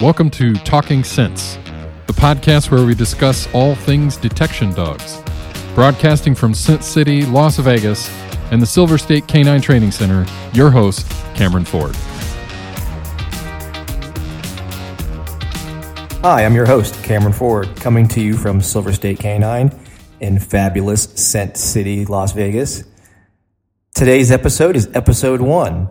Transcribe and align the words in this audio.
Welcome 0.00 0.30
to 0.30 0.54
Talking 0.54 1.02
Sense, 1.02 1.58
the 2.06 2.12
podcast 2.12 2.70
where 2.70 2.86
we 2.86 2.94
discuss 2.94 3.52
all 3.52 3.74
things 3.74 4.16
detection 4.16 4.72
dogs. 4.72 5.20
Broadcasting 5.74 6.36
from 6.36 6.54
Scent 6.54 6.84
City, 6.84 7.26
Las 7.26 7.58
Vegas, 7.58 8.08
and 8.52 8.62
the 8.62 8.66
Silver 8.66 8.96
State 8.96 9.26
Canine 9.26 9.60
Training 9.60 9.90
Center, 9.90 10.24
your 10.52 10.70
host, 10.70 11.10
Cameron 11.34 11.64
Ford. 11.64 11.96
Hi, 16.22 16.44
I'm 16.44 16.54
your 16.54 16.66
host, 16.66 17.02
Cameron 17.02 17.32
Ford, 17.32 17.68
coming 17.74 18.06
to 18.06 18.20
you 18.20 18.36
from 18.36 18.60
Silver 18.60 18.92
State 18.92 19.18
Canine 19.18 19.76
in 20.20 20.38
fabulous 20.38 21.02
Scent 21.02 21.56
City, 21.56 22.06
Las 22.06 22.30
Vegas. 22.30 22.84
Today's 23.96 24.30
episode 24.30 24.76
is 24.76 24.88
episode 24.94 25.40
one. 25.40 25.88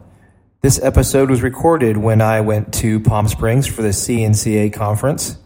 This 0.60 0.82
episode 0.82 1.30
was 1.30 1.44
recorded 1.44 1.98
when 1.98 2.20
I 2.20 2.42
went 2.42 2.74
to 2.76 3.00
Palm 3.00 3.28
Springs 3.28 3.68
for 3.68 3.84
the 3.84 3.90
CNCA 3.90 4.74
conference, 4.74 5.38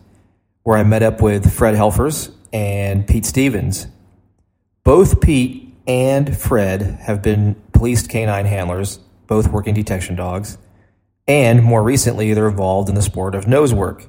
where 0.63 0.77
I 0.77 0.83
met 0.83 1.03
up 1.03 1.21
with 1.21 1.53
Fred 1.53 1.75
Helfers 1.75 2.33
and 2.53 3.05
Pete 3.05 3.25
Stevens. 3.25 3.87
Both 4.85 5.19
Pete 5.19 5.75
and 5.85 6.35
Fred 6.37 6.81
have 7.01 7.21
been 7.21 7.61
policed 7.73 8.09
canine 8.09 8.45
handlers, 8.45 8.99
both 9.27 9.51
working 9.51 9.73
detection 9.73 10.15
dogs, 10.15 10.57
and 11.27 11.61
more 11.61 11.83
recently, 11.83 12.33
they're 12.33 12.47
involved 12.47 12.87
in 12.87 12.95
the 12.95 13.01
sport 13.01 13.35
of 13.35 13.49
nose 13.49 13.73
work. 13.73 14.05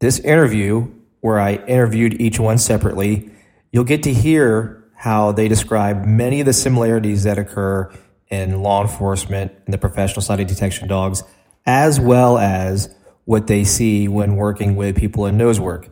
This 0.00 0.20
interview, 0.20 0.90
where 1.20 1.38
I 1.38 1.56
interviewed 1.56 2.18
each 2.18 2.40
one 2.40 2.56
separately, 2.56 3.30
you'll 3.72 3.84
get 3.84 4.02
to 4.04 4.12
hear 4.14 4.84
how 4.96 5.32
they 5.32 5.48
describe 5.48 6.06
many 6.06 6.40
of 6.40 6.46
the 6.46 6.54
similarities 6.54 7.24
that 7.24 7.36
occur 7.36 7.92
in 8.30 8.62
law 8.62 8.82
enforcement 8.82 9.52
and 9.64 9.72
the 9.72 9.78
professional 9.78 10.22
side 10.22 10.40
of 10.40 10.46
detection 10.46 10.88
dogs, 10.88 11.22
as 11.66 12.00
well 12.00 12.38
as 12.38 12.94
what 13.24 13.46
they 13.46 13.64
see 13.64 14.08
when 14.08 14.36
working 14.36 14.76
with 14.76 14.96
people 14.96 15.26
in 15.26 15.36
nose 15.36 15.58
work. 15.58 15.88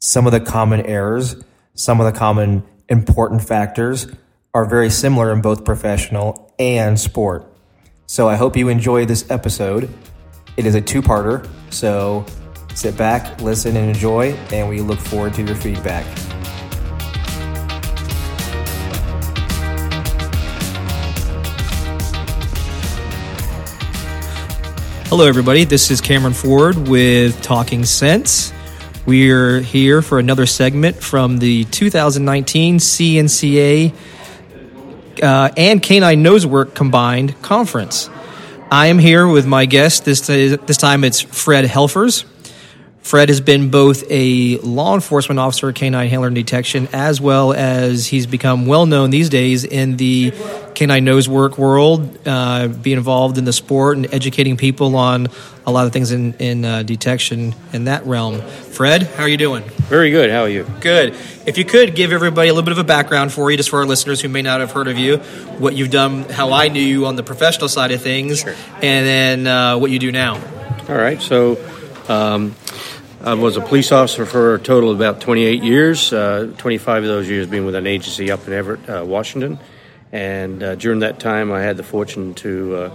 Some 0.00 0.26
of 0.26 0.32
the 0.32 0.40
common 0.40 0.80
errors, 0.86 1.36
some 1.74 2.00
of 2.00 2.12
the 2.12 2.18
common 2.18 2.64
important 2.88 3.42
factors 3.42 4.06
are 4.54 4.64
very 4.64 4.90
similar 4.90 5.32
in 5.32 5.40
both 5.40 5.64
professional 5.64 6.52
and 6.58 6.98
sport. 6.98 7.52
So 8.06 8.28
I 8.28 8.36
hope 8.36 8.56
you 8.56 8.68
enjoy 8.68 9.04
this 9.04 9.30
episode. 9.30 9.92
It 10.56 10.66
is 10.66 10.74
a 10.74 10.80
two 10.80 11.02
parter, 11.02 11.48
so 11.70 12.24
sit 12.74 12.96
back, 12.96 13.40
listen, 13.40 13.76
and 13.76 13.88
enjoy, 13.88 14.32
and 14.50 14.68
we 14.68 14.80
look 14.80 14.98
forward 14.98 15.34
to 15.34 15.42
your 15.42 15.54
feedback. 15.54 16.06
Hello, 25.08 25.26
everybody. 25.26 25.64
This 25.64 25.90
is 25.90 26.02
Cameron 26.02 26.34
Ford 26.34 26.86
with 26.86 27.40
Talking 27.40 27.86
Sense. 27.86 28.52
We're 29.06 29.60
here 29.60 30.02
for 30.02 30.18
another 30.18 30.44
segment 30.44 30.96
from 30.96 31.38
the 31.38 31.64
2019 31.64 32.76
CNCA 32.76 33.94
uh, 35.22 35.50
and 35.56 35.82
Canine 35.82 36.22
Nosework 36.22 36.74
Combined 36.74 37.40
Conference. 37.40 38.10
I 38.70 38.88
am 38.88 38.98
here 38.98 39.26
with 39.26 39.46
my 39.46 39.64
guest. 39.64 40.04
This, 40.04 40.26
this 40.26 40.76
time 40.76 41.04
it's 41.04 41.22
Fred 41.22 41.64
Helfers. 41.64 42.26
Fred 43.08 43.30
has 43.30 43.40
been 43.40 43.70
both 43.70 44.04
a 44.10 44.58
law 44.58 44.94
enforcement 44.94 45.38
officer, 45.38 45.72
canine 45.72 46.10
handler 46.10 46.26
and 46.26 46.36
detection, 46.36 46.88
as 46.92 47.22
well 47.22 47.54
as 47.54 48.06
he's 48.06 48.26
become 48.26 48.66
well 48.66 48.84
known 48.84 49.08
these 49.08 49.30
days 49.30 49.64
in 49.64 49.96
the 49.96 50.30
canine 50.74 51.04
nose 51.06 51.26
work 51.26 51.56
world, 51.56 52.18
uh, 52.26 52.68
being 52.68 52.98
involved 52.98 53.38
in 53.38 53.46
the 53.46 53.52
sport 53.54 53.96
and 53.96 54.12
educating 54.12 54.58
people 54.58 54.94
on 54.94 55.28
a 55.66 55.72
lot 55.72 55.86
of 55.86 55.92
things 55.94 56.12
in, 56.12 56.34
in 56.34 56.66
uh, 56.66 56.82
detection 56.82 57.54
in 57.72 57.84
that 57.84 58.04
realm. 58.04 58.42
Fred, 58.42 59.04
how 59.04 59.22
are 59.22 59.28
you 59.28 59.38
doing? 59.38 59.62
Very 59.88 60.10
good. 60.10 60.28
How 60.28 60.42
are 60.42 60.48
you? 60.50 60.66
Good. 60.82 61.14
If 61.46 61.56
you 61.56 61.64
could 61.64 61.94
give 61.94 62.12
everybody 62.12 62.50
a 62.50 62.52
little 62.52 62.66
bit 62.66 62.72
of 62.72 62.78
a 62.78 62.84
background 62.84 63.32
for 63.32 63.50
you, 63.50 63.56
just 63.56 63.70
for 63.70 63.78
our 63.78 63.86
listeners 63.86 64.20
who 64.20 64.28
may 64.28 64.42
not 64.42 64.60
have 64.60 64.72
heard 64.72 64.86
of 64.86 64.98
you, 64.98 65.16
what 65.56 65.74
you've 65.74 65.90
done, 65.90 66.24
how 66.24 66.52
I 66.52 66.68
knew 66.68 66.82
you 66.82 67.06
on 67.06 67.16
the 67.16 67.22
professional 67.22 67.70
side 67.70 67.90
of 67.90 68.02
things, 68.02 68.40
Sure. 68.40 68.54
and 68.82 69.06
then 69.06 69.46
uh, 69.46 69.78
what 69.78 69.90
you 69.90 69.98
do 69.98 70.12
now. 70.12 70.34
All 70.90 70.94
right. 70.94 71.22
So, 71.22 71.56
um, 72.06 72.54
I 73.28 73.34
was 73.34 73.58
a 73.58 73.60
police 73.60 73.92
officer 73.92 74.24
for 74.24 74.54
a 74.54 74.58
total 74.58 74.90
of 74.90 74.96
about 74.96 75.20
28 75.20 75.62
years. 75.62 76.14
Uh, 76.14 76.50
25 76.56 77.02
of 77.02 77.08
those 77.10 77.28
years 77.28 77.46
being 77.46 77.66
with 77.66 77.74
an 77.74 77.86
agency 77.86 78.30
up 78.30 78.46
in 78.46 78.54
Everett, 78.54 78.88
uh, 78.88 79.04
Washington. 79.04 79.58
And 80.12 80.62
uh, 80.62 80.76
during 80.76 81.00
that 81.00 81.20
time, 81.20 81.52
I 81.52 81.60
had 81.60 81.76
the 81.76 81.82
fortune 81.82 82.32
to 82.36 82.74
uh, 82.74 82.90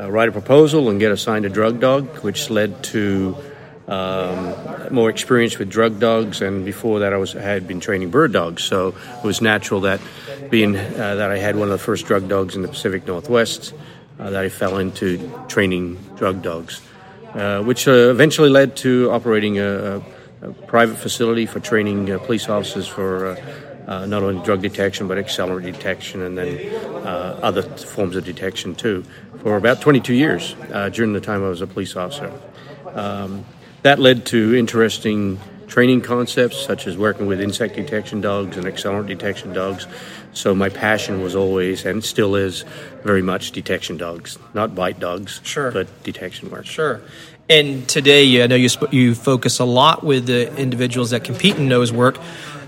uh, 0.00 0.10
write 0.10 0.30
a 0.30 0.32
proposal 0.32 0.88
and 0.88 0.98
get 0.98 1.12
assigned 1.12 1.44
a 1.44 1.50
drug 1.50 1.78
dog, 1.78 2.08
which 2.20 2.48
led 2.48 2.84
to 2.84 3.36
um, 3.86 4.94
more 4.94 5.10
experience 5.10 5.58
with 5.58 5.68
drug 5.68 6.00
dogs. 6.00 6.40
And 6.40 6.64
before 6.64 7.00
that, 7.00 7.12
I 7.12 7.18
was 7.18 7.36
I 7.36 7.42
had 7.42 7.68
been 7.68 7.80
training 7.80 8.10
bird 8.10 8.32
dogs, 8.32 8.64
so 8.64 8.94
it 9.18 9.24
was 9.24 9.42
natural 9.42 9.82
that, 9.82 10.00
being 10.48 10.74
uh, 10.74 11.16
that 11.16 11.30
I 11.30 11.36
had 11.36 11.54
one 11.54 11.68
of 11.68 11.72
the 11.72 11.84
first 11.84 12.06
drug 12.06 12.30
dogs 12.30 12.56
in 12.56 12.62
the 12.62 12.68
Pacific 12.68 13.06
Northwest, 13.06 13.74
that 14.16 14.36
I 14.36 14.48
fell 14.48 14.78
into 14.78 15.30
training 15.48 15.96
drug 16.16 16.40
dogs, 16.40 16.80
which 17.64 17.86
uh, 17.86 18.10
eventually 18.10 18.48
led 18.48 18.76
to 18.76 19.10
operating 19.10 19.58
a, 19.58 20.02
a, 20.42 20.52
private 20.66 20.96
facility 20.96 21.44
for 21.46 21.60
training 21.60 22.10
uh, 22.10 22.18
police 22.18 22.48
officers 22.48 22.86
for. 22.86 23.26
Uh, 23.28 23.62
uh, 23.86 24.04
not 24.04 24.20
only 24.20 24.44
drug 24.44 24.60
detection 24.62 25.06
but 25.06 25.16
accelerant 25.16 25.62
detection 25.62 26.20
and 26.22 26.36
then 26.36 26.74
uh, 27.06 27.38
other 27.40 27.62
forms 27.62 28.16
of 28.16 28.24
detection 28.24 28.74
too 28.74 29.04
for 29.42 29.56
about 29.56 29.80
22 29.80 30.12
years 30.12 30.56
uh, 30.72 30.88
during 30.88 31.12
the 31.12 31.20
time 31.20 31.44
I 31.44 31.48
was 31.48 31.60
a 31.60 31.68
police 31.68 31.94
officer. 31.94 32.32
Um, 32.94 33.44
that 33.82 34.00
led 34.00 34.26
to 34.26 34.56
interesting 34.56 35.38
training 35.68 36.00
concepts 36.00 36.56
such 36.64 36.86
as 36.86 36.96
working 36.96 37.26
with 37.26 37.40
insect 37.40 37.76
detection 37.76 38.20
dogs 38.20 38.56
and 38.56 38.66
accelerant 38.66 39.06
detection 39.06 39.52
dogs. 39.52 39.86
So 40.36 40.54
my 40.54 40.68
passion 40.68 41.22
was 41.22 41.34
always 41.34 41.86
and 41.86 42.04
still 42.04 42.36
is 42.36 42.66
very 43.02 43.22
much 43.22 43.52
detection 43.52 43.96
dogs, 43.96 44.38
not 44.52 44.74
bite 44.74 45.00
dogs, 45.00 45.40
Sure. 45.44 45.70
but 45.70 45.88
detection 46.02 46.50
work. 46.50 46.66
Sure. 46.66 47.00
And 47.48 47.88
today, 47.88 48.42
I 48.42 48.46
know 48.46 48.54
you 48.54 48.68
sp- 48.68 48.92
you 48.92 49.14
focus 49.14 49.60
a 49.60 49.64
lot 49.64 50.04
with 50.04 50.26
the 50.26 50.54
individuals 50.56 51.10
that 51.10 51.24
compete 51.24 51.56
in 51.56 51.68
nose 51.68 51.90
work. 51.90 52.18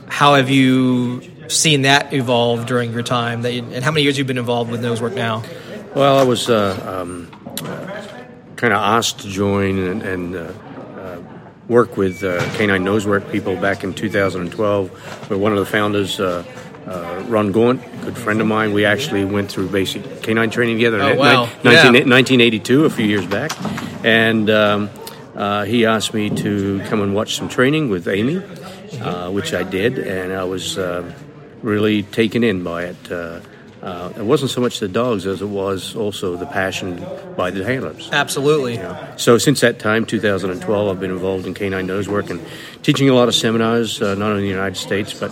How 0.09 0.37
have 0.37 0.49
you 0.49 1.21
seen 1.49 1.83
that 1.83 2.15
evolve 2.15 2.65
during 2.65 2.91
your 2.95 3.03
time? 3.03 3.43
That 3.43 3.53
you, 3.53 3.62
and 3.65 3.85
how 3.85 3.91
many 3.91 4.03
years 4.03 4.17
you've 4.17 4.27
been 4.27 4.39
involved 4.39 4.71
with 4.71 4.81
nose 4.81 5.03
work 5.03 5.12
now? 5.15 5.43
Well, 5.95 6.17
I 6.17 6.23
was 6.23 6.49
uh, 6.49 6.73
um, 6.87 7.29
kind 8.56 8.73
of 8.73 8.79
asked 8.79 9.19
to 9.21 9.29
join 9.29 9.79
and, 9.79 10.03
and 10.03 10.37
uh, 10.37 10.53
uh, 10.97 11.23
work 11.69 11.99
with 11.99 12.25
uh, 12.25 12.41
Canine 12.55 12.83
Nosework 12.83 13.31
people 13.31 13.56
back 13.56 13.85
in 13.85 13.93
2012. 13.93 14.91
Where 15.29 15.39
one 15.39 15.53
of 15.53 15.59
the 15.59 15.67
founders, 15.67 16.19
uh, 16.88 17.22
Ron 17.28 17.53
Gaunt, 17.53 17.82
a 17.84 18.04
good 18.06 18.19
friend 18.19 18.41
of 18.41 18.47
mine, 18.47 18.72
we 18.72 18.84
actually 18.84 19.25
went 19.25 19.50
through 19.50 19.69
basic 19.69 20.22
canine 20.22 20.50
training 20.50 20.76
together 20.76 21.00
Oh, 21.03 21.09
in 21.12 21.19
wow. 21.19 21.44
ni- 21.65 21.71
19, 21.71 22.09
1982, 22.09 22.84
a 22.84 22.91
few 22.91 23.06
years 23.06 23.26
back. 23.26 23.53
And 24.04 24.49
um, 24.49 24.91
uh, 25.37 25.65
he 25.65 25.84
asked 25.87 26.15
me 26.15 26.31
to 26.31 26.81
come 26.87 27.03
and 27.03 27.15
watch 27.15 27.37
some 27.37 27.49
training 27.49 27.91
with 27.91 28.09
Amy, 28.09 28.38
uh, 29.00 29.31
which 29.31 29.53
I 29.53 29.62
did, 29.65 29.99
and 29.99 30.32
I 30.32 30.44
was 30.44 30.78
uh, 30.78 31.12
really 31.62 32.03
taken 32.04 32.43
in 32.43 32.62
by 32.65 32.84
it. 32.84 33.12
Uh, 33.12 33.41
uh, 33.82 34.12
it 34.16 34.22
wasn't 34.25 34.50
so 34.50 34.60
much 34.60 34.81
the 34.81 34.88
dogs 34.88 35.25
as 35.25 35.41
it 35.41 35.47
was 35.47 35.94
also 35.94 36.34
the 36.37 36.47
passion 36.47 37.05
by 37.37 37.50
the 37.53 37.65
handlers. 37.65 38.09
Absolutely. 38.10 38.81
So 39.16 39.38
since 39.38 39.60
that 39.60 39.78
time, 39.78 40.05
2012, 40.05 40.88
I've 40.88 40.99
been 41.00 41.12
involved 41.12 41.47
in 41.47 41.55
canine 41.55 41.87
nose 41.87 42.09
work 42.09 42.28
and 42.31 42.44
teaching 42.82 43.09
a 43.09 43.15
lot 43.15 43.28
of 43.28 43.37
seminars, 43.37 44.03
uh, 44.03 44.16
not 44.16 44.31
only 44.31 44.38
in 44.43 44.49
the 44.49 44.55
United 44.55 44.76
States 44.76 45.15
but 45.15 45.31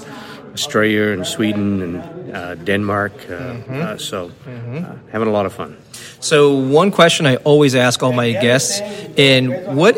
Australia 0.56 1.12
and 1.12 1.27
Sweden 1.27 1.83
and 1.83 1.94
uh, 2.34 2.55
Denmark. 2.55 3.12
Uh, 3.28 3.34
uh, 3.34 3.99
so 3.99 4.31
uh, 4.47 4.97
having 5.12 5.29
a 5.29 5.31
lot 5.31 5.44
of 5.44 5.53
fun. 5.53 5.76
So, 6.20 6.55
one 6.55 6.91
question 6.91 7.26
I 7.26 7.37
always 7.37 7.75
ask 7.75 8.03
all 8.03 8.12
my 8.12 8.32
guests, 8.32 8.81
and 9.19 9.76
what 9.76 9.94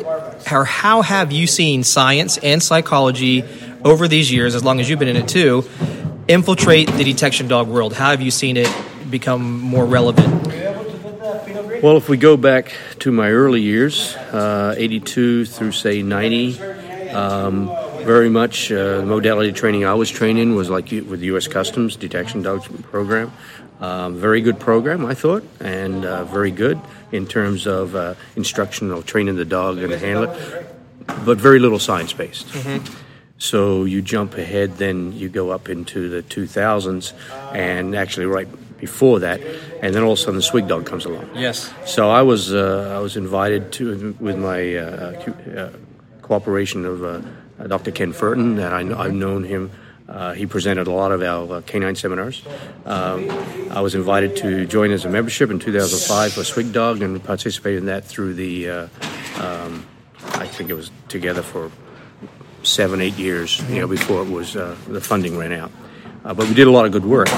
or 0.50 0.64
how 0.64 1.02
have 1.02 1.30
you 1.30 1.46
seen 1.46 1.84
science 1.84 2.38
and 2.38 2.60
psychology 2.60 3.44
over 3.84 4.08
these 4.08 4.32
years, 4.32 4.54
as 4.54 4.64
long 4.64 4.80
as 4.80 4.90
you've 4.90 4.98
been 4.98 5.14
in 5.16 5.16
it 5.24 5.28
too, 5.28 5.64
infiltrate 6.26 6.88
the 6.98 7.04
detection 7.04 7.46
dog 7.46 7.68
world? 7.68 7.92
How 7.94 8.10
have 8.10 8.20
you 8.20 8.32
seen 8.32 8.56
it 8.56 8.68
become 9.10 9.60
more 9.60 9.86
relevant? 9.86 10.28
Well, 11.82 11.96
if 11.96 12.08
we 12.08 12.16
go 12.16 12.36
back 12.36 12.74
to 12.98 13.12
my 13.12 13.30
early 13.30 13.60
years, 13.60 14.16
uh, 14.32 14.74
82 14.76 15.44
through 15.44 15.70
say 15.70 16.02
90, 16.02 16.60
um, 17.10 17.70
very 18.04 18.28
much 18.28 18.70
uh, 18.70 18.98
the 18.98 19.06
modality 19.06 19.52
training 19.52 19.84
I 19.84 19.94
was 19.94 20.10
trained 20.10 20.38
in 20.38 20.54
was 20.54 20.70
like 20.70 20.90
with 20.90 21.20
the 21.20 21.26
U.S. 21.26 21.48
Customs 21.48 21.96
detection 21.96 22.42
dogs 22.42 22.68
program. 22.82 23.32
Um, 23.80 24.16
very 24.16 24.40
good 24.40 24.58
program, 24.58 25.06
I 25.06 25.14
thought, 25.14 25.44
and 25.60 26.04
uh, 26.04 26.24
very 26.24 26.50
good 26.50 26.80
in 27.12 27.26
terms 27.26 27.66
of 27.66 27.94
uh, 27.94 28.14
instructional 28.34 29.02
training 29.02 29.36
the 29.36 29.44
dog 29.44 29.78
and 29.78 29.92
the 29.92 29.98
handler, 29.98 30.66
but 31.24 31.38
very 31.38 31.58
little 31.60 31.78
science 31.78 32.12
based. 32.12 32.48
So 33.38 33.84
you 33.84 34.02
jump 34.02 34.34
ahead, 34.34 34.78
then 34.78 35.12
you 35.12 35.28
go 35.28 35.50
up 35.50 35.68
into 35.68 36.08
the 36.08 36.24
2000s, 36.24 37.12
and 37.54 37.94
actually 37.94 38.26
right 38.26 38.48
before 38.78 39.20
that, 39.20 39.40
and 39.80 39.94
then 39.94 40.02
all 40.02 40.12
of 40.12 40.18
a 40.18 40.22
sudden 40.22 40.36
the 40.36 40.42
SWGDOG 40.42 40.84
comes 40.84 41.04
along. 41.04 41.30
Yes. 41.34 41.72
So 41.86 42.10
I 42.10 42.22
was 42.22 42.52
uh, 42.52 42.94
I 42.96 43.00
was 43.00 43.16
invited 43.16 43.72
to 43.74 44.16
with 44.18 44.36
my 44.36 44.74
uh, 44.74 44.82
uh, 45.56 45.72
cooperation 46.22 46.84
of 46.84 47.04
uh, 47.04 47.20
Dr. 47.66 47.90
Ken 47.90 48.12
Furton 48.12 48.56
that 48.56 48.72
I, 48.72 48.80
I've 48.80 49.14
known 49.14 49.44
him. 49.44 49.70
Uh, 50.08 50.32
he 50.32 50.46
presented 50.46 50.86
a 50.86 50.90
lot 50.90 51.12
of 51.12 51.22
our 51.22 51.56
uh, 51.56 51.60
canine 51.62 51.94
seminars. 51.94 52.42
Um, 52.86 53.30
I 53.70 53.82
was 53.82 53.94
invited 53.94 54.36
to 54.36 54.66
join 54.66 54.90
as 54.90 55.04
a 55.04 55.10
membership 55.10 55.50
in 55.50 55.58
2005 55.58 56.32
for 56.32 56.40
SWGDOG 56.40 57.04
and 57.04 57.22
participated 57.22 57.80
in 57.80 57.86
that 57.86 58.04
through 58.04 58.34
the. 58.34 58.70
Uh, 58.70 58.88
um, 59.40 59.86
I 60.34 60.46
think 60.46 60.70
it 60.70 60.74
was 60.74 60.90
together 61.08 61.42
for 61.42 61.70
seven, 62.62 63.00
eight 63.00 63.18
years, 63.18 63.60
you 63.68 63.80
know, 63.80 63.86
before 63.86 64.22
it 64.22 64.30
was 64.30 64.56
uh, 64.56 64.76
the 64.88 65.00
funding 65.00 65.36
ran 65.36 65.52
out. 65.52 65.70
Uh, 66.24 66.34
but 66.34 66.48
we 66.48 66.54
did 66.54 66.66
a 66.66 66.70
lot 66.70 66.84
of 66.84 66.92
good 66.92 67.04
work. 67.04 67.28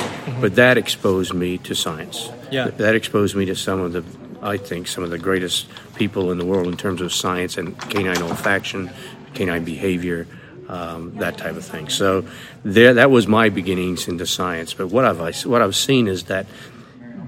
But 0.40 0.55
that 0.55 0.78
exposed 0.78 1.34
me 1.34 1.58
to 1.58 1.75
science. 1.75 2.31
Yeah. 2.50 2.64
Th- 2.64 2.76
that 2.76 2.94
exposed 2.94 3.37
me 3.37 3.44
to 3.46 3.55
some 3.55 3.81
of 3.81 3.93
the, 3.93 4.05
I 4.43 4.56
think, 4.56 4.88
some 4.88 5.05
of 5.05 5.11
the 5.11 5.19
greatest 5.19 5.69
people 5.94 6.32
in 6.32 6.38
the 6.38 6.46
world 6.46 6.67
in 6.67 6.76
terms 6.76 7.00
of 7.00 7.12
science 7.12 7.58
and 7.58 7.78
canine 7.78 8.17
olfaction, 8.17 8.93
canine 9.35 9.65
behavior, 9.65 10.27
um, 10.69 11.17
that 11.19 11.37
type 11.38 11.56
of 11.56 11.65
thing. 11.65 11.88
So 11.88 12.25
there, 12.65 12.94
that 12.94 13.11
was 13.11 13.27
my 13.27 13.49
beginnings 13.49 14.09
into 14.09 14.27
science. 14.27 14.75
But 14.75 14.88
what 14.88 15.05
I've 15.05 15.21
what 15.47 15.62
I've 15.62 15.77
seen 15.77 16.09
is 16.09 16.25
that 16.25 16.47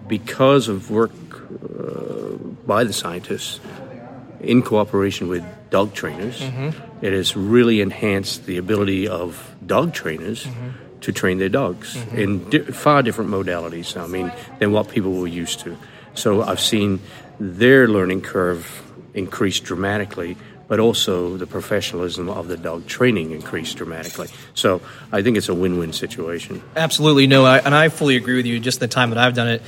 because 0.09 0.69
of 0.69 0.91
work 0.91 1.13
uh, 1.13 2.37
by 2.67 2.85
the 2.85 2.93
scientists 2.93 3.61
in 4.41 4.63
cooperation 4.63 5.29
with 5.29 5.45
dog 5.71 5.95
trainers, 5.95 6.41
it 7.01 7.13
has 7.13 7.37
really 7.37 7.81
enhanced 7.81 8.47
the 8.47 8.59
ability 8.59 9.09
of 9.09 9.55
dog 9.65 9.93
trainers 9.95 10.47
to 11.01 11.13
train 11.13 11.39
their 11.39 11.49
dogs 11.49 11.97
in 12.15 12.49
di- 12.51 12.61
far 12.73 13.03
different 13.03 13.31
modalities. 13.31 13.97
I 13.97 14.07
mean, 14.07 14.33
than 14.59 14.73
what 14.73 14.89
people 14.89 15.13
were 15.13 15.27
used 15.27 15.61
to. 15.61 15.77
So 16.15 16.43
I've 16.43 16.61
seen 16.61 17.01
their 17.41 17.89
learning 17.89 18.21
curve 18.23 18.83
increase 19.15 19.59
dramatically, 19.61 20.37
but 20.73 20.81
also 20.81 21.37
the 21.37 21.47
professionalism 21.47 22.31
of 22.31 22.49
the 22.49 22.57
dog 22.57 22.87
training 22.87 23.31
increased 23.33 23.77
dramatically. 23.77 24.27
So 24.55 24.81
I 25.13 25.21
think 25.21 25.37
it's 25.37 25.51
a 25.51 25.55
win-win 25.55 25.93
situation. 25.93 26.63
Absolutely 26.75 27.27
no, 27.27 27.45
I, 27.45 27.59
and 27.59 27.75
I 27.75 27.91
fully 27.91 28.17
agree 28.17 28.37
with 28.37 28.47
you. 28.47 28.59
Just 28.59 28.81
the 28.81 28.89
time 28.89 29.11
that 29.11 29.19
I've 29.19 29.35
done 29.35 29.49
it, 29.49 29.63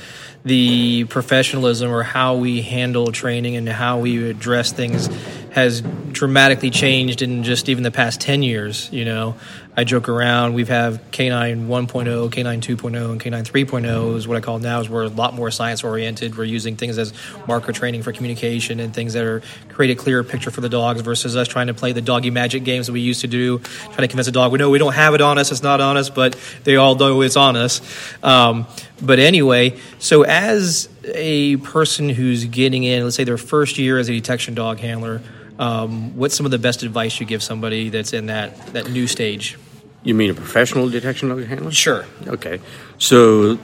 the 0.45 1.03
professionalism 1.03 1.91
or 1.91 2.01
how 2.01 2.37
we 2.37 2.63
handle 2.63 3.11
training 3.11 3.55
and 3.55 3.69
how 3.69 3.99
we 3.99 4.27
address 4.27 4.71
things 4.71 5.05
has 5.51 5.81
dramatically 6.11 6.71
changed 6.71 7.21
in 7.21 7.43
just 7.43 7.69
even 7.69 7.83
the 7.83 7.91
past 7.91 8.19
ten 8.19 8.41
years. 8.41 8.91
You 8.91 9.05
know, 9.05 9.35
I 9.77 9.83
joke 9.83 10.07
around. 10.07 10.53
We've 10.53 10.69
have 10.69 11.01
K9 11.11 11.67
1.0, 11.67 12.29
K9 12.29 12.61
2.0, 12.61 13.11
and 13.11 13.21
K9 13.21 13.43
3.0 13.43 14.15
is 14.15 14.25
what 14.25 14.37
I 14.37 14.39
call 14.39 14.59
now. 14.59 14.79
Is 14.79 14.89
we're 14.89 15.03
a 15.03 15.09
lot 15.09 15.33
more 15.33 15.51
science 15.51 15.83
oriented. 15.83 16.37
We're 16.37 16.45
using 16.45 16.77
things 16.77 16.97
as 16.97 17.13
marker 17.45 17.73
training 17.73 18.03
for 18.03 18.13
communication 18.13 18.79
and 18.79 18.93
things 18.93 19.13
that 19.13 19.25
are 19.25 19.41
create 19.67 19.91
a 19.91 20.01
clearer 20.01 20.23
picture 20.23 20.49
for 20.49 20.61
the 20.61 20.69
dogs 20.69 21.01
versus 21.01 21.35
us 21.35 21.49
trying 21.49 21.67
to 21.67 21.73
play 21.73 21.91
the 21.91 22.01
doggy 22.01 22.29
magic 22.29 22.63
games 22.63 22.87
that 22.87 22.93
we 22.93 23.01
used 23.01 23.21
to 23.21 23.27
do, 23.27 23.59
trying 23.59 23.97
to 23.97 24.07
convince 24.07 24.29
a 24.29 24.31
dog 24.31 24.53
we 24.53 24.59
know 24.59 24.69
we 24.69 24.79
don't 24.79 24.93
have 24.93 25.13
it 25.13 25.19
on 25.19 25.37
us, 25.37 25.51
it's 25.51 25.61
not 25.61 25.81
on 25.81 25.97
us, 25.97 26.09
but 26.09 26.37
they 26.63 26.77
all 26.77 26.95
know 26.95 27.21
it's 27.21 27.35
on 27.35 27.57
us. 27.57 27.81
Um, 28.23 28.67
but 29.01 29.19
anyway, 29.19 29.77
so 29.99 30.23
as 30.23 30.87
a 31.03 31.57
person 31.57 32.07
who's 32.07 32.45
getting 32.45 32.85
in, 32.85 33.03
let's 33.03 33.17
say 33.17 33.25
their 33.25 33.37
first 33.37 33.77
year 33.77 33.99
as 33.99 34.07
a 34.07 34.13
detection 34.13 34.55
dog 34.55 34.79
handler, 34.79 35.21
um, 35.59 36.15
what's 36.15 36.35
some 36.35 36.45
of 36.45 36.51
the 36.51 36.59
best 36.59 36.83
advice 36.83 37.19
you 37.19 37.25
give 37.25 37.43
somebody 37.43 37.89
that's 37.89 38.13
in 38.13 38.27
that, 38.27 38.57
that 38.67 38.89
new 38.89 39.07
stage? 39.07 39.57
You 40.05 40.13
mean 40.13 40.29
a 40.29 40.33
professional 40.35 40.87
detection 40.87 41.29
dog 41.29 41.43
handler? 41.43 41.71
Sure. 41.71 42.05
Okay. 42.27 42.61
So 42.99 43.57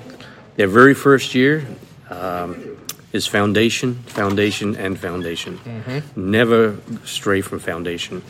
their 0.56 0.68
very 0.68 0.96
first 0.96 1.36
year 1.36 1.66
um, 2.10 2.78
is 3.14 3.28
foundation, 3.28 3.96
foundation, 4.08 4.76
and 4.76 5.00
foundation. 5.00 5.60
Never 6.16 6.78
stray 7.06 7.42
from 7.42 7.60
foundation. 7.60 8.22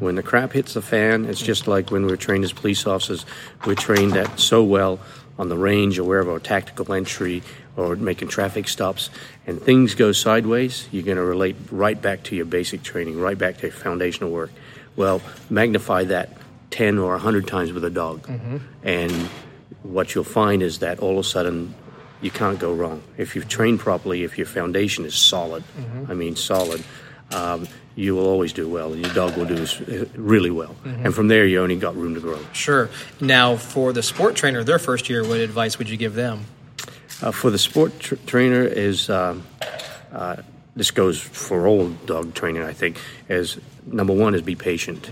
When 0.00 0.16
the 0.16 0.22
crap 0.22 0.52
hits 0.52 0.74
the 0.74 0.82
fan, 0.82 1.24
it's 1.24 1.40
just 1.40 1.68
like 1.68 1.90
when 1.92 2.06
we're 2.06 2.16
trained 2.16 2.44
as 2.44 2.52
police 2.52 2.86
officers. 2.88 3.24
We're 3.64 3.76
trained 3.76 4.12
that 4.14 4.40
so 4.40 4.64
well 4.64 4.98
on 5.38 5.48
the 5.48 5.56
range 5.56 5.98
or 5.98 6.04
wherever, 6.04 6.30
or 6.30 6.40
tactical 6.40 6.92
entry, 6.92 7.42
or 7.76 7.94
making 7.96 8.28
traffic 8.28 8.68
stops, 8.68 9.10
and 9.46 9.62
things 9.62 9.94
go 9.94 10.12
sideways, 10.12 10.88
you're 10.90 11.04
going 11.04 11.16
to 11.16 11.24
relate 11.24 11.56
right 11.70 12.02
back 12.02 12.22
to 12.24 12.36
your 12.36 12.44
basic 12.44 12.82
training, 12.82 13.18
right 13.18 13.38
back 13.38 13.56
to 13.58 13.62
your 13.62 13.72
foundational 13.72 14.30
work. 14.30 14.50
Well, 14.96 15.22
magnify 15.48 16.04
that 16.04 16.36
10 16.70 16.98
or 16.98 17.12
100 17.12 17.46
times 17.46 17.72
with 17.72 17.84
a 17.84 17.90
dog. 17.90 18.28
And 18.82 19.12
what 19.82 20.14
you'll 20.14 20.24
find 20.24 20.62
is 20.62 20.78
that 20.80 20.98
all 21.00 21.12
of 21.12 21.18
a 21.18 21.24
sudden 21.24 21.74
you 22.22 22.30
can't 22.30 22.58
go 22.58 22.72
wrong. 22.72 23.02
If 23.16 23.34
you've 23.34 23.48
trained 23.48 23.80
properly, 23.80 24.24
if 24.24 24.36
your 24.38 24.46
foundation 24.46 25.04
is 25.04 25.14
solid, 25.14 25.64
I 26.08 26.14
mean 26.14 26.36
solid, 26.36 26.84
um, 27.32 27.66
you 27.96 28.14
will 28.14 28.26
always 28.26 28.52
do 28.52 28.68
well, 28.68 28.92
and 28.92 29.04
your 29.04 29.14
dog 29.14 29.36
will 29.36 29.46
do 29.46 29.66
really 30.14 30.50
well. 30.50 30.74
And 30.84 31.14
from 31.14 31.28
there, 31.28 31.46
you 31.46 31.60
only 31.60 31.76
got 31.76 31.96
room 31.96 32.14
to 32.14 32.20
grow. 32.20 32.38
Sure. 32.52 32.88
Now, 33.20 33.56
for 33.56 33.92
the 33.92 34.02
sport 34.02 34.36
trainer, 34.36 34.64
their 34.64 34.78
first 34.78 35.08
year, 35.10 35.22
what 35.26 35.38
advice 35.40 35.78
would 35.78 35.88
you 35.88 35.96
give 35.96 36.14
them? 36.14 36.44
Uh, 37.22 37.30
for 37.30 37.50
the 37.50 37.58
sport 37.58 37.98
tr- 38.00 38.14
trainer 38.26 38.62
is 38.62 39.10
um, 39.10 39.42
uh, 40.12 40.36
this 40.76 40.90
goes 40.90 41.20
for 41.20 41.66
all 41.66 41.88
dog 42.06 42.32
training. 42.34 42.62
I 42.62 42.72
think 42.72 42.98
is 43.28 43.58
number 43.86 44.14
one 44.14 44.34
is 44.34 44.42
be 44.42 44.54
patient. 44.54 45.10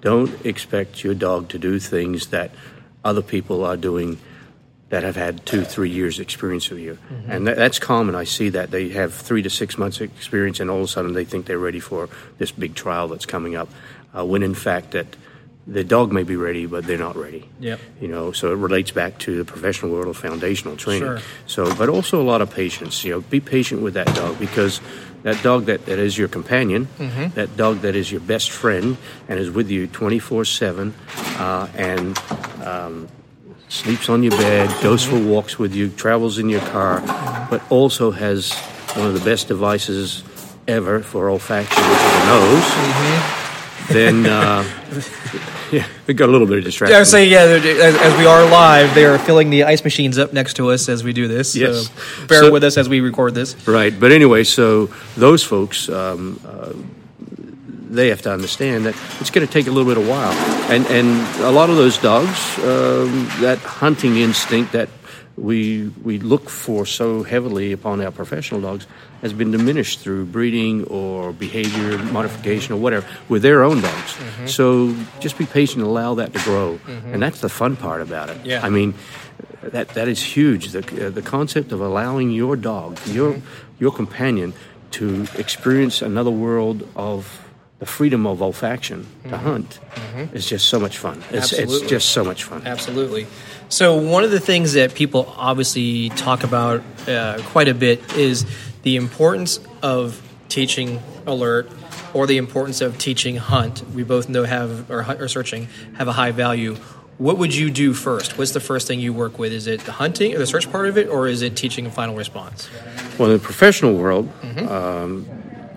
Don't 0.00 0.44
expect 0.46 1.02
your 1.04 1.14
dog 1.14 1.48
to 1.50 1.58
do 1.58 1.78
things 1.78 2.28
that 2.28 2.50
other 3.04 3.22
people 3.22 3.64
are 3.64 3.76
doing 3.76 4.18
that 4.90 5.02
have 5.02 5.16
had 5.16 5.44
two, 5.44 5.64
three 5.64 5.90
years 5.90 6.18
experience 6.18 6.70
with 6.70 6.78
you, 6.78 6.98
and 7.28 7.46
that, 7.46 7.56
that's 7.56 7.78
common. 7.78 8.14
I 8.14 8.24
see 8.24 8.48
that 8.50 8.70
they 8.70 8.88
have 8.90 9.12
three 9.12 9.42
to 9.42 9.50
six 9.50 9.76
months 9.76 10.00
experience, 10.00 10.60
and 10.60 10.70
all 10.70 10.78
of 10.78 10.84
a 10.84 10.88
sudden 10.88 11.12
they 11.12 11.24
think 11.24 11.44
they're 11.44 11.58
ready 11.58 11.80
for 11.80 12.08
this 12.38 12.50
big 12.52 12.74
trial 12.74 13.08
that's 13.08 13.26
coming 13.26 13.54
up, 13.54 13.68
uh, 14.16 14.24
when 14.24 14.42
in 14.42 14.54
fact 14.54 14.92
that 14.92 15.06
the 15.66 15.84
dog 15.84 16.10
may 16.10 16.22
be 16.22 16.36
ready, 16.36 16.64
but 16.64 16.86
they're 16.86 16.96
not 16.96 17.16
ready. 17.16 17.46
Yep. 17.60 17.78
You 18.00 18.08
know, 18.08 18.32
so 18.32 18.52
it 18.52 18.56
relates 18.56 18.90
back 18.90 19.18
to 19.18 19.36
the 19.36 19.44
professional 19.44 19.92
world 19.92 20.08
of 20.08 20.16
foundational 20.16 20.76
training. 20.76 21.02
Sure. 21.02 21.20
So, 21.46 21.74
but 21.74 21.90
also 21.90 22.22
a 22.22 22.24
lot 22.24 22.40
of 22.40 22.50
patience. 22.50 23.04
You 23.04 23.12
know, 23.12 23.20
be 23.20 23.40
patient 23.40 23.82
with 23.82 23.92
that 23.94 24.06
dog 24.14 24.38
because 24.38 24.80
that 25.22 25.42
dog 25.42 25.66
that, 25.66 25.86
that 25.86 25.98
is 25.98 26.16
your 26.16 26.28
companion, 26.28 26.88
that 27.34 27.56
dog 27.56 27.80
that 27.80 27.94
is 27.96 28.10
your 28.10 28.20
best 28.20 28.50
friend 28.50 28.96
and 29.28 29.38
is 29.38 29.50
with 29.50 29.70
you 29.70 29.86
24 29.86 30.44
7 30.44 30.94
uh, 31.38 31.68
and 31.74 32.18
um, 32.64 33.08
sleeps 33.68 34.08
on 34.08 34.22
your 34.22 34.32
bed, 34.32 34.70
goes 34.82 35.04
for 35.04 35.18
walks 35.18 35.58
with 35.58 35.74
you, 35.74 35.88
travels 35.90 36.38
in 36.38 36.48
your 36.48 36.60
car, 36.62 37.00
but 37.50 37.62
also 37.70 38.10
has 38.10 38.52
one 38.94 39.06
of 39.06 39.14
the 39.14 39.20
best 39.24 39.48
devices 39.48 40.22
ever 40.66 41.00
for 41.00 41.26
olfaction, 41.28 41.82
which 41.90 42.00
is 42.00 42.14
a 42.14 42.26
nose. 42.26 42.68
Then, 43.90 44.26
uh, 44.26 44.64
we 46.08 46.14
got 46.14 46.28
a 46.28 46.32
little 46.32 46.46
bit 46.46 46.58
of 46.58 46.64
distraction. 46.64 46.96
I 46.96 47.00
would 47.00 47.06
say, 47.06 47.28
yeah, 47.28 47.40
as, 47.42 47.94
as 47.96 48.18
we 48.18 48.26
are 48.26 48.44
live, 48.50 48.94
they 48.94 49.04
are 49.04 49.18
filling 49.18 49.50
the 49.50 49.64
ice 49.64 49.84
machines 49.84 50.18
up 50.18 50.32
next 50.32 50.54
to 50.54 50.70
us 50.70 50.88
as 50.88 51.04
we 51.04 51.12
do 51.12 51.28
this. 51.28 51.54
Yes. 51.54 51.88
So 51.90 52.26
bear 52.26 52.40
So- 52.44 52.50
with 52.50 52.64
us 52.64 52.76
as 52.78 52.88
we 52.88 53.00
record 53.00 53.34
this. 53.34 53.54
Right, 53.68 53.92
but 53.98 54.10
anyway, 54.10 54.42
so 54.44 54.86
those 55.16 55.44
folks, 55.44 55.88
um, 55.90 56.40
uh, 56.46 56.72
they 57.90 58.08
have 58.08 58.22
to 58.22 58.32
understand 58.32 58.86
that 58.86 58.94
it's 59.20 59.30
going 59.30 59.46
to 59.46 59.52
take 59.52 59.66
a 59.66 59.70
little 59.70 59.88
bit 59.92 59.98
of 60.02 60.08
while, 60.08 60.32
and 60.70 60.86
and 60.86 61.08
a 61.42 61.50
lot 61.50 61.70
of 61.70 61.76
those 61.76 61.98
dogs, 61.98 62.58
um, 62.58 63.28
that 63.40 63.58
hunting 63.58 64.16
instinct 64.16 64.72
that 64.72 64.88
we 65.38 65.88
we 66.02 66.18
look 66.18 66.50
for 66.50 66.84
so 66.86 67.22
heavily 67.22 67.72
upon 67.72 68.00
our 68.00 68.10
professional 68.10 68.60
dogs 68.60 68.86
has 69.22 69.32
been 69.32 69.50
diminished 69.50 70.00
through 70.00 70.24
breeding 70.26 70.84
or 70.84 71.32
behavior 71.32 71.98
modification 72.12 72.74
or 72.74 72.78
whatever 72.78 73.06
with 73.28 73.42
their 73.42 73.62
own 73.62 73.80
dogs. 73.80 74.12
Mm-hmm. 74.12 74.46
So 74.46 74.94
just 75.20 75.38
be 75.38 75.46
patient 75.46 75.78
and 75.78 75.86
allow 75.86 76.14
that 76.14 76.32
to 76.32 76.40
grow, 76.40 76.78
mm-hmm. 76.78 77.14
and 77.14 77.22
that's 77.22 77.40
the 77.40 77.48
fun 77.48 77.76
part 77.76 78.00
about 78.00 78.30
it. 78.30 78.44
Yeah. 78.44 78.64
I 78.64 78.68
mean, 78.68 78.94
that 79.62 79.88
that 79.90 80.08
is 80.08 80.22
huge. 80.22 80.70
The 80.72 81.06
uh, 81.06 81.10
the 81.10 81.22
concept 81.22 81.72
of 81.72 81.80
allowing 81.80 82.30
your 82.30 82.56
dog, 82.56 82.96
mm-hmm. 82.96 83.14
your 83.14 83.42
your 83.78 83.92
companion, 83.92 84.54
to 84.92 85.26
experience 85.36 86.02
another 86.02 86.30
world 86.30 86.86
of 86.96 87.44
the 87.78 87.86
freedom 87.86 88.26
of 88.26 88.38
olfaction 88.40 89.04
to 89.28 89.36
hunt 89.38 89.78
is 90.34 90.46
just 90.46 90.66
so 90.66 90.80
much 90.80 90.98
fun. 90.98 91.22
It's, 91.30 91.52
it's 91.52 91.80
just 91.82 92.08
so 92.08 92.24
much 92.24 92.42
fun. 92.42 92.66
Absolutely. 92.66 93.26
So 93.68 93.96
one 93.96 94.24
of 94.24 94.30
the 94.30 94.40
things 94.40 94.72
that 94.72 94.94
people 94.94 95.32
obviously 95.36 96.08
talk 96.10 96.42
about 96.42 96.82
uh, 97.06 97.40
quite 97.46 97.68
a 97.68 97.74
bit 97.74 98.16
is 98.16 98.46
the 98.82 98.96
importance 98.96 99.60
of 99.82 100.22
teaching 100.48 101.02
alert 101.26 101.70
or 102.14 102.26
the 102.26 102.38
importance 102.38 102.80
of 102.80 102.96
teaching 102.96 103.36
hunt. 103.36 103.82
We 103.94 104.04
both 104.04 104.30
know 104.30 104.44
have 104.44 104.90
or, 104.90 105.04
or 105.04 105.28
searching 105.28 105.68
have 105.96 106.08
a 106.08 106.12
high 106.12 106.30
value. 106.30 106.76
What 107.18 107.36
would 107.36 107.54
you 107.54 107.70
do 107.70 107.92
first? 107.92 108.38
What's 108.38 108.52
the 108.52 108.60
first 108.60 108.86
thing 108.86 109.00
you 109.00 109.12
work 109.12 109.38
with? 109.38 109.52
Is 109.52 109.66
it 109.66 109.80
the 109.80 109.92
hunting 109.92 110.34
or 110.34 110.38
the 110.38 110.46
search 110.46 110.70
part 110.70 110.86
of 110.88 110.96
it, 110.96 111.08
or 111.08 111.26
is 111.26 111.42
it 111.42 111.56
teaching 111.56 111.84
and 111.84 111.92
final 111.92 112.14
response? 112.14 112.70
Well, 113.18 113.30
in 113.30 113.36
the 113.36 113.42
professional 113.42 113.94
world, 113.94 114.30
um, 114.68 115.28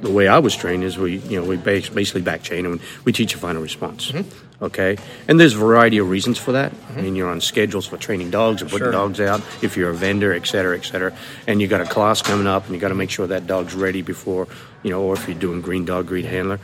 the 0.01 0.11
way 0.11 0.27
I 0.27 0.39
was 0.39 0.55
trained 0.55 0.83
is 0.83 0.97
we, 0.97 1.17
you 1.17 1.39
know, 1.39 1.47
we 1.47 1.57
basically 1.57 2.21
back 2.21 2.43
chain 2.43 2.65
and 2.65 2.79
we 3.05 3.11
teach 3.11 3.33
a 3.35 3.37
final 3.37 3.61
response. 3.61 4.11
Mm-hmm. 4.11 4.63
Okay, 4.63 4.95
and 5.27 5.39
there's 5.39 5.55
a 5.55 5.57
variety 5.57 5.97
of 5.97 6.07
reasons 6.07 6.37
for 6.37 6.51
that. 6.51 6.71
I 6.95 7.01
mean, 7.01 7.15
you're 7.15 7.29
on 7.29 7.41
schedules 7.41 7.87
for 7.87 7.97
training 7.97 8.29
dogs 8.29 8.61
and 8.61 8.69
putting 8.69 8.85
Sure. 8.85 8.91
dogs 8.91 9.19
out. 9.19 9.41
If 9.63 9.75
you're 9.75 9.89
a 9.89 9.95
vendor, 9.95 10.33
et 10.33 10.45
cetera, 10.45 10.77
et 10.77 10.85
cetera, 10.85 11.17
and 11.47 11.59
you 11.59 11.67
got 11.67 11.81
a 11.81 11.85
class 11.85 12.21
coming 12.21 12.45
up, 12.45 12.65
and 12.65 12.75
you 12.75 12.79
got 12.79 12.89
to 12.89 12.95
make 12.95 13.09
sure 13.09 13.25
that 13.25 13.47
dog's 13.47 13.73
ready 13.73 14.03
before, 14.03 14.47
you 14.83 14.91
know, 14.91 15.01
or 15.01 15.15
if 15.15 15.27
you're 15.27 15.39
doing 15.39 15.61
green 15.61 15.83
dog, 15.85 16.05
green 16.05 16.25
handler. 16.25 16.59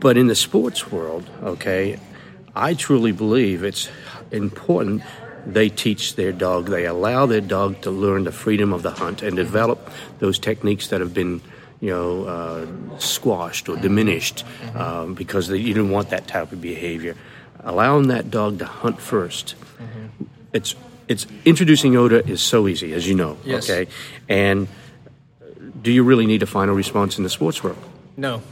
But 0.00 0.16
in 0.16 0.26
the 0.26 0.34
sports 0.34 0.90
world, 0.90 1.30
okay, 1.42 2.00
I 2.56 2.74
truly 2.74 3.12
believe 3.12 3.62
it's 3.62 3.88
important 4.32 5.02
they 5.46 5.68
teach 5.68 6.16
their 6.16 6.32
dog, 6.32 6.66
they 6.66 6.86
allow 6.86 7.26
their 7.26 7.40
dog 7.40 7.80
to 7.82 7.90
learn 7.90 8.24
the 8.24 8.32
freedom 8.32 8.72
of 8.72 8.82
the 8.82 8.90
hunt 8.90 9.22
and 9.22 9.36
develop 9.36 9.90
those 10.18 10.38
techniques 10.38 10.88
that 10.88 11.00
have 11.00 11.14
been, 11.14 11.40
you 11.80 11.90
know, 11.90 12.24
uh, 12.24 12.66
squashed 12.98 13.68
or 13.68 13.76
diminished 13.76 14.44
um, 14.74 15.14
because 15.14 15.48
they, 15.48 15.56
you 15.58 15.72
didn't 15.74 15.90
want 15.90 16.10
that 16.10 16.26
type 16.26 16.52
of 16.52 16.60
behavior. 16.60 17.16
Allowing 17.60 18.08
that 18.08 18.30
dog 18.30 18.58
to 18.58 18.64
hunt 18.66 18.98
1st 18.98 19.54
it's 20.52 20.74
it's 21.08 21.26
introducing 21.44 21.96
odor 21.96 22.20
is 22.20 22.40
so 22.40 22.66
easy, 22.68 22.92
as 22.92 23.06
you 23.08 23.14
know. 23.14 23.36
Yes. 23.44 23.68
Okay, 23.70 23.90
and 24.28 24.66
do 25.82 25.90
you 25.92 26.02
really 26.04 26.26
need 26.26 26.42
a 26.42 26.46
final 26.46 26.74
response 26.74 27.18
in 27.18 27.24
the 27.24 27.30
sports 27.30 27.62
world? 27.64 27.78
No. 28.16 28.42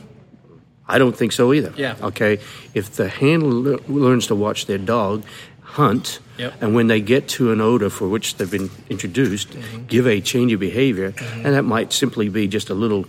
I 0.90 0.98
don't 0.98 1.14
think 1.16 1.32
so 1.32 1.52
either. 1.52 1.72
Yeah. 1.76 1.96
Okay. 2.00 2.38
If 2.74 2.92
the 2.96 3.08
handler 3.08 3.76
learns 3.88 4.26
to 4.28 4.34
watch 4.34 4.66
their 4.66 4.78
dog 4.78 5.24
hunt, 5.62 6.20
Yep. 6.38 6.62
and 6.62 6.74
when 6.74 6.86
they 6.86 7.00
get 7.00 7.28
to 7.36 7.52
an 7.52 7.60
odor 7.60 7.90
for 7.90 8.08
which 8.08 8.36
they've 8.36 8.50
been 8.50 8.70
introduced, 8.88 9.50
Mm-hmm. 9.50 9.86
give 9.86 10.06
a 10.06 10.20
change 10.20 10.52
of 10.52 10.60
behavior, 10.60 11.12
and 11.44 11.54
that 11.54 11.64
might 11.64 11.92
simply 11.92 12.28
be 12.28 12.46
just 12.48 12.70
a 12.70 12.74
little 12.74 13.04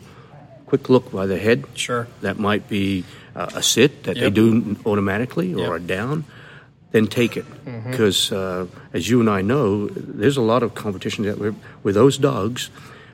quick 0.69 0.89
look 0.89 1.11
by 1.11 1.25
the 1.25 1.37
head. 1.37 1.65
Sure. 1.73 2.07
That 2.21 2.37
might 2.37 2.69
be 2.69 3.03
uh, 3.35 3.49
a 3.55 3.63
sit 3.63 4.03
that 4.03 4.15
they 4.21 4.29
do 4.29 4.75
automatically 4.85 5.53
or 5.53 5.73
Yep. 5.75 5.81
a 5.81 5.87
down. 5.97 6.23
Then 6.91 7.05
take 7.07 7.37
it 7.37 7.45
Mm-hmm. 7.65 7.91
because, 7.91 8.31
uh, 8.31 8.65
as 8.93 9.09
you 9.09 9.19
and 9.21 9.29
I 9.29 9.41
know, 9.45 9.87
there's 9.93 10.37
a 10.37 10.41
lot 10.41 10.63
of 10.63 10.73
competition 10.73 11.25
that 11.25 11.37
where 11.83 11.93
those 11.93 12.17
dogs 12.17 12.69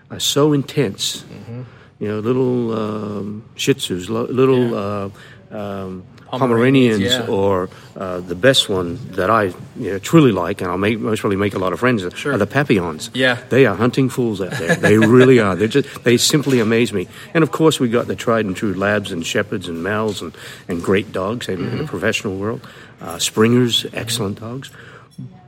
are 0.10 0.20
so 0.20 0.54
intense. 0.54 1.24
Mm-hmm. 1.28 1.62
You 2.00 2.08
know, 2.08 2.20
little 2.20 2.72
um, 2.72 3.44
Shih 3.56 3.74
Tzus, 3.76 4.08
little 4.10 4.76
uh, 4.76 5.10
um, 5.52 6.04
Pomeranians, 6.32 6.98
Pomeranians, 6.98 7.28
yeah. 7.28 7.34
or 7.34 7.70
uh, 7.96 8.20
the 8.20 8.36
best 8.36 8.68
one 8.68 9.00
that 9.12 9.30
I 9.30 9.44
you 9.78 9.92
know, 9.92 10.00
truly 10.00 10.32
like, 10.32 10.62
and 10.62 10.70
I'll 10.70 10.78
make, 10.78 11.00
most 11.00 11.20
probably 11.20 11.38
make 11.38 11.54
a 11.54 11.60
lot 11.60 11.72
of 11.74 11.80
friends, 11.80 12.04
Sure. 12.16 12.34
are 12.34 12.38
the 12.38 12.48
Papillons. 12.48 13.12
Yeah. 13.14 13.40
They 13.50 13.66
are 13.66 13.76
hunting 13.76 14.10
fools 14.10 14.42
out 14.42 14.52
there. 14.52 14.76
They 14.76 14.98
really 14.98 15.40
are. 15.40 15.56
They 15.56 15.68
just 15.68 16.04
they 16.04 16.18
simply 16.18 16.60
amaze 16.60 16.92
me. 16.92 17.08
And 17.34 17.44
of 17.44 17.52
course, 17.52 17.80
we 17.80 17.90
got 17.90 18.08
the 18.08 18.16
tried 18.16 18.46
and 18.46 18.56
true 18.56 18.74
labs 18.74 19.12
and 19.12 19.26
shepherds 19.26 19.68
and 19.68 19.78
mals 19.86 20.22
and, 20.22 20.36
and 20.68 20.84
great 20.84 21.12
dogs 21.12 21.48
in, 21.48 21.64
in 21.64 21.78
the 21.78 21.86
professional 21.86 22.36
world. 22.38 22.68
Uh, 23.00 23.20
Springers, 23.20 23.86
excellent 23.94 24.40
dogs. 24.40 24.72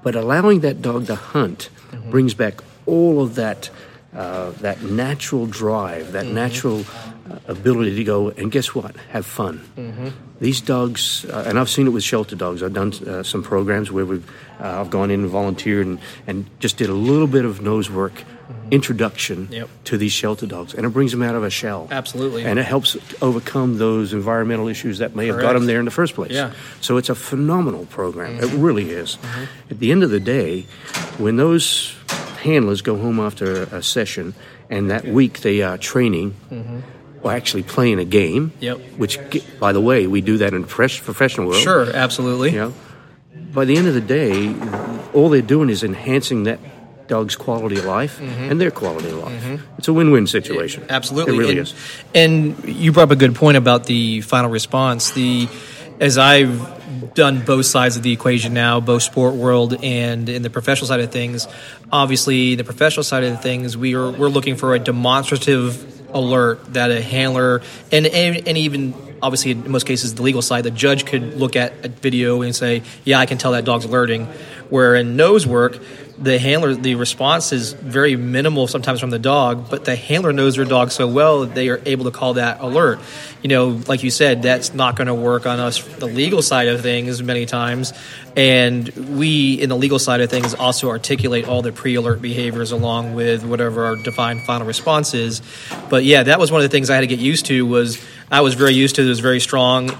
But 0.03 0.15
allowing 0.15 0.61
that 0.61 0.81
dog 0.81 1.07
to 1.07 1.15
hunt 1.15 1.69
brings 2.09 2.33
back 2.33 2.61
all 2.85 3.21
of 3.21 3.35
that. 3.35 3.69
Uh, 4.15 4.51
that 4.61 4.81
natural 4.81 5.45
drive, 5.45 6.13
that 6.13 6.25
natural 6.25 6.79
uh, 6.79 7.11
ability 7.47 7.95
to 7.95 8.03
go 8.03 8.29
and 8.29 8.51
guess 8.51 8.73
what? 8.75 8.95
Have 9.11 9.25
fun. 9.25 10.13
These 10.39 10.61
dogs, 10.61 11.25
uh, 11.25 11.45
and 11.47 11.57
I've 11.57 11.69
seen 11.69 11.87
it 11.87 11.89
with 11.89 12.03
shelter 12.03 12.35
dogs. 12.35 12.61
I've 12.61 12.73
done 12.73 12.93
uh, 13.07 13.23
some 13.23 13.41
programs 13.41 13.91
where 13.91 14.05
we've 14.05 14.29
uh, 14.59 14.81
I've 14.81 14.89
gone 14.91 15.09
in 15.11 15.21
and 15.21 15.29
volunteered 15.29 15.87
and, 15.87 15.99
and 16.27 16.45
just 16.59 16.77
did 16.77 16.89
a 16.89 16.93
little 16.93 17.25
bit 17.27 17.43
of 17.43 17.61
nose 17.61 17.89
work, 17.89 18.23
introduction 18.71 19.47
Yep. 19.51 19.69
to 19.85 19.97
these 19.97 20.11
shelter 20.11 20.45
dogs, 20.45 20.73
and 20.75 20.85
it 20.85 20.89
brings 20.89 21.11
them 21.11 21.23
out 21.23 21.33
of 21.35 21.43
a 21.43 21.49
shell. 21.49 21.87
Absolutely. 21.89 22.45
and 22.45 22.59
it 22.59 22.65
helps 22.65 22.95
overcome 23.21 23.77
those 23.79 24.13
environmental 24.13 24.67
issues 24.67 24.99
that 24.99 25.15
may 25.15 25.25
have 25.27 25.39
got 25.39 25.53
them 25.53 25.65
there 25.65 25.79
in 25.79 25.85
the 25.85 25.91
first 25.91 26.13
place. 26.13 26.31
Yeah. 26.31 26.51
So 26.81 26.97
it's 26.97 27.09
a 27.09 27.15
phenomenal 27.15 27.85
program. 27.87 28.37
It 28.37 28.51
really 28.53 28.91
is. 28.91 29.17
At 29.71 29.79
the 29.79 29.91
end 29.91 30.03
of 30.03 30.11
the 30.11 30.19
day, 30.19 30.67
when 31.17 31.37
those 31.37 31.95
handlers 32.41 32.81
go 32.83 32.95
home 32.97 33.19
after 33.19 33.63
a 33.63 33.81
session, 33.81 34.35
and 34.69 34.91
that 34.91 35.05
week 35.05 35.39
they 35.41 35.61
are 35.63 35.77
training. 35.79 36.35
Actually 37.29 37.63
playing 37.63 37.99
a 37.99 38.05
game, 38.05 38.51
Yep. 38.59 38.77
which, 38.97 39.19
by 39.59 39.73
the 39.73 39.81
way, 39.81 40.07
we 40.07 40.21
do 40.21 40.37
that 40.37 40.53
in 40.53 40.65
fresh, 40.65 41.01
professional 41.01 41.47
world. 41.47 41.61
Sure, 41.61 41.89
absolutely. 41.93 42.51
You 42.51 42.57
know, 42.57 42.73
by 43.53 43.65
the 43.65 43.77
end 43.77 43.87
of 43.87 43.93
the 43.93 44.01
day, 44.01 44.55
all 45.13 45.29
they're 45.29 45.41
doing 45.41 45.69
is 45.69 45.83
enhancing 45.83 46.43
that 46.43 46.59
dog's 47.07 47.35
quality 47.35 47.77
of 47.77 47.85
life 47.85 48.19
mm-hmm. 48.19 48.51
and 48.51 48.59
their 48.59 48.71
quality 48.71 49.09
of 49.09 49.17
life. 49.17 49.43
Mm-hmm. 49.43 49.77
It's 49.77 49.87
a 49.87 49.93
win-win 49.93 50.27
situation. 50.27 50.85
Absolutely, 50.89 51.35
it 51.35 51.39
really 51.39 51.51
and, 51.51 51.59
is. 51.59 51.73
And 52.13 52.63
you 52.65 52.91
brought 52.91 53.03
up 53.03 53.11
a 53.11 53.15
good 53.15 53.35
point 53.35 53.57
about 53.57 53.85
the 53.85 54.21
final 54.21 54.49
response. 54.49 55.11
The 55.11 55.47
as 55.99 56.17
I've 56.17 57.13
done 57.13 57.43
both 57.43 57.65
sides 57.65 57.97
of 57.97 58.03
the 58.03 58.11
equation 58.11 58.53
now, 58.53 58.79
both 58.79 59.03
sport 59.03 59.33
world 59.33 59.83
and 59.83 60.29
in 60.29 60.41
the 60.41 60.49
professional 60.49 60.87
side 60.87 60.99
of 60.99 61.11
things. 61.11 61.47
Obviously, 61.91 62.55
the 62.55 62.63
professional 62.63 63.03
side 63.03 63.23
of 63.23 63.41
things, 63.41 63.75
we 63.75 63.95
are 63.95 64.11
we're 64.11 64.29
looking 64.29 64.55
for 64.55 64.75
a 64.75 64.79
demonstrative 64.79 65.96
alert 66.17 66.73
that 66.73 66.91
a 66.91 67.01
handler 67.01 67.61
and 67.91 68.05
and, 68.05 68.47
and 68.47 68.57
even 68.57 68.93
obviously 69.21 69.51
in 69.51 69.71
most 69.71 69.85
cases 69.85 70.15
the 70.15 70.21
legal 70.21 70.41
side 70.41 70.63
the 70.63 70.71
judge 70.71 71.05
could 71.05 71.35
look 71.35 71.55
at 71.55 71.73
a 71.85 71.89
video 71.89 72.41
and 72.41 72.55
say 72.55 72.83
yeah 73.03 73.19
i 73.19 73.25
can 73.25 73.37
tell 73.37 73.51
that 73.53 73.65
dog's 73.65 73.85
alerting. 73.85 74.27
Where 74.69 74.95
in 74.95 75.15
nose 75.15 75.47
work 75.47 75.79
the 76.17 76.39
handler 76.39 76.73
the 76.73 76.95
response 76.95 77.51
is 77.51 77.73
very 77.73 78.15
minimal 78.15 78.67
sometimes 78.67 78.99
from 78.99 79.11
the 79.11 79.19
dog 79.19 79.69
but 79.69 79.85
the 79.85 79.95
handler 79.95 80.33
knows 80.33 80.55
their 80.55 80.65
dog 80.65 80.91
so 80.91 81.07
well 81.07 81.41
that 81.41 81.53
they 81.53 81.69
are 81.69 81.79
able 81.85 82.05
to 82.05 82.11
call 82.11 82.33
that 82.35 82.59
alert. 82.59 82.99
You 83.43 83.49
know 83.49 83.81
like 83.87 84.03
you 84.03 84.09
said 84.09 84.41
that's 84.41 84.73
not 84.73 84.95
going 84.95 85.07
to 85.07 85.13
work 85.13 85.45
on 85.45 85.59
us 85.59 85.83
the 85.97 86.07
legal 86.07 86.41
side 86.41 86.67
of 86.67 86.81
things 86.81 87.21
many 87.21 87.45
times. 87.45 87.93
And 88.35 88.87
we 89.17 89.53
in 89.53 89.69
the 89.69 89.75
legal 89.75 89.99
side 89.99 90.21
of 90.21 90.29
things 90.29 90.53
also 90.55 90.89
articulate 90.89 91.47
all 91.47 91.61
the 91.61 91.71
pre-alert 91.71 92.21
behaviors 92.21 92.71
along 92.71 93.13
with 93.13 93.43
whatever 93.43 93.85
our 93.85 93.95
defined 93.95 94.41
final 94.41 94.65
response 94.65 95.13
is. 95.13 95.41
But 95.89 96.03
yeah 96.03 96.23
that 96.23 96.39
was 96.39 96.51
one 96.51 96.61
of 96.61 96.69
the 96.69 96.75
things 96.75 96.89
i 96.89 96.95
had 96.95 97.01
to 97.01 97.07
get 97.07 97.19
used 97.19 97.45
to 97.47 97.65
was 97.65 98.03
i 98.31 98.41
was 98.41 98.55
very 98.55 98.73
used 98.73 98.95
to 98.95 99.03
those 99.03 99.19
very 99.19 99.39
strong 99.39 99.91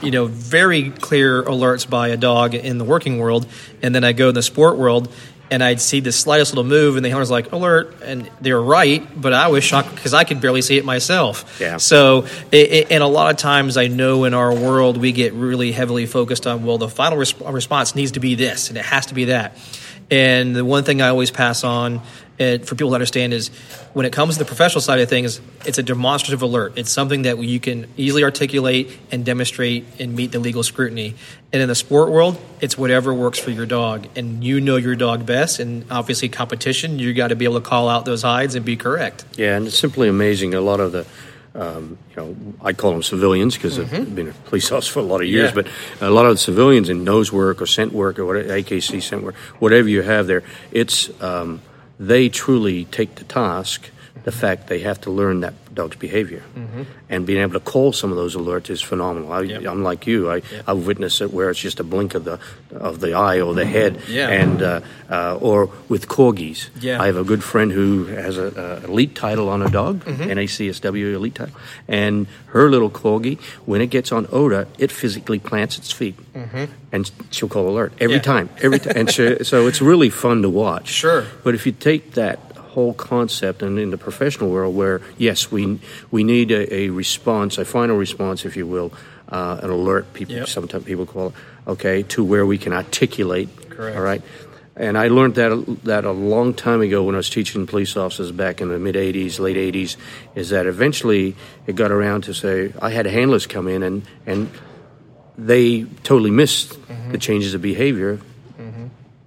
you 0.00 0.12
know 0.12 0.26
very 0.26 0.90
clear 0.90 1.42
alerts 1.42 1.88
by 1.88 2.08
a 2.08 2.16
dog 2.16 2.54
in 2.54 2.78
the 2.78 2.84
working 2.84 3.18
world. 3.18 3.48
And 3.82 3.92
then 3.94 4.04
i 4.04 4.12
go 4.12 4.28
in 4.28 4.34
the 4.36 4.42
sport 4.42 4.76
world 4.76 5.12
and 5.50 5.62
I'd 5.62 5.80
see 5.80 6.00
the 6.00 6.12
slightest 6.12 6.52
little 6.52 6.68
move, 6.68 6.96
and 6.96 7.04
the 7.04 7.08
handler's 7.08 7.30
like, 7.30 7.52
alert, 7.52 7.94
and 8.02 8.30
they're 8.40 8.60
right, 8.60 9.04
but 9.20 9.32
I 9.32 9.48
was 9.48 9.64
shocked 9.64 9.94
because 9.94 10.14
I 10.14 10.24
could 10.24 10.40
barely 10.40 10.62
see 10.62 10.76
it 10.76 10.84
myself. 10.84 11.58
Yeah. 11.60 11.76
So, 11.76 12.26
it, 12.50 12.72
it, 12.72 12.92
and 12.92 13.02
a 13.02 13.06
lot 13.06 13.30
of 13.30 13.36
times 13.36 13.76
I 13.76 13.86
know 13.86 14.24
in 14.24 14.34
our 14.34 14.54
world 14.54 14.96
we 14.96 15.12
get 15.12 15.32
really 15.32 15.72
heavily 15.72 16.06
focused 16.06 16.46
on, 16.46 16.64
well, 16.64 16.78
the 16.78 16.88
final 16.88 17.18
resp- 17.18 17.52
response 17.52 17.94
needs 17.94 18.12
to 18.12 18.20
be 18.20 18.34
this, 18.34 18.68
and 18.68 18.78
it 18.78 18.84
has 18.84 19.06
to 19.06 19.14
be 19.14 19.26
that. 19.26 19.56
And 20.10 20.54
the 20.54 20.64
one 20.64 20.84
thing 20.84 21.02
I 21.02 21.08
always 21.08 21.30
pass 21.30 21.64
on 21.64 22.00
for 22.38 22.74
people 22.74 22.90
to 22.90 22.94
understand 22.94 23.32
is 23.32 23.48
when 23.92 24.04
it 24.04 24.12
comes 24.12 24.34
to 24.34 24.38
the 24.38 24.44
professional 24.44 24.80
side 24.80 25.00
of 25.00 25.08
things, 25.08 25.40
it's 25.64 25.78
a 25.78 25.82
demonstrative 25.82 26.42
alert. 26.42 26.74
It's 26.76 26.90
something 26.90 27.22
that 27.22 27.42
you 27.42 27.58
can 27.58 27.86
easily 27.96 28.22
articulate 28.22 28.96
and 29.10 29.24
demonstrate 29.24 29.84
and 29.98 30.14
meet 30.14 30.32
the 30.32 30.38
legal 30.38 30.62
scrutiny. 30.62 31.14
And 31.52 31.62
in 31.62 31.68
the 31.68 31.74
sport 31.74 32.10
world, 32.10 32.40
it's 32.60 32.76
whatever 32.76 33.14
works 33.14 33.38
for 33.38 33.50
your 33.50 33.66
dog. 33.66 34.06
And 34.14 34.44
you 34.44 34.60
know 34.60 34.76
your 34.76 34.96
dog 34.96 35.24
best. 35.26 35.58
And 35.58 35.86
obviously, 35.90 36.28
competition, 36.28 36.98
you 36.98 37.12
got 37.14 37.28
to 37.28 37.36
be 37.36 37.46
able 37.46 37.60
to 37.60 37.66
call 37.66 37.88
out 37.88 38.04
those 38.04 38.22
hides 38.22 38.54
and 38.54 38.64
be 38.64 38.76
correct. 38.76 39.24
Yeah, 39.36 39.56
and 39.56 39.66
it's 39.66 39.78
simply 39.78 40.08
amazing. 40.08 40.54
A 40.54 40.60
lot 40.60 40.78
of 40.78 40.92
the, 40.92 41.06
um, 41.56 41.98
you 42.10 42.16
know, 42.16 42.36
I 42.62 42.72
call 42.72 42.92
them 42.92 43.02
civilians 43.02 43.54
because 43.54 43.78
I've 43.78 44.14
been 44.14 44.28
a 44.28 44.32
police 44.32 44.70
officer 44.72 44.92
for 44.92 44.98
a 45.00 45.02
lot 45.02 45.20
of 45.20 45.26
years. 45.26 45.50
Mm-hmm. 45.50 45.58
Yeah. 45.58 45.72
But 45.98 46.06
a 46.06 46.10
lot 46.10 46.26
of 46.26 46.32
the 46.32 46.38
civilians 46.38 46.88
in 46.88 47.04
nose 47.04 47.32
work 47.32 47.62
or 47.62 47.66
scent 47.66 47.92
work 47.92 48.18
or 48.18 48.26
whatever, 48.26 48.48
AKC 48.48 49.02
scent 49.02 49.22
work, 49.22 49.34
whatever 49.58 49.88
you 49.88 50.02
have 50.02 50.26
there, 50.26 50.42
it's 50.70 51.10
um, 51.22 51.62
they 51.98 52.28
truly 52.28 52.84
take 52.86 53.14
the 53.16 53.24
task 53.24 53.90
the 54.26 54.32
fact 54.32 54.66
they 54.66 54.80
have 54.80 54.98
to 55.02 55.10
learn 55.10 55.40
that 55.46 55.54
dog's 55.72 55.94
behavior, 55.96 56.42
and 57.08 57.26
being 57.26 57.40
able 57.42 57.52
to 57.52 57.60
call 57.72 57.92
some 57.92 58.10
of 58.10 58.16
those 58.16 58.34
alerts 58.34 58.70
is 58.70 58.82
phenomenal. 58.82 59.30
I, 59.32 59.36
Mm-hmm. 59.46 59.62
Yep. 59.62 59.72
I'm 59.72 59.82
like 59.90 60.06
you; 60.10 60.28
I, 60.34 60.42
I've 60.66 60.82
witnessed 60.86 61.20
it 61.20 61.30
where 61.32 61.48
it's 61.50 61.60
just 61.60 61.78
a 61.80 61.84
blink 61.84 62.14
of 62.18 62.24
the 62.24 62.38
of 62.74 62.98
the 62.98 63.14
eye 63.14 63.40
or 63.40 63.54
the 63.54 63.64
head, 63.64 63.92
Mm-hmm. 63.94 64.12
Yeah. 64.12 64.28
and 64.42 64.62
uh, 64.62 64.80
uh, 65.08 65.38
or 65.40 65.70
with 65.88 66.08
corgis. 66.08 66.70
Yeah. 66.80 67.00
I 67.00 67.06
have 67.06 67.16
a 67.16 67.24
good 67.24 67.44
friend 67.44 67.70
who 67.70 68.06
has 68.06 68.36
a, 68.36 68.80
a 68.82 68.90
elite 68.90 69.14
title 69.14 69.48
on 69.48 69.62
a 69.62 69.70
dog, 69.70 70.04
Mm-hmm. 70.04 70.22
NACSW 70.38 71.14
elite 71.14 71.34
title, 71.36 71.54
and 71.86 72.26
her 72.46 72.68
little 72.70 72.90
corgi, 72.90 73.38
when 73.66 73.80
it 73.80 73.90
gets 73.90 74.10
on 74.12 74.26
odor, 74.32 74.66
it 74.78 74.90
physically 74.90 75.38
plants 75.38 75.78
its 75.78 75.92
feet, 75.92 76.16
and 76.92 77.10
she'll 77.30 77.48
call 77.48 77.68
alert 77.68 77.92
every 78.00 78.18
Mm-hmm. 78.18 78.30
Yeah. 78.30 78.34
time, 78.34 78.48
every 78.62 78.78
time, 78.80 78.92
and 78.96 79.10
she, 79.10 79.44
so 79.44 79.66
it's 79.68 79.80
really 79.82 80.10
fun 80.10 80.42
to 80.42 80.50
watch. 80.50 80.88
Sure. 80.88 81.24
but 81.44 81.54
if 81.54 81.66
you 81.66 81.72
take 81.72 82.12
that 82.14 82.38
whole 82.76 82.92
concept 82.92 83.62
and 83.64 83.78
in 83.80 83.88
the 83.90 83.96
professional 83.96 84.50
world 84.52 84.76
where 84.76 85.00
yes 85.16 85.50
we 85.50 85.80
we 86.12 86.22
need 86.24 86.50
a, 86.52 86.62
a 86.84 86.90
response 86.92 87.56
a 87.56 87.64
final 87.64 87.96
response 87.96 88.44
if 88.44 88.54
you 88.56 88.66
will 88.68 88.92
uh, 89.32 89.64
an 89.64 89.70
alert 89.70 90.04
people 90.12 90.34
Yep. 90.36 90.48
sometimes 90.48 90.84
people 90.84 91.06
call 91.06 91.28
it 91.28 91.34
okay 91.66 92.02
to 92.14 92.20
where 92.22 92.44
we 92.44 92.58
can 92.58 92.72
articulate 92.76 93.48
Correct. 93.72 93.96
all 93.96 94.04
right 94.04 94.22
and 94.76 94.98
I 94.98 95.08
learned 95.08 95.36
that 95.40 95.50
that 95.84 96.04
a 96.04 96.12
long 96.12 96.52
time 96.52 96.82
ago 96.84 96.98
when 97.06 97.14
I 97.16 97.20
was 97.24 97.30
teaching 97.30 97.66
police 97.66 97.96
officers 97.96 98.30
back 98.30 98.60
in 98.60 98.68
the 98.68 98.78
mid 98.78 98.94
'80s, 98.94 99.40
late 99.40 99.56
'80s. 99.56 99.96
Is 100.34 100.50
that 100.52 100.66
eventually 100.66 101.32
it 101.66 101.76
got 101.76 101.90
around 101.90 102.24
to 102.28 102.34
say 102.34 102.74
I 102.88 102.90
had 102.92 103.06
handlers 103.08 103.46
come 103.48 103.68
in 103.72 103.82
and 103.82 104.02
and 104.28 104.50
they 105.38 105.84
totally 106.04 106.30
missed 106.30 106.76
Mm-hmm. 106.76 107.12
the 107.12 107.18
changes 107.18 107.54
of 107.54 107.62
behavior, 107.62 108.18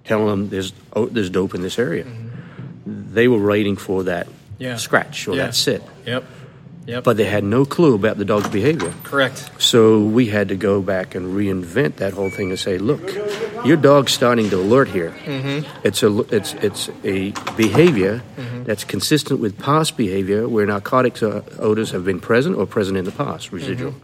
telling 0.04 0.26
them 0.30 0.48
there's 0.50 0.72
oh, 0.94 1.06
there's 1.10 1.30
dope 1.30 1.54
in 1.58 1.62
this 1.62 1.78
area. 1.78 2.04
They 3.12 3.28
were 3.28 3.44
waiting 3.44 3.76
for 3.76 4.04
that 4.04 4.26
Mm-hmm. 4.26 4.62
Yeah. 4.64 4.76
scratch 4.76 5.26
or 5.28 5.34
Yeah. 5.36 5.46
that 5.46 5.54
sit, 5.54 5.82
Yep. 6.06 6.24
Yep. 6.86 7.04
but 7.04 7.16
they 7.16 7.24
had 7.24 7.44
no 7.44 7.64
clue 7.64 7.94
about 7.94 8.18
the 8.18 8.24
dog's 8.26 8.48
behavior. 8.50 8.92
correct. 9.04 9.50
So 9.58 10.00
we 10.00 10.26
had 10.26 10.48
to 10.48 10.56
go 10.56 10.82
back 10.82 11.14
and 11.14 11.34
reinvent 11.34 11.96
that 11.96 12.12
whole 12.12 12.30
thing 12.30 12.50
and 12.50 12.58
say, 12.58 12.76
look, 12.78 13.00
your 13.64 13.76
dog's 13.78 14.12
starting 14.12 14.50
to 14.50 14.56
alert 14.60 14.88
here. 14.88 15.12
Mm-hmm. 15.24 15.58
It's 15.86 16.02
a 16.02 16.10
it's 16.36 16.52
it's 16.66 16.90
a 17.04 17.32
behavior 17.56 18.20
that's 18.66 18.84
consistent 18.84 19.40
with 19.40 19.56
past 19.58 19.96
behavior 19.96 20.46
where 20.48 20.66
narcotics 20.66 21.22
uh, 21.22 21.40
odors 21.58 21.90
have 21.92 22.04
been 22.04 22.20
present 22.20 22.56
or 22.56 22.66
present 22.66 22.96
in 22.98 23.04
the 23.04 23.12
past, 23.12 23.52
residual. 23.52 23.94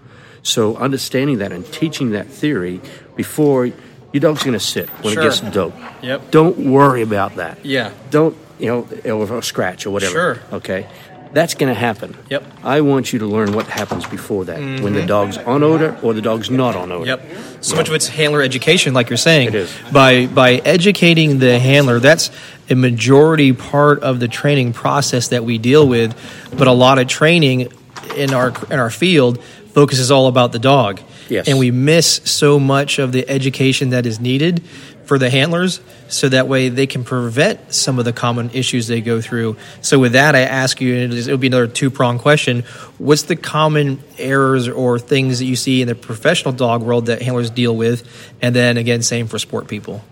So 0.42 0.76
understanding 0.76 1.38
that 1.38 1.52
and 1.52 1.64
teaching 1.72 2.12
that 2.12 2.26
theory 2.28 2.80
before 3.16 3.66
your 4.12 4.20
dog's 4.20 4.42
going 4.42 4.58
to 4.58 4.64
sit 4.64 4.88
when 5.02 5.12
Sure. 5.14 5.22
it 5.22 5.26
gets 5.26 5.40
dope. 5.40 5.74
Yep. 6.02 6.30
Don't 6.30 6.56
worry 6.70 7.02
about 7.02 7.36
that. 7.36 7.58
Yeah. 7.64 7.90
Don't 8.10 8.36
you 8.58 8.66
know 8.66 8.88
or 9.12 9.38
a 9.38 9.42
scratch 9.42 9.86
or 9.86 9.90
whatever. 9.90 10.12
Sure. 10.12 10.38
Okay. 10.52 10.86
That's 11.32 11.54
going 11.54 11.68
to 11.68 11.78
happen. 11.78 12.16
Yep. 12.30 12.44
I 12.62 12.80
want 12.80 13.12
you 13.12 13.18
to 13.18 13.26
learn 13.26 13.52
what 13.52 13.66
happens 13.66 14.06
before 14.06 14.46
that, 14.46 14.58
when 14.58 14.94
the 14.94 15.00
mm-hmm. 15.00 15.06
dog's 15.06 15.36
on 15.36 15.62
odor 15.62 15.98
or 16.02 16.14
the 16.14 16.22
dog's 16.22 16.50
not 16.50 16.74
on 16.76 16.90
odor. 16.90 17.04
Yep. 17.04 17.30
So 17.60 17.76
much 17.76 17.88
of 17.88 17.94
it's 17.94 18.08
handler 18.08 18.40
education, 18.40 18.94
like 18.94 19.10
you're 19.10 19.16
saying. 19.18 19.48
It 19.48 19.54
is. 19.54 19.74
By 19.92 20.26
by 20.26 20.54
educating 20.54 21.38
the 21.38 21.58
handler, 21.58 22.00
that's 22.00 22.30
a 22.70 22.74
majority 22.74 23.52
part 23.52 24.02
of 24.02 24.18
the 24.18 24.28
training 24.28 24.72
process 24.72 25.28
that 25.28 25.44
we 25.44 25.58
deal 25.58 25.86
with. 25.86 26.16
But 26.56 26.68
a 26.68 26.72
lot 26.72 26.98
of 26.98 27.06
training 27.06 27.72
in 28.16 28.32
our 28.32 28.54
in 28.70 28.78
our 28.78 28.90
field 28.90 29.42
focuses 29.74 30.10
all 30.10 30.28
about 30.28 30.52
the 30.52 30.58
dog. 30.58 31.00
Yes. 31.28 31.48
And 31.48 31.58
we 31.58 31.70
miss 31.70 32.20
so 32.24 32.58
much 32.58 32.98
of 32.98 33.12
the 33.12 33.28
education 33.28 33.90
that 33.90 34.06
is 34.06 34.20
needed 34.20 34.62
for 35.06 35.18
the 35.18 35.30
handlers 35.30 35.80
so 36.08 36.28
that 36.28 36.48
way 36.48 36.68
they 36.68 36.86
can 36.86 37.04
prevent 37.04 37.72
some 37.72 37.98
of 37.98 38.04
the 38.04 38.12
common 38.12 38.50
issues 38.50 38.86
they 38.86 39.00
go 39.00 39.20
through. 39.20 39.56
So 39.80 39.98
with 39.98 40.12
that 40.12 40.34
I 40.34 40.40
ask 40.40 40.80
you 40.80 40.96
and 40.96 41.12
it'll 41.12 41.38
be 41.38 41.46
another 41.46 41.68
two-pronged 41.68 42.20
question, 42.20 42.62
what's 42.98 43.22
the 43.22 43.36
common 43.36 44.02
errors 44.18 44.68
or 44.68 44.98
things 44.98 45.38
that 45.38 45.46
you 45.46 45.56
see 45.56 45.80
in 45.80 45.88
the 45.88 45.94
professional 45.94 46.52
dog 46.52 46.82
world 46.82 47.06
that 47.06 47.22
handlers 47.22 47.50
deal 47.50 47.74
with 47.74 48.06
and 48.42 48.54
then 48.54 48.76
again 48.76 49.02
same 49.02 49.26
for 49.28 49.38
sport 49.38 49.68
people? 49.68 50.04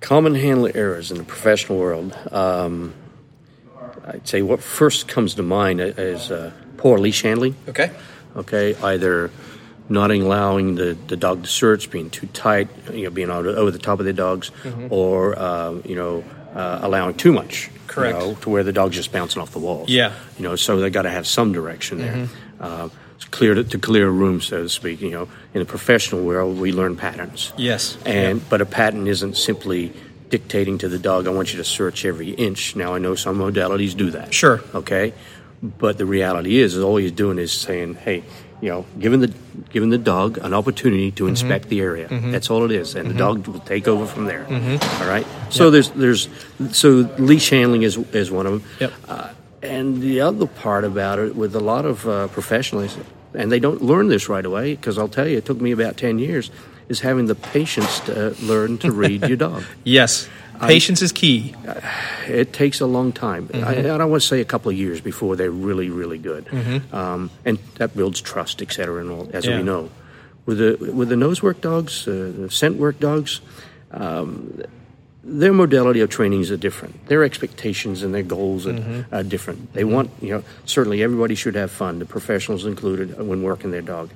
Common 0.00 0.34
handler 0.34 0.72
errors 0.74 1.10
in 1.10 1.18
the 1.18 1.24
professional 1.24 1.78
world. 1.78 2.16
Um, 2.30 2.94
I'd 4.06 4.26
say 4.26 4.42
what 4.42 4.62
first 4.62 5.08
comes 5.08 5.34
to 5.36 5.42
mind 5.42 5.80
is 5.80 6.30
uh, 6.30 6.52
poor 6.76 6.98
leash 6.98 7.22
handling. 7.22 7.56
Okay. 7.68 7.90
Okay, 8.36 8.74
either 8.82 9.30
not 9.88 10.10
allowing 10.10 10.76
the, 10.76 10.96
the 11.08 11.16
dog 11.16 11.42
to 11.42 11.48
search, 11.48 11.90
being 11.90 12.10
too 12.10 12.26
tight, 12.28 12.68
you 12.92 13.04
know, 13.04 13.10
being 13.10 13.30
over, 13.30 13.50
over 13.50 13.70
the 13.70 13.78
top 13.78 14.00
of 14.00 14.06
the 14.06 14.12
dogs, 14.12 14.50
or 14.90 15.38
um, 15.38 15.82
you 15.84 15.94
know, 15.94 16.24
uh, 16.54 16.80
allowing 16.82 17.14
too 17.14 17.32
much. 17.32 17.68
you 17.68 17.80
Correct. 17.86 18.18
know, 18.18 18.34
to 18.34 18.50
where 18.50 18.62
the 18.62 18.72
dog's 18.72 18.96
just 18.96 19.12
bouncing 19.12 19.42
off 19.42 19.50
the 19.50 19.58
walls. 19.58 19.88
Yeah. 19.88 20.12
You 20.38 20.44
know, 20.44 20.56
so 20.56 20.78
they 20.80 20.90
got 20.90 21.02
to 21.02 21.10
have 21.10 21.26
some 21.26 21.52
direction 21.52 21.98
there. 21.98 22.28
Uh, 22.60 22.88
it's 23.16 23.24
clear 23.26 23.54
to, 23.54 23.62
to 23.64 23.78
clear 23.78 24.08
a 24.08 24.10
room, 24.10 24.40
so 24.40 24.62
to 24.62 24.68
speak. 24.68 25.00
You 25.00 25.10
know, 25.10 25.28
in 25.52 25.60
the 25.60 25.66
professional 25.66 26.24
world, 26.24 26.58
we 26.58 26.72
learn 26.72 26.96
patterns. 26.96 27.52
Yes. 27.56 27.98
And 28.06 28.46
but 28.48 28.60
a 28.60 28.66
pattern 28.66 29.06
isn't 29.06 29.36
simply 29.36 29.92
dictating 30.34 30.78
to 30.78 30.88
the 30.88 30.98
dog, 30.98 31.28
I 31.28 31.30
want 31.30 31.52
you 31.52 31.58
to 31.58 31.64
search 31.64 32.04
every 32.04 32.30
inch. 32.30 32.74
Now 32.74 32.94
I 32.94 32.98
know 32.98 33.14
some 33.14 33.38
modalities 33.38 33.96
do 33.96 34.10
that. 34.10 34.34
Sure. 34.34 34.60
Okay. 34.74 35.14
But 35.62 35.96
the 35.96 36.06
reality 36.06 36.58
is, 36.58 36.74
is 36.74 36.82
all 36.82 36.96
he's 36.96 37.12
doing 37.12 37.38
is 37.38 37.52
saying, 37.52 37.94
hey, 37.94 38.24
you 38.64 38.70
know, 38.70 38.86
giving 38.98 39.20
the 39.20 39.30
giving 39.68 39.90
the 39.90 39.98
dog 39.98 40.38
an 40.38 40.54
opportunity 40.54 41.10
to 41.10 41.24
mm-hmm. 41.24 41.30
inspect 41.30 41.68
the 41.68 41.82
area. 41.82 42.08
Mm-hmm. 42.08 42.32
That's 42.32 42.48
all 42.48 42.64
it 42.64 42.72
is, 42.72 42.94
and 42.94 43.10
the 43.10 43.10
mm-hmm. 43.10 43.18
dog 43.18 43.46
will 43.46 43.60
take 43.60 43.86
over 43.86 44.06
from 44.06 44.24
there. 44.24 44.46
All 45.00 45.06
right. 45.06 45.26
So 45.50 45.70
there's 45.70 45.90
there's 45.90 46.30
so 46.72 46.88
leash 47.18 47.50
handling 47.50 47.82
is 47.82 47.98
is 48.14 48.30
one 48.30 48.46
of 48.46 48.52
them. 48.52 48.70
Yep. 48.80 48.92
Uh, 49.06 49.28
and 49.62 50.00
the 50.00 50.22
other 50.22 50.46
part 50.46 50.84
about 50.84 51.18
it, 51.18 51.36
with 51.36 51.54
a 51.54 51.60
lot 51.60 51.84
of 51.84 52.08
uh, 52.08 52.28
professionals, 52.28 52.96
and 53.34 53.52
they 53.52 53.60
don't 53.60 53.82
learn 53.82 54.08
this 54.08 54.30
right 54.30 54.44
away, 54.44 54.76
because 54.76 54.96
I'll 54.96 55.08
tell 55.08 55.28
you, 55.28 55.36
it 55.36 55.44
took 55.44 55.60
me 55.60 55.70
about 55.70 55.98
ten 55.98 56.18
years, 56.18 56.50
is 56.88 57.00
having 57.00 57.26
the 57.26 57.34
patience 57.34 58.00
to 58.00 58.28
uh, 58.28 58.34
learn 58.40 58.78
to 58.78 58.92
read 58.92 59.28
your 59.28 59.36
dog. 59.36 59.62
Yes. 59.84 60.26
Patience 60.60 61.02
is 61.02 61.12
key. 61.12 61.54
It 62.28 62.52
takes 62.52 62.80
a 62.80 62.86
long 62.86 63.12
time. 63.12 63.50
I, 63.52 63.78
I 63.78 63.82
don't 63.82 64.10
want 64.10 64.22
to 64.22 64.28
say 64.28 64.40
a 64.40 64.44
couple 64.44 64.70
of 64.70 64.76
years 64.76 65.00
before 65.00 65.36
they're 65.36 65.50
really, 65.50 65.90
really 65.90 66.18
good, 66.18 66.46
um, 66.92 67.30
and 67.44 67.58
that 67.76 67.94
builds 67.96 68.20
trust, 68.20 68.62
et 68.62 68.72
cetera, 68.72 69.00
and 69.00 69.10
all, 69.10 69.28
as 69.32 69.44
Yeah. 69.46 69.58
we 69.58 69.62
know. 69.62 69.90
With 70.46 70.58
the 70.58 70.92
with 70.92 71.08
the 71.08 71.16
nose 71.16 71.42
work 71.42 71.60
dogs, 71.60 72.06
uh, 72.06 72.32
the 72.36 72.50
scent 72.50 72.76
work 72.76 72.98
dogs, 73.00 73.40
um, 73.90 74.62
their 75.22 75.52
modality 75.52 76.00
of 76.00 76.10
trainings 76.10 76.50
are 76.50 76.56
different. 76.58 77.06
Their 77.06 77.24
expectations 77.24 78.02
and 78.02 78.14
their 78.14 78.22
goals 78.22 78.66
are, 78.66 79.06
are 79.10 79.22
different. 79.22 79.72
They 79.72 79.84
want, 79.84 80.10
you 80.20 80.30
know, 80.34 80.42
certainly 80.66 81.02
everybody 81.02 81.34
should 81.34 81.54
have 81.54 81.70
fun, 81.70 81.98
the 81.98 82.04
professionals 82.04 82.66
included, 82.66 83.16
when 83.18 83.42
working 83.42 83.70
their 83.70 83.80
dog. 83.82 84.10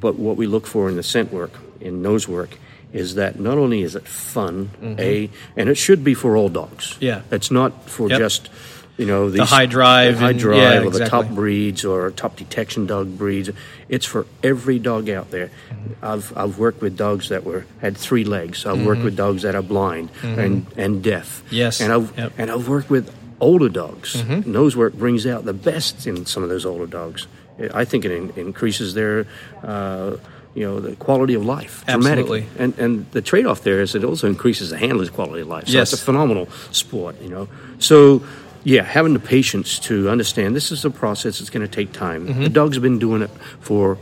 But 0.00 0.16
what 0.18 0.36
we 0.36 0.46
look 0.48 0.66
for 0.66 0.88
in 0.88 0.96
the 0.96 1.02
scent 1.04 1.32
work, 1.32 1.52
in 1.80 2.02
nose 2.02 2.26
work, 2.26 2.58
is 2.92 3.14
that 3.14 3.38
not 3.38 3.56
only 3.58 3.82
is 3.82 3.94
it 3.94 4.06
fun, 4.06 4.70
a, 4.98 5.30
and 5.56 5.68
it 5.68 5.76
should 5.76 6.02
be 6.02 6.14
for 6.14 6.36
all 6.36 6.48
dogs. 6.48 6.92
Mm-hmm. 6.94 7.04
Yeah. 7.04 7.22
it's 7.30 7.50
not 7.50 7.88
for 7.88 8.08
Yep. 8.08 8.18
just 8.18 8.50
you 8.98 9.06
know 9.06 9.30
these 9.30 9.48
high 9.48 9.64
drive 9.66 10.18
high 10.18 10.30
and- 10.30 10.38
drive, 10.38 10.56
yeah, 10.58 10.86
or 10.86 10.90
the 10.90 11.06
top 11.06 11.28
breeds 11.30 11.84
or 11.84 12.10
top 12.10 12.36
detection 12.36 12.86
dog 12.86 13.16
breeds. 13.16 13.48
It's 13.88 14.04
for 14.04 14.26
every 14.42 14.78
dog 14.78 15.08
out 15.08 15.30
there. 15.30 15.48
Mm-hmm. 15.70 16.04
I've 16.04 16.36
I've 16.36 16.58
worked 16.58 16.82
with 16.82 16.96
dogs 16.96 17.28
that 17.30 17.44
were 17.44 17.64
had 17.80 17.96
three 17.96 18.24
legs. 18.24 18.66
I've 18.66 18.84
worked 18.84 19.02
with 19.02 19.16
dogs 19.16 19.42
that 19.42 19.54
are 19.54 19.62
blind 19.62 20.10
and 20.22 20.66
and 20.76 21.02
deaf. 21.02 21.42
Mm-hmm. 21.46 21.54
Yes. 21.54 21.80
and 21.80 21.92
I've 21.92 22.12
Yep. 22.18 22.30
Mm-hmm. 22.30 22.40
and 22.42 22.50
I've 22.50 22.68
worked 22.68 22.90
with 22.90 23.10
older 23.40 23.70
dogs. 23.70 24.22
Nose 24.46 24.76
work 24.76 24.92
brings 24.94 25.26
out 25.26 25.44
the 25.46 25.54
best 25.54 26.06
in 26.06 26.26
some 26.26 26.42
of 26.42 26.50
those 26.50 26.66
older 26.66 26.86
dogs. 26.86 27.26
I 27.72 27.84
think 27.86 28.04
it 28.04 28.10
in, 28.12 28.30
increases 28.36 28.92
their. 28.94 29.26
Uh, 29.62 30.16
you 30.54 30.64
know 30.66 30.80
the 30.80 30.96
quality 30.96 31.34
of 31.34 31.44
life 31.44 31.84
dramatically, 31.86 32.40
Absolutely. 32.42 32.64
and 32.64 32.78
and 32.78 33.10
the 33.12 33.22
trade 33.22 33.46
off 33.46 33.62
there 33.62 33.80
is 33.80 33.94
it 33.94 34.04
also 34.04 34.26
increases 34.28 34.70
the 34.70 34.76
handler's 34.78 35.10
quality 35.10 35.42
of 35.42 35.48
life. 35.48 35.66
So 35.68 35.72
Yes. 35.78 35.92
it's 35.92 36.02
a 36.02 36.04
phenomenal 36.04 36.48
sport, 36.72 37.14
you 37.22 37.28
know. 37.28 37.48
So, 37.78 38.22
yeah, 38.64 38.82
having 38.82 39.12
the 39.14 39.20
patience 39.20 39.78
to 39.88 40.10
understand 40.10 40.54
this 40.56 40.70
is 40.72 40.84
a 40.84 40.90
process. 40.90 41.40
It's 41.40 41.50
going 41.50 41.66
to 41.66 41.72
take 41.72 41.92
time. 41.92 42.26
Mm-hmm. 42.26 42.42
The 42.44 42.48
dog's 42.50 42.78
been 42.78 42.98
doing 42.98 43.22
it 43.22 43.30
for 43.60 43.96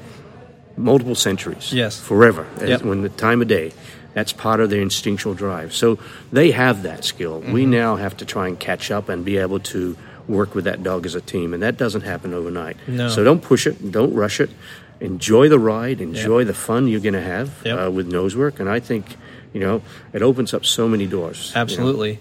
multiple 0.76 1.14
centuries. 1.14 1.72
Yes. 1.72 2.00
forever. 2.00 2.46
as- 2.60 2.68
Yep. 2.68 2.82
When 2.82 3.02
the 3.02 3.08
time 3.08 3.42
of 3.42 3.48
day, 3.48 3.72
that's 4.14 4.32
part 4.32 4.60
of 4.60 4.70
their 4.70 4.80
instinctual 4.80 5.34
drive. 5.34 5.74
So 5.74 5.98
they 6.32 6.50
have 6.52 6.82
that 6.82 7.04
skill. 7.04 7.40
We 7.40 7.62
Mm-hmm. 7.62 7.70
now 7.70 7.96
have 7.96 8.16
to 8.18 8.24
try 8.24 8.48
and 8.48 8.58
catch 8.58 8.90
up 8.90 9.08
and 9.08 9.24
be 9.24 9.36
able 9.38 9.60
to 9.74 9.96
work 10.28 10.54
with 10.54 10.64
that 10.64 10.82
dog 10.82 11.06
as 11.06 11.14
a 11.14 11.20
team, 11.20 11.54
and 11.54 11.62
that 11.62 11.76
doesn't 11.78 12.02
happen 12.02 12.32
overnight. 12.34 12.76
No. 12.86 13.08
So 13.08 13.22
don't 13.24 13.40
push 13.42 13.66
it. 13.66 13.90
Don't 13.90 14.14
rush 14.14 14.40
it. 14.40 14.50
Enjoy 15.00 15.48
the 15.48 15.58
ride. 15.58 16.00
Enjoy 16.00 16.44
the 16.44 16.54
fun 16.54 16.88
you're 16.88 17.00
going 17.00 17.14
to 17.14 17.20
have 17.22 17.50
Yep. 17.64 17.78
uh, 17.86 17.90
with 17.90 18.06
nose 18.10 18.34
work, 18.36 18.60
and 18.60 18.68
I 18.68 18.80
think. 18.80 19.16
You 19.54 19.60
know, 19.60 19.82
it 20.12 20.20
opens 20.20 20.52
up 20.52 20.66
so 20.66 20.86
many 20.86 21.06
doors. 21.06 21.48
you 21.48 21.54
know. 21.54 21.60
Absolutely. 21.62 22.18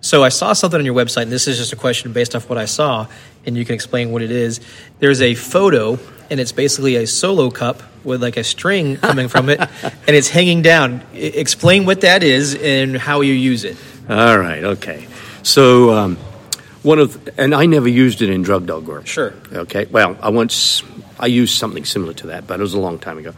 So 0.00 0.22
I 0.22 0.28
saw 0.28 0.52
something 0.52 0.78
on 0.78 0.86
your 0.86 0.94
website, 0.94 1.22
and 1.22 1.32
this 1.32 1.48
is 1.48 1.58
just 1.58 1.72
a 1.72 1.76
question 1.76 2.12
based 2.12 2.36
off 2.36 2.48
what 2.48 2.56
I 2.56 2.66
saw, 2.66 3.08
and 3.44 3.56
you 3.56 3.64
can 3.64 3.74
explain 3.74 4.12
what 4.12 4.22
it 4.22 4.30
is. 4.30 4.60
There's 5.00 5.20
a 5.20 5.34
photo, 5.34 5.98
and 6.30 6.38
it's 6.38 6.52
basically 6.52 6.94
a 6.94 7.04
solo 7.06 7.50
cup 7.50 7.82
with 8.04 8.22
like 8.22 8.36
a 8.36 8.44
string 8.44 8.96
coming 9.08 9.26
from 9.26 9.48
it, 9.48 9.58
and 9.60 10.14
it's 10.16 10.28
hanging 10.28 10.62
down. 10.62 11.02
I- 11.12 11.16
explain 11.16 11.84
what 11.84 12.02
that 12.02 12.22
is 12.22 12.54
and 12.54 12.96
how 12.96 13.22
you 13.22 13.32
use 13.32 13.64
it. 13.64 13.76
All 14.08 14.38
right, 14.38 14.62
okay. 14.62 15.08
So, 15.42 15.90
um, 15.92 16.16
one 16.82 16.98
of, 16.98 17.28
and 17.38 17.54
I 17.54 17.66
never 17.66 17.88
used 17.88 18.22
it 18.22 18.30
in 18.30 18.42
drug 18.42 18.66
dog 18.66 18.86
work. 18.86 19.06
Sure. 19.06 19.34
Okay, 19.52 19.86
well, 19.86 20.16
I 20.20 20.30
once, 20.30 20.82
I 21.18 21.26
used 21.26 21.58
something 21.58 21.84
similar 21.84 22.14
to 22.14 22.28
that, 22.28 22.46
but 22.46 22.60
it 22.60 22.62
was 22.62 22.74
a 22.74 22.80
long 22.80 22.98
time 22.98 23.18
ago. 23.18 23.34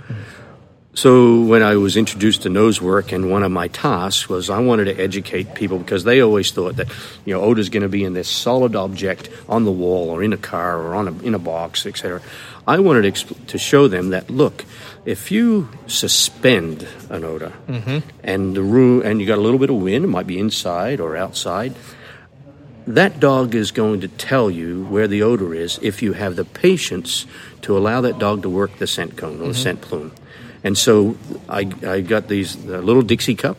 So, 0.92 1.42
when 1.44 1.62
I 1.62 1.76
was 1.76 1.96
introduced 1.96 2.42
to 2.42 2.48
nose 2.48 2.82
work, 2.82 3.12
and 3.12 3.30
one 3.30 3.44
of 3.44 3.52
my 3.52 3.68
tasks 3.68 4.28
was 4.28 4.50
I 4.50 4.58
wanted 4.58 4.86
to 4.86 5.00
educate 5.00 5.54
people 5.54 5.78
because 5.78 6.02
they 6.02 6.20
always 6.20 6.50
thought 6.50 6.76
that, 6.76 6.88
you 7.24 7.32
know, 7.32 7.40
odor 7.40 7.60
is 7.60 7.68
going 7.68 7.84
to 7.84 7.88
be 7.88 8.02
in 8.02 8.12
this 8.12 8.28
solid 8.28 8.74
object 8.74 9.30
on 9.48 9.64
the 9.64 9.70
wall 9.70 10.10
or 10.10 10.20
in 10.22 10.32
a 10.32 10.36
car 10.36 10.78
or 10.78 10.96
on 10.96 11.06
a, 11.06 11.12
in 11.22 11.34
a 11.34 11.38
box, 11.38 11.86
etc. 11.86 12.20
I 12.66 12.80
wanted 12.80 13.02
to, 13.02 13.12
expl- 13.12 13.46
to 13.46 13.56
show 13.56 13.86
them 13.86 14.10
that, 14.10 14.30
look, 14.30 14.64
if 15.04 15.30
you 15.30 15.68
suspend 15.86 16.86
an 17.08 17.24
odor 17.24 17.52
mm-hmm. 17.68 17.98
and 18.24 18.56
the 18.56 18.62
room, 18.62 19.02
and 19.02 19.20
you 19.20 19.26
got 19.28 19.38
a 19.38 19.42
little 19.42 19.60
bit 19.60 19.70
of 19.70 19.76
wind, 19.76 20.04
it 20.04 20.08
might 20.08 20.26
be 20.26 20.40
inside 20.40 20.98
or 21.00 21.16
outside, 21.16 21.74
that 22.86 23.20
dog 23.20 23.54
is 23.54 23.70
going 23.70 24.00
to 24.00 24.08
tell 24.08 24.50
you 24.50 24.84
where 24.86 25.06
the 25.08 25.22
odor 25.22 25.54
is 25.54 25.78
if 25.82 26.02
you 26.02 26.12
have 26.14 26.36
the 26.36 26.44
patience 26.44 27.26
to 27.62 27.76
allow 27.76 28.00
that 28.00 28.18
dog 28.18 28.42
to 28.42 28.48
work 28.48 28.78
the 28.78 28.86
scent 28.86 29.16
cone 29.16 29.40
or 29.40 29.48
the 29.48 29.54
scent 29.54 29.80
plume. 29.80 30.12
And 30.62 30.76
so 30.76 31.16
I, 31.48 31.70
I 31.86 32.00
got 32.02 32.28
these 32.28 32.54
uh, 32.56 32.78
little 32.80 33.02
Dixie 33.02 33.34
cup 33.34 33.56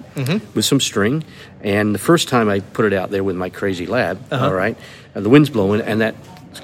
with 0.55 0.65
some 0.65 0.79
string. 0.79 1.23
And 1.61 1.95
the 1.95 1.99
first 1.99 2.27
time 2.27 2.47
I 2.49 2.59
put 2.59 2.85
it 2.85 2.93
out 2.93 3.09
there 3.11 3.23
with 3.23 3.35
my 3.35 3.49
crazy 3.49 3.85
lab, 3.87 4.19
all 4.31 4.53
right, 4.53 4.77
and 5.15 5.25
the 5.25 5.29
wind's 5.29 5.49
blowing, 5.49 5.81
and 5.81 6.01
that 6.01 6.15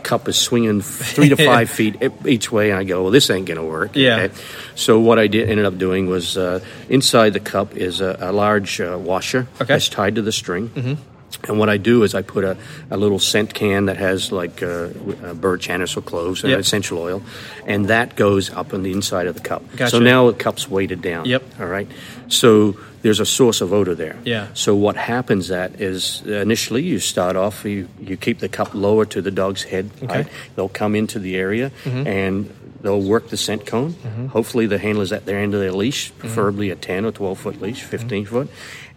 cup 0.04 0.28
is 0.28 0.38
swinging 0.38 0.82
three 0.82 1.30
to 1.30 1.36
five 1.52 1.70
feet 1.70 1.96
each 2.26 2.52
way. 2.52 2.70
And 2.72 2.80
I 2.80 2.84
go, 2.84 3.04
well, 3.04 3.12
this 3.12 3.30
ain't 3.30 3.46
going 3.48 3.58
to 3.60 3.64
work. 3.66 3.92
Yeah. 3.96 4.28
So 4.76 5.00
what 5.00 5.18
I 5.18 5.28
did 5.28 5.50
ended 5.50 5.66
up 5.66 5.78
doing 5.78 6.08
was 6.08 6.38
uh, 6.38 6.60
inside 6.90 7.34
the 7.34 7.40
cup 7.40 7.76
is 7.76 8.02
a, 8.02 8.18
a 8.20 8.32
large 8.32 8.80
uh, 8.82 8.98
washer 9.00 9.48
Okay. 9.56 9.66
that's 9.66 9.90
tied 9.90 10.16
to 10.16 10.22
the 10.22 10.32
string. 10.32 10.98
And 11.48 11.60
what 11.60 11.70
I 11.70 11.78
do 11.78 12.04
is 12.04 12.16
I 12.16 12.22
put 12.24 12.44
a, 12.44 12.58
a 12.90 12.98
little 12.98 13.20
scent 13.20 13.54
can 13.54 13.86
that 13.86 13.98
has 13.98 14.32
like 14.32 14.62
uh, 14.64 14.90
uh, 15.24 15.34
birch 15.34 15.70
anise 15.70 15.96
or 15.96 16.02
cloves 16.02 16.44
and 16.44 16.52
Yep. 16.52 16.60
essential 16.60 16.98
oil, 17.00 17.22
and 17.66 17.88
that 17.88 18.16
goes 18.16 18.50
up 18.50 18.74
on 18.74 18.84
the 18.84 18.92
inside 18.92 19.28
of 19.28 19.36
the 19.36 19.42
cup. 19.42 19.62
Gotcha. 19.78 19.92
So 19.92 20.00
now 20.00 20.32
the 20.32 20.38
cup's 20.38 20.68
weighted 20.70 21.02
down. 21.02 21.26
Yep. 21.26 21.44
All 21.60 21.68
right. 21.68 21.88
So 22.28 22.78
there's 23.04 23.20
a 23.20 23.26
source 23.26 23.62
of 23.62 23.72
odor 23.72 23.96
there. 23.96 24.18
Yeah. 24.26 24.48
So 24.54 24.76
what 24.76 24.96
happens 24.96 25.48
that 25.50 25.80
is 25.80 26.24
uh, 26.28 26.32
initially 26.42 26.84
you 26.84 27.00
start 27.00 27.36
off 27.36 27.64
you, 27.64 27.88
you 28.02 28.18
keep 28.18 28.40
the 28.40 28.50
cup 28.50 28.74
lower 28.74 29.06
to 29.06 29.22
the 29.22 29.32
dog's 29.32 29.64
head. 29.64 29.90
Okay. 30.04 30.08
Right? 30.24 30.28
They'll 30.56 30.68
come 30.70 30.96
into 30.96 31.20
the 31.20 31.38
area 31.38 31.72
and 31.86 32.50
they'll 32.82 33.02
work 33.02 33.30
the 33.30 33.38
scent 33.38 33.66
cone. 33.66 33.94
Hopefully 34.34 34.66
the 34.68 34.78
handler's 34.80 35.12
at 35.14 35.26
their 35.26 35.40
end 35.40 35.54
of 35.54 35.60
their 35.62 35.72
leash, 35.72 36.12
preferably 36.18 36.70
a 36.72 36.76
10 36.76 37.06
or 37.06 37.12
12 37.12 37.40
foot 37.40 37.62
leash, 37.62 37.84
15 37.84 38.26
foot, 38.26 38.50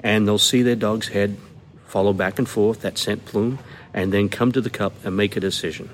and 0.03 0.27
they'll 0.27 0.39
see 0.39 0.63
their 0.63 0.77
dog's 0.77 1.09
head 1.09 1.37
follow 1.91 2.13
back 2.13 2.39
and 2.39 2.49
forth 2.49 2.81
that 2.83 2.97
scent 2.97 3.25
plume, 3.25 3.59
and 3.93 4.13
then 4.13 4.29
come 4.29 4.53
to 4.53 4.61
the 4.61 4.71
cup 4.71 4.93
and 5.05 5.17
make 5.17 5.37
a 5.37 5.41
decision. 5.41 5.91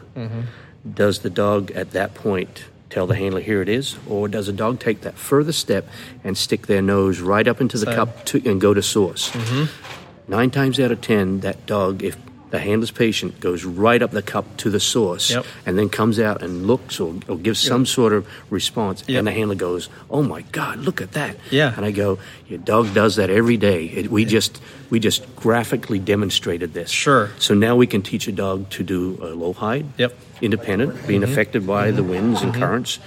Does 1.03 1.21
the 1.21 1.31
dog 1.31 1.71
at 1.73 1.93
that 1.93 2.15
point 2.15 2.65
tell 2.91 3.07
the 3.07 3.17
handler 3.17 3.41
here 3.41 3.63
it 3.63 3.69
is, 3.69 3.97
or 4.07 4.29
does 4.29 4.47
a 4.49 4.53
dog 4.53 4.79
take 4.79 5.01
that 5.01 5.15
further 5.15 5.53
step 5.53 5.89
and 6.23 6.37
stick 6.37 6.67
their 6.67 6.83
nose 6.83 7.21
right 7.21 7.49
up 7.49 7.61
into 7.61 7.79
the 7.79 7.87
cup 7.87 8.25
to, 8.27 8.43
and 8.49 8.61
go 8.61 8.75
to 8.75 8.83
source? 8.83 9.31
Mm-hmm. 9.31 10.31
Nine 10.31 10.51
times 10.51 10.79
out 10.79 10.93
of 10.93 11.01
ten, 11.01 11.41
that 11.41 11.67
dog, 11.67 12.03
if 12.03 12.17
the 12.57 12.62
handler's 12.69 12.90
patient, 12.90 13.38
goes 13.40 13.64
right 13.85 14.03
up 14.05 14.11
the 14.11 14.23
cup 14.35 14.45
to 14.62 14.69
the 14.71 14.81
source 14.81 15.31
Yep. 15.31 15.45
and 15.66 15.73
then 15.79 15.88
comes 15.88 16.16
out 16.19 16.42
and 16.45 16.66
looks 16.66 16.99
or, 17.05 17.14
or 17.29 17.37
gives 17.47 17.61
some 17.61 17.85
sort 17.87 18.12
of 18.12 18.27
response, 18.51 19.05
Yep. 19.07 19.19
and 19.19 19.27
the 19.29 19.33
handler 19.38 19.57
goes, 19.69 19.88
"Oh 20.09 20.23
my 20.35 20.42
God, 20.53 20.77
look 20.87 21.01
at 21.01 21.12
that!" 21.12 21.35
Yeah. 21.51 21.75
and 21.77 21.85
I 21.85 21.92
go, 21.92 22.19
"Your 22.49 22.59
dog 22.73 22.95
does 22.95 23.16
that 23.16 23.29
every 23.31 23.57
day. 23.57 23.81
It, 23.99 24.11
we 24.11 24.25
just 24.25 24.53
we 24.90 24.99
just 25.01 25.21
graphically 25.37 25.99
demonstrated 25.99 26.71
this. 26.73 26.90
Sure. 26.90 27.31
So 27.38 27.55
now 27.55 27.75
we 27.83 27.87
can 27.87 28.03
teach 28.03 28.29
a 28.29 28.33
dog 28.33 28.71
to 28.77 28.83
do 28.83 29.19
a 29.21 29.35
low 29.35 29.53
hide, 29.53 29.87
Yep. 29.99 30.11
Mm-hmm. 30.12 30.45
independent, 30.45 31.07
being 31.07 31.23
affected 31.25 31.66
by 31.66 31.90
the 31.90 32.03
winds 32.03 32.42
and 32.42 32.55
currents, 32.55 32.99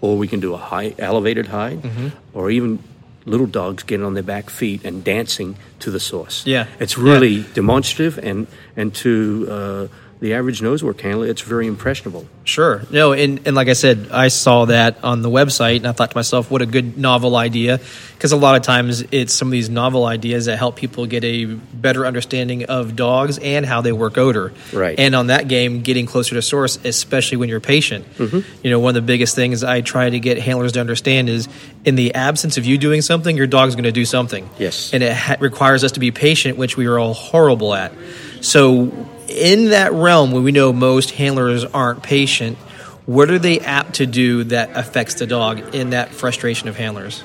or 0.00 0.16
we 0.18 0.28
can 0.28 0.40
do 0.40 0.54
a 0.54 0.62
high 0.72 0.94
elevated 0.98 1.46
hide, 1.48 1.82
Mm-hmm. 1.82 2.08
or 2.32 2.50
even 2.50 2.78
little 3.26 3.46
dogs 3.46 3.82
getting 3.82 4.06
on 4.06 4.14
their 4.14 4.22
back 4.22 4.48
feet 4.48 4.84
and 4.84 5.04
dancing 5.04 5.56
to 5.80 5.90
the 5.90 6.00
source. 6.00 6.46
Yeah. 6.46 6.66
it's 6.80 6.96
really 6.96 7.42
demonstrative, 7.54 8.18
and 8.18 8.46
and 8.76 8.94
to 8.96 9.46
uh, 9.50 9.88
the 10.18 10.32
average 10.32 10.60
nosework 10.60 11.00
handler, 11.00 11.26
it's 11.26 11.42
very 11.42 11.66
impressionable. 11.66 12.26
Sure. 12.44 12.82
No, 12.90 13.12
and, 13.12 13.46
and 13.46 13.54
like 13.54 13.68
I 13.68 13.74
said, 13.74 14.08
I 14.10 14.28
saw 14.28 14.64
that 14.66 15.04
on 15.04 15.20
the 15.20 15.28
website 15.28 15.76
and 15.78 15.86
I 15.86 15.92
thought 15.92 16.12
to 16.12 16.16
myself, 16.16 16.50
what 16.50 16.62
a 16.62 16.66
good 16.66 16.96
novel 16.96 17.36
idea. 17.36 17.80
Because 18.14 18.32
a 18.32 18.36
lot 18.36 18.56
of 18.56 18.62
times 18.62 19.04
it's 19.12 19.34
some 19.34 19.48
of 19.48 19.52
these 19.52 19.68
novel 19.68 20.06
ideas 20.06 20.46
that 20.46 20.56
help 20.56 20.76
people 20.76 21.04
get 21.04 21.22
a 21.22 21.44
better 21.44 22.06
understanding 22.06 22.64
of 22.64 22.96
dogs 22.96 23.38
and 23.38 23.66
how 23.66 23.82
they 23.82 23.92
work 23.92 24.16
odor. 24.16 24.54
Right. 24.72 24.98
And 24.98 25.14
on 25.14 25.26
that 25.26 25.48
game, 25.48 25.82
getting 25.82 26.06
closer 26.06 26.34
to 26.34 26.40
source, 26.40 26.78
especially 26.82 27.36
when 27.36 27.50
you're 27.50 27.60
patient. 27.60 28.10
Mm-hmm. 28.14 28.40
You 28.64 28.70
know, 28.70 28.80
one 28.80 28.90
of 28.90 28.94
the 28.94 29.02
biggest 29.02 29.34
things 29.34 29.62
I 29.62 29.82
try 29.82 30.08
to 30.08 30.18
get 30.18 30.38
handlers 30.38 30.72
to 30.72 30.80
understand 30.80 31.28
is 31.28 31.46
in 31.84 31.94
the 31.94 32.14
absence 32.14 32.56
of 32.56 32.64
you 32.64 32.78
doing 32.78 33.02
something, 33.02 33.36
your 33.36 33.46
dog's 33.46 33.74
going 33.74 33.84
to 33.84 33.92
do 33.92 34.06
something. 34.06 34.48
Yes. 34.58 34.94
And 34.94 35.02
it 35.02 35.12
ha- 35.12 35.36
requires 35.40 35.84
us 35.84 35.92
to 35.92 36.00
be 36.00 36.10
patient, 36.10 36.56
which 36.56 36.78
we 36.78 36.86
are 36.86 36.98
all 36.98 37.12
horrible 37.12 37.74
at. 37.74 37.92
So, 38.40 39.08
in 39.28 39.70
that 39.70 39.92
realm 39.92 40.32
where 40.32 40.42
we 40.42 40.52
know 40.52 40.72
most 40.72 41.10
handlers 41.12 41.64
aren't 41.64 42.02
patient, 42.02 42.58
what 43.06 43.30
are 43.30 43.38
they 43.38 43.60
apt 43.60 43.94
to 43.94 44.06
do 44.06 44.44
that 44.44 44.70
affects 44.74 45.14
the 45.14 45.26
dog 45.26 45.74
in 45.74 45.90
that 45.90 46.10
frustration 46.10 46.68
of 46.68 46.76
handlers? 46.76 47.22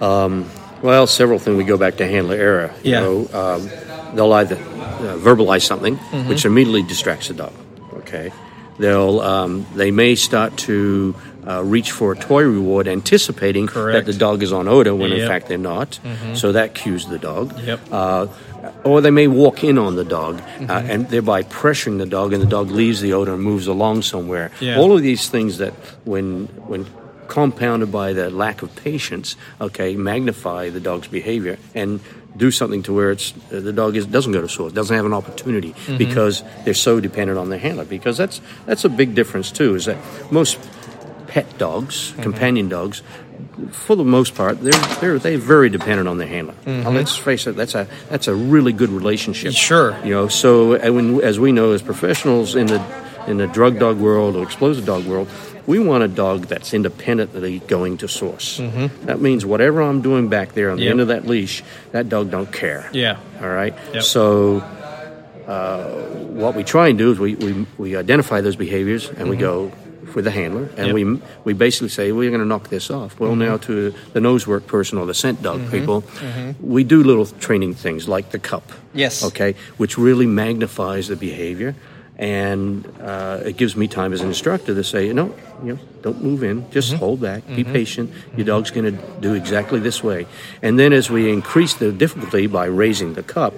Well, 0.00 1.06
several 1.06 1.38
things. 1.38 1.56
We 1.56 1.64
go 1.64 1.76
back 1.78 1.96
to 1.98 2.06
handler 2.06 2.34
error. 2.36 2.74
You 2.82 2.90
Yeah. 2.92 3.00
know, 3.00 3.28
um, 3.32 3.70
they'll 4.16 4.32
either 4.32 4.56
uh, 4.56 5.16
verbalize 5.18 5.62
something, 5.62 5.96
Mm-hmm. 5.96 6.28
which 6.28 6.44
immediately 6.44 6.82
distracts 6.82 7.28
the 7.28 7.34
dog. 7.34 7.52
Okay. 7.98 8.32
They'll 8.78 9.20
um, 9.20 9.66
they 9.74 9.90
may 9.92 10.16
start 10.16 10.56
to 10.68 11.14
uh, 11.46 11.62
reach 11.62 11.92
for 11.92 12.12
a 12.12 12.16
toy 12.16 12.42
reward, 12.42 12.88
anticipating 12.88 13.66
Correct. 13.68 14.06
that 14.06 14.12
the 14.12 14.18
dog 14.18 14.42
is 14.42 14.52
on 14.52 14.66
odor 14.66 14.94
when 14.94 15.12
in 15.12 15.18
Yep. 15.18 15.20
Mm-hmm. 15.20 15.28
fact 15.28 15.48
they're 15.48 15.58
not. 15.58 16.00
So 16.34 16.52
that 16.52 16.74
cues 16.74 17.06
the 17.06 17.18
dog. 17.18 17.56
Yep. 17.60 17.80
Uh, 17.92 18.26
or 18.84 19.00
they 19.00 19.10
may 19.10 19.26
walk 19.26 19.64
in 19.64 19.78
on 19.78 19.96
the 19.96 20.04
dog 20.04 20.38
Mm-hmm. 20.42 20.70
uh, 20.70 20.92
and 20.92 21.08
thereby 21.08 21.42
pressuring 21.42 21.98
the 21.98 22.06
dog, 22.06 22.32
and 22.32 22.42
the 22.42 22.46
dog 22.46 22.70
leaves 22.70 23.00
the 23.00 23.12
odor 23.12 23.34
and 23.34 23.42
moves 23.42 23.66
along 23.66 24.02
somewhere. 24.02 24.50
Yeah. 24.60 24.78
All 24.78 24.94
of 24.94 25.02
these 25.02 25.28
things 25.28 25.58
that, 25.58 25.72
when 26.04 26.46
when 26.68 26.86
compounded 27.28 27.90
by 27.90 28.12
the 28.12 28.30
lack 28.30 28.62
of 28.62 28.70
patience, 28.76 29.36
okay, 29.60 29.96
magnify 29.96 30.70
the 30.70 30.80
dog's 30.80 31.08
behavior 31.08 31.56
and 31.74 32.00
do 32.36 32.50
something 32.50 32.82
to 32.82 32.92
where 32.94 33.10
it's 33.10 33.32
uh, 33.52 33.60
the 33.60 33.72
dog 33.72 33.96
is, 33.96 34.06
doesn't 34.06 34.32
go 34.32 34.40
to 34.40 34.48
source, 34.48 34.72
doesn't 34.72 34.94
have 34.94 35.06
an 35.06 35.14
opportunity 35.14 35.74
because 35.98 36.42
they're 36.64 36.74
so 36.74 37.00
dependent 37.00 37.38
on 37.38 37.48
their 37.50 37.58
handler. 37.58 37.84
Because 37.84 38.16
that's 38.16 38.40
that's 38.66 38.84
a 38.84 38.88
big 38.88 39.14
difference 39.14 39.50
too. 39.50 39.74
Is 39.74 39.86
that 39.86 39.96
most 40.30 40.58
pet 41.26 41.46
dogs, 41.58 42.12
companion 42.20 42.68
dogs, 42.68 43.02
for 43.70 43.96
the 43.96 44.04
most 44.04 44.34
part, 44.34 44.60
they're 44.60 44.72
they're 45.00 45.18
they're 45.18 45.38
very 45.38 45.68
dependent 45.68 46.08
on 46.08 46.18
their 46.18 46.28
handler. 46.28 46.54
Mm-hmm. 46.64 46.82
Now, 46.82 46.90
let's 46.90 47.16
face 47.16 47.46
it, 47.46 47.56
that's 47.56 47.74
a 47.74 47.86
that's 48.08 48.28
a 48.28 48.34
really 48.34 48.72
good 48.72 48.90
relationship. 48.90 49.52
Sure. 49.52 49.96
you 50.04 50.10
know. 50.10 50.28
So, 50.28 50.74
uh, 50.74 50.92
when, 50.92 51.20
as 51.20 51.38
we 51.38 51.52
know, 51.52 51.72
as 51.72 51.82
professionals 51.82 52.54
in 52.54 52.66
the 52.66 52.82
in 53.26 53.36
the 53.36 53.46
drug 53.46 53.78
dog 53.78 53.98
world 53.98 54.36
or 54.36 54.42
explosive 54.42 54.84
dog 54.84 55.04
world, 55.04 55.28
we 55.66 55.78
want 55.78 56.02
a 56.02 56.08
dog 56.08 56.46
that's 56.46 56.74
independently 56.74 57.60
going 57.60 57.98
to 57.98 58.08
source. 58.08 58.58
Mm-hmm. 58.58 59.06
That 59.06 59.20
means 59.20 59.46
whatever 59.46 59.82
I'm 59.82 60.02
doing 60.02 60.28
back 60.28 60.52
there 60.52 60.70
on 60.70 60.78
the 60.78 60.84
Yep. 60.84 60.90
end 60.90 61.00
of 61.00 61.08
that 61.08 61.26
leash, 61.26 61.62
that 61.92 62.08
dog 62.08 62.30
don't 62.30 62.50
care. 62.50 62.88
Yeah. 62.92 63.18
All 63.40 63.48
right. 63.48 63.74
Yep. 63.94 64.02
So, 64.02 64.60
uh, 65.46 65.84
what 66.32 66.54
we 66.54 66.64
try 66.64 66.88
and 66.88 66.98
do 66.98 67.12
is 67.12 67.18
we, 67.18 67.34
we, 67.34 67.66
we 67.78 67.96
identify 67.96 68.40
those 68.40 68.56
behaviors 68.56 69.08
and 69.08 69.28
we 69.28 69.36
mm-hmm. 69.36 69.40
go 69.40 69.72
with 70.14 70.24
the 70.24 70.30
handler 70.30 70.68
and 70.76 70.88
Yep. 70.88 70.94
we 70.94 71.18
we 71.44 71.52
basically 71.52 71.88
say 71.88 72.12
we're 72.12 72.30
going 72.30 72.40
to 72.40 72.46
knock 72.46 72.68
this 72.68 72.90
off. 72.90 73.18
Well, 73.20 73.36
now 73.36 73.56
to 73.58 73.94
the 74.12 74.20
nose 74.20 74.46
work 74.46 74.66
person 74.66 74.98
or 74.98 75.06
the 75.06 75.14
scent 75.14 75.42
dog 75.42 75.60
mm-hmm. 75.60 75.70
people, 75.70 76.02
mm-hmm. 76.02 76.52
we 76.60 76.84
do 76.84 77.02
little 77.02 77.26
training 77.26 77.74
things 77.74 78.08
like 78.08 78.30
the 78.30 78.38
cup. 78.38 78.72
Yes. 78.94 79.24
Okay, 79.24 79.54
which 79.76 79.98
really 79.98 80.26
magnifies 80.26 81.08
the 81.08 81.16
behavior. 81.16 81.74
And 82.18 82.86
uh, 83.00 83.40
it 83.44 83.56
gives 83.56 83.74
me 83.74 83.88
time 83.88 84.12
as 84.12 84.20
an 84.20 84.28
instructor 84.28 84.74
to 84.74 84.84
say, 84.84 85.12
no, 85.12 85.34
you 85.64 85.72
know, 85.72 85.78
don't 86.02 86.22
move 86.22 86.44
in, 86.44 86.70
just 86.70 86.90
mm-hmm. 86.90 86.98
hold 86.98 87.20
back, 87.20 87.42
be 87.48 87.64
patient. 87.64 88.12
Your 88.36 88.46
dog's 88.46 88.70
going 88.70 88.84
to 88.94 89.20
do 89.20 89.34
exactly 89.34 89.80
this 89.80 90.04
way. 90.04 90.26
And 90.60 90.78
then 90.78 90.92
as 90.92 91.10
we 91.10 91.32
increase 91.32 91.74
the 91.74 91.90
difficulty 91.90 92.46
by 92.46 92.66
raising 92.66 93.14
the 93.14 93.22
cup, 93.24 93.54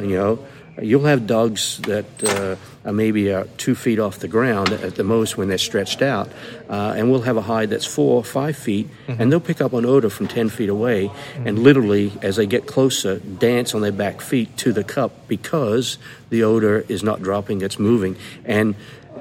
you 0.00 0.16
know, 0.16 0.38
you'll 0.80 1.04
have 1.04 1.26
dogs 1.26 1.78
that 1.82 2.06
uh, 2.24 2.56
are 2.88 2.92
maybe 2.92 3.32
uh, 3.32 3.44
two 3.56 3.74
feet 3.74 3.98
off 3.98 4.18
the 4.18 4.28
ground 4.28 4.72
at 4.72 4.96
the 4.96 5.04
most 5.04 5.36
when 5.36 5.48
they're 5.48 5.58
stretched 5.58 6.02
out, 6.02 6.28
uh, 6.68 6.94
and 6.96 7.10
we'll 7.10 7.22
have 7.22 7.36
a 7.36 7.42
hide 7.42 7.70
that's 7.70 7.86
four 7.86 8.16
or 8.16 8.24
five 8.24 8.56
feet, 8.56 8.88
and 9.08 9.30
they'll 9.30 9.40
pick 9.40 9.60
up 9.60 9.72
an 9.72 9.86
odor 9.86 10.10
from 10.10 10.28
10 10.28 10.48
feet 10.48 10.68
away, 10.68 11.10
and 11.36 11.58
literally, 11.58 12.12
as 12.22 12.36
they 12.36 12.46
get 12.46 12.66
closer, 12.66 13.18
dance 13.18 13.74
on 13.74 13.80
their 13.80 13.92
back 13.92 14.20
feet 14.20 14.56
to 14.58 14.72
the 14.72 14.84
cup 14.84 15.28
because 15.28 15.98
the 16.30 16.42
odor 16.42 16.84
is 16.88 17.02
not 17.02 17.22
dropping, 17.22 17.62
it's 17.62 17.78
moving. 17.78 18.16
And 18.44 18.74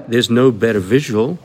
there's 0.08 0.30
no 0.30 0.52
better 0.52 0.80
visual 0.80 1.38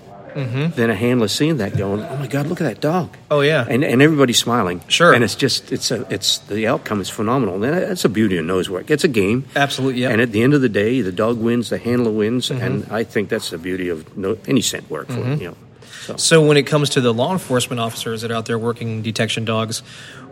than 0.44 0.90
a 0.90 0.94
handler 0.94 1.28
seeing 1.28 1.56
that 1.58 1.76
going, 1.76 2.00
oh 2.02 2.16
my 2.16 2.26
God, 2.26 2.46
look 2.46 2.60
at 2.60 2.64
that 2.64 2.80
dog. 2.80 3.16
Oh, 3.30 3.40
yeah. 3.40 3.66
And, 3.68 3.84
and 3.84 4.00
everybody's 4.00 4.38
smiling. 4.38 4.80
Sure. 4.88 5.12
And 5.12 5.24
it's 5.24 5.34
just, 5.34 5.72
it's 5.72 5.90
a, 5.90 6.06
it's, 6.12 6.38
the 6.38 6.66
outcome 6.66 7.00
is 7.00 7.10
phenomenal. 7.10 7.62
And 7.62 7.64
that's 7.64 8.02
the 8.02 8.08
beauty 8.08 8.38
of 8.38 8.44
nose 8.44 8.70
work. 8.70 8.90
It's 8.90 9.04
a 9.04 9.08
game. 9.08 9.44
Absolutely, 9.56 10.02
yeah. 10.02 10.10
And 10.10 10.20
at 10.20 10.32
the 10.32 10.42
end 10.42 10.54
of 10.54 10.60
the 10.60 10.68
day, 10.68 11.00
the 11.00 11.12
dog 11.12 11.38
wins, 11.38 11.70
the 11.70 11.78
handler 11.78 12.12
wins, 12.12 12.48
Mm-hmm. 12.48 12.62
and 12.62 12.86
I 12.92 13.04
think 13.04 13.28
that's 13.28 13.50
the 13.50 13.58
beauty 13.58 13.88
of 13.88 14.16
no, 14.16 14.38
any 14.46 14.60
scent 14.60 14.88
work. 14.88 15.08
For 15.08 15.18
you 15.18 15.48
know, 15.48 15.56
so. 16.02 16.16
So, 16.16 16.46
when 16.46 16.56
it 16.56 16.62
comes 16.66 16.90
to 16.90 17.00
the 17.00 17.12
law 17.12 17.32
enforcement 17.32 17.80
officers 17.80 18.22
that 18.22 18.30
are 18.30 18.34
out 18.34 18.46
there 18.46 18.58
working 18.58 19.02
detection 19.02 19.44
dogs, 19.44 19.80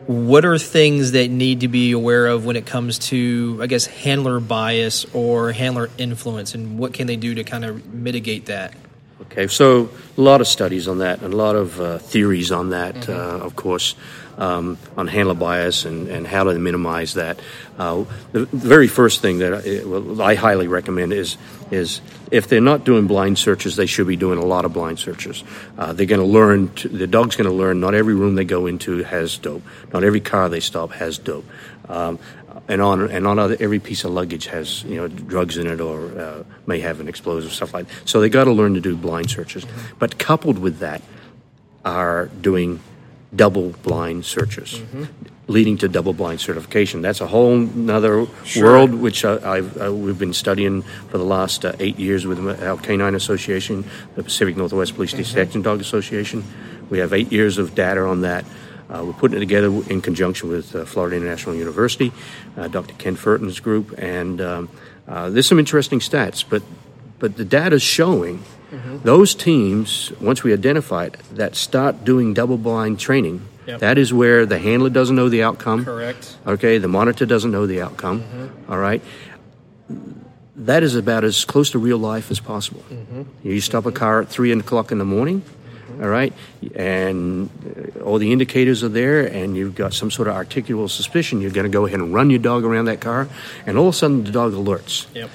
what 0.06 0.44
are 0.44 0.56
things 0.56 1.12
that 1.12 1.30
need 1.30 1.60
to 1.60 1.68
be 1.68 1.92
aware 1.92 2.26
of 2.28 2.46
when 2.46 2.54
it 2.56 2.64
comes 2.64 2.98
to, 3.10 3.58
I 3.60 3.66
guess, 3.66 3.86
handler 3.86 4.40
bias 4.40 5.04
or 5.14 5.52
handler 5.52 5.90
influence, 5.98 6.54
and 6.54 6.78
what 6.78 6.94
can 6.94 7.06
they 7.06 7.16
do 7.16 7.34
to 7.34 7.44
kind 7.44 7.64
of 7.64 7.84
mitigate 7.92 8.46
that? 8.46 8.72
Okay, 9.22 9.46
so 9.46 9.88
a 10.18 10.20
lot 10.20 10.42
of 10.42 10.46
studies 10.46 10.88
on 10.88 10.98
that 10.98 11.22
and 11.22 11.32
a 11.32 11.36
lot 11.36 11.56
of 11.56 11.80
uh, 11.80 11.98
theories 11.98 12.52
on 12.52 12.70
that, 12.70 13.08
uh, 13.08 13.12
of 13.12 13.56
course, 13.56 13.94
um, 14.36 14.76
on 14.94 15.06
handler 15.06 15.34
bias 15.34 15.86
and, 15.86 16.08
and 16.08 16.26
how 16.26 16.44
to 16.44 16.58
minimize 16.58 17.14
that. 17.14 17.40
Uh, 17.78 18.04
the, 18.32 18.40
the 18.40 18.56
very 18.56 18.88
first 18.88 19.22
thing 19.22 19.38
that 19.38 19.54
I, 19.54 19.84
well, 19.86 20.20
I 20.20 20.34
highly 20.34 20.68
recommend 20.68 21.14
is 21.14 21.38
is 21.70 22.02
if 22.30 22.46
they're 22.46 22.60
not 22.60 22.84
doing 22.84 23.06
blind 23.06 23.38
searches, 23.38 23.76
they 23.76 23.86
should 23.86 24.06
be 24.06 24.16
doing 24.16 24.38
a 24.38 24.44
lot 24.44 24.64
of 24.66 24.72
blind 24.72 24.98
searches. 24.98 25.42
Uh, 25.78 25.94
they're 25.94 26.06
going 26.06 26.20
to 26.20 26.26
learn. 26.26 26.70
The 26.84 27.06
dog's 27.06 27.36
going 27.36 27.48
to 27.48 27.56
learn. 27.56 27.80
Not 27.80 27.94
every 27.94 28.14
room 28.14 28.34
they 28.34 28.44
go 28.44 28.66
into 28.66 29.02
has 29.02 29.38
dope. 29.38 29.62
Not 29.92 30.04
every 30.04 30.20
car 30.20 30.50
they 30.50 30.60
stop 30.60 30.92
has 30.92 31.16
dope. 31.18 31.46
Um, 31.88 32.18
and 32.68 32.82
on 32.82 33.10
and 33.10 33.26
on 33.26 33.38
other, 33.38 33.56
every 33.60 33.78
piece 33.78 34.04
of 34.04 34.10
luggage 34.10 34.46
has 34.46 34.82
you 34.84 34.96
know 34.96 35.08
drugs 35.08 35.56
in 35.56 35.66
it 35.66 35.80
or 35.80 36.18
uh, 36.18 36.44
may 36.66 36.80
have 36.80 37.00
an 37.00 37.08
explosive 37.08 37.52
stuff 37.52 37.74
like 37.74 37.88
that. 37.88 38.08
So 38.08 38.20
they 38.20 38.28
got 38.28 38.44
to 38.44 38.52
learn 38.52 38.74
to 38.74 38.80
do 38.80 38.96
blind 38.96 39.30
searches. 39.30 39.66
But 39.98 40.18
coupled 40.18 40.58
with 40.58 40.78
that 40.78 41.02
are 41.84 42.26
doing 42.26 42.80
double 43.34 43.70
blind 43.82 44.24
searches, 44.24 44.82
leading 45.46 45.76
to 45.78 45.88
double 45.88 46.12
blind 46.12 46.40
certification. 46.40 47.02
That's 47.02 47.20
a 47.20 47.26
whole 47.26 47.56
nother 47.56 48.26
world 48.56 48.94
which 48.94 49.24
uh, 49.24 49.38
I've, 49.44 49.80
uh, 49.80 49.92
we've 49.92 50.18
been 50.18 50.32
studying 50.32 50.82
for 50.82 51.18
the 51.18 51.24
last 51.24 51.64
uh, 51.64 51.72
eight 51.78 51.98
years 51.98 52.26
with 52.26 52.38
our 52.62 52.76
Canine 52.78 53.14
Association, 53.14 53.84
the 54.14 54.22
Pacific 54.22 54.56
Northwest 54.56 54.94
Police 54.94 55.12
Detection 55.12 55.62
Dog 55.62 55.80
Association. 55.80 56.44
We 56.88 56.98
have 56.98 57.12
eight 57.12 57.32
years 57.32 57.58
of 57.58 57.74
data 57.74 58.02
on 58.02 58.22
that. 58.22 58.44
Uh, 58.88 59.04
we're 59.04 59.12
putting 59.14 59.36
it 59.36 59.40
together 59.40 59.66
in 59.90 60.00
conjunction 60.00 60.48
with 60.48 60.74
uh, 60.74 60.84
Florida 60.84 61.16
International 61.16 61.54
University, 61.54 62.12
uh, 62.56 62.68
Dr. 62.68 62.94
Ken 62.94 63.16
Furton's 63.16 63.60
group, 63.60 63.94
and 63.98 64.40
um, 64.40 64.68
uh, 65.08 65.28
there's 65.30 65.46
some 65.46 65.58
interesting 65.58 65.98
stats. 66.00 66.44
But 66.48 66.62
but 67.18 67.36
the 67.36 67.44
data's 67.44 67.82
showing 67.82 68.42
those 69.04 69.34
teams, 69.34 70.12
once 70.20 70.42
we 70.42 70.52
identify 70.52 71.06
it, 71.06 71.16
that 71.32 71.54
start 71.54 72.04
doing 72.04 72.34
double 72.34 72.58
blind 72.58 73.00
training. 73.00 73.40
Yep. 73.66 73.80
That 73.80 73.98
is 73.98 74.12
where 74.12 74.44
the 74.46 74.58
handler 74.58 74.90
doesn't 74.90 75.16
know 75.16 75.28
the 75.28 75.42
outcome. 75.42 75.84
Correct. 75.84 76.36
Okay, 76.46 76.78
the 76.78 76.88
monitor 76.88 77.26
doesn't 77.26 77.50
know 77.50 77.66
the 77.66 77.80
outcome. 77.80 78.22
all 78.68 78.78
right. 78.78 79.02
That 80.56 80.82
is 80.82 80.94
about 80.94 81.24
as 81.24 81.44
close 81.44 81.70
to 81.70 81.78
real 81.78 81.98
life 81.98 82.30
as 82.30 82.40
possible. 82.40 82.84
You 83.42 83.60
stop 83.60 83.86
a 83.86 83.92
car 83.92 84.22
at 84.22 84.28
three 84.28 84.52
o'clock 84.52 84.90
in 84.92 84.98
the 84.98 85.04
morning, 85.04 85.42
all 86.00 86.08
right, 86.08 86.32
and 86.74 87.48
uh, 87.96 88.00
all 88.02 88.18
the 88.18 88.32
indicators 88.32 88.82
are 88.82 88.88
there, 88.88 89.24
and 89.26 89.56
you've 89.56 89.74
got 89.74 89.94
some 89.94 90.10
sort 90.10 90.28
of 90.28 90.34
articulable 90.34 90.90
suspicion. 90.90 91.40
You're 91.40 91.50
going 91.52 91.64
to 91.66 91.70
go 91.72 91.86
ahead 91.86 92.00
and 92.00 92.12
run 92.12 92.30
your 92.30 92.38
dog 92.40 92.64
around 92.64 92.86
that 92.86 93.00
car, 93.00 93.28
and 93.66 93.78
all 93.78 93.88
of 93.88 93.94
a 93.94 93.96
sudden 93.96 94.24
the 94.24 94.30
dog 94.32 94.52
alerts, 94.52 95.06
Yep. 95.14 95.30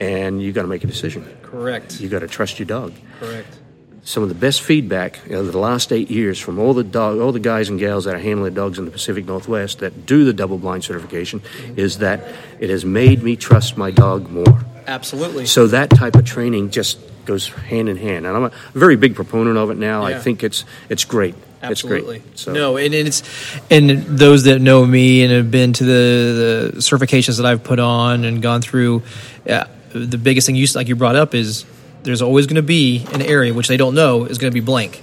and 0.00 0.42
you 0.42 0.52
got 0.52 0.62
to 0.62 0.68
make 0.68 0.84
a 0.84 0.86
decision. 0.86 1.24
Correct. 1.42 2.00
You 2.00 2.08
got 2.08 2.20
to 2.20 2.28
trust 2.28 2.58
your 2.58 2.66
dog. 2.66 2.92
Correct. 3.20 3.58
Some 4.06 4.22
of 4.22 4.28
the 4.28 4.34
best 4.34 4.60
feedback 4.60 5.30
of 5.30 5.50
the 5.52 5.58
last 5.58 5.90
eight 5.90 6.10
years 6.10 6.38
from 6.38 6.58
all 6.58 6.74
the 6.74 6.84
dog, 6.84 7.20
all 7.20 7.32
the 7.32 7.40
guys 7.40 7.70
and 7.70 7.78
gals 7.78 8.04
that 8.04 8.14
are 8.14 8.18
handling 8.18 8.52
dogs 8.52 8.78
in 8.78 8.84
the 8.84 8.90
Pacific 8.90 9.24
Northwest 9.24 9.78
that 9.78 10.04
do 10.04 10.24
the 10.26 10.32
double 10.34 10.58
blind 10.58 10.84
certification 10.84 11.40
is 11.76 11.98
that 11.98 12.20
it 12.60 12.68
has 12.68 12.84
made 12.84 13.22
me 13.22 13.34
trust 13.34 13.78
my 13.78 13.90
dog 13.90 14.28
more. 14.28 14.62
Absolutely. 14.86 15.46
So 15.46 15.66
that 15.68 15.88
type 15.88 16.16
of 16.16 16.26
training 16.26 16.68
just 16.68 16.98
goes 17.24 17.48
hand 17.48 17.88
in 17.88 17.96
hand, 17.96 18.26
and 18.26 18.36
I'm 18.36 18.44
a 18.44 18.52
very 18.74 18.96
big 18.96 19.14
proponent 19.14 19.56
of 19.56 19.70
it 19.70 19.78
now. 19.78 20.04
I 20.04 20.18
think 20.18 20.42
it's 20.42 20.64
it's 20.88 21.04
great. 21.04 21.34
Absolutely. 21.62 22.16
It's 22.16 22.26
great. 22.26 22.38
So 22.38 22.52
No, 22.52 22.76
and 22.76 22.94
it's 22.94 23.22
and 23.70 23.90
those 23.90 24.44
that 24.44 24.60
know 24.60 24.84
me 24.84 25.22
and 25.22 25.32
have 25.32 25.50
been 25.50 25.72
to 25.74 25.84
the, 25.84 26.72
the 26.72 26.78
certifications 26.78 27.38
that 27.38 27.46
I've 27.46 27.64
put 27.64 27.78
on 27.78 28.24
and 28.24 28.42
gone 28.42 28.60
through, 28.60 29.02
uh, 29.48 29.64
the 29.92 30.18
biggest 30.18 30.46
thing 30.46 30.56
you 30.56 30.66
like 30.74 30.88
you 30.88 30.96
brought 30.96 31.16
up 31.16 31.34
is 31.34 31.64
there's 32.02 32.20
always 32.22 32.46
going 32.46 32.56
to 32.56 32.62
be 32.62 33.06
an 33.12 33.22
area 33.22 33.54
which 33.54 33.68
they 33.68 33.76
don't 33.76 33.94
know 33.94 34.24
is 34.24 34.38
going 34.38 34.50
to 34.50 34.54
be 34.54 34.64
blank. 34.64 35.02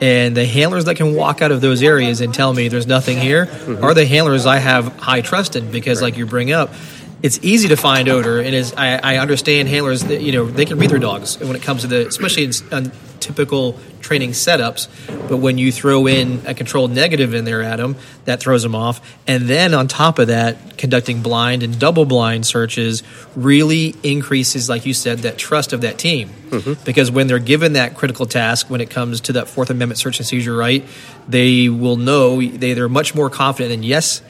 And 0.00 0.36
the 0.36 0.44
handlers 0.44 0.86
that 0.86 0.96
can 0.96 1.14
walk 1.14 1.40
out 1.40 1.52
of 1.52 1.60
those 1.60 1.82
areas 1.82 2.20
and 2.20 2.34
tell 2.34 2.52
me 2.52 2.68
there's 2.68 2.86
nothing 2.86 3.16
here 3.16 3.48
are 3.80 3.94
the 3.94 4.04
handlers 4.04 4.44
I 4.44 4.58
have 4.58 4.88
high 4.98 5.20
trust 5.20 5.56
in 5.56 5.70
because, 5.70 6.02
like 6.02 6.16
you 6.16 6.26
bring 6.26 6.52
up, 6.52 6.74
it's 7.24 7.38
easy 7.42 7.68
to 7.68 7.76
find 7.76 8.10
odor, 8.10 8.38
and 8.38 8.54
is 8.54 8.74
I, 8.74 8.96
I 8.96 9.16
understand 9.16 9.66
handlers 9.66 10.04
that 10.04 10.20
you 10.20 10.32
know 10.32 10.44
they 10.44 10.66
can 10.66 10.78
read 10.78 10.90
their 10.90 10.98
dogs 10.98 11.38
when 11.38 11.56
it 11.56 11.62
comes 11.62 11.80
to 11.80 11.86
the 11.86 12.06
especially 12.06 12.44
in 12.44 12.52
on 12.70 12.92
typical 13.18 13.78
training 14.02 14.32
setups. 14.32 14.88
But 15.30 15.38
when 15.38 15.56
you 15.56 15.72
throw 15.72 16.06
in 16.06 16.42
a 16.46 16.52
controlled 16.52 16.90
negative 16.90 17.32
in 17.32 17.46
there 17.46 17.62
at 17.62 17.76
them, 17.76 17.96
that 18.26 18.40
throws 18.40 18.62
them 18.62 18.74
off. 18.74 19.00
And 19.26 19.44
then 19.44 19.72
on 19.72 19.88
top 19.88 20.18
of 20.18 20.26
that, 20.26 20.76
conducting 20.76 21.22
blind 21.22 21.62
and 21.62 21.78
double 21.78 22.04
blind 22.04 22.44
searches 22.46 23.02
really 23.34 23.94
increases, 24.02 24.68
like 24.68 24.84
you 24.84 24.92
said, 24.92 25.20
that 25.20 25.38
trust 25.38 25.72
of 25.72 25.80
that 25.80 25.96
team. 25.96 26.28
Mm-hmm. 26.50 26.84
Because 26.84 27.10
when 27.10 27.26
they're 27.26 27.38
given 27.38 27.72
that 27.72 27.96
critical 27.96 28.26
task, 28.26 28.68
when 28.68 28.82
it 28.82 28.90
comes 28.90 29.22
to 29.22 29.32
that 29.32 29.48
Fourth 29.48 29.70
Amendment 29.70 29.98
search 29.98 30.18
and 30.18 30.26
seizure 30.26 30.54
right, 30.54 30.84
they 31.26 31.70
will 31.70 31.96
know 31.96 32.42
they, 32.42 32.74
they're 32.74 32.90
much 32.90 33.14
more 33.14 33.30
confident 33.30 33.72
in 33.72 33.82
yes 33.82 34.20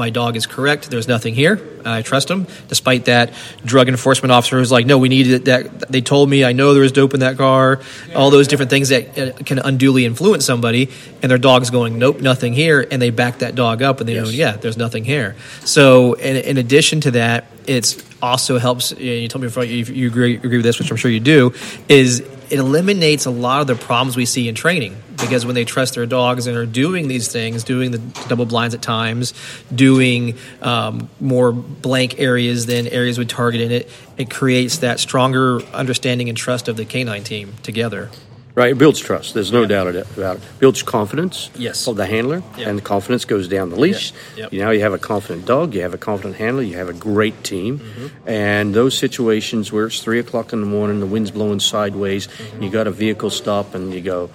my 0.00 0.10
dog 0.10 0.34
is 0.34 0.46
correct. 0.46 0.90
There's 0.90 1.06
nothing 1.06 1.34
here. 1.34 1.60
I 1.84 2.00
trust 2.02 2.30
him. 2.30 2.46
Despite 2.68 3.04
that, 3.04 3.32
drug 3.64 3.88
enforcement 3.88 4.32
officer 4.32 4.56
was 4.56 4.72
like, 4.72 4.86
"No, 4.86 4.96
we 4.98 5.08
needed 5.08 5.44
that." 5.44 5.92
They 5.92 6.00
told 6.00 6.28
me 6.28 6.42
I 6.42 6.52
know 6.52 6.72
there 6.72 6.82
was 6.82 6.90
dope 6.90 7.14
in 7.14 7.20
that 7.20 7.36
car. 7.36 7.80
All 8.16 8.30
those 8.30 8.48
different 8.48 8.70
things 8.70 8.88
that 8.88 9.18
uh, 9.18 9.32
can 9.44 9.58
unduly 9.58 10.06
influence 10.06 10.44
somebody, 10.46 10.88
and 11.22 11.30
their 11.30 11.38
dog's 11.38 11.70
going, 11.70 11.98
"Nope, 11.98 12.20
nothing 12.20 12.54
here," 12.54 12.84
and 12.90 13.00
they 13.00 13.10
back 13.10 13.38
that 13.40 13.54
dog 13.54 13.82
up, 13.82 14.00
and 14.00 14.08
they 14.08 14.14
know, 14.14 14.24
Yes. 14.24 14.34
"Yeah, 14.34 14.56
there's 14.56 14.78
nothing 14.78 15.04
here." 15.04 15.36
So, 15.64 16.14
in, 16.14 16.36
in 16.36 16.56
addition 16.56 17.02
to 17.02 17.10
that, 17.12 17.46
it's 17.66 18.02
also 18.22 18.58
helps. 18.58 18.92
You, 18.92 19.12
you 19.12 19.28
told 19.28 19.42
me 19.42 19.48
before 19.48 19.64
you, 19.64 19.84
you 19.84 20.06
agree, 20.08 20.34
agree 20.36 20.56
with 20.56 20.64
this, 20.64 20.78
which 20.78 20.90
I'm 20.90 20.96
sure 20.96 21.10
you 21.10 21.20
do. 21.20 21.52
Is 21.88 22.22
it 22.50 22.58
eliminates 22.58 23.26
a 23.26 23.30
lot 23.30 23.60
of 23.60 23.66
the 23.68 23.76
problems 23.76 24.16
we 24.16 24.26
see 24.26 24.48
in 24.48 24.54
training 24.54 24.96
because 25.12 25.46
when 25.46 25.54
they 25.54 25.64
trust 25.64 25.94
their 25.94 26.06
dogs 26.06 26.46
and 26.46 26.56
are 26.56 26.66
doing 26.66 27.06
these 27.06 27.30
things, 27.30 27.62
doing 27.62 27.92
the 27.92 27.98
double 28.28 28.44
blinds 28.44 28.74
at 28.74 28.82
times, 28.82 29.34
doing 29.72 30.36
um, 30.60 31.08
more 31.20 31.52
blank 31.52 32.18
areas 32.18 32.66
than 32.66 32.88
areas 32.88 33.18
with 33.18 33.28
target 33.28 33.60
in 33.60 33.70
it, 33.70 33.88
it 34.16 34.30
creates 34.30 34.78
that 34.78 34.98
stronger 34.98 35.62
understanding 35.72 36.28
and 36.28 36.36
trust 36.36 36.68
of 36.68 36.76
the 36.76 36.84
canine 36.84 37.22
team 37.22 37.54
together. 37.62 38.10
Right, 38.54 38.72
it 38.72 38.78
builds 38.78 38.98
trust. 38.98 39.32
There's 39.34 39.52
no 39.52 39.64
doubt 39.64 39.86
about 39.94 40.36
it. 40.36 40.42
Builds 40.58 40.82
confidence 40.82 41.50
Yes. 41.56 41.86
of 41.86 41.96
the 41.96 42.04
handler, 42.06 42.42
Yeah. 42.58 42.68
and 42.68 42.78
the 42.78 42.82
confidence 42.82 43.24
goes 43.24 43.46
down 43.46 43.70
the 43.70 43.76
leash. 43.76 44.12
Yeah. 44.36 44.42
Yep. 44.44 44.52
You 44.52 44.60
now 44.60 44.70
you 44.70 44.80
have 44.80 44.92
a 44.92 44.98
confident 44.98 45.46
dog, 45.46 45.72
you 45.74 45.82
have 45.82 45.94
a 45.94 45.98
confident 45.98 46.36
handler, 46.36 46.62
you 46.64 46.76
have 46.76 46.88
a 46.88 46.92
great 46.92 47.44
team, 47.44 47.78
Mm-hmm. 47.78 48.28
and 48.28 48.74
those 48.74 48.98
situations 48.98 49.72
where 49.72 49.86
it's 49.86 50.00
three 50.00 50.18
o'clock 50.18 50.52
in 50.52 50.60
the 50.60 50.66
morning, 50.66 50.98
the 50.98 51.06
wind's 51.06 51.30
blowing 51.30 51.60
sideways, 51.60 52.26
Mm-hmm. 52.26 52.62
you 52.64 52.70
got 52.70 52.86
a 52.88 52.90
vehicle 52.90 53.30
stop, 53.30 53.74
and 53.74 53.94
you 53.94 54.00
go. 54.00 54.30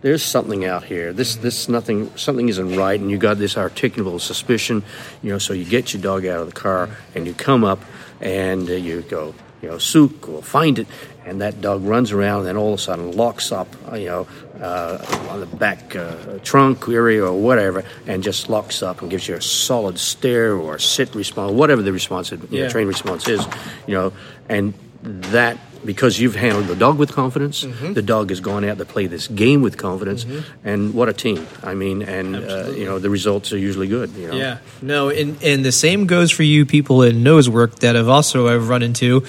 There's 0.00 0.22
something 0.22 0.64
out 0.64 0.84
here. 0.84 1.12
This, 1.12 1.34
this, 1.34 1.68
nothing, 1.68 2.12
something 2.14 2.48
isn't 2.48 2.76
right, 2.76 3.00
and 3.00 3.10
you 3.10 3.18
got 3.18 3.38
this 3.38 3.56
articulable 3.56 4.20
suspicion, 4.20 4.84
you 5.24 5.32
know. 5.32 5.38
So 5.38 5.52
you 5.52 5.64
get 5.64 5.92
your 5.92 6.00
dog 6.00 6.24
out 6.24 6.38
of 6.38 6.46
the 6.46 6.52
car, 6.52 6.88
and 7.16 7.26
you 7.26 7.34
come 7.34 7.64
up, 7.64 7.80
and 8.20 8.70
uh, 8.70 8.74
you 8.74 9.02
go, 9.02 9.34
you 9.60 9.68
know, 9.68 9.78
Sook, 9.78 10.28
we'll 10.28 10.40
find 10.40 10.78
it. 10.78 10.86
And 11.28 11.40
that 11.42 11.60
dog 11.60 11.84
runs 11.84 12.10
around 12.12 12.38
and 12.40 12.46
then 12.48 12.56
all 12.56 12.72
of 12.72 12.78
a 12.80 12.82
sudden 12.82 13.12
locks 13.12 13.52
up, 13.52 13.68
you 13.92 14.06
know, 14.06 14.26
uh, 14.60 15.28
on 15.30 15.40
the 15.40 15.46
back 15.46 15.94
uh, 15.94 16.14
trunk 16.42 16.88
area 16.88 17.22
or 17.24 17.38
whatever, 17.38 17.84
and 18.06 18.22
just 18.22 18.48
locks 18.48 18.82
up 18.82 19.02
and 19.02 19.10
gives 19.10 19.28
you 19.28 19.34
a 19.36 19.42
solid 19.42 19.98
stare 19.98 20.54
or 20.56 20.78
sit 20.78 21.14
response, 21.14 21.52
whatever 21.52 21.82
the 21.82 21.92
response, 21.92 22.30
you 22.32 22.38
know, 22.38 22.44
Yeah. 22.50 22.68
train 22.68 22.88
response 22.88 23.28
is, 23.28 23.40
you 23.86 23.94
know, 23.94 24.12
and 24.48 24.72
that 25.02 25.58
because 25.84 26.18
you've 26.18 26.34
handled 26.34 26.66
the 26.66 26.74
dog 26.74 26.98
with 26.98 27.12
confidence, 27.12 27.62
Mm-hmm. 27.64 27.92
the 27.92 28.02
dog 28.02 28.30
has 28.30 28.40
gone 28.40 28.64
out 28.64 28.78
to 28.78 28.84
play 28.84 29.06
this 29.06 29.28
game 29.28 29.62
with 29.62 29.76
confidence, 29.76 30.26
and 30.64 30.92
what 30.92 31.08
a 31.08 31.12
team! 31.12 31.46
I 31.62 31.74
mean, 31.74 32.02
and 32.02 32.34
uh, 32.34 32.70
you 32.74 32.84
know 32.84 32.98
the 32.98 33.08
results 33.10 33.52
are 33.52 33.58
usually 33.58 33.86
good. 33.86 34.10
You 34.16 34.26
know? 34.26 34.34
Yeah, 34.34 34.58
no, 34.82 35.08
and 35.08 35.40
and 35.40 35.64
the 35.64 35.70
same 35.70 36.06
goes 36.06 36.32
for 36.32 36.42
you 36.42 36.66
people 36.66 37.04
in 37.04 37.22
nose 37.22 37.48
work 37.48 37.76
that 37.78 37.94
have 37.94 38.08
also 38.08 38.48
I've 38.48 38.68
run 38.68 38.82
into. 38.82 39.22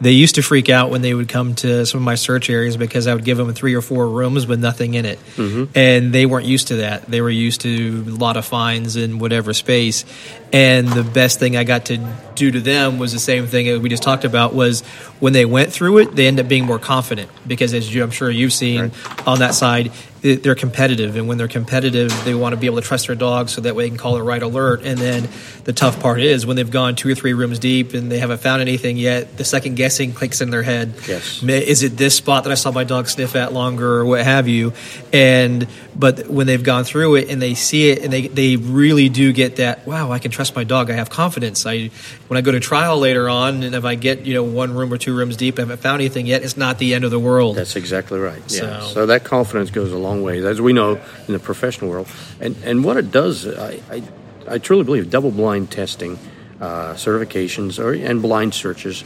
They 0.00 0.12
used 0.12 0.36
to 0.36 0.42
freak 0.42 0.68
out 0.68 0.90
when 0.90 1.02
they 1.02 1.12
would 1.12 1.28
come 1.28 1.54
to 1.56 1.84
some 1.84 2.00
of 2.00 2.04
my 2.04 2.14
search 2.14 2.48
areas 2.50 2.76
because 2.76 3.06
I 3.06 3.14
would 3.14 3.24
give 3.24 3.36
them 3.36 3.52
three 3.52 3.74
or 3.74 3.82
four 3.82 4.08
rooms 4.08 4.46
with 4.46 4.60
nothing 4.60 4.94
in 4.94 5.04
it, 5.04 5.18
mm-hmm. 5.36 5.64
and 5.74 6.12
they 6.12 6.24
weren't 6.24 6.46
used 6.46 6.68
to 6.68 6.76
that. 6.76 7.06
They 7.06 7.20
were 7.20 7.30
used 7.30 7.62
to 7.62 8.04
a 8.06 8.10
lot 8.10 8.36
of 8.36 8.44
fines 8.44 8.96
in 8.96 9.18
whatever 9.18 9.52
space, 9.52 10.04
and 10.52 10.88
the 10.88 11.02
best 11.02 11.40
thing 11.40 11.56
I 11.56 11.64
got 11.64 11.86
to 11.86 11.98
do 12.34 12.50
to 12.50 12.60
them 12.60 12.98
was 12.98 13.12
the 13.12 13.18
same 13.18 13.46
thing 13.46 13.66
that 13.66 13.80
we 13.80 13.88
just 13.88 14.02
talked 14.02 14.24
about 14.24 14.54
was 14.54 14.82
when 15.20 15.32
they 15.32 15.44
went 15.44 15.72
through 15.72 15.98
it, 15.98 16.14
they 16.14 16.26
end 16.26 16.38
up 16.38 16.48
being 16.48 16.64
more 16.64 16.78
confident 16.78 17.30
because 17.46 17.74
as 17.74 17.92
you, 17.92 18.02
I'm 18.02 18.10
sure 18.10 18.30
you've 18.30 18.52
seen 18.52 18.92
on 19.26 19.40
that 19.40 19.54
side, 19.54 19.90
they're 20.20 20.54
competitive, 20.54 21.16
and 21.16 21.28
when 21.28 21.38
they're 21.38 21.48
competitive, 21.48 22.12
they 22.24 22.34
want 22.34 22.52
to 22.52 22.56
be 22.56 22.66
able 22.66 22.76
to 22.80 22.86
trust 22.86 23.06
their 23.06 23.16
dog 23.16 23.48
so 23.48 23.60
that 23.60 23.74
way 23.76 23.84
they 23.84 23.88
can 23.90 23.98
call 23.98 24.14
the 24.14 24.22
right 24.22 24.42
alert. 24.42 24.82
And 24.82 24.98
then 24.98 25.28
the 25.64 25.72
tough 25.72 26.00
part 26.00 26.20
is 26.20 26.44
when 26.46 26.56
they've 26.56 26.70
gone 26.70 26.96
two 26.96 27.08
or 27.10 27.14
three 27.14 27.32
rooms 27.34 27.58
deep 27.58 27.94
and 27.94 28.10
they 28.10 28.18
haven't 28.18 28.40
found 28.40 28.60
anything 28.62 28.96
yet, 28.96 29.36
the 29.36 29.44
second 29.44 29.76
guessing 29.76 30.12
clicks 30.12 30.40
in 30.40 30.50
their 30.50 30.62
head. 30.62 30.94
Yes. 31.06 31.42
Is 31.42 31.82
it 31.82 31.96
this 31.96 32.14
spot 32.16 32.44
that 32.44 32.50
I 32.50 32.54
saw 32.56 32.70
my 32.72 32.84
dog 32.84 33.08
sniff 33.08 33.36
at 33.36 33.52
longer 33.52 33.98
or 33.98 34.06
what 34.06 34.24
have 34.24 34.48
you? 34.48 34.72
And 35.12 35.66
but 35.96 36.28
when 36.28 36.46
they've 36.46 36.62
gone 36.62 36.84
through 36.84 37.16
it 37.16 37.28
and 37.28 37.42
they 37.42 37.54
see 37.54 37.90
it 37.90 38.02
and 38.04 38.12
they, 38.12 38.28
they 38.28 38.54
really 38.56 39.08
do 39.08 39.32
get 39.32 39.56
that, 39.56 39.84
wow, 39.86 40.12
I 40.12 40.20
can 40.20 40.30
trust 40.30 40.54
my 40.54 40.62
dog. 40.62 40.90
I 40.90 40.94
have 40.94 41.10
confidence. 41.10 41.66
I 41.66 41.90
when 42.28 42.38
I 42.38 42.40
go 42.40 42.52
to 42.52 42.60
trial 42.60 42.98
later 42.98 43.28
on 43.28 43.62
and 43.64 43.74
if 43.74 43.84
I 43.84 43.94
get, 43.96 44.20
you 44.24 44.34
know, 44.34 44.44
one 44.44 44.72
room 44.74 44.92
or 44.92 44.98
two 44.98 45.14
rooms 45.16 45.36
deep 45.36 45.58
and 45.58 45.68
haven't 45.68 45.82
found 45.82 46.00
anything 46.00 46.26
yet, 46.26 46.42
it's 46.42 46.56
not 46.56 46.78
the 46.78 46.94
end 46.94 47.04
of 47.04 47.10
the 47.10 47.18
world. 47.18 47.56
That's 47.56 47.76
exactly 47.76 48.18
right. 48.18 48.42
Yeah. 48.48 48.80
So- 48.80 48.98
So, 48.98 49.06
that 49.06 49.22
confidence 49.24 49.70
goes 49.70 49.92
a 49.92 49.96
long 50.08 50.22
way, 50.22 50.44
as 50.44 50.60
we 50.60 50.72
know 50.72 51.00
in 51.26 51.32
the 51.32 51.38
professional 51.38 51.90
world. 51.90 52.08
And 52.40 52.56
and 52.64 52.84
what 52.84 52.96
it 52.96 53.10
does, 53.10 53.46
I 53.46 53.80
I, 53.90 54.02
I 54.48 54.58
truly 54.58 54.84
believe 54.84 55.10
double 55.10 55.30
blind 55.30 55.70
testing, 55.70 56.18
uh, 56.60 56.94
certifications, 56.94 57.78
or 57.78 57.92
and 57.92 58.22
blind 58.22 58.54
searches, 58.54 59.04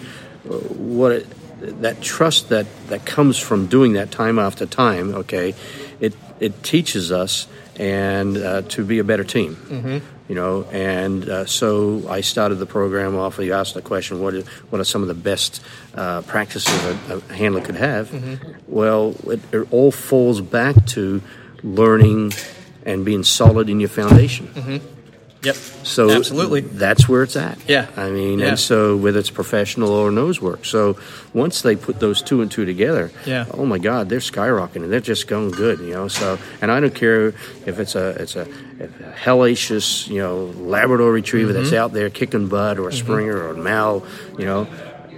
uh, 0.49 0.55
what 0.55 1.13
it, 1.13 1.27
that 1.83 2.01
trust 2.01 2.49
that 2.49 2.67
that 2.89 3.05
comes 3.05 3.39
from 3.39 3.67
doing 3.67 3.95
that 3.95 4.11
time 4.11 4.39
after 4.39 4.67
time. 4.67 5.15
Okay, 5.15 5.55
it 6.01 6.15
it 6.41 6.63
teaches 6.63 7.13
us 7.13 7.47
and 7.83 8.37
uh, 8.37 8.63
to 8.63 8.85
be 8.85 9.01
a 9.01 9.05
better 9.05 9.25
team. 9.25 9.57
Mm-hmm. 9.57 9.99
You 10.29 10.35
know, 10.37 10.65
and 10.71 11.29
uh, 11.29 11.47
so 11.47 12.09
I 12.09 12.21
started 12.21 12.55
the 12.57 12.67
program 12.67 13.17
off. 13.17 13.39
You 13.39 13.55
asked 13.55 13.75
the 13.75 13.83
question, 13.83 14.21
"What 14.21 14.35
is, 14.35 14.47
what 14.71 14.81
are 14.81 14.85
some 14.85 15.03
of 15.03 15.09
the 15.09 15.15
best 15.15 15.61
uh, 15.95 16.23
practices 16.23 16.73
a, 16.85 17.17
a 17.17 17.35
handler 17.35 17.61
could 17.61 17.75
have?" 17.75 18.13
Well, 18.69 19.17
it, 19.27 19.41
it 19.53 19.73
all 19.73 19.91
falls 19.91 20.41
back 20.41 20.87
to 20.95 21.21
learning 21.63 22.33
and 22.87 23.05
being 23.05 23.25
solid 23.25 23.69
in 23.69 23.81
your 23.81 23.91
foundation. 23.91 24.81
Yep. 25.43 25.57
So 25.83 26.11
Absolutely. 26.11 26.61
that's 26.61 27.09
where 27.09 27.25
it's 27.25 27.35
at. 27.35 27.59
Yeah. 27.69 27.87
I 27.97 28.11
mean, 28.11 28.39
Yeah. 28.39 28.47
and 28.51 28.59
so 28.59 28.97
whether 28.97 29.19
it's 29.19 29.31
professional 29.31 29.91
or 29.91 30.11
nose 30.13 30.41
work. 30.41 30.65
So 30.65 30.97
once 31.35 31.63
they 31.63 31.75
put 31.75 31.99
those 31.99 32.23
two 32.23 32.43
and 32.43 32.51
two 32.51 32.65
together, 32.65 33.11
Yeah. 33.27 33.47
oh 33.53 33.67
my 33.67 33.79
God, 33.79 34.09
they're 34.09 34.21
skyrocketing. 34.21 34.89
They're 34.89 35.01
just 35.01 35.27
going 35.27 35.51
good, 35.51 35.81
you 35.81 35.93
know. 35.95 36.07
So, 36.07 36.39
and 36.61 36.71
I 36.71 36.79
don't 36.79 36.95
care 36.95 37.35
if 37.67 37.81
it's 37.81 37.97
a 37.97 38.11
it's 38.23 38.37
a, 38.37 38.43
a 38.81 38.87
hellacious, 39.25 40.07
you 40.09 40.19
know, 40.19 40.53
Labrador 40.59 41.11
Retriever 41.13 41.53
that's 41.53 41.69
Mm-hmm. 41.71 41.77
out 41.77 41.93
there 41.93 42.09
kicking 42.11 42.47
butt, 42.49 42.79
or 42.79 42.89
a 42.89 42.93
Springer 42.93 43.37
or 43.37 43.51
a 43.51 43.57
Mal, 43.57 44.05
you 44.39 44.45
know. 44.45 44.67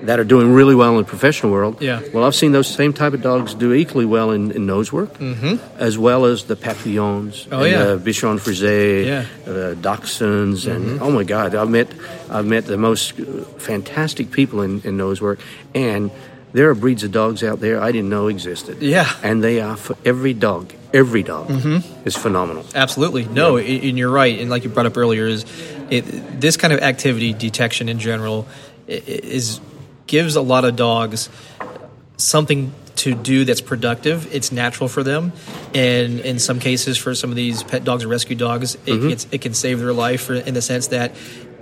That 0.06 0.18
are 0.20 0.24
doing 0.24 0.52
really 0.52 0.74
well 0.74 0.92
in 0.98 1.04
the 1.04 1.08
professional 1.08 1.52
world. 1.52 1.80
Yeah. 1.80 2.02
Well, 2.12 2.24
I've 2.24 2.34
seen 2.34 2.52
those 2.52 2.68
same 2.68 2.92
type 2.92 3.14
of 3.14 3.22
dogs 3.22 3.54
do 3.54 3.72
equally 3.72 4.04
well 4.04 4.30
in, 4.30 4.50
in 4.50 4.66
nose 4.66 4.92
work, 4.92 5.14
mm-hmm. 5.18 5.56
as 5.78 5.96
well 5.98 6.24
as 6.24 6.44
the 6.44 6.56
Papillons, 6.56 7.44
Mm-hmm. 7.44 7.54
Oh, 7.54 7.62
and 7.62 7.72
yeah. 7.72 7.84
the 7.94 8.10
Bichon 8.10 8.38
Frise, 8.38 8.60
Yeah. 8.60 9.26
the 9.44 9.76
dachshunds, 9.80 10.66
and 10.70 10.84
mm-hmm. 10.84 11.02
oh 11.02 11.10
my 11.10 11.24
God, 11.24 11.54
I've 11.54 11.70
met 11.70 11.88
I've 12.30 12.46
met 12.46 12.66
the 12.66 12.76
most 12.76 13.18
uh, 13.18 13.44
fantastic 13.58 14.30
people 14.30 14.62
in, 14.62 14.82
in 14.82 14.96
nose 14.96 15.20
work, 15.20 15.40
and 15.74 16.10
there 16.52 16.70
are 16.70 16.74
breeds 16.74 17.02
of 17.02 17.10
dogs 17.10 17.42
out 17.42 17.60
there 17.60 17.80
I 17.82 17.90
didn't 17.92 18.10
know 18.10 18.28
existed. 18.28 18.80
Yeah. 18.80 19.10
and 19.22 19.42
they 19.42 19.60
are 19.60 19.76
for 19.76 19.96
every 20.04 20.34
dog. 20.34 20.72
Every 20.92 21.24
dog 21.24 21.48
mm-hmm. 21.48 22.06
is 22.06 22.14
phenomenal. 22.16 22.64
Absolutely. 22.74 23.24
No, 23.24 23.56
i 23.56 23.62
and 23.62 23.98
you're 23.98 24.10
right. 24.12 24.38
And 24.38 24.48
like 24.48 24.62
you 24.62 24.70
brought 24.70 24.86
up 24.86 24.96
earlier, 24.96 25.26
is 25.26 25.44
it, 25.90 26.40
this 26.40 26.56
kind 26.56 26.72
of 26.72 26.80
activity 26.80 27.32
detection 27.32 27.88
in 27.88 27.98
general 27.98 28.46
is 28.86 29.60
gives 30.06 30.36
a 30.36 30.42
lot 30.42 30.64
of 30.64 30.76
dogs 30.76 31.28
something 32.16 32.72
to 32.96 33.14
do 33.14 33.44
that's 33.44 33.60
productive. 33.60 34.32
It's 34.32 34.52
natural 34.52 34.88
for 34.88 35.02
them, 35.02 35.32
and 35.74 36.20
in 36.20 36.38
some 36.38 36.60
cases, 36.60 36.96
for 36.96 37.14
some 37.14 37.30
of 37.30 37.36
these 37.36 37.62
pet 37.62 37.84
dogs 37.84 38.04
or 38.04 38.08
rescue 38.08 38.36
dogs, 38.36 38.74
it, 38.74 38.80
mm-hmm. 38.86 39.08
it's, 39.10 39.26
it 39.32 39.40
can 39.40 39.52
save 39.54 39.80
their 39.80 39.92
life 39.92 40.30
in 40.30 40.54
the 40.54 40.62
sense 40.62 40.88
that 40.88 41.12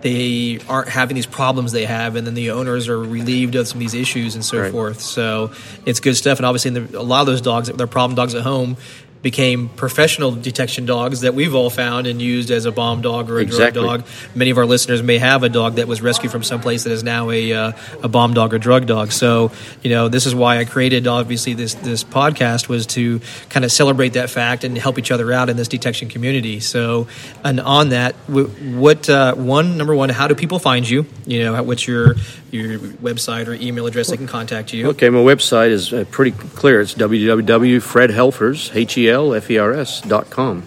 they 0.03 0.59
aren't 0.69 0.89
having 0.89 1.15
these 1.15 1.27
problems 1.27 1.73
they 1.73 1.85
have, 1.87 2.17
and 2.17 2.27
then 2.27 2.35
the 2.35 2.51
owners 2.51 2.89
are 2.89 2.99
relieved 2.99 3.55
of 3.55 3.67
some 3.69 3.79
of 3.79 3.81
these 3.81 3.95
issues 3.95 4.35
and 4.35 4.45
so 4.45 4.61
Right. 4.61 4.73
forth. 4.73 5.01
So 5.01 5.53
it's 5.87 6.01
good 6.01 6.17
stuff. 6.17 6.39
And 6.39 6.47
obviously, 6.47 6.77
in 6.77 6.87
the, 6.87 6.99
a 6.99 7.03
lot 7.03 7.21
of 7.21 7.27
those 7.27 7.41
dogs, 7.41 7.69
their 7.69 7.87
problem 7.87 8.15
dogs 8.17 8.35
at 8.35 8.43
home. 8.43 8.77
Became 9.23 9.69
professional 9.69 10.33
detection 10.33 10.85
dogs 10.85 11.21
that 11.21 11.33
we've 11.33 11.55
all 11.55 11.71
found 11.71 12.09
and 12.09 12.21
used 12.21 12.51
as 12.51 12.67
a 12.67 12.73
bomb 12.73 13.03
dog 13.03 13.31
or 13.31 13.39
a 13.39 13.43
Exactly. 13.43 13.81
drug 13.81 14.01
dog. 14.01 14.09
Many 14.35 14.51
of 14.51 14.59
our 14.59 14.67
listeners 14.67 15.01
may 15.01 15.19
have 15.19 15.45
a 15.45 15.49
dog 15.49 15.77
that 15.77 15.87
was 15.87 16.03
rescued 16.03 16.33
from 16.33 16.43
someplace 16.43 16.83
that 16.83 16.91
is 16.93 17.05
now 17.05 17.31
a 17.31 17.53
uh, 17.53 17.73
a 18.03 18.09
bomb 18.09 18.35
dog 18.35 18.53
or 18.53 18.59
drug 18.59 18.87
dog. 18.87 19.13
So 19.13 19.53
you 19.81 19.91
know 19.91 20.09
this 20.09 20.27
is 20.27 20.35
why 20.35 20.59
I 20.59 20.65
created 20.65 21.07
obviously 21.07 21.55
this 21.55 21.75
this 21.75 22.03
podcast 22.03 22.69
was 22.69 22.85
to 22.87 23.21
kind 23.49 23.65
of 23.65 23.71
celebrate 23.71 24.15
that 24.15 24.29
fact 24.29 24.65
and 24.65 24.77
help 24.77 24.99
each 24.99 25.13
other 25.13 25.33
out 25.33 25.49
in 25.49 25.57
this 25.57 25.69
detection 25.69 26.09
community. 26.09 26.59
So 26.59 27.07
and 27.45 27.61
on 27.61 27.91
that, 27.91 28.17
what 28.27 29.09
uh, 29.09 29.37
one 29.37 29.79
number 29.79 29.95
one, 29.95 30.09
how 30.09 30.27
do 30.27 30.35
people 30.35 30.59
find 30.59 30.89
you? 30.89 31.07
You 31.27 31.45
know, 31.45 31.63
what's 31.63 31.87
your 31.87 32.17
your 32.51 32.79
website 32.79 33.47
or 33.47 33.55
email 33.55 33.87
address 33.87 34.09
they 34.11 34.17
can 34.17 34.27
contact 34.27 34.73
you? 34.73 34.89
Okay, 34.89 35.11
my 35.11 35.21
website 35.21 35.71
is 35.71 35.93
uh, 35.93 36.05
pretty 36.11 36.33
clear. 36.33 36.81
It's 36.81 36.93
www.fredhelfers, 36.95 38.75
H-E-L-F-E-R-S 38.75 39.12
dot 39.13 40.31
com. 40.31 40.63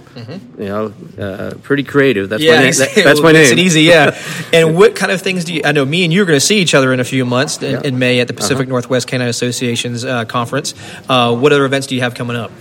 You 0.57 0.65
know, 0.65 0.93
uh, 1.19 1.53
pretty 1.63 1.83
creative. 1.83 2.29
That's 2.29 2.43
my 2.43 2.49
name. 2.49 2.71
That- 2.73 2.91
that's 3.03 3.21
my 3.21 3.33
Makes 3.33 3.49
name. 3.49 3.59
it 3.59 3.61
easy, 3.61 3.81
yeah. 3.83 4.17
and 4.53 4.75
what 4.75 4.95
kind 4.95 5.11
of 5.11 5.21
things 5.21 5.45
do 5.45 5.53
you? 5.53 5.61
I 5.65 5.71
know 5.71 5.85
me 5.85 6.03
and 6.03 6.13
you 6.13 6.21
are 6.21 6.25
going 6.25 6.37
to 6.39 6.45
see 6.45 6.59
each 6.59 6.73
other 6.73 6.93
in 6.93 6.99
a 6.99 7.03
few 7.03 7.25
months 7.25 7.61
in, 7.61 7.71
Yeah. 7.71 7.77
Uh-huh. 7.77 7.87
in 7.87 7.99
May 7.99 8.19
at 8.19 8.27
the 8.27 8.33
Pacific 8.33 8.67
Northwest 8.67 9.07
Canine 9.07 9.27
Association's 9.27 10.05
uh, 10.05 10.25
conference. 10.25 10.73
Uh, 11.09 11.35
what 11.35 11.51
other 11.51 11.65
events 11.65 11.87
do 11.87 11.95
you 11.95 12.01
have 12.01 12.13
coming 12.15 12.35
up? 12.37 12.51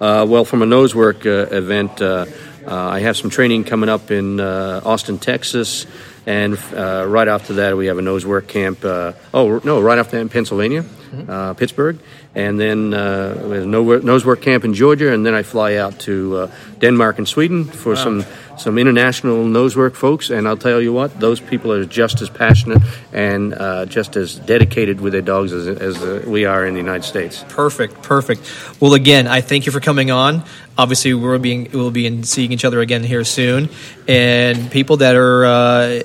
Uh, 0.00 0.26
well, 0.28 0.44
from 0.44 0.62
a 0.62 0.66
nose 0.66 0.94
work 0.94 1.24
uh, 1.26 1.46
event, 1.50 2.02
uh, 2.02 2.26
uh, 2.66 2.74
I 2.74 3.00
have 3.00 3.16
some 3.16 3.30
training 3.30 3.64
coming 3.64 3.88
up 3.88 4.10
in 4.10 4.40
uh, 4.40 4.80
Austin, 4.84 5.18
Texas, 5.18 5.86
and 6.26 6.58
uh, 6.74 7.04
right 7.06 7.28
after 7.28 7.54
that, 7.54 7.76
we 7.76 7.86
have 7.86 7.98
a 7.98 8.02
nose 8.02 8.26
work 8.26 8.48
camp. 8.48 8.84
Uh, 8.84 9.12
oh, 9.32 9.60
no, 9.64 9.80
right 9.80 9.98
after 9.98 10.12
that 10.16 10.22
in 10.22 10.28
Pennsylvania, 10.28 10.84
uh, 11.28 11.54
Pittsburgh, 11.54 11.98
and 12.34 12.58
then 12.58 12.94
uh, 12.94 13.34
we 13.48 13.54
have 13.56 13.64
a 13.64 13.66
no- 13.66 13.98
nose 13.98 14.24
work 14.24 14.40
camp 14.40 14.64
in 14.64 14.74
Georgia, 14.74 15.12
and 15.12 15.24
then 15.24 15.34
I 15.34 15.42
fly 15.42 15.76
out 15.76 15.98
to 16.00 16.36
uh, 16.36 16.50
Denmark 16.78 17.18
and 17.18 17.28
Sweden 17.28 17.64
for 17.64 17.96
some 17.96 18.24
some 18.56 18.78
international 18.78 19.44
nose 19.44 19.76
work 19.76 19.94
folks. 19.94 20.30
And 20.30 20.46
I'll 20.46 20.56
tell 20.56 20.80
you 20.80 20.92
what, 20.92 21.18
those 21.18 21.40
people 21.40 21.72
are 21.72 21.84
just 21.84 22.20
as 22.20 22.30
passionate 22.30 22.82
and 23.12 23.54
uh, 23.54 23.86
just 23.86 24.16
as 24.16 24.36
dedicated 24.36 25.00
with 25.00 25.12
their 25.12 25.22
dogs 25.22 25.52
as, 25.52 25.66
as 25.66 26.02
uh, 26.02 26.24
we 26.26 26.44
are 26.44 26.66
in 26.66 26.74
the 26.74 26.80
United 26.80 27.04
States. 27.04 27.44
Perfect, 27.48 28.02
perfect. 28.02 28.42
Well, 28.80 28.94
again, 28.94 29.26
I 29.26 29.40
thank 29.40 29.66
you 29.66 29.72
for 29.72 29.80
coming 29.80 30.10
on. 30.10 30.44
Obviously, 30.76 31.12
we'll 31.12 31.38
be 31.38 31.68
we'll 31.68 31.90
be 31.90 32.06
in 32.06 32.24
seeing 32.24 32.50
each 32.50 32.64
other 32.64 32.80
again 32.80 33.04
here 33.04 33.24
soon. 33.24 33.68
And 34.08 34.70
people 34.70 34.96
that 34.98 35.16
are 35.16 35.44
uh, 35.44 36.02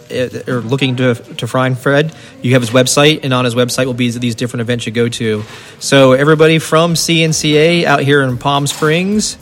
are 0.47 0.60
looking 0.60 0.97
to 0.97 1.15
to 1.15 1.47
find 1.47 1.77
Fred, 1.77 2.13
you 2.41 2.51
have 2.53 2.62
his 2.62 2.71
website, 2.71 3.21
and 3.23 3.33
on 3.33 3.45
his 3.45 3.55
website 3.55 3.86
will 3.86 3.93
be 3.93 4.12
these 4.12 4.36
different 4.36 4.62
events 4.62 4.86
you 4.86 4.91
go 4.91 5.07
to. 5.07 5.43
So, 5.79 6.12
everybody 6.12 6.60
from 6.60 6.95
CNCA 6.95 7.86
out 7.86 8.01
here 8.01 8.21
in 8.21 8.38
Palm 8.38 8.67
Springs, 8.67 9.38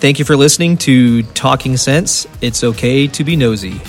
thank 0.00 0.18
you 0.18 0.24
for 0.24 0.34
listening 0.34 0.78
to 0.78 1.22
Talking 1.34 1.76
Sense. 1.76 2.26
It's 2.40 2.64
okay 2.64 3.06
to 3.06 3.22
be 3.22 3.36
nosy. 3.36 3.80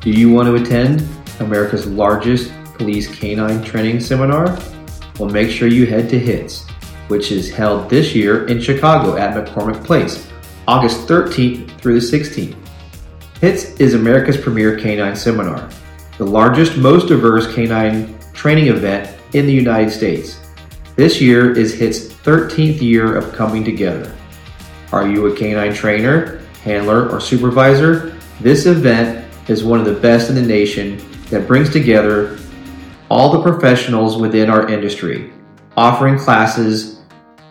Do 0.00 0.10
you 0.10 0.32
want 0.32 0.46
to 0.46 0.54
attend 0.54 1.06
America's 1.40 1.86
largest 1.86 2.50
police 2.74 3.06
canine 3.14 3.62
training 3.62 4.00
seminar? 4.00 4.58
Well, 5.18 5.28
make 5.28 5.50
sure 5.50 5.68
you 5.68 5.86
head 5.86 6.08
to 6.08 6.18
HITS, 6.18 6.66
which 7.08 7.30
is 7.30 7.50
held 7.52 7.90
this 7.90 8.14
year 8.14 8.46
in 8.46 8.62
Chicago 8.62 9.16
at 9.16 9.34
McCormick 9.34 9.84
Place, 9.84 10.26
August 10.66 11.06
13th 11.06 11.78
through 11.78 12.00
the 12.00 12.06
16th. 12.06 12.56
HITS 13.42 13.72
is 13.78 13.92
America's 13.92 14.38
premier 14.38 14.78
canine 14.78 15.16
seminar, 15.16 15.68
the 16.16 16.24
largest, 16.24 16.78
most 16.78 17.08
diverse 17.08 17.52
canine 17.54 18.18
training 18.32 18.68
event 18.68 19.14
in 19.34 19.46
the 19.46 19.52
United 19.52 19.90
States. 19.90 20.40
This 20.96 21.20
year 21.20 21.52
is 21.52 21.78
HIT's 21.78 22.07
13th 22.24 22.80
year 22.80 23.16
of 23.16 23.32
coming 23.32 23.64
together. 23.64 24.14
Are 24.92 25.08
you 25.08 25.26
a 25.26 25.36
canine 25.36 25.74
trainer, 25.74 26.38
handler, 26.62 27.08
or 27.10 27.20
supervisor? 27.20 28.16
This 28.40 28.66
event 28.66 29.26
is 29.48 29.64
one 29.64 29.78
of 29.78 29.84
the 29.84 30.00
best 30.00 30.28
in 30.28 30.34
the 30.34 30.42
nation 30.42 31.00
that 31.30 31.46
brings 31.46 31.70
together 31.70 32.38
all 33.10 33.30
the 33.30 33.42
professionals 33.42 34.16
within 34.16 34.50
our 34.50 34.68
industry, 34.68 35.32
offering 35.76 36.18
classes 36.18 37.00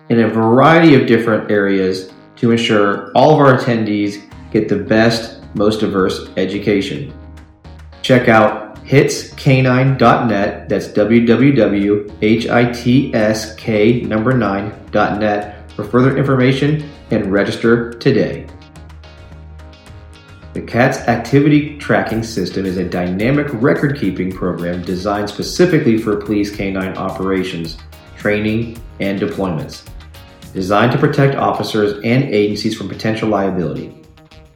in 0.09 0.21
a 0.21 0.27
variety 0.27 0.95
of 0.95 1.07
different 1.07 1.51
areas 1.51 2.11
to 2.35 2.51
ensure 2.51 3.11
all 3.13 3.33
of 3.33 3.39
our 3.39 3.57
attendees 3.57 4.29
get 4.51 4.69
the 4.69 4.75
best, 4.75 5.43
most 5.55 5.79
diverse 5.79 6.29
education. 6.37 7.13
Check 8.01 8.29
out 8.29 8.66
hitscanine.net, 8.87 10.69
that's 10.69 10.87
www.hitsk 10.87 12.07
number 14.07 14.31
9.net 14.33 15.71
for 15.71 15.83
further 15.83 16.17
information 16.17 16.89
and 17.11 17.29
register 17.31 17.91
today. 17.93 18.47
The 20.53 20.61
CATS 20.61 20.99
activity 20.99 21.77
tracking 21.77 22.23
system 22.23 22.65
is 22.65 22.77
a 22.77 22.85
dynamic 22.85 23.47
record 23.55 23.99
keeping 23.99 24.31
program 24.31 24.81
designed 24.83 25.29
specifically 25.29 25.97
for 25.97 26.15
police 26.15 26.55
canine 26.55 26.97
operations, 26.97 27.77
training, 28.17 28.81
and 28.99 29.19
deployments. 29.19 29.85
designed 30.53 30.93
to 30.93 30.97
protect 30.97 31.35
officers 31.35 32.01
and 32.03 32.23
agencies 32.23 32.75
from 32.75 32.87
potential 32.87 33.29
liability. 33.29 33.93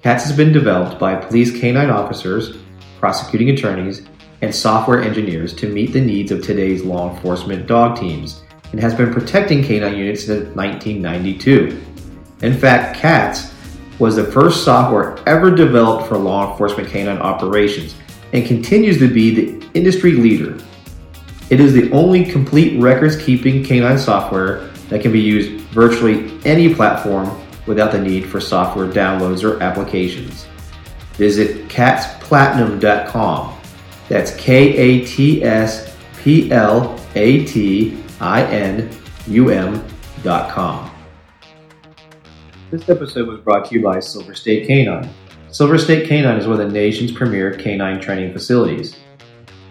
CATS 0.01 0.23
has 0.23 0.35
been 0.35 0.51
developed 0.53 0.97
by 0.99 1.15
police 1.15 1.51
canine 1.59 1.91
officers, 1.91 2.57
prosecuting 2.99 3.51
attorneys, 3.51 4.07
and 4.41 4.53
software 4.53 5.01
engineers 5.01 5.53
to 5.53 5.67
meet 5.67 5.93
the 5.93 6.01
needs 6.01 6.31
of 6.31 6.41
today's 6.41 6.83
law 6.83 7.13
enforcement 7.13 7.67
dog 7.67 7.99
teams 7.99 8.43
and 8.71 8.79
has 8.79 8.95
been 8.95 9.13
protecting 9.13 9.63
canine 9.63 9.97
units 9.97 10.25
since 10.25 10.55
1992. 10.55 11.79
In 12.41 12.53
fact, 12.57 12.97
CATS 12.97 13.53
was 13.99 14.15
the 14.15 14.23
first 14.23 14.63
software 14.63 15.17
ever 15.27 15.53
developed 15.53 16.07
for 16.07 16.17
law 16.17 16.51
enforcement 16.51 16.89
canine 16.89 17.19
operations 17.19 17.95
and 18.33 18.45
continues 18.45 18.97
to 18.97 19.07
be 19.07 19.35
the 19.35 19.67
industry 19.73 20.13
leader. 20.13 20.57
It 21.49 21.59
is 21.59 21.73
the 21.73 21.91
only 21.91 22.25
complete 22.25 22.81
records 22.81 23.17
keeping 23.17 23.63
canine 23.63 23.99
software 23.99 24.69
that 24.89 25.01
can 25.01 25.11
be 25.11 25.19
used 25.19 25.61
virtually 25.67 26.31
any 26.45 26.73
platform 26.73 27.29
without 27.67 27.91
the 27.91 27.99
need 27.99 28.25
for 28.25 28.41
software 28.41 28.87
downloads 28.87 29.43
or 29.43 29.61
applications. 29.61 30.47
Visit 31.13 31.67
catsplatinum.com. 31.67 33.60
That's 34.11 34.35
K 34.35 34.75
A 34.75 35.05
T 35.05 35.41
S 35.41 35.95
P 36.17 36.51
L 36.51 36.99
A 37.15 37.45
T 37.45 38.03
I 38.19 38.43
N 38.43 38.89
U 39.27 39.49
M 39.51 39.81
dot 40.21 40.51
com. 40.51 40.91
This 42.71 42.89
episode 42.89 43.29
was 43.29 43.39
brought 43.39 43.69
to 43.69 43.75
you 43.75 43.81
by 43.81 44.01
Silver 44.01 44.35
State 44.35 44.67
Canine. 44.67 45.09
Silver 45.49 45.77
State 45.77 46.09
Canine 46.09 46.37
is 46.37 46.45
one 46.45 46.59
of 46.59 46.67
the 46.67 46.73
nation's 46.73 47.13
premier 47.13 47.53
canine 47.53 48.01
training 48.01 48.33
facilities. 48.33 48.97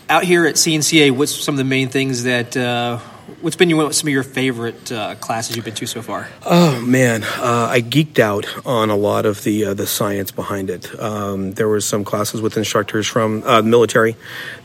out 0.09 0.23
here 0.23 0.47
at 0.47 0.55
CNCA, 0.55 1.11
what's 1.11 1.35
some 1.35 1.55
of 1.55 1.59
the 1.59 1.65
main 1.65 1.89
things 1.89 2.23
that 2.23 2.57
uh, 2.57 3.01
What's 3.41 3.57
been 3.57 3.71
your, 3.71 3.93
some 3.93 4.09
of 4.09 4.13
your 4.13 4.23
favorite 4.23 4.93
uh, 4.93 5.15
classes 5.17 5.57
you've 5.57 5.65
been 5.65 5.75
to 5.75 5.87
so 5.87 6.03
far? 6.03 6.29
Oh 6.45 6.81
man, 6.81 7.25
uh, 7.25 7.69
I 7.71 7.81
geeked 7.81 8.19
out 8.19 8.47
on 8.67 8.91
a 8.91 8.97
lot 8.97 9.27
of 9.27 9.43
the 9.45 9.67
uh, 9.67 9.75
the 9.75 9.87
science 9.87 10.31
behind 10.31 10.71
it. 10.71 10.99
Um, 11.01 11.53
there 11.53 11.69
was 11.69 11.87
some 11.87 12.05
classes 12.05 12.41
with 12.41 12.57
instructors 12.57 13.07
from 13.07 13.43
uh, 13.45 13.63
military 13.63 14.17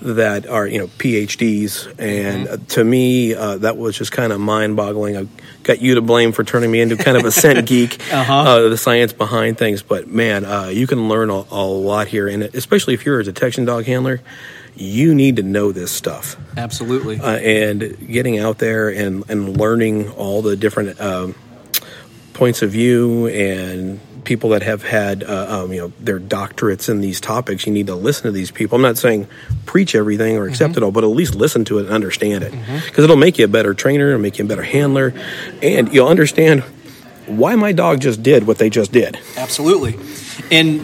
that 0.02 0.48
are 0.48 0.68
you 0.68 0.80
know 0.80 0.88
PhDs, 0.88 1.88
and 2.00 2.48
mm-hmm. 2.48 2.66
to 2.66 2.84
me 2.84 3.34
uh, 3.34 3.58
that 3.58 3.78
was 3.78 3.98
just 3.98 4.12
kind 4.12 4.34
of 4.34 4.40
mind 4.40 4.76
boggling. 4.76 5.18
I 5.18 5.28
got 5.64 5.82
you 5.82 5.96
to 5.96 6.02
blame 6.02 6.32
for 6.32 6.44
turning 6.44 6.72
me 6.72 6.82
into 6.82 6.98
kind 6.98 7.18
of 7.18 7.26
a 7.26 7.32
scent 7.32 7.66
geek, 7.68 8.00
uh-huh. 8.12 8.34
Uh, 8.34 8.70
the 8.70 8.78
science 8.78 9.14
behind 9.14 9.58
things. 9.58 9.82
But 9.82 10.08
man, 10.08 10.76
you 10.76 10.88
can 10.88 11.10
learn 11.10 11.30
a, 11.30 11.46
a 11.52 11.66
lot 11.66 12.08
here, 12.08 12.28
and 12.28 12.44
especially 12.44 12.94
if 12.94 13.06
you're 13.06 13.20
a 13.20 13.24
detection 13.24 13.66
dog 13.66 13.86
handler 13.86 14.22
you 14.78 15.16
need 15.16 15.38
to 15.38 15.44
know 15.44 15.72
this 15.72 15.92
stuff. 15.92 16.38
Absolutely. 16.56 17.20
Uh, 17.20 17.38
and 17.38 18.08
getting 18.08 18.38
out 18.38 18.60
there 18.60 18.90
and, 18.90 19.30
and 19.30 19.58
learning 19.58 20.10
all 20.12 20.42
the 20.42 20.56
different 20.56 21.00
um, 21.02 21.36
points 22.34 22.62
of 22.62 22.72
view 22.72 23.28
and 23.28 24.00
people 24.24 24.50
that 24.50 24.62
have 24.62 24.84
had 24.84 25.24
uh, 25.24 25.64
um, 25.64 25.72
you 25.72 25.80
know 25.80 25.92
their 26.02 26.20
doctorates 26.20 26.90
in 26.90 27.00
these 27.00 27.22
topics 27.22 27.66
you 27.66 27.72
need 27.72 27.88
to 27.88 27.96
listen 27.96 28.24
to 28.24 28.32
these 28.32 28.52
people 28.52 28.76
i'm 28.76 28.82
not 28.82 28.98
saying 28.98 29.26
preach 29.66 29.96
everything 29.96 30.36
or 30.36 30.46
accept 30.46 30.74
mm-hmm. 30.74 30.84
it 30.84 30.86
all 30.86 30.92
but 30.92 31.06
at 31.06 31.10
least 31.10 31.34
listen 31.34 31.64
to 31.64 31.80
it 31.80 31.86
and 31.86 31.94
understand 31.94 32.44
it 32.44 32.52
because 32.52 32.68
mm-hmm. 32.68 33.02
it'll 33.04 33.16
make 33.16 33.38
you 33.38 33.46
a 33.46 33.48
better 33.48 33.74
trainer 33.74 34.10
it'll 34.10 34.20
make 34.20 34.38
you 34.38 34.44
a 34.44 34.48
better 34.48 34.64
handler 34.64 35.14
and 35.64 35.94
you'll 35.94 36.10
understand 36.10 36.62
why 37.26 37.56
my 37.56 37.72
dog 37.72 38.02
just 38.02 38.22
did 38.22 38.46
what 38.46 38.58
they 38.58 38.70
just 38.70 38.92
did 38.92 39.18
absolutely 39.38 39.96
and 40.52 40.82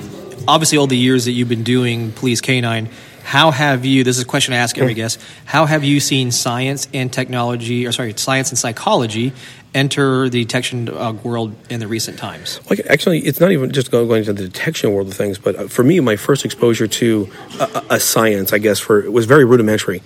obviously 0.48 0.78
all 0.78 0.88
the 0.88 0.98
years 0.98 1.26
that 1.26 1.34
you've 1.34 1.50
been 1.50 1.64
doing 1.64 2.14
police 2.14 2.40
canine 2.40 2.88
how 3.24 3.52
have 3.52 3.86
you, 3.86 4.04
this 4.04 4.18
is 4.18 4.24
a 4.24 4.28
question 4.28 4.54
I 4.54 4.58
ask 4.58 4.78
every 4.78 4.94
guest, 4.94 5.20
how 5.46 5.66
have 5.66 5.84
you 5.84 6.00
seen 6.00 6.32
science 6.32 6.88
and 6.94 7.12
technology, 7.12 7.88
or 7.88 7.92
sorry, 7.92 8.14
science 8.18 8.50
and 8.50 8.58
psychology 8.58 9.34
enter 9.74 10.30
the 10.30 10.44
detection 10.44 10.90
uh, 10.90 11.14
world 11.14 11.56
in 11.70 11.80
the 11.80 11.88
recent 11.88 12.18
times? 12.18 12.60
Like, 12.70 12.82
actually, 12.90 13.20
it's 13.20 13.40
not 13.40 13.52
even 13.52 13.72
just 13.72 13.92
going, 13.92 14.08
going 14.08 14.24
to 14.26 14.34
the 14.34 14.44
detection 14.44 14.94
world 14.94 15.08
of 15.08 15.14
things, 15.14 15.38
but 15.38 15.56
uh, 15.56 15.68
for 15.68 15.84
me, 15.84 16.00
my 16.00 16.16
first 16.16 16.46
exposure 16.46 16.88
to 16.88 17.30
a, 17.60 17.84
a 17.92 18.00
science, 18.00 18.54
I 18.54 18.60
guess, 18.60 18.80
for 18.80 19.10
was 19.10 19.26
very 19.26 19.46
rudimentary. 19.46 20.02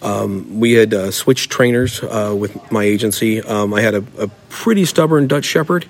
Um, 0.00 0.60
we 0.60 0.72
had 0.72 0.92
uh, 0.92 1.10
switched 1.10 1.50
trainers 1.50 2.02
uh, 2.02 2.34
with 2.36 2.70
my 2.72 2.84
agency. 2.84 3.40
Um, 3.40 3.72
I 3.74 3.80
had 3.80 3.94
a, 3.94 4.04
a, 4.18 4.28
pretty 4.48 4.84
stubborn 4.84 5.26
Dutch 5.28 5.46
Shepherd. 5.46 5.86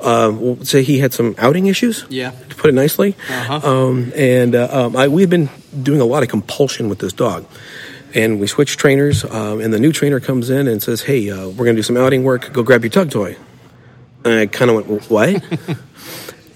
Uh, 0.00 0.30
we'll 0.32 0.64
say 0.64 0.84
he 0.84 1.00
had 1.00 1.12
some 1.12 1.34
outing 1.36 1.66
issues. 1.66 2.04
Yeah, 2.08 2.30
to 2.30 2.54
put 2.54 2.70
it 2.70 2.74
nicely. 2.74 3.16
Uh-huh. 3.28 3.88
Um, 3.88 4.12
and 4.14 4.54
uh, 4.54 4.68
um, 4.70 4.96
I, 4.96 5.08
we 5.08 5.22
had 5.22 5.30
been 5.30 5.48
doing 5.82 6.00
a 6.00 6.04
lot 6.04 6.22
of 6.22 6.28
compulsion 6.28 6.88
with 6.88 7.00
this 7.00 7.12
dog. 7.12 7.44
And 8.14 8.38
we 8.38 8.46
switch 8.46 8.76
trainers, 8.76 9.24
um, 9.24 9.60
and 9.60 9.72
the 9.72 9.80
new 9.80 9.92
trainer 9.92 10.20
comes 10.20 10.48
in 10.48 10.68
and 10.68 10.80
says, 10.80 11.02
Hey, 11.02 11.28
uh, 11.30 11.48
we're 11.48 11.64
going 11.64 11.74
to 11.74 11.80
do 11.80 11.82
some 11.82 11.96
outing 11.96 12.22
work. 12.22 12.52
Go 12.52 12.62
grab 12.62 12.82
your 12.82 12.90
tug 12.90 13.10
toy. 13.10 13.36
And 14.24 14.34
I 14.34 14.46
kind 14.46 14.70
of 14.70 14.88
went, 14.88 15.10
What? 15.10 15.42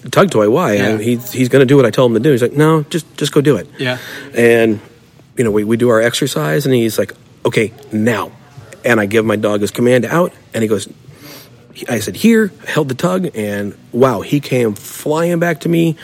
tug 0.12 0.30
toy? 0.30 0.48
Why? 0.48 0.74
Yeah. 0.74 0.98
he's 0.98 1.32
he's 1.32 1.48
going 1.48 1.60
to 1.60 1.66
do 1.66 1.76
what 1.76 1.84
I 1.84 1.90
told 1.90 2.12
him 2.12 2.14
to 2.14 2.20
do. 2.20 2.30
He's 2.30 2.42
like, 2.42 2.52
No, 2.52 2.84
just 2.84 3.12
just 3.16 3.32
go 3.32 3.40
do 3.40 3.56
it. 3.56 3.68
Yeah. 3.76 3.98
And, 4.34 4.80
you 5.36 5.44
know, 5.44 5.50
we, 5.50 5.64
we 5.64 5.76
do 5.76 5.88
our 5.88 6.00
exercise, 6.00 6.64
and 6.64 6.74
he's 6.74 6.98
like, 6.98 7.12
Okay, 7.44 7.72
now. 7.92 8.32
And 8.84 9.00
I 9.00 9.06
give 9.06 9.24
my 9.24 9.36
dog 9.36 9.60
his 9.60 9.72
command 9.72 10.04
out, 10.04 10.32
and 10.54 10.62
he 10.62 10.68
goes, 10.68 10.88
I 11.88 12.00
said, 12.00 12.16
here, 12.16 12.52
held 12.66 12.88
the 12.88 12.94
tug, 12.94 13.28
and 13.34 13.76
wow, 13.92 14.20
he 14.20 14.40
came 14.40 14.74
flying 14.74 15.38
back 15.38 15.60
to 15.60 15.68
me, 15.68 15.96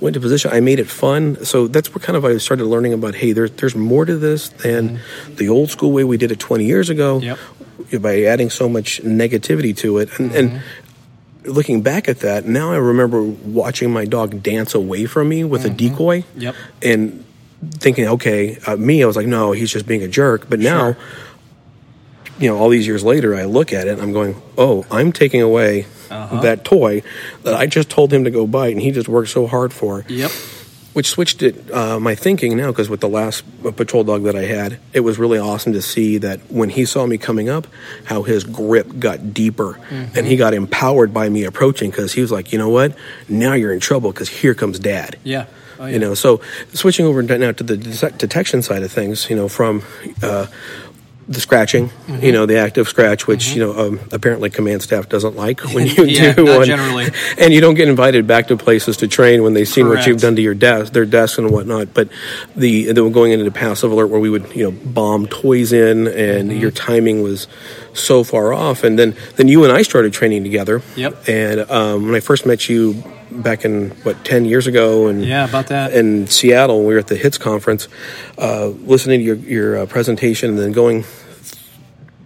went 0.00 0.14
to 0.14 0.20
position. 0.20 0.50
I 0.52 0.60
made 0.60 0.78
it 0.78 0.88
fun. 0.88 1.44
So 1.44 1.68
that's 1.68 1.94
where 1.94 2.00
kind 2.00 2.16
of 2.16 2.24
I 2.24 2.36
started 2.38 2.64
learning 2.64 2.92
about, 2.92 3.14
hey, 3.14 3.32
there, 3.32 3.48
there's 3.48 3.74
more 3.74 4.04
to 4.04 4.16
this 4.16 4.48
than 4.48 4.98
mm-hmm. 4.98 5.34
the 5.36 5.48
old 5.48 5.70
school 5.70 5.92
way 5.92 6.04
we 6.04 6.16
did 6.16 6.32
it 6.32 6.40
20 6.40 6.64
years 6.64 6.90
ago 6.90 7.18
yep. 7.20 7.38
by 8.00 8.22
adding 8.24 8.50
so 8.50 8.68
much 8.68 9.02
negativity 9.02 9.76
to 9.78 9.98
it. 9.98 10.18
And, 10.18 10.30
mm-hmm. 10.30 10.56
and, 10.56 10.62
looking 11.44 11.82
back 11.82 12.08
at 12.08 12.20
that, 12.20 12.46
now 12.46 12.70
I 12.70 12.76
remember 12.76 13.20
watching 13.20 13.90
my 13.92 14.04
dog 14.04 14.44
dance 14.44 14.76
away 14.76 15.06
from 15.06 15.28
me 15.28 15.42
with 15.42 15.64
mm-hmm. 15.64 15.72
a 15.72 15.76
decoy. 15.76 16.24
Yep. 16.36 16.54
And 16.82 17.24
thinking, 17.74 18.06
okay, 18.06 18.58
uh, 18.64 18.76
me, 18.76 19.02
I 19.02 19.06
was 19.06 19.16
like, 19.16 19.26
no, 19.26 19.50
he's 19.50 19.72
just 19.72 19.84
being 19.84 20.04
a 20.04 20.08
jerk. 20.08 20.48
But 20.48 20.60
now, 20.60 20.92
sure 20.92 21.02
you 22.38 22.48
know, 22.48 22.58
all 22.58 22.68
these 22.68 22.86
years 22.86 23.04
later, 23.04 23.34
I 23.34 23.44
look 23.44 23.72
at 23.72 23.86
it 23.86 23.92
and 23.92 24.02
I'm 24.02 24.12
going, 24.12 24.40
oh, 24.56 24.84
I'm 24.90 25.12
taking 25.12 25.42
away 25.42 25.86
uh-huh. 26.10 26.40
that 26.40 26.64
toy 26.64 27.02
that 27.42 27.54
I 27.54 27.66
just 27.66 27.90
told 27.90 28.12
him 28.12 28.24
to 28.24 28.30
go 28.30 28.46
bite, 28.46 28.72
and 28.72 28.80
he 28.80 28.90
just 28.90 29.08
worked 29.08 29.30
so 29.30 29.46
hard 29.46 29.72
for. 29.72 30.04
Yep. 30.08 30.30
Which 30.92 31.08
switched 31.08 31.42
it, 31.42 31.70
uh, 31.72 31.98
my 31.98 32.14
thinking 32.14 32.54
now, 32.54 32.66
because 32.66 32.90
with 32.90 33.00
the 33.00 33.08
last 33.08 33.44
patrol 33.76 34.04
dog 34.04 34.24
that 34.24 34.36
I 34.36 34.42
had, 34.42 34.78
it 34.92 35.00
was 35.00 35.18
really 35.18 35.38
awesome 35.38 35.72
to 35.72 35.80
see 35.80 36.18
that 36.18 36.40
when 36.50 36.68
he 36.68 36.84
saw 36.84 37.06
me 37.06 37.16
coming 37.16 37.48
up, 37.48 37.66
how 38.04 38.24
his 38.24 38.44
grip 38.44 38.98
got 38.98 39.32
deeper, 39.32 39.80
mm-hmm. 39.88 40.18
and 40.18 40.26
he 40.26 40.36
got 40.36 40.52
empowered 40.52 41.14
by 41.14 41.30
me 41.30 41.44
approaching 41.44 41.90
because 41.90 42.12
he 42.12 42.20
was 42.20 42.30
like, 42.30 42.52
you 42.52 42.58
know 42.58 42.68
what, 42.68 42.94
now 43.26 43.54
you're 43.54 43.72
in 43.72 43.80
trouble 43.80 44.12
because 44.12 44.28
here 44.28 44.54
comes 44.54 44.78
dad. 44.78 45.16
Yeah. 45.24 45.46
Oh, 45.78 45.86
yeah. 45.86 45.94
You 45.94 45.98
know, 45.98 46.12
so 46.12 46.42
switching 46.74 47.06
over 47.06 47.22
now 47.22 47.52
to 47.52 47.64
the 47.64 47.78
detection 47.78 48.60
side 48.60 48.82
of 48.82 48.92
things, 48.92 49.30
you 49.30 49.36
know, 49.36 49.48
from 49.48 49.82
uh, 50.22 50.46
the 51.28 51.40
scratching, 51.40 51.88
Mm-hmm. 51.88 52.24
you 52.24 52.32
know, 52.32 52.46
the 52.46 52.58
active 52.58 52.88
scratch, 52.88 53.26
which 53.26 53.54
you 53.54 53.60
know 53.64 53.78
um, 53.78 54.00
apparently 54.10 54.50
command 54.50 54.82
staff 54.82 55.08
doesn't 55.08 55.36
like 55.36 55.60
when 55.74 55.86
you 55.86 56.04
Yeah, 56.04 56.32
do 56.34 56.44
one. 56.44 56.66
generally. 56.66 57.08
and 57.38 57.52
you 57.54 57.60
don't 57.60 57.74
get 57.74 57.88
invited 57.88 58.26
back 58.26 58.48
to 58.48 58.56
places 58.56 58.96
to 58.98 59.08
train 59.08 59.42
when 59.42 59.54
they've 59.54 59.68
seen 59.68 59.88
what 59.88 60.06
you've 60.06 60.20
done 60.20 60.34
to 60.36 60.42
your 60.42 60.54
desk, 60.54 60.92
their 60.92 61.06
desks 61.06 61.38
and 61.38 61.50
whatnot. 61.50 61.94
But 61.94 62.08
the 62.56 62.92
they 62.92 63.00
were 63.00 63.10
going 63.10 63.32
into 63.32 63.50
passive 63.50 63.92
alert 63.92 64.08
where 64.08 64.20
we 64.20 64.30
would 64.30 64.54
you 64.54 64.64
know 64.64 64.70
bomb 64.72 65.26
toys 65.26 65.72
in, 65.72 66.06
and 66.08 66.50
Mm-hmm. 66.50 66.60
your 66.60 66.70
timing 66.70 67.22
was 67.22 67.46
so 67.94 68.24
far 68.24 68.52
off. 68.52 68.84
And 68.84 68.98
then 68.98 69.14
then 69.36 69.48
you 69.48 69.64
and 69.64 69.72
I 69.72 69.82
started 69.82 70.12
training 70.12 70.42
together. 70.42 70.82
Yep. 70.96 71.28
And 71.28 71.60
um, 71.70 72.06
when 72.06 72.14
I 72.14 72.20
first 72.20 72.46
met 72.46 72.68
you 72.68 73.02
back 73.40 73.64
in 73.64 73.90
what 74.02 74.24
ten 74.24 74.44
years 74.44 74.66
ago, 74.66 75.06
and 75.08 75.24
Yeah, 75.24 75.48
about 75.48 75.68
that. 75.68 75.92
in 75.92 76.26
Seattle, 76.26 76.84
we 76.84 76.92
were 76.94 77.00
at 77.00 77.06
the 77.06 77.16
HITS 77.16 77.38
conference, 77.38 77.88
uh, 78.38 78.66
listening 78.68 79.20
to 79.20 79.24
your 79.24 79.36
your 79.36 79.78
uh, 79.78 79.86
presentation, 79.86 80.50
and 80.50 80.58
then 80.58 80.72
going 80.72 81.04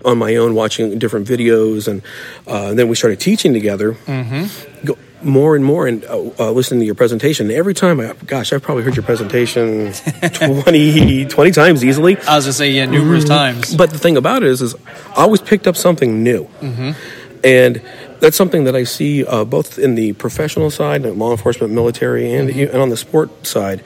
on 0.05 0.19
my 0.19 0.37
own, 0.37 0.55
watching 0.55 0.99
different 0.99 1.27
videos, 1.27 1.89
and, 1.89 2.01
uh, 2.47 2.73
then 2.75 2.87
we 2.89 2.95
started 2.95 3.19
teaching 3.19 3.53
together. 3.53 3.95
Mm-hmm. 4.07 4.87
Go, 4.87 4.97
more 5.23 5.57
and 5.57 5.65
more, 5.65 5.87
and 5.89 6.05
uh, 6.05 6.31
uh, 6.39 6.51
listening 6.53 6.81
to 6.81 6.87
your 6.87 6.95
presentation. 6.95 7.51
Every 7.51 7.75
time, 7.75 7.99
I, 7.99 8.13
gosh, 8.27 8.53
I've 8.53 8.63
probably 8.63 8.85
heard 8.85 8.95
your 8.95 9.03
presentation 9.03 9.93
20, 10.35 11.25
20 11.27 11.51
times 11.51 11.85
easily. 11.85 12.17
I 12.19 12.37
was 12.37 12.45
gonna 12.45 12.53
say 12.53 12.71
yeah, 12.71 12.85
numerous 12.87 13.25
times. 13.25 13.75
But 13.75 13.91
the 13.91 13.99
thing 13.99 14.17
about 14.17 14.43
it 14.45 14.49
is, 14.51 14.63
is 14.63 14.77
I 15.17 15.23
always 15.23 15.41
picked 15.41 15.67
up 15.67 15.75
something 15.77 16.23
new, 16.23 16.45
Mm-hmm. 16.61 16.93
and 17.43 17.83
that's 18.21 18.37
something 18.37 18.65
that 18.65 18.75
I 18.77 18.85
see 18.85 19.25
uh, 19.25 19.45
both 19.45 19.79
in 19.79 19.95
the 19.95 20.13
professional 20.15 20.71
side, 20.71 21.03
like 21.03 21.15
law 21.17 21.31
enforcement, 21.33 21.73
military, 21.73 22.33
and, 22.33 22.49
Mm-hmm. 22.51 22.73
and 22.75 22.83
on 22.83 22.89
the 22.91 22.97
sport 22.97 23.47
side, 23.47 23.83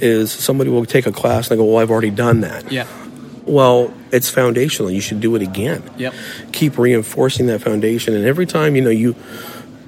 is 0.00 0.30
somebody 0.32 0.70
will 0.70 0.84
take 0.86 1.06
a 1.06 1.12
class 1.12 1.48
and 1.50 1.58
they 1.58 1.62
go, 1.62 1.66
"Well, 1.70 1.82
I've 1.82 1.90
already 1.90 2.10
done 2.10 2.40
that." 2.42 2.70
Yeah. 2.72 2.86
Well, 3.46 3.92
it's 4.10 4.30
foundational. 4.30 4.90
You 4.90 5.00
should 5.02 5.20
do 5.20 5.34
it 5.36 5.42
again. 5.42 5.82
Yep. 5.98 6.14
Keep 6.52 6.78
reinforcing 6.78 7.46
that 7.48 7.60
foundation, 7.60 8.14
and 8.14 8.24
every 8.24 8.46
time 8.46 8.74
you 8.76 8.82
know 8.82 8.90
you 8.90 9.14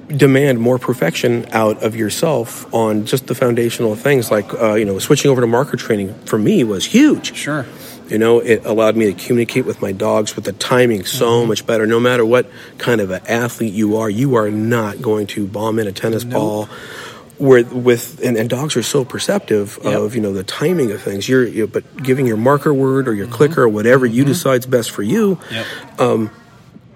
demand 0.07 0.59
more 0.59 0.77
perfection 0.79 1.45
out 1.51 1.83
of 1.83 1.93
yourself 1.95 2.71
on 2.73 3.05
just 3.05 3.27
the 3.27 3.35
foundational 3.35 3.95
things, 3.95 4.31
like 4.31 4.53
uh, 4.53 4.73
you 4.75 4.85
know, 4.85 4.99
switching 4.99 5.29
over 5.31 5.41
to 5.41 5.47
marker 5.47 5.75
training 5.75 6.13
for 6.25 6.37
me 6.37 6.63
was 6.63 6.85
huge. 6.85 7.35
Sure. 7.35 7.65
You 8.09 8.17
know, 8.17 8.39
it 8.39 8.65
allowed 8.65 8.95
me 8.95 9.13
to 9.13 9.25
communicate 9.25 9.65
with 9.65 9.81
my 9.81 9.91
dogs 9.91 10.35
with 10.35 10.45
the 10.45 10.53
timing 10.53 11.05
so 11.05 11.25
mm-hmm. 11.25 11.49
much 11.49 11.65
better. 11.65 11.85
No 11.85 11.99
matter 11.99 12.25
what 12.25 12.49
kind 12.77 13.01
of 13.01 13.11
an 13.11 13.21
athlete 13.27 13.73
you 13.73 13.97
are, 13.97 14.09
you 14.09 14.35
are 14.35 14.49
not 14.49 15.01
going 15.01 15.27
to 15.27 15.47
bomb 15.47 15.79
in 15.79 15.87
a 15.87 15.91
tennis 15.91 16.23
ball. 16.23 16.69
Where 17.37 17.63
with 17.63 18.19
and, 18.23 18.35
and 18.35 18.49
dogs 18.49 18.75
are 18.77 18.81
so 18.81 19.05
perceptive 19.05 19.77
Yep. 19.83 19.93
of 19.93 20.15
you 20.15 20.21
know 20.21 20.33
the 20.33 20.43
timing 20.43 20.91
of 20.91 21.03
things. 21.03 21.29
You're 21.29 21.45
you 21.45 21.67
but 21.67 22.01
giving 22.01 22.25
your 22.25 22.37
marker 22.37 22.73
word 22.73 23.07
or 23.07 23.13
your 23.13 23.27
mm-hmm. 23.27 23.35
clicker 23.35 23.61
or 23.61 23.69
whatever 23.69 24.07
you 24.07 24.23
mm-hmm. 24.23 24.31
decide's 24.31 24.65
best 24.65 24.89
for 24.89 25.03
you 25.03 25.39
Yep. 25.51 25.65
Um, 25.99 26.31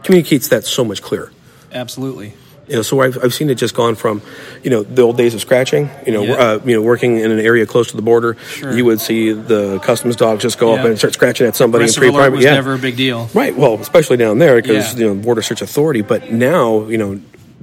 communicates 0.02 0.48
that 0.48 0.64
so 0.66 0.84
much 0.84 1.04
clearer. 1.04 1.32
Absolutely. 1.72 2.34
You 2.72 2.78
know, 2.78 2.82
so 2.84 3.02
I've, 3.02 3.18
I've 3.24 3.34
seen 3.34 3.50
it 3.50 3.56
just 3.56 3.76
gone 3.76 3.96
from, 3.96 4.22
you 4.64 4.70
know, 4.70 4.82
the 4.84 5.02
old 5.02 5.18
days 5.18 5.34
of 5.36 5.42
scratching. 5.42 5.90
You 6.06 6.14
know, 6.14 6.24
Yeah. 6.24 6.34
uh, 6.36 6.60
you 6.66 6.74
know, 6.76 6.82
working 6.82 7.18
in 7.18 7.30
an 7.30 7.40
area 7.40 7.66
close 7.66 7.90
to 7.92 7.98
the 7.98 8.02
border, 8.02 8.38
Sure. 8.48 8.72
you 8.72 8.86
would 8.86 9.02
see 9.02 9.34
the 9.34 9.80
customs 9.80 10.16
dog 10.16 10.40
just 10.40 10.58
go 10.58 10.74
up 10.74 10.86
and 10.86 10.98
start 10.98 11.14
scratching 11.14 11.46
at 11.48 11.56
somebody 11.58 11.84
Aggressive 11.84 12.04
in 12.04 12.10
alert 12.10 12.16
pre-primary. 12.20 12.36
was 12.38 12.46
Yeah, 12.46 12.54
never 12.54 12.74
a 12.74 12.78
big 12.80 12.96
deal. 12.96 13.30
right. 13.34 13.54
Well, 13.56 13.76
especially 13.76 14.18
down 14.18 14.40
there 14.40 14.56
because 14.62 14.94
Yeah. 14.94 15.00
you 15.00 15.08
know 15.14 15.16
border 15.22 15.42
search 15.42 15.62
authority. 15.62 16.02
But 16.02 16.32
now, 16.32 16.88
you 16.88 16.98
know, 16.98 17.20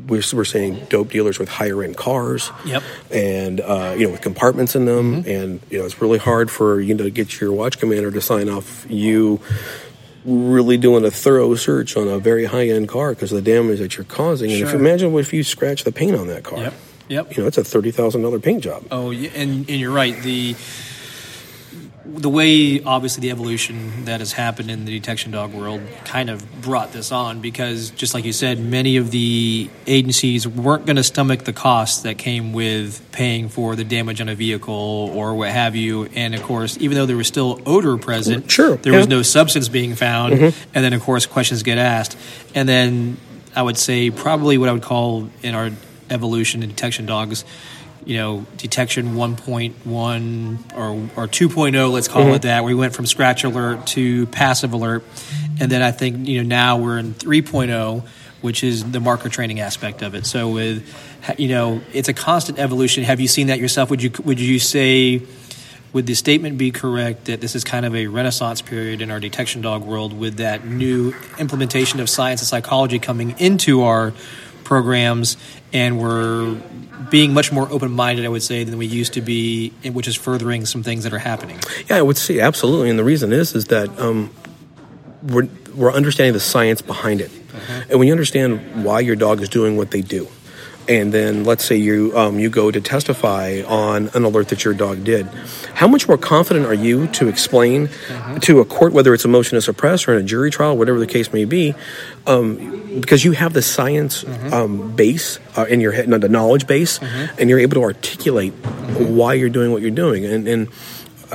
we're, 0.06 0.22
we're 0.32 0.44
seeing 0.44 0.84
dope 0.90 1.10
dealers 1.10 1.38
with 1.38 1.48
higher 1.48 1.82
end 1.82 1.96
cars. 1.96 2.50
Yep. 2.66 2.82
And 3.10 3.60
uh, 3.62 3.94
you 3.98 4.04
know, 4.06 4.12
with 4.12 4.20
compartments 4.20 4.76
in 4.76 4.84
them, 4.84 5.22
Mm-hmm. 5.22 5.30
and 5.30 5.60
you 5.70 5.78
know, 5.78 5.86
it's 5.86 6.00
really 6.02 6.18
hard 6.18 6.50
for 6.50 6.80
you 6.80 6.94
know 6.94 7.04
to 7.04 7.10
get 7.10 7.40
your 7.40 7.52
watch 7.52 7.78
commander 7.78 8.10
to 8.10 8.20
sign 8.20 8.48
off 8.50 8.86
you 8.90 9.40
really 10.24 10.76
doing 10.76 11.04
a 11.04 11.10
thorough 11.10 11.54
search 11.54 11.96
on 11.96 12.08
a 12.08 12.18
very 12.18 12.44
high 12.46 12.68
end 12.68 12.88
car 12.88 13.10
because 13.14 13.32
of 13.32 13.42
the 13.42 13.50
damage 13.50 13.78
that 13.78 13.96
you're 13.96 14.04
causing. 14.04 14.50
And 14.50 14.60
if 14.62 14.68
Sure. 14.70 14.78
you 14.78 14.84
imagine 14.86 15.12
what 15.12 15.20
if 15.20 15.32
you 15.32 15.42
scratch 15.44 15.84
the 15.84 15.92
paint 15.92 16.16
on 16.16 16.26
that 16.28 16.42
car, 16.44 16.58
Yep. 16.58 16.74
Yep. 17.08 17.36
you 17.36 17.42
know, 17.42 17.46
it's 17.48 17.58
a 17.58 17.64
thirty 17.64 17.90
thousand 17.90 18.22
dollar 18.22 18.38
paint 18.38 18.62
job. 18.64 18.84
Oh, 18.90 19.10
and, 19.12 19.30
and 19.34 19.68
you're 19.70 19.92
right. 19.92 20.20
The 20.22 20.54
the 22.08 22.30
way 22.30 22.82
obviously 22.82 23.20
the 23.20 23.30
evolution 23.30 24.06
that 24.06 24.20
has 24.20 24.32
happened 24.32 24.70
in 24.70 24.86
the 24.86 24.98
detection 24.98 25.30
dog 25.30 25.52
world 25.52 25.82
kind 26.06 26.30
of 26.30 26.62
brought 26.62 26.92
this 26.92 27.12
on 27.12 27.40
because 27.40 27.90
just 27.90 28.14
like 28.14 28.24
you 28.24 28.32
said, 28.32 28.58
many 28.58 28.96
of 28.96 29.10
the 29.10 29.68
agencies 29.86 30.48
weren't 30.48 30.86
going 30.86 30.96
to 30.96 31.04
stomach 31.04 31.44
the 31.44 31.52
costs 31.52 32.02
that 32.02 32.16
came 32.16 32.54
with 32.54 33.04
paying 33.12 33.50
for 33.50 33.76
the 33.76 33.84
damage 33.84 34.22
on 34.22 34.28
a 34.30 34.34
vehicle 34.34 34.74
or 34.74 35.34
what 35.34 35.50
have 35.50 35.76
you. 35.76 36.06
And 36.14 36.34
of 36.34 36.42
course, 36.42 36.78
even 36.78 36.96
though 36.96 37.06
there 37.06 37.16
was 37.16 37.28
still 37.28 37.60
odor 37.66 37.98
present, 37.98 38.50
Sure, 38.50 38.76
there 38.76 38.94
was 38.94 39.06
no 39.06 39.20
substance 39.20 39.68
being 39.68 39.94
found. 39.94 40.34
Mm-hmm. 40.34 40.70
And 40.74 40.84
then 40.84 40.94
of 40.94 41.02
course 41.02 41.26
questions 41.26 41.62
get 41.62 41.76
asked. 41.76 42.16
And 42.54 42.66
then 42.66 43.18
I 43.54 43.60
would 43.60 43.76
say 43.76 44.10
probably 44.10 44.56
what 44.56 44.70
I 44.70 44.72
would 44.72 44.82
call 44.82 45.28
in 45.42 45.54
our 45.54 45.70
evolution 46.08 46.62
in 46.62 46.70
detection 46.70 47.04
dogs 47.04 47.44
you 48.08 48.16
know, 48.16 48.46
detection 48.56 49.16
1.1 49.16 50.74
or, 50.74 51.24
or 51.24 51.28
2.0, 51.28 51.92
let's 51.92 52.08
call 52.08 52.22
it 52.22 52.24
mm-hmm. 52.24 52.40
that. 52.40 52.64
We 52.64 52.74
went 52.74 52.94
from 52.94 53.04
scratch 53.04 53.44
alert 53.44 53.86
to 53.88 54.26
passive 54.28 54.72
alert. 54.72 55.04
And 55.60 55.70
then 55.70 55.82
I 55.82 55.90
think, 55.90 56.26
you 56.26 56.42
know, 56.42 56.48
now 56.48 56.78
we're 56.78 56.96
in 56.96 57.12
3.0, 57.12 58.08
which 58.40 58.64
is 58.64 58.90
the 58.90 58.98
marker 58.98 59.28
training 59.28 59.60
aspect 59.60 60.00
of 60.00 60.14
it. 60.14 60.24
So 60.24 60.48
with, 60.48 60.88
you 61.36 61.48
know, 61.48 61.82
it's 61.92 62.08
a 62.08 62.14
constant 62.14 62.58
evolution. 62.58 63.04
Have 63.04 63.20
you 63.20 63.28
seen 63.28 63.48
that 63.48 63.58
yourself? 63.58 63.90
Would 63.90 64.02
you, 64.02 64.10
would 64.24 64.40
you 64.40 64.58
say, 64.58 65.20
would 65.92 66.06
the 66.06 66.14
statement 66.14 66.56
be 66.56 66.70
correct 66.70 67.26
that 67.26 67.42
this 67.42 67.54
is 67.54 67.62
kind 67.62 67.84
of 67.84 67.94
a 67.94 68.06
renaissance 68.06 68.62
period 68.62 69.02
in 69.02 69.10
our 69.10 69.20
detection 69.20 69.60
dog 69.60 69.82
world 69.82 70.18
with 70.18 70.38
that 70.38 70.64
new 70.64 71.14
implementation 71.38 72.00
of 72.00 72.08
science 72.08 72.40
and 72.40 72.48
psychology 72.48 72.98
coming 72.98 73.38
into 73.38 73.82
our 73.82 74.14
programs 74.68 75.36
and 75.72 75.98
we're 75.98 76.54
being 77.10 77.32
much 77.32 77.50
more 77.50 77.66
open-minded 77.72 78.24
i 78.26 78.28
would 78.28 78.42
say 78.42 78.64
than 78.64 78.76
we 78.76 78.84
used 78.84 79.14
to 79.14 79.22
be 79.22 79.70
which 79.98 80.06
is 80.06 80.14
furthering 80.14 80.66
some 80.66 80.82
things 80.82 81.04
that 81.04 81.12
are 81.12 81.24
happening. 81.30 81.58
Yeah, 81.88 81.96
I 81.96 82.02
would 82.02 82.18
say 82.18 82.40
absolutely, 82.40 82.90
and 82.90 82.98
the 82.98 83.04
reason 83.12 83.32
is 83.32 83.54
is 83.54 83.66
that 83.66 83.88
um, 83.98 84.30
we're 85.22 85.48
we're 85.74 85.92
understanding 85.92 86.34
the 86.34 86.40
science 86.54 86.82
behind 86.82 87.20
it, 87.20 87.30
and 87.88 87.98
when 87.98 88.08
you 88.08 88.12
understand 88.12 88.84
why 88.84 89.00
your 89.00 89.16
dog 89.16 89.40
is 89.40 89.48
doing 89.48 89.76
what 89.76 89.90
they 89.90 90.02
do, 90.02 90.28
and 90.88 91.12
then 91.12 91.44
let's 91.44 91.64
say 91.64 91.76
you 91.76 92.16
um, 92.16 92.38
you 92.38 92.48
go 92.48 92.70
to 92.70 92.80
testify 92.80 93.62
on 93.66 94.10
an 94.14 94.24
alert 94.24 94.48
that 94.48 94.64
your 94.64 94.74
dog 94.74 95.04
did, 95.04 95.26
how 95.74 95.86
much 95.86 96.08
more 96.08 96.18
confident 96.18 96.66
are 96.66 96.74
you 96.74 97.06
to 97.08 97.28
explain 97.28 97.88
to 98.40 98.60
a 98.60 98.64
court 98.64 98.92
whether 98.92 99.12
it's 99.14 99.24
a 99.24 99.28
motion 99.28 99.56
to 99.56 99.62
suppress 99.62 100.08
or 100.08 100.14
in 100.16 100.24
a 100.24 100.26
jury 100.26 100.50
trial, 100.50 100.76
whatever 100.76 100.98
the 100.98 101.06
case 101.06 101.32
may 101.32 101.44
be, 101.44 101.74
um, 102.26 103.00
because 103.00 103.24
you 103.24 103.32
have 103.32 103.52
the 103.52 103.62
science 103.62 104.24
um, 104.52 104.94
base 104.96 105.38
uh, 105.56 105.64
in 105.68 105.80
your 105.80 105.92
head, 105.92 106.08
no, 106.08 106.18
the 106.18 106.28
knowledge 106.28 106.66
base, 106.66 106.98
and 107.38 107.50
you're 107.50 107.58
able 107.58 107.74
to 107.74 107.82
articulate 107.82 108.52
why 108.98 109.34
you're 109.34 109.50
doing 109.50 109.70
what 109.72 109.82
you're 109.82 109.90
doing, 109.90 110.24
and 110.24 110.48
and 110.48 110.68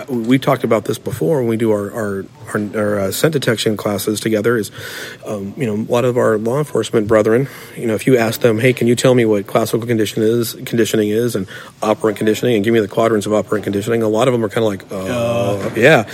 we 0.10 0.40
talked 0.40 0.64
about 0.64 0.86
this 0.86 0.98
before 0.98 1.40
when 1.40 1.48
we 1.48 1.58
do 1.58 1.72
our 1.72 1.92
our, 1.92 2.26
our, 2.54 2.78
our 2.78 3.00
uh, 3.00 3.12
scent 3.12 3.34
detection 3.34 3.78
classes 3.78 4.20
together. 4.20 4.58
Is 4.58 4.72
um, 5.26 5.54
you 5.58 5.66
know 5.66 5.76
a 5.76 5.90
lot 5.92 6.06
of 6.06 6.18
our 6.18 6.38
law 6.38 6.58
enforcement 6.60 7.08
brethren, 7.08 7.48
you 7.76 7.88
know, 7.88 7.96
if 7.96 8.08
you 8.08 8.18
ask 8.18 8.42
them, 8.42 8.60
hey, 8.60 8.74
can 8.74 8.88
you 8.88 8.96
tell 8.96 9.14
me 9.16 9.26
what 9.26 9.48
classical 9.48 9.86
condition 9.86 10.24
is, 10.24 10.54
conditioning 10.66 11.10
is, 11.10 11.36
and 11.36 11.48
operant 11.82 12.18
conditioning, 12.18 12.56
and 12.56 12.64
give 12.64 12.74
me 12.74 12.80
the 12.80 12.88
quadrants 12.88 13.26
of 13.26 13.34
operant 13.34 13.64
conditioning, 13.64 14.02
a 14.04 14.08
lot 14.08 14.28
of 14.28 14.34
them 14.34 14.44
are 14.44 14.50
kind 14.50 14.66
of 14.66 14.72
like, 14.72 14.92
uh, 14.92 15.72
yeah, 15.76 16.06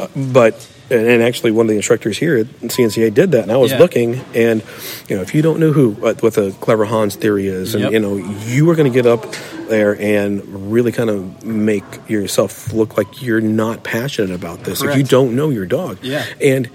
Uh, 0.00 0.08
but. 0.32 0.70
And, 0.90 1.06
and 1.06 1.22
actually, 1.22 1.50
one 1.50 1.64
of 1.66 1.70
the 1.70 1.76
instructors 1.76 2.18
here 2.18 2.36
at 2.36 2.46
CNCA 2.46 3.12
did 3.14 3.32
that, 3.32 3.44
and 3.44 3.52
I 3.52 3.56
was 3.56 3.72
Yeah. 3.72 3.78
looking, 3.78 4.20
and 4.34 4.62
you 5.08 5.16
know, 5.16 5.22
if 5.22 5.34
you 5.34 5.40
don't 5.40 5.58
know 5.58 5.72
who 5.72 5.90
what, 5.92 6.22
what 6.22 6.34
the 6.34 6.50
clever 6.60 6.84
Hans 6.84 7.16
theory 7.16 7.46
is, 7.46 7.74
and 7.74 7.84
Yep. 7.84 7.92
you 7.92 8.00
know, 8.00 8.16
you 8.46 8.68
are 8.70 8.74
going 8.74 8.92
to 8.92 8.94
get 8.94 9.06
up 9.06 9.34
there 9.68 9.98
and 9.98 10.70
really 10.70 10.92
kind 10.92 11.08
of 11.08 11.42
make 11.44 11.84
yourself 12.06 12.72
look 12.74 12.98
like 12.98 13.22
you're 13.22 13.40
not 13.40 13.82
passionate 13.82 14.30
about 14.30 14.64
this 14.64 14.82
if 14.82 14.94
you 14.96 15.02
don't 15.02 15.34
know 15.34 15.48
your 15.48 15.64
dog. 15.64 15.98
Yeah. 16.02 16.22
And 16.40 16.68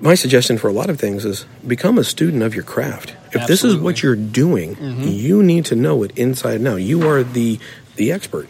my 0.00 0.14
suggestion 0.14 0.56
for 0.56 0.68
a 0.68 0.72
lot 0.72 0.88
of 0.90 0.98
things 0.98 1.24
is 1.26 1.44
become 1.66 1.98
a 1.98 2.04
student 2.04 2.42
of 2.42 2.54
your 2.54 2.64
craft. 2.64 3.14
If 3.32 3.46
this 3.46 3.64
is 3.64 3.76
what 3.76 4.02
you're 4.02 4.16
doing, 4.16 4.76
you 5.02 5.42
need 5.42 5.66
to 5.66 5.76
know 5.76 6.02
it 6.04 6.12
inside 6.16 6.54
and 6.56 6.68
out. 6.68 6.76
You 6.76 7.06
are 7.06 7.22
the 7.22 7.58
the 7.96 8.12
expert. 8.12 8.48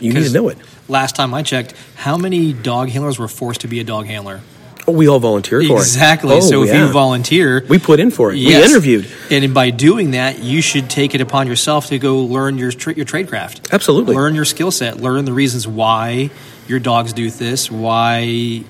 You 0.00 0.12
need 0.14 0.24
to 0.24 0.32
know 0.32 0.48
it. 0.48 0.56
Last 0.88 1.14
time 1.16 1.32
i 1.34 1.42
checked 1.42 1.74
how 1.96 2.16
many 2.16 2.52
dog 2.52 2.88
handlers 2.88 3.18
were 3.18 3.28
forced 3.28 3.60
to 3.62 3.68
be 3.68 3.80
a 3.80 3.84
dog 3.84 4.06
handler 4.06 4.40
Oh, 4.86 4.92
we 4.92 5.06
all 5.06 5.18
volunteer 5.20 5.60
for 5.62 5.74
it. 5.76 5.80
exactly 5.80 6.36
Oh, 6.36 6.40
so 6.40 6.62
if 6.62 6.70
yeah. 6.70 6.86
you 6.86 6.90
volunteer 6.92 7.62
we 7.68 7.78
put 7.78 8.00
in 8.00 8.10
for 8.10 8.32
it. 8.32 8.38
Yes. 8.38 8.64
We 8.64 8.70
interviewed. 8.72 9.06
and 9.30 9.52
by 9.52 9.68
doing 9.68 10.12
that 10.12 10.38
you 10.38 10.62
should 10.62 10.88
take 10.88 11.14
it 11.14 11.20
upon 11.20 11.46
yourself 11.46 11.88
to 11.88 11.98
go 11.98 12.20
learn 12.20 12.56
your 12.56 12.72
tra- 12.72 12.94
your 12.94 13.04
trade 13.04 13.28
craft 13.28 13.68
Absolutely. 13.70 14.14
learn 14.14 14.34
your 14.34 14.46
skill 14.46 14.70
set 14.70 14.96
learn 14.96 15.26
the 15.26 15.32
reasons 15.34 15.68
why 15.68 16.30
your 16.68 16.78
dogs 16.78 17.12
do 17.12 17.30
this 17.30 17.70
why 17.70 18.64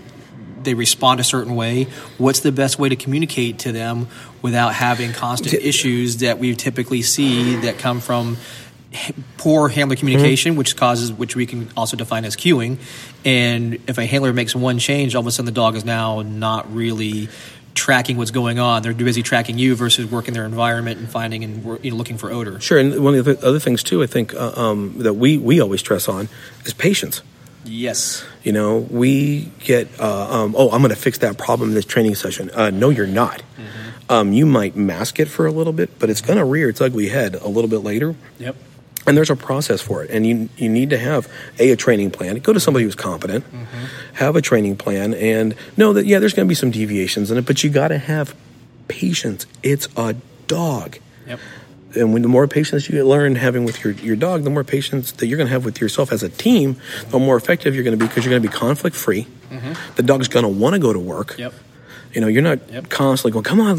they 0.64 0.74
respond 0.74 1.20
a 1.20 1.24
certain 1.24 1.54
way 1.54 1.84
what's 2.18 2.40
the 2.40 2.50
best 2.50 2.80
way 2.80 2.88
to 2.88 2.96
communicate 2.96 3.60
to 3.60 3.70
them 3.70 4.08
without 4.42 4.74
having 4.74 5.12
constant 5.12 5.54
issues 5.54 6.16
that 6.16 6.40
we 6.40 6.52
typically 6.56 7.00
see 7.00 7.54
that 7.56 7.78
come 7.78 8.00
from 8.00 8.36
poor 9.36 9.68
handler 9.68 9.96
communication, 9.96 10.56
which 10.56 10.76
causes, 10.76 11.12
which 11.12 11.36
we 11.36 11.46
can 11.46 11.68
also 11.76 11.96
define 11.96 12.24
as 12.24 12.36
cueing. 12.36 12.78
And 13.24 13.74
if 13.86 13.98
a 13.98 14.06
handler 14.06 14.32
makes 14.32 14.54
one 14.54 14.78
change, 14.78 15.14
all 15.14 15.20
of 15.20 15.26
a 15.26 15.30
sudden 15.30 15.46
the 15.46 15.52
dog 15.52 15.76
is 15.76 15.84
now 15.84 16.22
not 16.22 16.72
really 16.74 17.28
tracking 17.74 18.16
what's 18.16 18.30
going 18.30 18.58
on. 18.58 18.82
They're 18.82 18.94
busy 18.94 19.22
tracking 19.22 19.58
you 19.58 19.76
versus 19.76 20.10
working 20.10 20.34
their 20.34 20.44
environment 20.44 20.98
and 20.98 21.08
finding 21.08 21.44
and 21.44 21.64
you 21.84 21.90
know, 21.90 21.96
looking 21.96 22.18
for 22.18 22.30
odor. 22.30 22.58
Sure, 22.60 22.78
and 22.78 23.04
one 23.04 23.14
of 23.14 23.24
the 23.24 23.38
other 23.46 23.60
things 23.60 23.82
too, 23.82 24.02
I 24.02 24.06
think 24.06 24.34
uh, 24.34 24.52
um, 24.56 24.94
that 24.98 25.14
we 25.14 25.38
we 25.38 25.60
always 25.60 25.80
stress 25.80 26.08
on 26.08 26.28
is 26.64 26.74
patience. 26.74 27.22
Yes. 27.64 28.24
You 28.42 28.52
know, 28.52 28.78
we 28.78 29.52
get, 29.60 29.88
uh, 30.00 30.28
um, 30.30 30.54
oh, 30.56 30.70
I'm 30.70 30.80
going 30.80 30.94
to 30.94 31.00
fix 31.00 31.18
that 31.18 31.36
problem 31.36 31.70
in 31.70 31.74
this 31.74 31.84
training 31.84 32.14
session. 32.14 32.50
Uh, 32.54 32.70
no, 32.70 32.88
you're 32.88 33.06
not. 33.06 33.42
Um, 34.10 34.32
you 34.32 34.46
might 34.46 34.74
mask 34.74 35.20
it 35.20 35.26
for 35.26 35.46
a 35.46 35.52
little 35.52 35.74
bit, 35.74 35.98
but 35.98 36.08
it's 36.08 36.22
going 36.22 36.38
to 36.38 36.44
rear 36.44 36.70
its 36.70 36.80
ugly 36.80 37.08
head 37.08 37.34
a 37.34 37.48
little 37.48 37.68
bit 37.68 37.78
later. 37.80 38.14
Yep. 38.38 38.56
And 39.08 39.16
there's 39.16 39.30
a 39.30 39.36
process 39.36 39.80
for 39.80 40.04
it, 40.04 40.10
and 40.10 40.26
you 40.26 40.48
you 40.56 40.68
need 40.68 40.90
to 40.90 40.98
have 40.98 41.28
a 41.58 41.70
a 41.70 41.76
training 41.76 42.10
plan. 42.10 42.36
Go 42.36 42.52
to 42.52 42.60
somebody 42.60 42.84
who's 42.84 42.94
competent, 42.94 43.44
mm-hmm. 43.44 43.84
have 44.14 44.36
a 44.36 44.42
training 44.42 44.76
plan, 44.76 45.14
and 45.14 45.54
know 45.76 45.92
that 45.94 46.06
yeah, 46.06 46.18
there's 46.18 46.34
going 46.34 46.46
to 46.46 46.48
be 46.48 46.54
some 46.54 46.70
deviations 46.70 47.30
in 47.30 47.38
it, 47.38 47.46
but 47.46 47.64
you 47.64 47.70
got 47.70 47.88
to 47.88 47.98
have 47.98 48.34
patience. 48.88 49.46
It's 49.62 49.88
a 49.96 50.14
dog 50.46 50.98
Yep. 51.26 51.40
and 51.94 52.12
when 52.14 52.22
the 52.22 52.28
more 52.28 52.48
patience 52.48 52.88
you 52.88 53.04
learn 53.04 53.34
having 53.34 53.64
with 53.64 53.84
your, 53.84 53.92
your 53.92 54.16
dog, 54.16 54.44
the 54.44 54.50
more 54.50 54.64
patience 54.64 55.12
that 55.12 55.26
you're 55.26 55.36
going 55.36 55.46
to 55.46 55.52
have 55.52 55.64
with 55.64 55.78
yourself 55.80 56.10
as 56.10 56.22
a 56.22 56.30
team, 56.30 56.76
the 57.10 57.18
more 57.18 57.36
effective 57.36 57.74
you're 57.74 57.84
going 57.84 57.98
to 57.98 58.02
be 58.02 58.08
because 58.08 58.24
you're 58.24 58.30
going 58.30 58.42
to 58.42 58.48
be 58.48 58.54
conflict 58.54 58.96
free. 58.96 59.26
Mm-hmm. 59.50 59.94
The 59.96 60.02
dog's 60.02 60.28
going 60.28 60.44
to 60.44 60.48
want 60.48 60.74
to 60.74 60.78
go 60.78 60.92
to 60.92 60.98
work. 60.98 61.36
Yep. 61.38 61.52
You 62.18 62.22
know, 62.22 62.26
you're 62.26 62.42
not 62.42 62.58
Yep. 62.72 62.88
constantly 62.88 63.30
going, 63.30 63.44
come 63.44 63.60
on, 63.60 63.78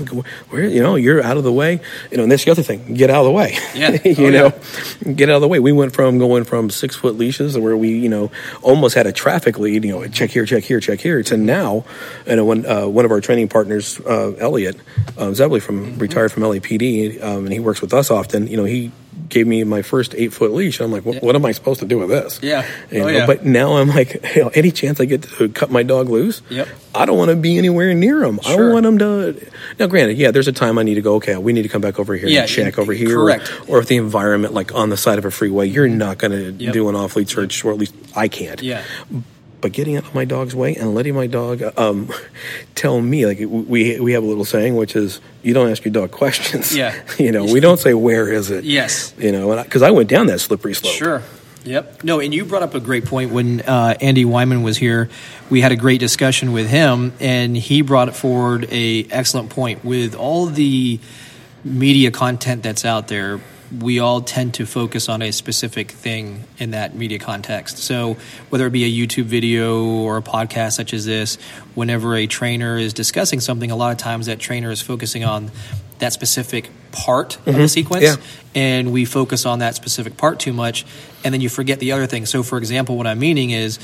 where, 0.50 0.64
you 0.66 0.82
know, 0.82 0.96
you're 0.96 1.22
out 1.22 1.36
of 1.36 1.44
the 1.44 1.52
way. 1.52 1.82
You 2.10 2.16
know, 2.16 2.24
and 2.24 2.32
that's 2.32 2.46
the 2.46 2.52
other 2.52 2.64
thing, 2.64 2.94
get 2.94 3.10
out 3.10 3.20
of 3.20 3.26
the 3.26 3.32
way. 3.32 3.58
Yeah. 3.76 3.98
you 4.06 4.28
Oh, 4.28 4.30
know, 4.30 5.14
get 5.14 5.30
out 5.30 5.36
of 5.36 5.42
the 5.42 5.50
way. 5.50 5.60
We 5.60 5.74
went 5.74 5.94
from 5.94 6.18
going 6.20 6.46
from 6.46 6.70
six 6.70 6.96
foot 6.96 7.18
leashes 7.18 7.58
where 7.58 7.76
we, 7.76 7.90
you 8.00 8.08
know, 8.08 8.32
almost 8.62 8.96
had 8.96 9.08
a 9.08 9.12
traffic 9.12 9.60
lead, 9.60 9.84
you 9.84 9.92
know, 9.92 10.08
check 10.08 10.30
here, 10.30 10.46
check 10.46 10.64
here, 10.64 10.80
check 10.80 11.02
here, 11.02 11.22
to 11.24 11.36
now, 11.36 11.84
you 12.26 12.38
know, 12.38 12.46
when 12.46 12.66
uh, 12.66 12.88
one 12.88 13.04
of 13.04 13.12
our 13.12 13.20
training 13.20 13.50
partners, 13.50 14.00
uh, 14.06 14.32
Elliot 14.40 14.78
uh, 15.18 15.32
Zebley 15.32 15.62
from 15.62 15.80
Mm-hmm. 15.86 15.98
retired 16.00 16.32
from 16.32 16.44
LAPD, 16.44 17.22
um, 17.22 17.44
and 17.44 17.52
he 17.52 17.60
works 17.60 17.82
with 17.82 17.94
us 17.94 18.10
often, 18.10 18.48
you 18.48 18.56
know, 18.56 18.64
he 18.64 18.92
gave 19.30 19.48
me 19.48 19.64
my 19.64 19.82
first 19.82 20.14
eight 20.16 20.34
foot 20.34 20.52
leash. 20.52 20.80
I'm 20.80 20.92
like, 20.92 21.06
what, 21.06 21.22
what 21.24 21.36
am 21.36 21.46
I 21.46 21.52
supposed 21.52 21.80
to 21.82 21.86
do 21.86 22.00
with 22.00 22.10
this? 22.10 22.40
Yeah. 22.42 22.66
You 22.92 23.02
Oh, 23.02 23.06
know, 23.06 23.08
yeah. 23.10 23.26
But 23.26 23.46
now 23.46 23.78
I'm 23.78 23.88
like, 23.90 24.22
you 24.36 24.44
know, 24.44 24.52
any 24.56 24.72
chance 24.72 25.00
I 25.00 25.06
get 25.06 25.24
to 25.24 25.50
cut 25.50 25.72
my 25.72 25.84
dog 25.84 26.10
loose, 26.10 26.42
Yep. 26.50 26.68
I 26.96 27.06
don't 27.06 27.18
want 27.18 27.30
to 27.30 27.36
be 27.36 27.58
anywhere 27.60 27.94
near 27.94 28.24
him. 28.24 28.40
I 28.46 28.56
don't 28.56 28.74
want 28.74 28.86
him 28.86 28.98
to. 28.98 29.50
Now, 29.78 29.86
granted, 29.88 30.18
yeah, 30.18 30.32
there's 30.32 30.48
a 30.48 30.52
time 30.52 30.80
I 30.80 30.84
need 30.84 30.96
to 30.96 31.02
go. 31.02 31.16
Okay, 31.16 31.38
we 31.38 31.54
need 31.54 31.62
to 31.64 31.70
come 31.70 31.82
back 31.82 32.00
over 32.00 32.16
here 32.16 32.28
Yeah, 32.28 32.42
and 32.42 32.50
check 32.50 32.74
in- 32.78 32.80
over 32.82 32.92
here, 32.94 33.14
correct. 33.16 33.52
Or, 33.68 33.78
or 33.78 33.80
if 33.80 33.88
the 33.88 33.98
environment, 33.98 34.54
like 34.56 34.74
on 34.74 34.90
the 34.90 34.98
side 34.98 35.20
of 35.20 35.26
a 35.26 35.32
freeway, 35.32 35.68
you're 35.68 35.88
not 35.88 36.18
going 36.18 36.32
to 36.32 36.52
Yep. 36.64 36.74
do 36.74 36.90
an 36.90 36.96
off 36.96 37.16
lead 37.16 37.30
search, 37.30 37.64
or 37.64 37.72
at 37.72 37.78
least 37.78 37.94
I 38.16 38.28
can't. 38.28 38.62
Yeah. 38.64 38.84
But 39.62 39.74
getting 39.74 39.98
out 39.98 40.06
of 40.06 40.16
my 40.16 40.26
dog's 40.26 40.56
way 40.56 40.76
and 40.76 40.96
letting 40.96 41.16
my 41.16 41.28
dog 41.28 41.62
um, 41.78 42.10
tell 42.76 43.02
me, 43.02 43.26
like 43.26 43.40
we 43.40 44.00
we 44.00 44.14
have 44.14 44.24
a 44.24 44.26
little 44.26 44.46
saying, 44.46 44.76
which 44.76 44.96
is, 44.96 45.20
"You 45.44 45.54
don't 45.54 45.70
ask 45.70 45.84
your 45.84 45.92
dog 45.92 46.12
questions." 46.12 46.76
Yeah. 46.76 46.96
you 47.20 47.32
know, 47.32 47.46
we 47.46 47.60
don't 47.60 47.80
say, 47.80 47.94
"Where 47.94 48.32
is 48.32 48.52
it?" 48.52 48.64
Yes. 48.64 49.14
You 49.18 49.32
know, 49.32 49.62
because 49.62 49.82
I, 49.82 49.92
went 49.92 50.10
down 50.10 50.28
that 50.28 50.40
slippery 50.40 50.74
slope. 50.74 50.94
Sure. 50.94 51.24
Yep. 51.66 52.04
No, 52.04 52.20
and 52.20 52.34
you 52.34 52.46
brought 52.46 52.64
up 52.64 52.74
a 52.74 52.80
great 52.80 53.06
point 53.06 53.32
when 53.32 53.62
uh, 53.62 53.96
Andy 54.00 54.24
Wyman 54.24 54.64
was 54.64 54.78
here. 54.78 55.10
We 55.50 55.62
had 55.62 55.72
a 55.72 55.76
great 55.76 56.00
discussion 56.00 56.54
with 56.54 56.70
him, 56.70 57.14
and 57.20 57.56
he 57.56 57.82
brought 57.82 58.16
forward 58.16 58.68
a 58.72 59.06
excellent 59.12 59.50
point 59.50 59.84
with 59.84 60.16
all 60.16 60.46
the 60.46 61.00
media 61.64 62.12
content 62.12 62.64
that's 62.64 62.86
out 62.86 63.08
there. 63.08 63.42
We 63.78 64.00
all 64.00 64.22
tend 64.22 64.56
to 64.56 64.66
focus 64.66 65.10
on 65.10 65.22
a 65.22 65.32
specific 65.32 65.92
thing 65.92 66.46
in 66.58 66.72
that 66.72 66.96
media 66.96 67.20
context. 67.20 67.78
So, 67.78 68.18
whether 68.50 68.66
it 68.66 68.72
be 68.72 68.84
a 68.84 69.08
YouTube 69.08 69.26
video 69.26 69.86
or 69.86 70.18
a 70.18 70.22
podcast 70.22 70.74
such 70.74 70.94
as 70.94 71.06
this, 71.06 71.38
whenever 71.76 72.16
a 72.16 72.26
trainer 72.26 72.78
is 72.78 72.94
discussing 72.94 73.40
something, 73.40 73.70
a 73.70 73.76
lot 73.76 73.92
of 73.92 73.98
times 73.98 74.26
that 74.26 74.40
trainer 74.40 74.72
is 74.72 74.82
focusing 74.82 75.24
on 75.24 75.52
that 76.00 76.14
specific 76.14 76.70
part 76.92 77.38
of 77.38 77.46
the 77.46 77.52
mm-hmm. 77.52 77.66
sequence 77.68 78.04
Yeah. 78.04 78.16
and 78.56 78.92
we 78.92 79.06
focus 79.06 79.46
on 79.46 79.60
that 79.60 79.76
specific 79.76 80.18
part 80.18 80.40
too 80.40 80.54
much 80.54 80.86
and 81.24 81.34
then 81.34 81.42
you 81.42 81.50
forget 81.50 81.80
the 81.80 81.92
other 81.92 82.08
things 82.08 82.30
so 82.30 82.42
for 82.42 82.58
example 82.58 82.98
what 82.98 83.06
i'm 83.06 83.20
meaning 83.20 83.52
is 83.52 83.78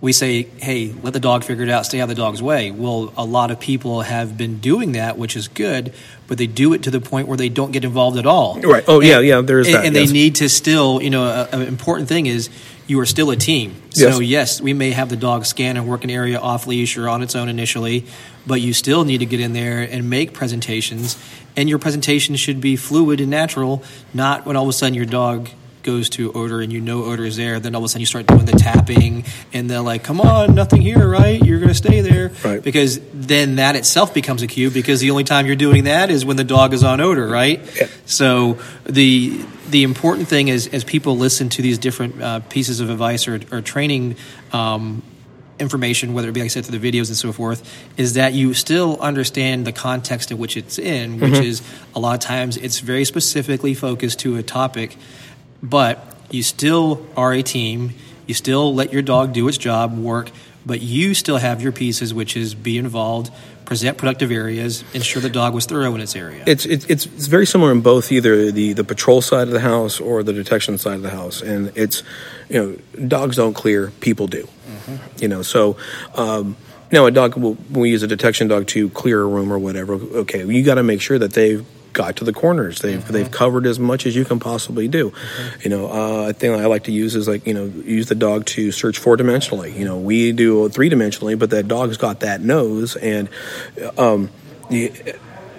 we 0.00 0.12
say 0.12 0.42
hey 0.58 0.94
let 1.02 1.12
the 1.12 1.20
dog 1.20 1.44
figure 1.44 1.62
it 1.64 1.68
out 1.70 1.84
stay 1.84 2.00
out 2.00 2.04
of 2.04 2.08
the 2.08 2.14
dog's 2.14 2.42
way 2.42 2.70
well 2.70 3.12
a 3.16 3.24
lot 3.24 3.50
of 3.50 3.60
people 3.60 4.00
have 4.02 4.36
been 4.36 4.58
doing 4.58 4.92
that 4.92 5.18
which 5.18 5.36
is 5.36 5.48
good 5.48 5.92
but 6.26 6.38
they 6.38 6.46
do 6.46 6.72
it 6.72 6.82
to 6.84 6.90
the 6.90 7.00
point 7.00 7.26
where 7.28 7.36
they 7.36 7.48
don't 7.48 7.72
get 7.72 7.84
involved 7.84 8.16
at 8.16 8.24
all 8.26 8.58
Right. 8.60 8.84
Oh, 8.86 9.00
yeah, 9.00 9.18
yeah, 9.20 9.40
there 9.40 9.58
is 9.58 9.66
and, 9.66 9.76
that, 9.76 9.84
and 9.86 9.94
yes. 9.96 10.08
they 10.08 10.12
need 10.12 10.34
to 10.36 10.48
still 10.48 11.02
you 11.02 11.10
know 11.10 11.48
an 11.52 11.62
important 11.62 12.08
thing 12.08 12.26
is 12.26 12.48
you 12.86 12.98
are 13.00 13.06
still 13.06 13.30
a 13.30 13.36
team 13.36 13.74
so 13.90 14.20
Yes. 14.20 14.20
yes 14.20 14.60
we 14.60 14.72
may 14.72 14.90
have 14.92 15.08
the 15.10 15.16
dog 15.16 15.44
scan 15.44 15.76
and 15.76 15.86
work 15.86 16.02
an 16.04 16.10
area 16.10 16.38
off 16.40 16.66
leash 16.66 16.96
or 16.96 17.08
on 17.08 17.22
its 17.22 17.34
own 17.36 17.48
initially 17.48 18.06
but 18.46 18.60
you 18.60 18.72
still 18.72 19.04
need 19.04 19.18
to 19.18 19.26
get 19.26 19.40
in 19.40 19.52
there 19.52 19.80
and 19.82 20.08
make 20.08 20.32
presentations 20.32 21.18
and 21.56 21.68
your 21.68 21.78
presentation 21.78 22.36
should 22.36 22.60
be 22.60 22.74
fluid 22.76 23.20
and 23.20 23.30
natural 23.30 23.82
not 24.14 24.46
when 24.46 24.56
all 24.56 24.62
of 24.64 24.68
a 24.70 24.72
sudden 24.72 24.94
your 24.94 25.04
dog 25.04 25.50
goes 25.82 26.08
to 26.10 26.32
odor 26.32 26.60
and 26.60 26.72
you 26.72 26.80
know 26.80 27.04
odor 27.04 27.24
is 27.24 27.36
there 27.36 27.58
then 27.60 27.74
all 27.74 27.80
of 27.80 27.84
a 27.84 27.88
sudden 27.88 28.00
you 28.00 28.06
start 28.06 28.26
doing 28.26 28.44
the 28.44 28.52
tapping 28.52 29.24
and 29.52 29.68
they're 29.70 29.80
like 29.80 30.04
come 30.04 30.20
on 30.20 30.54
nothing 30.54 30.80
here 30.82 31.08
right 31.08 31.42
you're 31.42 31.58
going 31.58 31.68
to 31.68 31.74
stay 31.74 32.00
there 32.00 32.30
Right. 32.44 32.62
because 32.62 33.00
then 33.14 33.56
that 33.56 33.76
itself 33.76 34.12
becomes 34.14 34.42
a 34.42 34.46
cue 34.46 34.70
because 34.70 35.00
the 35.00 35.10
only 35.10 35.24
time 35.24 35.46
you're 35.46 35.56
doing 35.56 35.84
that 35.84 36.10
is 36.10 36.24
when 36.24 36.36
the 36.36 36.44
dog 36.44 36.72
is 36.74 36.84
on 36.84 37.00
odor 37.00 37.26
right 37.26 37.60
Yeah. 37.76 37.88
so 38.06 38.58
the 38.84 39.42
the 39.70 39.82
important 39.84 40.28
thing 40.28 40.48
is 40.48 40.66
as 40.68 40.82
people 40.84 41.16
listen 41.16 41.48
to 41.50 41.62
these 41.62 41.78
different 41.78 42.20
uh, 42.20 42.40
pieces 42.40 42.80
of 42.80 42.90
advice 42.90 43.28
or, 43.28 43.40
or 43.52 43.60
training 43.60 44.16
um, 44.52 45.02
information, 45.60 46.14
whether 46.14 46.28
it 46.28 46.32
be 46.32 46.40
like 46.40 46.46
I 46.46 46.48
said 46.48 46.64
through 46.64 46.78
the 46.78 46.90
videos 46.92 47.08
and 47.08 47.16
so 47.16 47.32
forth, 47.32 47.62
is 47.96 48.14
that 48.14 48.32
you 48.32 48.54
still 48.54 48.98
understand 49.00 49.66
the 49.66 49.72
context 49.72 50.30
in 50.30 50.38
which 50.38 50.56
it's 50.56 50.78
in, 50.78 51.20
which 51.20 51.34
is 51.38 51.62
a 51.94 52.00
lot 52.00 52.14
of 52.14 52.20
times 52.20 52.56
it's 52.56 52.80
very 52.80 53.04
specifically 53.04 53.74
focused 53.74 54.20
to 54.20 54.36
a 54.38 54.42
topic, 54.42 54.96
but 55.62 56.16
you 56.30 56.42
still 56.42 57.06
are 57.16 57.32
a 57.32 57.42
team. 57.42 57.94
You 58.26 58.34
still 58.34 58.74
let 58.74 58.92
your 58.92 59.02
dog 59.02 59.32
do 59.32 59.48
its 59.48 59.58
job, 59.58 59.96
work, 59.96 60.30
but 60.64 60.80
you 60.80 61.14
still 61.14 61.38
have 61.38 61.62
your 61.62 61.72
pieces, 61.72 62.14
which 62.14 62.36
is 62.36 62.54
be 62.54 62.78
involved, 62.78 63.32
present 63.64 63.98
productive 63.98 64.30
areas, 64.30 64.84
ensure 64.94 65.22
the 65.22 65.30
dog 65.30 65.54
was 65.54 65.66
thorough 65.66 65.94
in 65.94 66.00
its 66.00 66.14
area. 66.14 66.44
It's, 66.46 66.64
it's 66.64 66.86
it's 66.86 67.04
very 67.04 67.46
similar 67.46 67.72
in 67.72 67.80
both 67.80 68.12
either 68.12 68.52
the 68.52 68.72
the 68.72 68.84
patrol 68.84 69.20
side 69.20 69.48
of 69.48 69.52
the 69.52 69.60
house 69.60 70.00
or 70.00 70.22
the 70.22 70.32
detection 70.32 70.78
side 70.78 70.96
of 70.96 71.02
the 71.02 71.10
house, 71.10 71.42
and 71.42 71.72
it's 71.74 72.02
you 72.48 72.60
know 72.96 73.06
dogs 73.08 73.36
don't 73.36 73.54
clear, 73.54 73.90
people 74.00 74.26
do. 74.26 74.48
You 75.18 75.28
know, 75.28 75.42
so 75.42 75.76
um, 76.14 76.56
now 76.90 77.06
a 77.06 77.10
dog 77.10 77.36
will 77.36 77.54
when 77.54 77.80
we 77.80 77.90
use 77.90 78.02
a 78.02 78.08
detection 78.08 78.48
dog 78.48 78.66
to 78.68 78.88
clear 78.90 79.22
a 79.22 79.26
room 79.26 79.52
or 79.52 79.58
whatever. 79.58 79.94
Okay, 79.94 80.44
you 80.44 80.64
got 80.64 80.74
to 80.74 80.82
make 80.82 81.00
sure 81.00 81.18
that 81.18 81.32
they've 81.32 81.64
got 81.92 82.16
to 82.16 82.24
the 82.24 82.32
corners. 82.32 82.80
They've 82.80 83.06
they've 83.06 83.30
covered 83.30 83.66
as 83.66 83.78
much 83.78 84.06
as 84.06 84.14
you 84.16 84.24
can 84.24 84.40
possibly 84.40 84.88
do. 84.88 85.12
You 85.62 85.70
know, 85.70 85.90
uh, 85.90 86.30
a 86.30 86.32
thing 86.32 86.54
I 86.54 86.66
like 86.66 86.84
to 86.84 86.92
use 86.92 87.14
is 87.14 87.28
like 87.28 87.46
you 87.46 87.54
know 87.54 87.64
use 87.64 88.08
the 88.08 88.14
dog 88.14 88.46
to 88.46 88.72
search 88.72 88.98
four 88.98 89.16
dimensionally. 89.16 89.76
You 89.76 89.84
know, 89.84 89.98
we 89.98 90.32
do 90.32 90.68
three 90.68 90.90
dimensionally, 90.90 91.38
but 91.38 91.50
that 91.50 91.68
dog's 91.68 91.96
got 91.96 92.20
that 92.20 92.40
nose 92.40 92.96
and. 92.96 93.28
Um, 93.96 94.30
the, 94.68 94.92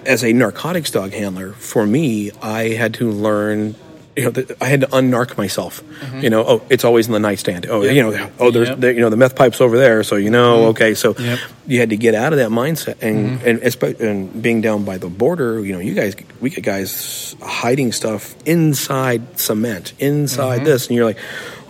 as 0.04 0.24
a 0.24 0.32
narcotics 0.32 0.90
dog 0.90 1.12
handler, 1.12 1.52
for 1.52 1.86
me, 1.86 2.30
I 2.42 2.70
had 2.70 2.94
to 2.94 3.10
learn. 3.10 3.74
You 4.14 4.24
know, 4.24 4.30
th- 4.30 4.50
I 4.60 4.66
had 4.66 4.82
to 4.82 4.88
unnarc 4.88 5.38
myself. 5.38 5.82
Mm-hmm. 5.82 6.20
You 6.20 6.28
know, 6.30 6.44
oh, 6.46 6.62
it's 6.68 6.84
always 6.84 7.06
in 7.06 7.12
the 7.14 7.18
nightstand. 7.18 7.64
Oh, 7.66 7.82
you 7.82 8.02
know, 8.02 8.30
oh, 8.38 8.50
there's, 8.50 8.68
Yep. 8.68 8.78
there, 8.78 8.92
you 8.92 9.00
know, 9.00 9.08
the 9.08 9.16
meth 9.16 9.34
pipe's 9.36 9.58
over 9.60 9.78
there, 9.78 10.02
so 10.02 10.16
you 10.16 10.28
know, 10.28 10.58
mm-hmm. 10.58 10.68
okay, 10.70 10.94
so 10.94 11.14
Yep. 11.18 11.38
you 11.66 11.78
had 11.80 11.88
to 11.90 11.96
get 11.96 12.14
out 12.14 12.34
of 12.34 12.38
that 12.38 12.50
mindset, 12.50 12.96
and 13.00 13.40
mm-hmm. 13.40 13.48
and, 13.48 13.60
espe- 13.62 14.00
and 14.00 14.42
being 14.42 14.60
down 14.60 14.84
by 14.84 14.98
the 14.98 15.08
border, 15.08 15.64
you 15.64 15.72
know, 15.72 15.78
you 15.78 15.94
guys, 15.94 16.14
we 16.42 16.50
get 16.50 16.62
guys 16.62 17.34
hiding 17.40 17.90
stuff 17.92 18.34
inside 18.44 19.38
cement, 19.40 19.94
inside 19.98 20.66
this, 20.66 20.88
and 20.88 20.96
you're 20.96 21.06
like, 21.06 21.18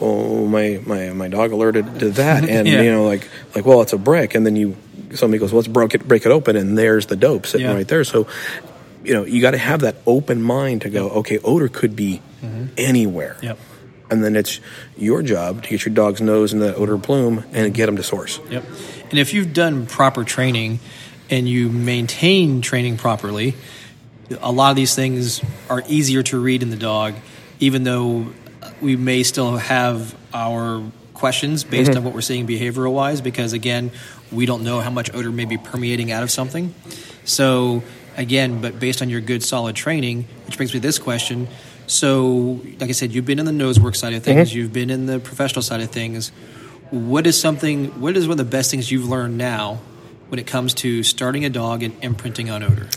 oh, 0.01 0.45
my 0.47 0.81
my 0.85 1.11
my 1.11 1.29
dog 1.29 1.53
alerted 1.53 2.01
to 2.01 2.11
that, 2.11 2.43
and 2.49 2.67
Yeah. 2.67 2.83
you 2.83 2.91
know, 2.91 3.05
like 3.05 3.29
like, 3.55 3.65
well, 3.65 3.83
it's 3.83 3.93
a 3.93 3.99
brick, 3.99 4.35
and 4.35 4.45
then 4.45 4.57
you 4.57 4.77
somebody 5.15 5.39
goes, 5.39 5.53
well, 5.53 5.59
let's 5.61 5.69
break 5.69 5.95
it 5.95 6.09
break 6.09 6.27
it 6.27 6.33
open, 6.33 6.57
and 6.57 6.77
there's 6.77 7.07
the 7.07 7.15
dope 7.17 7.47
sitting 7.47 7.69
right 7.69 7.87
there, 7.87 8.03
so. 8.03 8.27
You 9.05 9.15
know, 9.15 9.25
you 9.25 9.41
got 9.41 9.53
to 9.53 9.59
have 9.59 9.81
that 9.81 9.97
open 10.07 10.43
mind 10.43 10.83
to 10.83 10.91
go. 10.91 11.09
Okay, 11.11 11.39
odor 11.39 11.69
could 11.69 11.97
be 11.97 12.21
mm-hmm. 12.43 12.67
anywhere 12.77 13.37
Yep. 13.43 13.59
and 14.11 14.23
then 14.23 14.37
it's 14.37 14.61
your 14.97 15.23
job 15.23 15.63
to 15.65 15.69
get 15.69 15.85
your 15.85 15.95
dog's 15.95 16.21
nose 16.21 16.53
in 16.53 16.61
that 16.61 16.77
odor 16.77 16.99
plume 16.99 17.45
and 17.53 17.73
get 17.75 17.87
them 17.87 17.97
to 17.97 18.03
source. 18.03 18.41
Yep. 18.51 18.65
And 19.11 19.19
if 19.19 19.35
you've 19.35 19.53
done 19.53 19.87
proper 19.87 20.25
training 20.25 20.81
and 21.31 21.49
you 21.49 21.69
maintain 21.69 22.61
training 22.63 22.97
properly, 22.97 23.55
a 24.41 24.53
lot 24.53 24.71
of 24.71 24.77
these 24.77 24.95
things 24.95 25.43
are 25.69 25.83
easier 25.89 26.23
to 26.25 26.39
read 26.39 26.63
in 26.63 26.71
the 26.71 26.77
dog, 26.77 27.15
even 27.61 27.85
though 27.85 28.27
we 28.81 28.97
may 28.97 29.23
still 29.23 29.57
have 29.57 30.15
our 30.33 30.83
questions 31.15 31.65
based 31.65 31.91
mm-hmm. 31.91 31.99
on 31.99 32.05
what 32.05 32.15
we're 32.15 32.21
seeing 32.21 32.47
behavioral 32.47 32.93
wise, 32.93 33.21
because 33.21 33.53
again, 33.53 33.91
we 34.31 34.47
don't 34.47 34.65
know 34.65 34.81
how 34.81 34.91
much 34.91 35.13
odor 35.15 35.31
may 35.31 35.45
be 35.45 35.59
permeating 35.59 36.11
out 36.11 36.23
of 36.23 36.31
something. 36.31 36.75
So, 37.25 37.83
again, 38.17 38.61
but 38.61 38.79
based 38.79 39.03
on 39.03 39.11
your 39.11 39.21
good 39.21 39.43
solid 39.43 39.77
training, 39.77 40.27
which 40.47 40.57
brings 40.57 40.73
me 40.73 40.81
to 40.81 40.87
this 40.87 40.99
question 40.99 41.49
So, 41.87 42.61
like 42.81 42.89
I 42.89 42.93
said, 42.93 43.13
you've 43.13 43.27
been 43.27 43.39
in 43.39 43.45
the 43.45 43.53
nose 43.53 43.79
work 43.79 43.95
side 43.95 44.15
of 44.15 44.23
things. 44.23 44.51
Mm-hmm. 44.51 44.59
You've 44.59 44.73
been 44.73 44.91
in 44.91 45.07
the 45.07 45.19
professional 45.19 45.63
side 45.63 45.81
of 45.81 45.91
things. 45.91 46.31
What 46.91 47.27
is 47.27 47.39
something? 47.39 48.01
What 48.01 48.17
is 48.17 48.27
one 48.27 48.33
of 48.33 48.39
the 48.39 48.51
best 48.51 48.71
things 48.71 48.91
you've 48.91 49.09
learned 49.09 49.37
now 49.37 49.81
when 50.29 50.39
it 50.39 50.47
comes 50.47 50.75
to 50.75 51.03
starting 51.03 51.45
a 51.45 51.51
dog 51.51 51.83
and 51.83 51.95
imprinting 52.03 52.51
on 52.51 52.63
odor? 52.63 52.89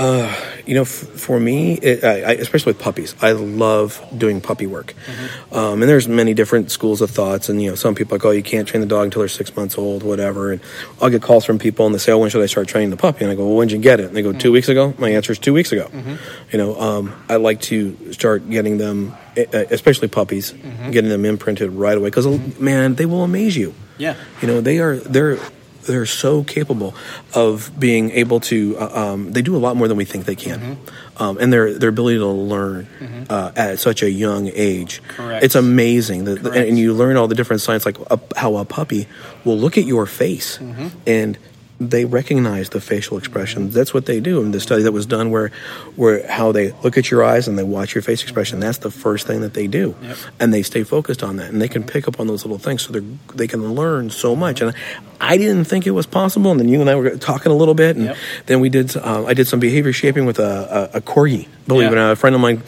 Uh, 0.00 0.34
you 0.64 0.74
know, 0.74 0.80
f- 0.80 0.88
for 0.88 1.38
me, 1.38 1.74
it, 1.74 2.02
I, 2.02 2.22
I, 2.22 2.32
especially 2.32 2.72
with 2.72 2.80
puppies, 2.80 3.14
I 3.20 3.32
love 3.32 4.02
doing 4.16 4.40
puppy 4.40 4.66
work. 4.66 4.94
Mm-hmm. 4.94 5.54
Um, 5.54 5.82
and 5.82 5.90
there's 5.90 6.08
many 6.08 6.32
different 6.32 6.70
schools 6.70 7.02
of 7.02 7.10
thoughts. 7.10 7.50
And, 7.50 7.60
you 7.60 7.68
know, 7.68 7.74
some 7.74 7.94
people 7.94 8.14
are 8.14 8.18
like, 8.18 8.24
oh, 8.24 8.30
you 8.30 8.42
can't 8.42 8.66
train 8.66 8.80
the 8.80 8.86
dog 8.86 9.04
until 9.04 9.20
they're 9.20 9.28
six 9.28 9.54
months 9.54 9.76
old, 9.76 10.02
whatever. 10.02 10.52
And 10.52 10.62
I'll 11.02 11.10
get 11.10 11.20
calls 11.20 11.44
from 11.44 11.58
people 11.58 11.84
and 11.84 11.94
they 11.94 11.98
say, 11.98 12.12
oh, 12.12 12.18
when 12.18 12.30
should 12.30 12.42
I 12.42 12.46
start 12.46 12.66
training 12.66 12.88
the 12.88 12.96
puppy? 12.96 13.24
And 13.24 13.30
I 13.30 13.34
go, 13.34 13.46
well, 13.46 13.56
when 13.56 13.68
did 13.68 13.74
you 13.74 13.82
get 13.82 14.00
it? 14.00 14.06
And 14.06 14.16
they 14.16 14.22
go, 14.22 14.30
mm-hmm. 14.30 14.38
two 14.38 14.52
weeks 14.52 14.70
ago. 14.70 14.94
My 14.96 15.10
answer 15.10 15.32
is 15.32 15.38
two 15.38 15.52
weeks 15.52 15.70
ago. 15.70 15.88
Mm-hmm. 15.92 16.14
You 16.50 16.58
know, 16.58 16.80
um, 16.80 17.14
I 17.28 17.36
like 17.36 17.60
to 17.62 18.14
start 18.14 18.48
getting 18.48 18.78
them, 18.78 19.14
especially 19.36 20.08
puppies, 20.08 20.52
getting 20.90 21.10
them 21.10 21.26
imprinted 21.26 21.72
right 21.72 21.98
away. 21.98 22.08
Because, 22.08 22.26
oh, 22.26 22.40
man, 22.58 22.94
they 22.94 23.04
will 23.04 23.22
amaze 23.22 23.54
you. 23.54 23.74
Yeah. 23.98 24.16
You 24.40 24.48
know, 24.48 24.62
they 24.62 24.78
are 24.78 24.96
they're 24.96 25.38
they're 25.82 26.06
so 26.06 26.44
capable 26.44 26.94
of 27.34 27.70
being 27.78 28.10
able 28.12 28.40
to. 28.40 28.76
Uh, 28.78 29.12
um, 29.12 29.32
they 29.32 29.42
do 29.42 29.56
a 29.56 29.58
lot 29.58 29.76
more 29.76 29.88
than 29.88 29.96
we 29.96 30.04
think 30.04 30.24
they 30.26 30.36
can, 30.36 30.58
Mm-hmm. 30.60 31.22
um, 31.22 31.38
and 31.38 31.52
their 31.52 31.72
their 31.74 31.88
ability 31.88 32.18
to 32.18 32.26
learn 32.26 32.86
uh, 33.28 33.52
at 33.56 33.78
such 33.78 34.02
a 34.02 34.10
young 34.10 34.48
age. 34.54 35.00
Correct. 35.08 35.44
It's 35.44 35.54
amazing, 35.54 36.24
that, 36.24 36.44
and 36.56 36.78
you 36.78 36.92
learn 36.94 37.16
all 37.16 37.28
the 37.28 37.34
different 37.34 37.62
signs, 37.62 37.84
like 37.86 37.98
a, 38.10 38.18
how 38.36 38.56
a 38.56 38.64
puppy 38.64 39.08
will 39.44 39.58
look 39.58 39.78
at 39.78 39.84
your 39.84 40.06
face 40.06 40.58
Mm-hmm. 40.58 40.88
and. 41.06 41.38
They 41.82 42.04
recognize 42.04 42.68
the 42.68 42.80
facial 42.80 43.16
expression. 43.16 43.70
That's 43.70 43.94
what 43.94 44.04
they 44.04 44.20
do. 44.20 44.42
In 44.42 44.50
the 44.50 44.60
study 44.60 44.82
that 44.82 44.92
was 44.92 45.06
done, 45.06 45.30
where, 45.30 45.50
where 45.96 46.26
how 46.30 46.52
they 46.52 46.72
look 46.82 46.98
at 46.98 47.10
your 47.10 47.24
eyes 47.24 47.48
and 47.48 47.56
they 47.58 47.62
watch 47.62 47.94
your 47.94 48.02
face 48.02 48.22
expression. 48.22 48.60
That's 48.60 48.76
the 48.78 48.90
first 48.90 49.26
thing 49.26 49.40
that 49.40 49.54
they 49.54 49.66
do, 49.66 49.94
Yep. 50.02 50.16
and 50.40 50.52
they 50.52 50.62
stay 50.62 50.84
focused 50.84 51.22
on 51.22 51.36
that, 51.36 51.50
and 51.50 51.60
they 51.62 51.68
can 51.68 51.82
pick 51.82 52.06
up 52.06 52.20
on 52.20 52.26
those 52.26 52.44
little 52.44 52.58
things. 52.58 52.82
So 52.82 52.92
they 52.92 53.00
they 53.34 53.46
can 53.46 53.72
learn 53.74 54.10
so 54.10 54.36
much. 54.36 54.60
And 54.60 54.74
I 55.22 55.38
didn't 55.38 55.64
think 55.64 55.86
it 55.86 55.92
was 55.92 56.04
possible. 56.04 56.50
And 56.50 56.60
then 56.60 56.68
you 56.68 56.82
and 56.82 56.90
I 56.90 56.96
were 56.96 57.16
talking 57.16 57.50
a 57.50 57.54
little 57.54 57.74
bit, 57.74 57.96
and 57.96 58.04
Yep. 58.06 58.16
then 58.44 58.60
we 58.60 58.68
did. 58.68 58.94
Uh, 58.94 59.24
I 59.26 59.32
did 59.32 59.46
some 59.48 59.58
behavior 59.60 59.94
shaping 59.94 60.26
with 60.26 60.38
a, 60.38 60.90
a, 60.94 60.98
a 60.98 61.00
corgi. 61.00 61.48
Believe 61.66 61.88
it 61.88 61.92
or 61.94 61.96
not, 61.96 62.12
a 62.12 62.16
friend 62.16 62.34
of 62.36 62.42
mine 62.42 62.62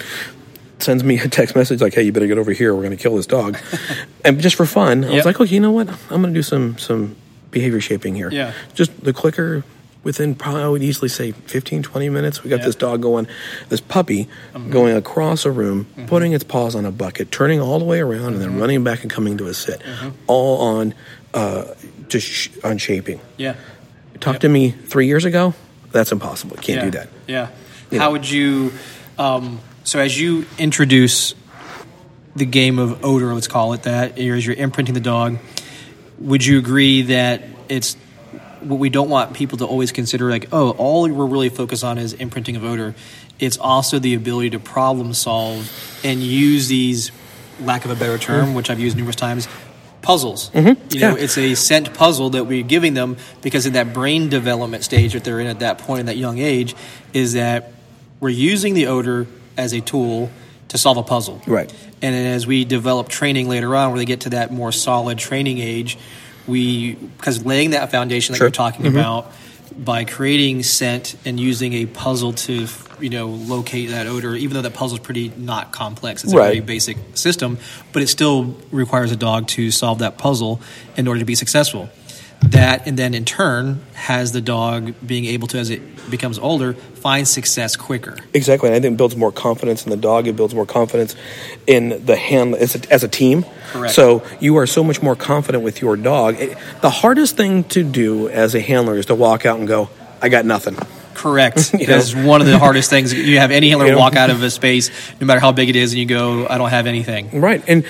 sends 0.79 1.05
me 1.05 1.19
a 1.21 1.29
text 1.29 1.55
message 1.55 1.83
like, 1.83 1.93
"Hey, 1.93 2.03
you 2.05 2.13
better 2.13 2.27
get 2.27 2.39
over 2.39 2.53
here. 2.53 2.75
We're 2.75 2.81
going 2.83 2.97
to 2.97 3.03
kill 3.03 3.17
this 3.17 3.27
dog," 3.27 3.59
and 4.25 4.41
just 4.41 4.57
for 4.57 4.65
fun, 4.65 5.05
I 5.05 5.09
Yep. 5.09 5.17
was 5.17 5.25
like, 5.27 5.39
"Okay, 5.41 5.55
you 5.55 5.61
know 5.61 5.71
what? 5.71 5.91
I'm 6.11 6.23
going 6.23 6.33
to 6.33 6.39
do 6.39 6.43
some 6.43 6.79
some 6.79 7.17
behavior 7.53 7.81
shaping 7.81 8.17
here. 8.17 8.31
Yeah. 8.33 8.53
just 8.75 9.05
the 9.05 9.13
clicker." 9.13 9.63
Within 10.05 10.35
probably, 10.35 10.63
I 10.63 10.67
would 10.67 10.83
easily 10.83 11.09
say 11.09 11.31
15, 11.31 11.85
20 11.85 12.09
minutes, 12.09 12.43
we 12.43 12.51
got 12.51 12.59
Yeah. 12.59 12.65
this 12.67 12.75
dog 12.75 13.03
going, 13.03 13.29
this 13.69 13.81
puppy 13.81 14.27
going 14.69 14.97
across 14.97 15.45
a 15.45 15.51
room, 15.53 15.87
putting 16.09 16.33
its 16.33 16.43
paws 16.43 16.75
on 16.75 16.85
a 16.85 16.91
bucket, 16.91 17.31
turning 17.31 17.61
all 17.61 17.79
the 17.79 17.85
way 17.85 18.01
around, 18.01 18.33
and 18.33 18.43
then 18.43 18.59
running 18.59 18.83
back 18.83 19.03
and 19.03 19.11
coming 19.13 19.39
to 19.39 19.47
a 19.47 19.55
sit, 19.55 19.81
all 20.27 20.61
on 20.61 20.95
uh, 21.35 21.67
just 22.09 22.27
sh- 22.27 22.49
on 22.65 22.79
shaping. 22.79 23.21
Yeah. 23.37 23.55
Talk 24.19 24.41
to 24.41 24.49
me 24.49 24.71
three 24.73 25.07
years 25.07 25.25
ago. 25.25 25.55
That's 25.93 26.11
impossible. 26.11 26.57
Can't 26.57 26.79
yeah. 26.79 26.85
do 26.85 26.91
that. 26.99 27.09
Yeah. 27.29 27.49
You 27.93 28.01
How 28.01 28.07
know. 28.07 28.13
would 28.13 28.29
you? 28.29 28.73
Um, 29.21 29.61
so 29.85 30.01
as 30.01 30.21
you 30.21 30.47
introduce 30.59 31.37
the 32.35 32.45
game 32.45 32.81
of 32.81 33.05
odor, 33.05 33.33
let's 33.35 33.47
call 33.47 33.73
it 33.73 33.85
that, 33.85 34.19
as 34.19 34.45
you're 34.45 34.57
imprinting 34.57 34.95
the 34.95 35.01
dog, 35.01 35.39
would 36.23 36.45
you 36.45 36.59
agree 36.59 37.03
that 37.03 37.43
it's 37.69 37.97
what 38.61 38.79
we 38.79 38.91
don't 38.91 39.11
want 39.11 39.35
people 39.35 39.59
to 39.59 39.67
always 39.67 39.93
consider 39.93 40.31
like, 40.31 40.49
oh, 40.53 40.71
all 40.71 41.09
we're 41.09 41.27
really 41.27 41.49
focused 41.49 41.85
on 41.85 41.99
is 41.99 42.13
imprinting 42.13 42.57
of 42.57 42.65
odor. 42.65 42.95
It's 43.39 43.59
also 43.59 43.99
the 43.99 44.15
ability 44.15 44.51
to 44.51 44.61
problem 44.61 45.15
solve 45.15 45.71
and 46.05 46.21
use 46.21 46.69
these, 46.69 47.11
lack 47.61 47.85
of 47.85 47.91
a 47.91 47.97
better 47.97 48.19
term, 48.19 48.47
mm-hmm. 48.47 48.55
which 48.55 48.71
I've 48.71 48.79
used 48.79 48.97
numerous 48.97 49.17
times, 49.17 49.49
puzzles. 50.01 50.51
Mm-hmm. 50.51 50.95
You 50.95 51.01
know, 51.01 51.17
yeah. 51.17 51.25
it's 51.25 51.37
a 51.37 51.55
scent 51.55 51.93
puzzle 51.95 52.31
that 52.31 52.45
we're 52.45 52.63
giving 52.63 52.95
them 52.95 53.17
because 53.41 53.67
in 53.67 53.73
that 53.73 53.93
brain 53.93 54.29
development 54.29 54.85
stage 54.85 55.15
that 55.15 55.25
they're 55.25 55.41
in 55.41 55.49
at 55.49 55.59
that 55.59 55.79
point 55.79 56.01
in 56.01 56.07
that 56.07 56.17
young 56.17 56.39
age, 56.39 56.77
is 57.13 57.33
that 57.33 57.73
we're 58.21 58.29
using 58.29 58.75
the 58.75 58.87
odor 58.87 59.27
as 59.57 59.73
a 59.73 59.81
tool 59.81 60.31
to 60.69 60.79
solve 60.79 60.97
a 60.97 61.03
puzzle. 61.03 61.43
Right. 61.47 61.73
And 62.03 62.15
then 62.15 62.27
as 62.27 62.47
we 62.47 62.65
develop 62.65 63.09
training 63.09 63.49
later 63.49 63.75
on, 63.77 63.91
where 63.91 63.99
they 63.99 64.05
get 64.05 64.23
to 64.23 64.31
that 64.31 64.53
more 64.53 64.73
solid 64.73 65.19
training 65.19 65.59
age, 65.59 65.97
we 66.47 66.95
because 66.95 67.45
laying 67.47 67.71
that 67.71 67.91
foundation 67.91 68.33
that 68.33 68.39
Sure. 68.39 68.47
you're 68.47 68.51
talking 68.53 68.85
mm-hmm. 68.85 68.99
about 68.99 69.33
by 69.79 70.05
creating 70.05 70.63
scent 70.65 71.17
and 71.25 71.39
using 71.41 71.73
a 71.73 71.87
puzzle 71.87 72.33
to 72.33 72.67
you 73.01 73.09
know 73.09 73.29
locate 73.29 73.91
that 73.91 74.07
odor, 74.07 74.35
even 74.35 74.55
though 74.55 74.63
that 74.63 74.75
puzzle 74.75 74.99
is 74.99 75.05
pretty 75.05 75.33
not 75.37 75.73
complex, 75.73 76.25
it's 76.25 76.33
a 76.33 76.37
Right. 76.37 76.47
very 76.49 76.61
basic 76.61 76.99
system, 77.15 77.59
but 77.93 78.03
it 78.03 78.09
still 78.09 78.57
requires 78.71 79.13
a 79.13 79.17
dog 79.17 79.47
to 79.49 79.71
solve 79.71 80.01
that 80.01 80.19
puzzle 80.19 80.61
in 80.97 81.07
order 81.09 81.21
to 81.21 81.27
be 81.27 81.35
successful. 81.37 81.89
That 82.51 82.87
and 82.87 82.99
then 82.99 83.15
in 83.15 83.25
turn 83.25 83.81
has 83.95 84.33
the 84.33 84.41
dog 84.41 84.95
being 85.07 85.27
able 85.27 85.47
to, 85.49 85.59
as 85.59 85.71
it 85.71 86.11
becomes 86.11 86.39
older, 86.39 86.75
find 86.75 87.27
success 87.27 87.77
quicker. 87.77 88.17
Exactly. 88.35 88.69
And 88.69 88.77
I 88.77 88.81
think 88.81 88.95
it 88.95 88.97
builds 88.97 89.17
more 89.17 89.33
confidence 89.33 89.85
in 89.85 89.91
the 89.91 89.97
dog. 89.97 90.27
It 90.27 90.37
builds 90.37 90.55
more 90.55 90.67
confidence 90.67 91.15
in 91.67 92.05
the 92.05 92.17
hand 92.17 92.55
as 92.57 92.75
a, 92.75 92.93
as 92.93 93.05
a 93.05 93.09
team. 93.09 93.45
Correct. 93.71 93.95
So 93.95 94.23
you 94.41 94.57
are 94.57 94.67
so 94.67 94.83
much 94.83 95.03
more 95.03 95.17
confident 95.17 95.63
with 95.63 95.81
your 95.81 95.97
dog. 95.97 96.41
It- 96.41 96.59
the 96.81 96.91
hardest 96.91 97.37
thing 97.37 97.65
to 97.65 97.83
do 97.85 98.29
as 98.29 98.55
a 98.55 98.61
handler 98.61 98.97
is 98.99 99.07
to 99.07 99.15
walk 99.15 99.47
out 99.47 99.59
and 99.59 99.69
go, 99.69 99.89
I 100.21 100.29
got 100.29 100.45
nothing. 100.45 100.77
Correct. 101.15 101.75
You? 101.79 101.87
That's 101.87 102.15
one 102.15 102.41
of 102.41 102.47
the 102.47 102.59
hardest 102.59 102.91
things. 102.91 103.13
You 103.33 103.39
have 103.39 103.51
any 103.51 103.69
handler 103.69 103.87
You 103.87 103.93
know? 103.93 103.99
walk 103.99 104.17
out 104.17 104.31
of 104.31 104.43
a 104.43 104.51
space, 104.51 104.91
no 105.21 105.27
matter 105.27 105.41
how 105.41 105.53
big 105.53 105.69
it 105.69 105.77
is, 105.77 105.93
and 105.93 106.01
you 106.01 106.07
go, 106.07 106.47
"I 106.49 106.59
don't 106.59 106.71
have 106.71 106.87
anything." 106.87 107.41
Right. 107.41 107.63
And 107.69 107.85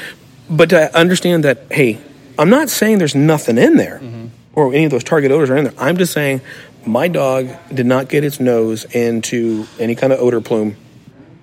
but 0.51 0.71
to 0.71 0.95
understand 0.97 1.45
that, 1.45 1.63
hey, 1.71 1.99
I'm 2.39 2.51
not 2.51 2.69
saying 2.69 2.99
there's 2.99 3.15
nothing 3.15 3.59
in 3.59 3.77
there 3.77 4.01
mm-hmm. 4.03 4.22
Or 4.55 4.73
any 4.73 4.85
of 4.85 4.91
those 4.91 5.05
target 5.05 5.31
odors 5.31 5.51
are 5.51 5.57
in 5.57 5.65
there. 5.65 5.75
I'm 5.79 5.97
just 5.97 6.13
saying 6.13 6.41
my 6.87 7.09
dog 7.09 7.49
did 7.73 7.87
not 7.87 8.09
get 8.09 8.25
its 8.25 8.41
nose 8.41 8.85
into 8.85 9.67
any 9.79 9.95
kind 9.95 10.13
of 10.13 10.21
odor 10.21 10.41
plume, 10.41 10.77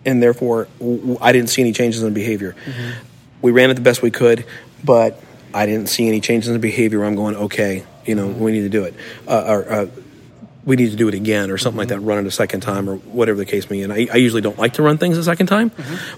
and 0.05 0.22
therefore 0.22 0.68
I 1.22 1.32
didn't 1.32 1.49
see 1.49 1.62
any 1.62 1.72
changes 1.72 2.03
in 2.03 2.14
behavior. 2.14 2.55
We 3.41 3.51
ran 3.51 3.70
it 3.70 3.76
the 3.76 3.82
best 3.82 4.01
we 4.01 4.12
could, 4.12 4.45
but 4.84 5.22
I 5.53 5.66
didn't 5.66 5.88
see 5.88 6.07
any 6.07 6.22
changes 6.22 6.49
in 6.49 6.60
behavior. 6.62 7.03
I'm 7.03 7.16
going, 7.16 7.36
okay, 7.36 7.86
you 8.05 8.16
know, 8.16 8.28
we 8.28 8.51
need 8.51 8.62
to 8.62 8.70
do 8.70 8.84
it. 8.84 8.93
Uh, 9.28 9.45
or, 9.47 9.72
uh, 9.72 9.88
we 10.66 10.76
need 10.76 10.91
to 10.91 10.97
do 10.97 11.07
it 11.07 11.16
again 11.16 11.49
or 11.49 11.57
something 11.57 11.78
like 11.78 11.88
that, 11.88 11.99
run 12.01 12.20
it 12.20 12.28
a 12.28 12.32
second 12.32 12.62
time 12.62 12.88
or 12.88 12.97
whatever 12.97 13.38
the 13.38 13.45
case 13.45 13.68
may 13.70 13.78
be. 13.78 13.84
And 13.84 13.91
I, 13.93 14.07
I 14.14 14.18
usually 14.18 14.41
don't 14.41 14.60
like 14.60 14.74
to 14.74 14.84
run 14.84 14.99
things 14.99 15.18
a 15.18 15.24
second 15.24 15.47
time, 15.47 15.72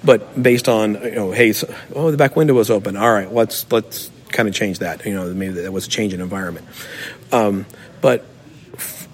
but 0.03 0.41
based 0.41 0.67
on, 0.67 0.95
you 0.95 1.11
know, 1.11 1.31
hey, 1.31 1.53
so, 1.53 1.73
oh, 1.95 2.11
the 2.11 2.17
back 2.17 2.35
window 2.35 2.53
was 2.53 2.69
open. 2.69 2.97
All 2.97 3.13
right, 3.13 3.31
let's, 3.31 3.71
let's 3.71 4.11
kind 4.32 4.47
of 4.49 4.55
change 4.55 4.79
that. 4.79 5.05
You 5.05 5.13
know, 5.13 5.34
maybe 5.34 5.53
that 5.61 5.71
was 5.73 5.88
a 5.88 5.89
change 5.89 6.13
in 6.13 6.21
environment. 6.21 6.67
Um, 7.32 7.65
but 8.01 8.25
f- 8.73 9.07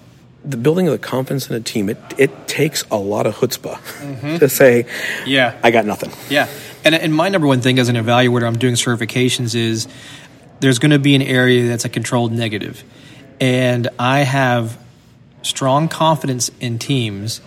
the 0.44 0.56
building 0.56 0.86
of 0.86 0.92
the 0.92 0.98
confidence 0.98 1.48
in 1.50 1.56
a 1.56 1.60
team, 1.60 1.88
it, 1.88 1.98
it 2.16 2.48
takes 2.48 2.84
a 2.90 2.96
lot 2.96 3.26
of 3.26 3.34
chutzpah 3.36 4.38
to 4.38 4.48
say, 4.48 4.86
Yeah. 5.26 5.58
I 5.62 5.70
got 5.70 5.84
nothing. 5.84 6.10
Yeah, 6.30 6.48
and 6.84 6.94
and 6.94 7.14
my 7.14 7.28
number 7.28 7.46
one 7.46 7.60
thing 7.60 7.78
as 7.78 7.88
an 7.88 7.96
evaluator, 7.96 8.46
I'm 8.46 8.58
doing 8.58 8.74
certifications 8.74 9.54
is 9.54 9.88
there's 10.60 10.78
going 10.78 10.90
to 10.92 10.98
be 10.98 11.14
an 11.14 11.22
area 11.22 11.68
that's 11.68 11.84
a 11.84 11.88
controlled 11.88 12.32
negative, 12.32 12.82
and 13.40 13.88
I 13.98 14.20
have 14.20 14.78
strong 15.42 15.88
confidence 15.88 16.50
in 16.60 16.78
teams 16.78 17.40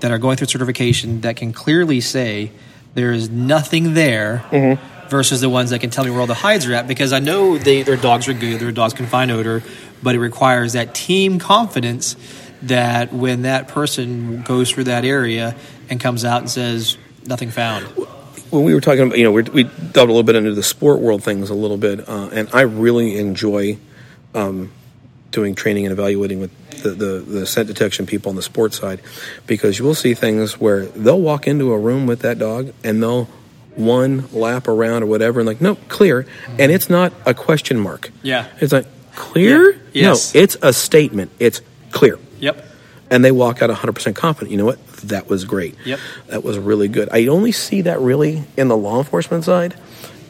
that 0.00 0.10
are 0.10 0.18
going 0.18 0.36
through 0.36 0.46
certification 0.48 1.22
that 1.22 1.36
can 1.36 1.52
clearly 1.52 2.00
say 2.00 2.50
there 2.94 3.12
is 3.12 3.28
nothing 3.30 3.94
there. 3.94 4.78
Versus 5.10 5.40
the 5.40 5.48
ones 5.48 5.70
that 5.70 5.80
can 5.80 5.90
tell 5.90 6.04
me 6.04 6.10
where 6.10 6.20
all 6.20 6.26
the 6.26 6.34
hides 6.34 6.66
are 6.66 6.74
at, 6.74 6.86
because 6.86 7.12
I 7.12 7.18
know 7.18 7.56
they, 7.56 7.82
their 7.82 7.96
dogs 7.96 8.28
are 8.28 8.34
good, 8.34 8.60
their 8.60 8.72
dogs 8.72 8.92
can 8.92 9.06
find 9.06 9.30
odor, 9.30 9.62
but 10.02 10.14
it 10.14 10.20
requires 10.20 10.74
that 10.74 10.94
team 10.94 11.38
confidence 11.38 12.16
that 12.62 13.12
when 13.12 13.42
that 13.42 13.68
person 13.68 14.42
goes 14.42 14.70
through 14.70 14.84
that 14.84 15.04
area 15.04 15.56
and 15.88 16.00
comes 16.00 16.24
out 16.24 16.42
and 16.42 16.50
says 16.50 16.98
nothing 17.24 17.50
found, 17.50 17.86
when 18.50 18.64
we 18.64 18.74
were 18.74 18.80
talking 18.80 19.06
about, 19.06 19.18
you 19.18 19.24
know, 19.24 19.32
we 19.32 19.42
delved 19.42 19.96
a 19.96 20.00
little 20.00 20.22
bit 20.22 20.36
into 20.36 20.54
the 20.54 20.62
sport 20.62 21.00
world 21.00 21.22
things 21.22 21.50
a 21.50 21.54
little 21.54 21.76
bit, 21.76 22.08
uh, 22.08 22.30
and 22.32 22.48
I 22.52 22.62
really 22.62 23.18
enjoy 23.18 23.78
um, 24.34 24.72
doing 25.30 25.54
training 25.54 25.86
and 25.86 25.92
evaluating 25.92 26.40
with 26.40 26.82
the, 26.82 26.90
the, 26.90 27.18
the 27.20 27.46
scent 27.46 27.68
detection 27.68 28.06
people 28.06 28.30
on 28.30 28.36
the 28.36 28.42
sports 28.42 28.78
side 28.78 29.00
because 29.46 29.78
you 29.78 29.84
will 29.84 29.94
see 29.94 30.14
things 30.14 30.60
where 30.60 30.86
they'll 30.86 31.20
walk 31.20 31.46
into 31.46 31.72
a 31.72 31.78
room 31.78 32.06
with 32.06 32.20
that 32.20 32.38
dog 32.38 32.72
and 32.84 33.02
they'll 33.02 33.28
one 33.78 34.28
lap 34.32 34.68
around 34.68 35.02
or 35.04 35.06
whatever 35.06 35.40
and 35.40 35.46
like, 35.46 35.60
nope, 35.60 35.78
clear. 35.88 36.26
And 36.58 36.72
it's 36.72 36.90
not 36.90 37.12
a 37.24 37.32
question 37.34 37.78
mark. 37.78 38.10
Yeah. 38.22 38.46
It's 38.60 38.72
like, 38.72 38.86
clear? 39.14 39.72
Yeah. 39.92 40.08
Yes. 40.10 40.34
No, 40.34 40.40
it's 40.40 40.56
a 40.62 40.72
statement. 40.72 41.30
It's 41.38 41.60
clear 41.92 42.18
Yep. 42.40 42.64
and 43.10 43.24
they 43.24 43.30
walk 43.32 43.62
out 43.62 43.70
100% 43.70 44.14
confident. 44.14 44.50
You 44.50 44.58
know 44.58 44.64
what? 44.66 44.84
That 45.04 45.28
was 45.28 45.44
great. 45.44 45.76
Yep. 45.84 46.00
That 46.26 46.44
was 46.44 46.58
really 46.58 46.88
good. 46.88 47.08
I 47.12 47.28
only 47.28 47.52
see 47.52 47.82
that 47.82 48.00
really 48.00 48.44
in 48.56 48.68
the 48.68 48.76
law 48.76 48.98
enforcement 48.98 49.44
side 49.44 49.74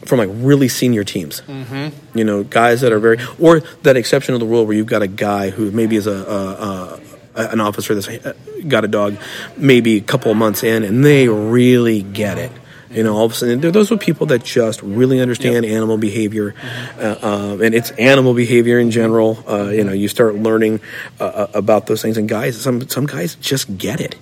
from 0.05 0.19
like 0.19 0.29
really 0.31 0.67
senior 0.69 1.03
teams. 1.03 1.41
Mm-hmm. 1.41 2.17
You 2.17 2.23
know, 2.23 2.43
guys 2.43 2.81
that 2.81 2.91
are 2.91 2.99
very, 2.99 3.17
or 3.39 3.61
that 3.83 3.97
exception 3.97 4.33
of 4.35 4.39
the 4.39 4.45
rule 4.45 4.65
where 4.65 4.75
you've 4.75 4.87
got 4.87 5.01
a 5.01 5.07
guy 5.07 5.49
who 5.49 5.71
maybe 5.71 5.95
is 5.95 6.07
a, 6.07 6.11
a, 6.11 6.15
a 6.15 6.99
a- 7.35 7.49
an 7.51 7.59
officer 7.61 7.93
that's 7.95 8.07
got 8.67 8.83
a 8.83 8.87
dog 8.87 9.17
maybe 9.55 9.97
a 9.97 10.01
couple 10.01 10.29
of 10.31 10.35
months 10.37 10.63
in, 10.63 10.83
and 10.83 11.05
they 11.05 11.27
really 11.29 12.01
get 12.01 12.37
it. 12.37 12.51
You 12.91 13.03
know, 13.03 13.15
all 13.15 13.25
of 13.25 13.33
a 13.33 13.35
sudden, 13.35 13.61
those 13.61 13.91
are 13.91 13.97
people 13.97 14.25
that 14.27 14.43
just 14.43 14.81
really 14.81 15.19
understand 15.21 15.63
animal 15.63 15.97
behavior, 15.97 16.55
uh, 16.97 17.15
um, 17.21 17.61
and 17.61 17.75
it's 17.75 17.91
animal 17.91 18.33
behavior 18.33 18.79
in 18.79 18.89
general. 18.89 19.43
Uh, 19.47 19.69
you 19.69 19.83
know, 19.83 19.91
you 19.91 20.07
start 20.07 20.35
learning 20.35 20.81
uh, 21.19 21.23
uh, 21.23 21.47
about 21.53 21.85
those 21.85 22.01
things, 22.01 22.17
and 22.17 22.27
guys, 22.27 22.59
some 22.59 22.87
some 22.89 23.05
guys 23.05 23.35
just 23.35 23.77
get 23.77 24.01
it. 24.01 24.15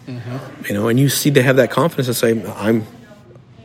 You 0.68 0.74
know, 0.74 0.90
and 0.90 1.00
you 1.00 1.08
see 1.08 1.32
to 1.32 1.42
have 1.42 1.56
that 1.56 1.72
confidence 1.72 2.08
to 2.08 2.14
say, 2.14 2.44
"I'm." 2.56 2.86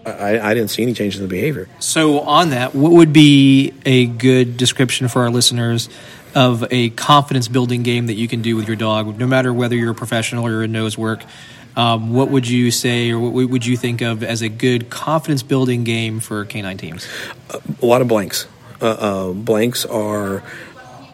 I, 0.05 0.50
I 0.50 0.55
didn't 0.55 0.70
see 0.70 0.82
any 0.82 0.94
changes 0.94 1.20
in 1.20 1.28
the 1.28 1.30
behavior. 1.30 1.68
So, 1.78 2.18
on 2.22 2.50
that, 2.50 2.74
what 2.74 2.90
would 2.90 3.12
be 3.12 3.72
a 3.86 4.07
good 4.07 4.57
description 4.57 5.07
for 5.07 5.22
our 5.22 5.30
listeners 5.30 5.88
of 6.34 6.64
a 6.72 6.90
confidence 6.90 7.46
building 7.46 7.84
game 7.84 8.07
that 8.07 8.14
you 8.14 8.26
can 8.26 8.42
do 8.42 8.57
with 8.57 8.66
your 8.66 8.76
dog, 8.76 9.16
no 9.16 9.28
matter 9.28 9.53
whether 9.53 9.76
you're 9.76 9.92
a 9.92 9.94
professional 9.94 10.44
or 10.44 10.50
you're 10.50 10.64
in 10.64 10.72
nose 10.72 10.98
work? 10.98 11.22
Um, 11.76 12.12
what 12.12 12.30
would 12.30 12.48
you 12.48 12.70
say, 12.70 13.10
or 13.10 13.18
what 13.18 13.48
would 13.48 13.64
you 13.64 13.76
think 13.76 14.02
of 14.02 14.22
as 14.22 14.42
a 14.42 14.48
good 14.48 14.90
confidence 14.90 15.42
building 15.42 15.84
game 15.84 16.20
for 16.20 16.44
canine 16.44 16.76
teams? 16.76 17.06
a 17.82 17.86
lot 17.86 18.02
of 18.02 18.08
blanks. 18.08 18.46
Uh, 18.80 18.86
uh, 18.86 19.32
blanks 19.32 19.84
are 19.84 20.42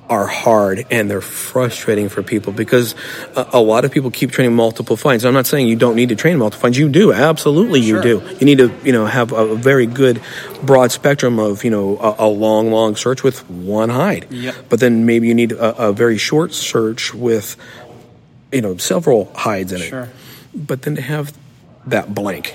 are 0.09 0.27
hard 0.27 0.87
and 0.91 1.11
they're 1.11 1.21
frustrating 1.21 2.09
for 2.09 2.23
people 2.23 2.51
because 2.51 2.95
a, 3.37 3.47
a 3.55 3.61
lot 3.61 3.85
of 3.85 3.93
people 3.93 4.11
keep 4.11 4.31
training 4.31 4.57
multiple 4.57 4.97
finds. 4.97 5.25
I'm 5.27 5.35
not 5.35 5.47
saying 5.47 5.69
you 5.69 5.77
don't 5.77 5.97
need 5.97 6.09
to 6.09 6.17
train 6.17 6.39
multiple 6.39 6.63
finds. 6.63 6.79
You 6.79 6.89
do, 6.89 7.13
absolutely, 7.13 7.81
you 7.81 8.01
do. 8.01 8.23
You 8.41 8.47
need 8.47 8.57
to, 8.57 8.73
you 8.85 8.93
know, 8.93 9.05
have 9.05 9.33
a 9.33 9.55
very 9.55 9.85
good 9.85 10.23
broad 10.63 10.93
spectrum 10.93 11.39
of, 11.39 11.63
you 11.63 11.71
know, 11.71 11.99
a, 11.99 12.27
a 12.27 12.29
long, 12.29 12.71
long 12.71 12.97
search 12.97 13.23
with 13.23 13.49
one 13.51 13.91
hide. 13.91 14.27
Yep. 14.31 14.55
But 14.71 14.81
then 14.81 15.05
maybe 15.05 15.29
you 15.29 15.35
need 15.35 15.53
a, 15.53 15.89
a 15.89 15.93
very 15.93 16.17
short 16.17 16.55
search 16.55 17.13
with, 17.13 17.57
you 18.51 18.63
know, 18.63 18.79
several 18.79 19.31
hides 19.35 19.73
in 19.73 19.83
it. 19.83 19.89
Sure. 19.89 20.09
But 20.55 20.83
then 20.83 20.97
to 20.97 21.03
have 21.03 21.33
that 21.87 22.15
blank 22.15 22.55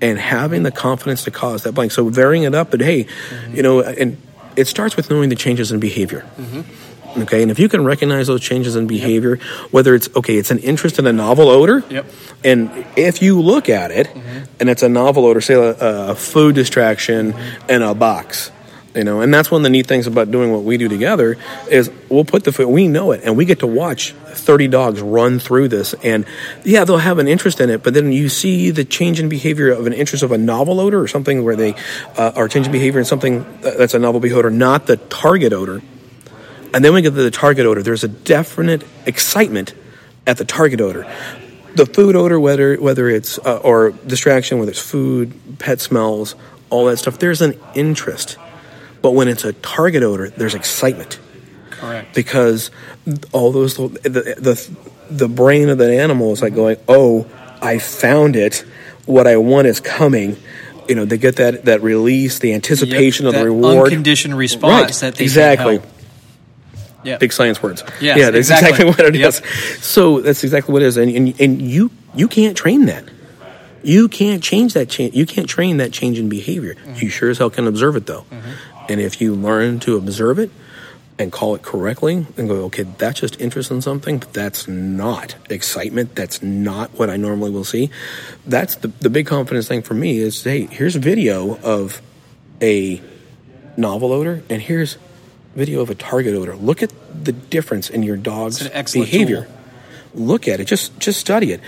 and 0.00 0.18
having 0.18 0.62
the 0.62 0.70
confidence 0.70 1.24
to 1.24 1.30
cause 1.30 1.62
that 1.64 1.72
blank. 1.72 1.92
So 1.92 2.08
varying 2.08 2.44
it 2.44 2.54
up, 2.54 2.70
but 2.70 2.80
hey, 2.80 3.06
you 3.52 3.62
know, 3.62 3.80
and 3.82 4.16
it 4.56 4.66
starts 4.66 4.96
with 4.96 5.10
knowing 5.10 5.28
the 5.28 5.36
changes 5.36 5.72
in 5.72 5.80
behavior. 5.80 6.24
Okay, 7.16 7.42
and 7.42 7.50
if 7.50 7.58
you 7.58 7.68
can 7.68 7.84
recognize 7.84 8.26
those 8.26 8.40
changes 8.42 8.76
in 8.76 8.86
behavior, 8.86 9.36
whether 9.70 9.94
it's 9.94 10.08
okay, 10.14 10.36
it's 10.36 10.50
an 10.50 10.58
interest 10.58 10.98
in 10.98 11.06
a 11.06 11.12
novel 11.12 11.48
odor, 11.48 11.82
Yep. 11.88 12.06
and 12.44 12.70
if 12.96 13.22
you 13.22 13.40
look 13.40 13.68
at 13.68 13.90
it, 13.90 14.08
and 14.60 14.68
it's 14.68 14.82
a 14.82 14.88
novel 14.88 15.24
odor, 15.24 15.40
say 15.40 15.54
a, 15.54 16.10
a 16.10 16.14
food 16.14 16.54
distraction 16.54 17.34
in 17.68 17.82
a 17.82 17.94
box, 17.94 18.50
you 18.98 19.04
know, 19.04 19.20
and 19.20 19.32
that's 19.32 19.48
one 19.48 19.60
of 19.60 19.62
the 19.62 19.70
neat 19.70 19.86
things 19.86 20.08
about 20.08 20.32
doing 20.32 20.50
what 20.50 20.64
we 20.64 20.76
do 20.76 20.88
together 20.88 21.36
is 21.70 21.88
we'll 22.08 22.24
put 22.24 22.42
the 22.42 22.50
food, 22.50 22.66
we 22.66 22.88
know 22.88 23.12
it, 23.12 23.20
and 23.22 23.36
we 23.36 23.44
get 23.44 23.60
to 23.60 23.66
watch 23.68 24.10
30 24.10 24.66
dogs 24.66 25.00
run 25.00 25.38
through 25.38 25.68
this, 25.68 25.94
and 26.02 26.26
yeah, 26.64 26.82
they'll 26.82 26.98
have 26.98 27.18
an 27.18 27.28
interest 27.28 27.60
in 27.60 27.70
it, 27.70 27.84
but 27.84 27.94
then 27.94 28.10
you 28.10 28.28
see 28.28 28.72
the 28.72 28.84
change 28.84 29.20
in 29.20 29.28
behavior 29.28 29.70
of 29.70 29.86
an 29.86 29.92
interest 29.92 30.24
of 30.24 30.32
a 30.32 30.38
novel 30.38 30.80
odor 30.80 31.00
or 31.00 31.06
something 31.06 31.44
where 31.44 31.54
they 31.54 31.76
uh, 32.16 32.32
are 32.34 32.48
changing 32.48 32.72
behavior 32.72 32.98
in 32.98 33.04
something 33.04 33.46
that's 33.60 33.94
a 33.94 34.00
novel 34.00 34.20
behavior, 34.20 34.50
not 34.50 34.86
the 34.88 34.96
target 34.96 35.52
odor. 35.52 35.80
And 36.74 36.84
then 36.84 36.92
we 36.92 37.00
get 37.00 37.10
to 37.10 37.22
the 37.22 37.30
target 37.30 37.66
odor. 37.66 37.84
There's 37.84 38.02
a 38.02 38.08
definite 38.08 38.82
excitement 39.06 39.74
at 40.26 40.38
the 40.38 40.44
target 40.44 40.80
odor. 40.80 41.06
The 41.76 41.86
food 41.86 42.16
odor, 42.16 42.40
whether 42.40 42.74
whether 42.76 43.08
it's 43.08 43.38
uh, 43.38 43.58
or 43.58 43.90
distraction, 43.90 44.58
whether 44.58 44.72
it's 44.72 44.80
food, 44.80 45.32
pet 45.60 45.80
smells, 45.80 46.34
all 46.70 46.86
that 46.86 46.98
stuff. 46.98 47.18
There's 47.18 47.40
an 47.40 47.58
interest, 47.74 48.36
but 49.02 49.12
when 49.12 49.28
it's 49.28 49.44
a 49.44 49.52
target 49.54 50.02
odor, 50.02 50.28
there's 50.30 50.54
excitement 50.54 51.18
Correct. 51.70 52.14
because 52.14 52.70
all 53.32 53.52
those 53.52 53.78
little- 53.78 53.96
the 54.02 54.34
the 54.38 54.68
the 55.10 55.28
brain 55.28 55.68
of 55.70 55.78
the 55.78 55.90
animal 56.00 56.32
is 56.32 56.42
like 56.42 56.54
going, 56.54 56.76
oh, 56.88 57.26
I 57.62 57.78
found 57.78 58.36
it. 58.36 58.64
What 59.06 59.26
I 59.26 59.36
want 59.38 59.66
is 59.68 59.80
coming. 59.80 60.36
You 60.88 60.94
know, 60.94 61.04
they 61.04 61.18
get 61.18 61.36
that 61.36 61.64
that 61.66 61.82
release, 61.82 62.38
the 62.40 62.52
anticipation 62.54 63.26
of 63.26 63.32
that 63.32 63.40
the 63.40 63.46
reward, 63.46 63.88
unconditioned 63.88 64.36
response 64.36 65.02
Right, 65.02 65.12
that 65.12 65.14
they 65.16 65.24
exactly. 65.24 65.80
Yeah. 67.04 67.16
big 67.18 67.32
science 67.32 67.62
words. 67.62 67.84
Yes, 68.00 68.18
yeah, 68.18 68.30
that's 68.30 68.50
exactly. 68.50 68.68
exactly, 68.70 68.84
what 69.04 69.14
it 69.14 69.18
Yep. 69.18 69.28
is. 69.28 69.42
So 69.84 70.20
that's 70.20 70.42
exactly 70.44 70.72
what 70.72 70.82
it 70.82 70.86
is, 70.86 70.96
and 70.96 71.10
and, 71.10 71.40
and 71.40 71.62
you 71.62 71.90
you 72.14 72.26
can't 72.28 72.56
train 72.56 72.86
that. 72.86 73.04
You 73.82 74.08
can't 74.08 74.42
change 74.42 74.74
that 74.74 74.88
change. 74.88 75.14
You 75.14 75.24
can't 75.24 75.48
train 75.48 75.76
that 75.76 75.92
change 75.92 76.18
in 76.18 76.28
behavior. 76.28 76.74
Mm-hmm. 76.74 77.04
You 77.04 77.08
sure 77.10 77.30
as 77.30 77.38
hell 77.38 77.50
can 77.50 77.66
observe 77.66 77.96
it 77.96 78.06
though, 78.06 78.24
and 78.88 79.00
if 79.00 79.20
you 79.20 79.34
learn 79.34 79.80
to 79.80 79.96
observe 79.96 80.38
it 80.38 80.50
and 81.18 81.32
call 81.32 81.54
it 81.56 81.62
correctly 81.62 82.26
and 82.36 82.48
go, 82.48 82.64
okay, 82.66 82.84
that's 82.84 83.18
just 83.20 83.40
interest 83.40 83.70
in 83.70 83.82
something, 83.82 84.18
but 84.18 84.32
that's 84.32 84.68
not 84.68 85.34
excitement. 85.50 86.14
That's 86.14 86.42
not 86.42 86.90
what 86.92 87.10
I 87.10 87.16
normally 87.16 87.50
will 87.50 87.64
see. 87.64 87.90
That's 88.46 88.76
the 88.76 88.88
the 88.88 89.10
big 89.10 89.26
confidence 89.26 89.66
thing 89.68 89.82
for 89.82 89.94
me 89.94 90.18
is 90.18 90.42
hey, 90.44 90.66
here's 90.66 90.96
a 90.96 91.00
video 91.00 91.58
of 91.58 92.00
a 92.62 93.00
novel 93.76 94.12
odor, 94.12 94.42
and 94.48 94.62
here's 94.62 94.96
video 95.54 95.80
of 95.80 95.90
a 95.90 95.94
target 95.94 96.34
odor. 96.34 96.54
Look 96.54 96.82
at 96.82 96.92
the 97.24 97.32
difference 97.32 97.90
in 97.90 98.02
your 98.02 98.16
dog's 98.16 98.60
It's 98.60 98.70
an 98.70 98.76
excellent 98.76 99.10
behavior. 99.10 99.44
tool. 99.44 100.24
Look 100.26 100.46
at 100.48 100.60
it. 100.60 100.64
Just 100.66 100.98
just 101.00 101.18
study 101.20 101.52
it. 101.52 101.60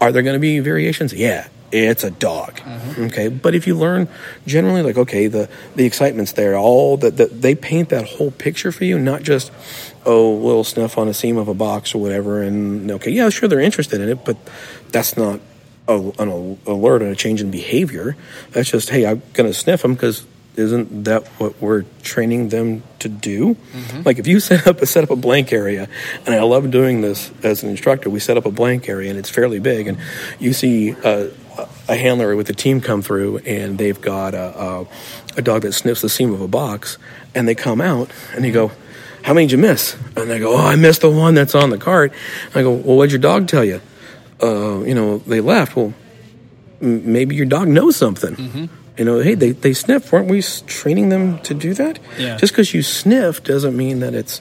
Are 0.00 0.12
there 0.12 0.22
going 0.22 0.34
to 0.34 0.40
be 0.40 0.60
variations? 0.60 1.12
Yeah, 1.12 1.48
it's 1.72 2.04
a 2.04 2.10
dog. 2.10 2.56
Mm-hmm. 2.56 3.04
Okay, 3.04 3.28
but 3.28 3.54
if 3.54 3.66
you 3.66 3.76
learn 3.76 4.08
generally, 4.46 4.82
like 4.82 4.96
okay, 4.96 5.26
the 5.26 5.48
the 5.76 5.84
excitement's 5.84 6.32
there. 6.32 6.56
All 6.56 6.96
that 6.98 7.16
the, 7.16 7.26
they 7.26 7.54
paint 7.54 7.90
that 7.90 8.06
whole 8.06 8.30
picture 8.30 8.72
for 8.72 8.84
you, 8.84 8.98
not 8.98 9.22
just 9.22 9.52
oh, 10.06 10.32
little 10.32 10.64
sniff 10.64 10.98
on 10.98 11.08
a 11.08 11.14
seam 11.14 11.36
of 11.36 11.48
a 11.48 11.54
box 11.54 11.94
or 11.94 12.00
whatever. 12.00 12.42
And 12.42 12.90
okay, 12.92 13.10
yeah, 13.10 13.28
sure, 13.28 13.48
they're 13.48 13.60
interested 13.60 14.00
in 14.00 14.08
it, 14.08 14.24
but 14.24 14.36
that's 14.90 15.16
not 15.16 15.40
a, 15.88 16.12
an 16.18 16.58
alert 16.66 17.02
and 17.02 17.12
a 17.12 17.16
change 17.16 17.40
in 17.40 17.50
behavior. 17.50 18.16
That's 18.52 18.70
just 18.70 18.90
hey, 18.90 19.06
I'm 19.06 19.22
going 19.32 19.50
to 19.50 19.54
sniff 19.54 19.82
them 19.82 19.94
because 19.94 20.26
isn't 20.56 21.04
that 21.04 21.26
what 21.38 21.60
we're 21.60 21.84
training 22.02 22.48
them 22.48 22.82
to 22.98 23.08
do? 23.08 23.56
Like 24.04 24.18
if 24.18 24.26
you 24.26 24.40
set 24.50 24.66
up 24.66 24.80
a 24.82 24.86
set 24.86 25.04
up 25.04 25.10
a 25.10 25.16
blank 25.16 25.52
area, 25.52 25.88
and 26.26 26.34
I 26.34 26.42
love 26.42 26.70
doing 26.70 27.00
this 27.00 27.30
as 27.42 27.62
an 27.62 27.70
instructor. 27.70 28.10
We 28.10 28.20
set 28.20 28.36
up 28.36 28.46
a 28.46 28.50
blank 28.50 28.88
area, 28.88 29.10
and 29.10 29.18
it's 29.18 29.30
fairly 29.30 29.60
big, 29.60 29.86
and 29.86 29.98
you 30.38 30.52
see 30.52 30.90
a, 30.90 31.30
a 31.88 31.96
handler 31.96 32.36
with 32.36 32.48
a 32.50 32.54
team 32.54 32.80
come 32.80 33.02
through, 33.02 33.38
and 33.38 33.78
they've 33.78 34.00
got 34.00 34.34
a, 34.34 34.60
a, 34.60 34.86
a 35.36 35.42
dog 35.42 35.62
that 35.62 35.72
sniffs 35.72 36.00
the 36.00 36.08
seam 36.08 36.32
of 36.32 36.40
a 36.40 36.48
box, 36.48 36.98
and 37.34 37.46
they 37.48 37.54
come 37.54 37.80
out, 37.80 38.10
and 38.34 38.44
you 38.44 38.52
go. 38.52 38.72
How 39.22 39.34
many 39.34 39.48
did 39.48 39.52
you 39.52 39.58
miss? 39.58 39.98
And 40.16 40.30
they 40.30 40.38
go, 40.38 40.54
Oh, 40.54 40.66
I 40.66 40.76
missed 40.76 41.02
the 41.02 41.10
one 41.10 41.34
that's 41.34 41.54
on 41.54 41.68
the 41.68 41.76
cart. 41.76 42.14
I 42.54 42.62
go, 42.62 42.70
Well, 42.70 42.96
what'd 42.96 43.12
your 43.12 43.18
dog 43.20 43.48
tell 43.48 43.62
you? 43.62 43.82
Uh, 44.42 44.80
you 44.80 44.94
know, 44.94 45.18
they 45.18 45.42
left. 45.42 45.76
Well, 45.76 45.92
m- 46.80 47.12
maybe 47.12 47.36
your 47.36 47.44
dog 47.44 47.68
knows 47.68 47.96
something. 47.96 48.34
Mm-hmm. 48.34 48.64
You 48.96 49.04
know, 49.04 49.18
hey, 49.20 49.34
they, 49.34 49.50
they 49.50 49.74
sniff. 49.74 50.10
Weren't 50.10 50.28
we 50.28 50.40
training 50.40 51.10
them 51.10 51.38
to 51.40 51.52
do 51.52 51.74
that? 51.74 51.98
Yeah. 52.18 52.38
Just 52.38 52.54
because 52.54 52.72
you 52.72 52.82
sniff 52.82 53.44
doesn't 53.44 53.76
mean 53.76 54.00
that 54.00 54.14
it's 54.14 54.40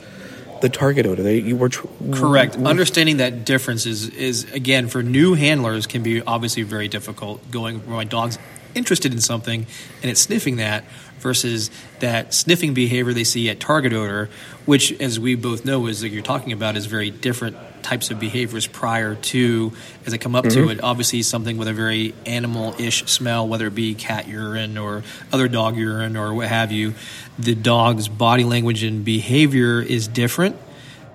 the 0.62 0.70
target 0.70 1.05
odor. 1.05 1.24
They 1.24 1.39
you 1.39 1.55
were 1.55 1.70
tr- 1.70 1.88
Correct. 2.12 2.55
Understanding 2.55 3.18
that 3.18 3.45
difference 3.45 3.86
is, 3.86 4.10
is 4.10 4.51
again 4.51 4.88
for 4.88 5.03
new 5.03 5.34
handlers 5.34 5.88
can 5.88 6.03
be 6.03 6.22
obviously 6.22 6.64
very 6.64 6.88
difficult. 6.88 7.51
Going 7.51 7.80
where 7.80 7.95
my 7.95 8.03
dog's 8.03 8.38
interested 8.76 9.14
in 9.14 9.20
something 9.20 9.66
and 10.01 10.12
it's 10.12 10.22
sniffing 10.22 10.57
that 10.57 10.84
versus 11.20 11.70
that 11.99 12.34
sniffing 12.34 12.74
behavior 12.74 13.14
they 13.14 13.24
see 13.24 13.49
at 13.49 13.60
target 13.60 13.93
odor, 13.93 14.30
which, 14.66 14.91
as 15.01 15.20
we 15.20 15.36
both 15.36 15.66
know, 15.66 15.88
is 15.88 16.01
that 16.01 16.10
you're 16.10 16.24
talking 16.24 16.53
about 16.53 16.78
is 16.78 16.86
very 16.86 17.10
different 17.10 17.57
types 17.89 18.11
of 18.11 18.19
behaviors 18.19 18.67
prior 18.67 19.15
to 19.15 19.73
as 20.05 20.11
they 20.11 20.19
come 20.19 20.35
up 20.35 20.43
to 20.43 20.49
mm-hmm. 20.49 20.69
it. 20.69 20.83
Obviously, 20.83 21.23
something 21.23 21.57
with 21.57 21.67
a 21.67 21.73
very 21.73 22.13
animal-ish 22.27 23.05
smell, 23.05 23.47
whether 23.47 23.65
it 23.65 23.73
be 23.73 23.95
cat 23.95 24.27
urine 24.27 24.77
or 24.77 25.03
other 25.33 25.47
dog 25.47 25.75
urine 25.75 26.15
or 26.15 26.33
what 26.35 26.47
have 26.47 26.71
you. 26.71 26.93
The 27.39 27.55
dog's 27.55 28.07
body 28.07 28.43
language 28.43 28.83
and 28.83 29.03
behavior 29.03 29.81
is 29.81 30.07
different 30.07 30.55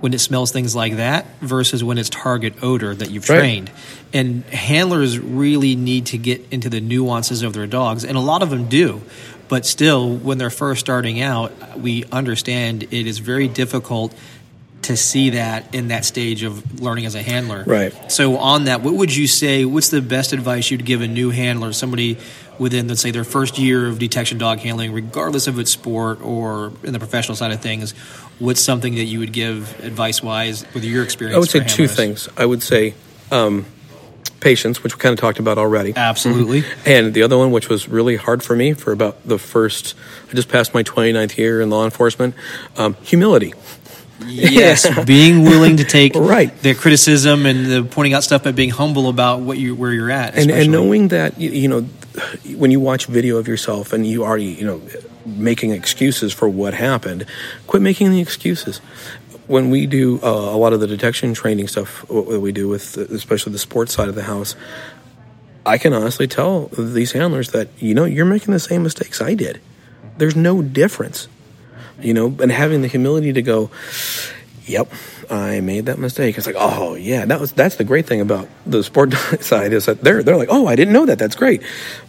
when 0.01 0.12
it 0.12 0.18
smells 0.18 0.51
things 0.51 0.75
like 0.75 0.97
that 0.97 1.27
versus 1.41 1.85
when 1.85 1.97
it's 1.97 2.11
target 2.11 2.55
odor 2.62 2.95
that 2.95 3.11
you've 3.11 3.29
Right. 3.31 3.39
trained. 3.39 3.70
And 4.12 4.45
handlers 4.47 5.18
really 5.18 5.77
need 5.77 6.07
to 6.07 6.18
get 6.18 6.45
into 6.51 6.68
the 6.68 6.81
nuances 6.81 7.43
of 7.43 7.53
their 7.53 7.68
dogs, 7.68 8.05
and 8.05 8.16
a 8.16 8.20
lot 8.20 8.43
of 8.43 8.51
them 8.51 8.66
do. 8.68 9.01
But 9.49 9.64
still, 9.64 10.16
when 10.16 10.39
they're 10.39 10.51
first 10.51 10.81
starting 10.81 11.20
out, 11.20 11.79
we 11.79 12.05
understand 12.11 12.83
it 12.91 13.07
is 13.07 13.18
very 13.18 13.47
difficult 13.47 14.12
to 14.85 14.97
see 14.97 15.30
that 15.30 15.74
in 15.74 15.89
that 15.89 16.05
stage 16.05 16.43
of 16.43 16.80
learning 16.80 17.07
as 17.07 17.14
a 17.14 17.22
handler. 17.22 17.64
Right. 17.66 18.12
So, 18.12 18.37
on 18.39 18.64
that, 18.64 18.82
what 18.82 18.95
would 18.95 19.14
you 19.14 19.26
say? 19.26 19.64
What's 19.64 19.89
the 19.89 20.03
best 20.03 20.32
advice 20.32 20.70
you'd 20.70 20.85
give 20.85 21.01
a 21.01 21.09
new 21.09 21.30
handler, 21.30 21.72
somebody 21.72 22.18
within, 22.59 22.89
let's 22.89 23.01
say, 23.01 23.11
their 23.11 23.24
first 23.24 23.59
year 23.59 23.87
of 23.87 23.99
detection 23.99 24.39
dog 24.39 24.59
handling, 24.61 24.93
regardless 24.93 25.47
of 25.47 25.59
its 25.59 25.70
sport 25.70 26.20
or 26.22 26.72
in 26.82 26.93
the 26.93 26.99
professional 26.99 27.37
side 27.37 27.53
of 27.53 27.61
things? 27.61 27.93
What's 28.39 28.61
something 28.61 28.95
that 28.97 29.05
you 29.05 29.20
would 29.20 29.32
give 29.32 29.78
advice 29.80 30.22
wise 30.22 30.64
with 30.74 30.85
your 30.85 31.03
experience? 31.03 31.37
I 31.37 31.39
would 31.39 31.51
say 31.51 31.61
for 31.61 31.68
two 31.68 31.89
things. 31.89 32.28
I 32.37 32.45
would 32.45 32.62
say 32.62 32.95
um, 33.30 33.64
patience, 34.45 34.82
which 34.82 34.95
we 34.95 35.01
kind 35.01 35.12
of 35.12 35.18
talked 35.18 35.39
about 35.39 35.59
already. 35.59 35.95
Absolutely. 35.97 36.64
And 36.85 37.14
the 37.14 37.22
other 37.22 37.39
one, 37.39 37.51
which 37.51 37.68
was 37.68 37.89
really 37.89 38.16
hard 38.16 38.43
for 38.43 38.55
me 38.55 38.74
for 38.74 38.93
about 38.93 39.26
the 39.26 39.39
first, 39.39 39.95
I 40.30 40.35
just 40.35 40.49
passed 40.49 40.74
my 40.74 40.82
29th 40.82 41.37
year 41.39 41.61
in 41.61 41.70
law 41.70 41.85
enforcement, 41.85 42.35
um, 42.76 42.95
humility. 43.03 43.55
Yes, 44.27 45.05
being 45.07 45.43
willing 45.43 45.77
to 45.79 45.85
take 45.85 46.14
Right. 46.14 46.57
the 46.62 46.75
criticism 46.75 47.47
and 47.47 47.66
the 47.66 47.83
pointing 47.85 48.14
out 48.14 48.25
stuff, 48.25 48.45
but 48.45 48.55
being 48.57 48.70
humble 48.70 49.09
about 49.09 49.41
what 49.41 49.59
you 49.59 49.75
where 49.75 49.93
you're 49.93 50.11
at, 50.11 50.37
and, 50.37 50.51
and 50.51 50.70
knowing 50.70 51.09
that 51.09 51.39
you, 51.41 51.68
know 51.68 51.83
when 52.57 52.70
you 52.70 52.81
watch 52.81 53.07
video 53.07 53.39
of 53.39 53.49
yourself 53.49 53.93
and 53.93 54.07
you 54.07 54.25
already 54.25 54.45
you 54.47 54.64
know 54.64 54.81
making 55.27 55.70
excuses 55.70 56.33
for 56.33 56.49
what 56.49 56.75
happened 56.75 57.27
quit 57.66 57.83
making 57.83 58.11
the 58.11 58.20
excuses. 58.20 58.81
When 59.47 59.68
we 59.68 59.87
do 59.87 60.20
uh, 60.22 60.29
a 60.29 60.57
lot 60.57 60.72
of 60.72 60.81
the 60.81 60.87
detection 60.87 61.35
training 61.35 61.68
stuff 61.68 62.09
what 62.09 62.41
we 62.41 62.51
do 62.53 62.68
with 62.68 62.97
especially 62.97 63.53
the 63.53 63.59
sports 63.59 63.93
side 63.93 64.09
of 64.09 64.14
the 64.14 64.22
house 64.22 64.57
i 65.66 65.77
can 65.77 65.93
honestly 65.93 66.27
tell 66.27 66.66
these 66.79 67.12
handlers 67.12 67.51
that 67.51 67.68
you 67.79 67.95
know 67.95 68.05
you're 68.07 68.25
making 68.25 68.53
the 68.53 68.61
same 68.61 68.83
mistakes 68.83 69.20
i 69.20 69.35
did. 69.35 69.61
There's 70.16 70.37
no 70.37 70.62
difference 70.62 71.29
you 72.01 72.15
know 72.15 72.35
and 72.41 72.51
having 72.53 72.83
the 72.83 72.89
humility 72.89 73.33
to 73.33 73.43
go 73.43 73.71
yep 74.67 74.91
i 75.31 75.61
made 75.61 75.87
that 75.87 75.99
mistake 75.99 76.37
it's 76.39 76.47
like 76.47 76.57
oh 76.59 76.95
yeah 76.95 77.25
that 77.27 77.39
was 77.39 77.53
that's 77.53 77.77
the 77.77 77.85
great 77.85 78.07
thing 78.07 78.21
about 78.21 78.49
the 78.67 78.83
sport 78.83 79.13
side 79.41 79.73
is 79.73 79.87
that 79.87 80.01
they're 80.01 80.23
they're 80.23 80.37
like 80.37 80.49
oh 80.51 80.67
i 80.67 80.75
didn't 80.75 80.93
know 80.93 81.05
that 81.07 81.19
that's 81.19 81.37
great 81.37 81.63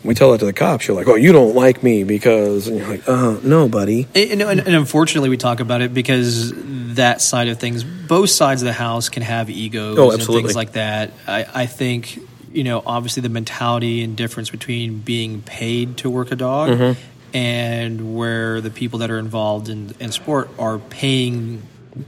we 0.04 0.14
tell 0.14 0.32
that 0.32 0.38
to 0.40 0.46
the 0.46 0.54
cops 0.54 0.88
you're 0.88 0.96
like 0.96 1.08
oh 1.08 1.16
you 1.16 1.32
don't 1.34 1.54
like 1.56 1.84
me 1.84 2.04
because 2.06 2.68
and 2.68 2.78
you're 2.80 2.88
like 2.88 3.08
uh 3.10 3.38
no 3.44 3.68
buddy 3.68 4.08
And, 4.16 4.42
and, 4.42 4.60
and 4.62 4.76
unfortunately, 4.76 5.30
we 5.30 5.38
talk 5.38 5.60
about 5.60 5.82
it 5.82 5.94
because 5.94 6.54
that 6.96 7.20
side 7.22 7.50
of 7.50 7.60
things, 7.60 7.84
both 7.84 8.30
sides 8.30 8.62
of 8.62 8.68
the 8.68 8.74
house 8.74 9.10
can 9.10 9.22
have 9.22 9.50
egos 9.50 9.98
Oh, 10.00 10.12
and 10.12 10.24
things 10.24 10.56
like 10.56 10.72
that. 10.74 11.12
I, 11.28 11.46
I 11.54 11.66
think, 11.66 12.18
you 12.54 12.64
know, 12.64 12.82
obviously 12.86 13.20
the 13.22 13.28
mentality 13.30 14.02
and 14.02 14.16
difference 14.16 14.50
between 14.50 15.00
being 15.00 15.42
paid 15.42 15.98
to 15.98 16.10
work 16.10 16.32
a 16.32 16.38
dog 16.38 16.70
Mm-hmm. 16.70 17.00
And 17.36 18.16
where 18.16 18.62
the 18.62 18.70
people 18.70 19.00
that 19.00 19.12
are 19.12 19.20
involved 19.20 19.68
in, 19.68 19.94
in 20.00 20.14
sport 20.14 20.50
are 20.58 20.80
paying. 20.80 21.62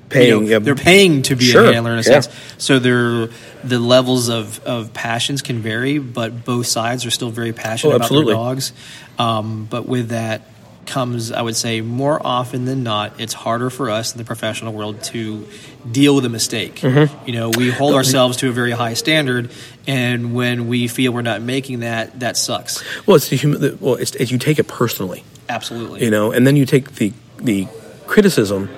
Paying, 0.10 0.46
you 0.46 0.52
know, 0.52 0.60
they're 0.60 0.76
paying 0.76 1.22
to 1.24 1.36
be 1.36 1.46
Sure, 1.46 1.66
a 1.66 1.74
handler 1.74 1.92
in 1.92 2.00
a 2.00 2.02
yeah. 2.02 2.22
sense. 2.22 2.30
So 2.58 2.80
they're, 2.80 3.28
the 3.64 3.80
levels 3.80 4.30
of, 4.30 4.64
of 4.66 4.94
passions 4.94 5.42
can 5.42 5.60
vary, 5.60 5.98
but 6.00 6.46
both 6.46 6.68
sides 6.68 7.06
are 7.06 7.12
still 7.12 7.30
very 7.30 7.52
passionate 7.54 7.94
Oh, 7.94 7.96
about 7.98 8.10
their 8.10 8.24
dogs. 8.24 8.72
Um, 9.20 9.66
but 9.70 9.86
with 9.86 10.10
that 10.10 10.42
comes, 10.88 11.32
I 11.32 11.42
would 11.42 11.56
say, 11.56 11.82
more 11.82 12.20
often 12.26 12.66
than 12.66 12.84
not, 12.84 13.20
it's 13.20 13.34
harder 13.34 13.70
for 13.70 13.90
us 13.90 14.14
in 14.14 14.18
the 14.18 14.24
professional 14.24 14.74
world 14.74 15.04
to 15.06 15.48
deal 15.90 16.16
with 16.16 16.26
a 16.26 16.30
mistake. 16.30 16.76
Mm-hmm. 16.76 17.28
You 17.28 17.34
know, 17.34 17.50
we 17.50 17.70
hold 17.70 17.94
ourselves 17.96 18.38
to 18.38 18.50
a 18.50 18.52
very 18.52 18.72
high 18.72 18.94
standard, 18.94 19.52
and 19.86 20.34
when 20.34 20.68
we 20.68 20.88
feel 20.88 21.12
we're 21.14 21.22
not 21.22 21.42
making 21.42 21.82
that, 21.82 22.20
that 22.22 22.38
sucks. 22.38 22.84
well 23.06 23.16
it's 23.16 23.30
the 23.30 23.38
the- 23.38 23.78
well 23.80 23.96
it's, 23.96 24.16
it's 24.16 24.32
you 24.32 24.38
take 24.38 24.60
it 24.60 24.68
personally 24.68 25.24
Absolutely. 25.50 26.04
you 26.04 26.12
know 26.12 26.32
and 26.32 26.46
then 26.46 26.56
you 26.56 26.66
take 26.66 26.96
the 26.96 27.14
the 27.38 27.68
criticism 28.06 28.70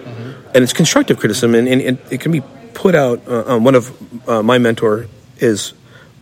and 0.53 0.63
it's 0.63 0.73
constructive 0.73 1.17
criticism 1.19 1.55
and, 1.55 1.67
and, 1.67 1.81
and 1.81 1.97
it 2.11 2.19
can 2.21 2.31
be 2.31 2.41
put 2.73 2.95
out 2.95 3.21
uh, 3.27 3.43
um, 3.55 3.63
one 3.63 3.75
of 3.75 3.91
uh, 4.29 4.41
my 4.43 4.57
mentor 4.57 5.07
is 5.37 5.73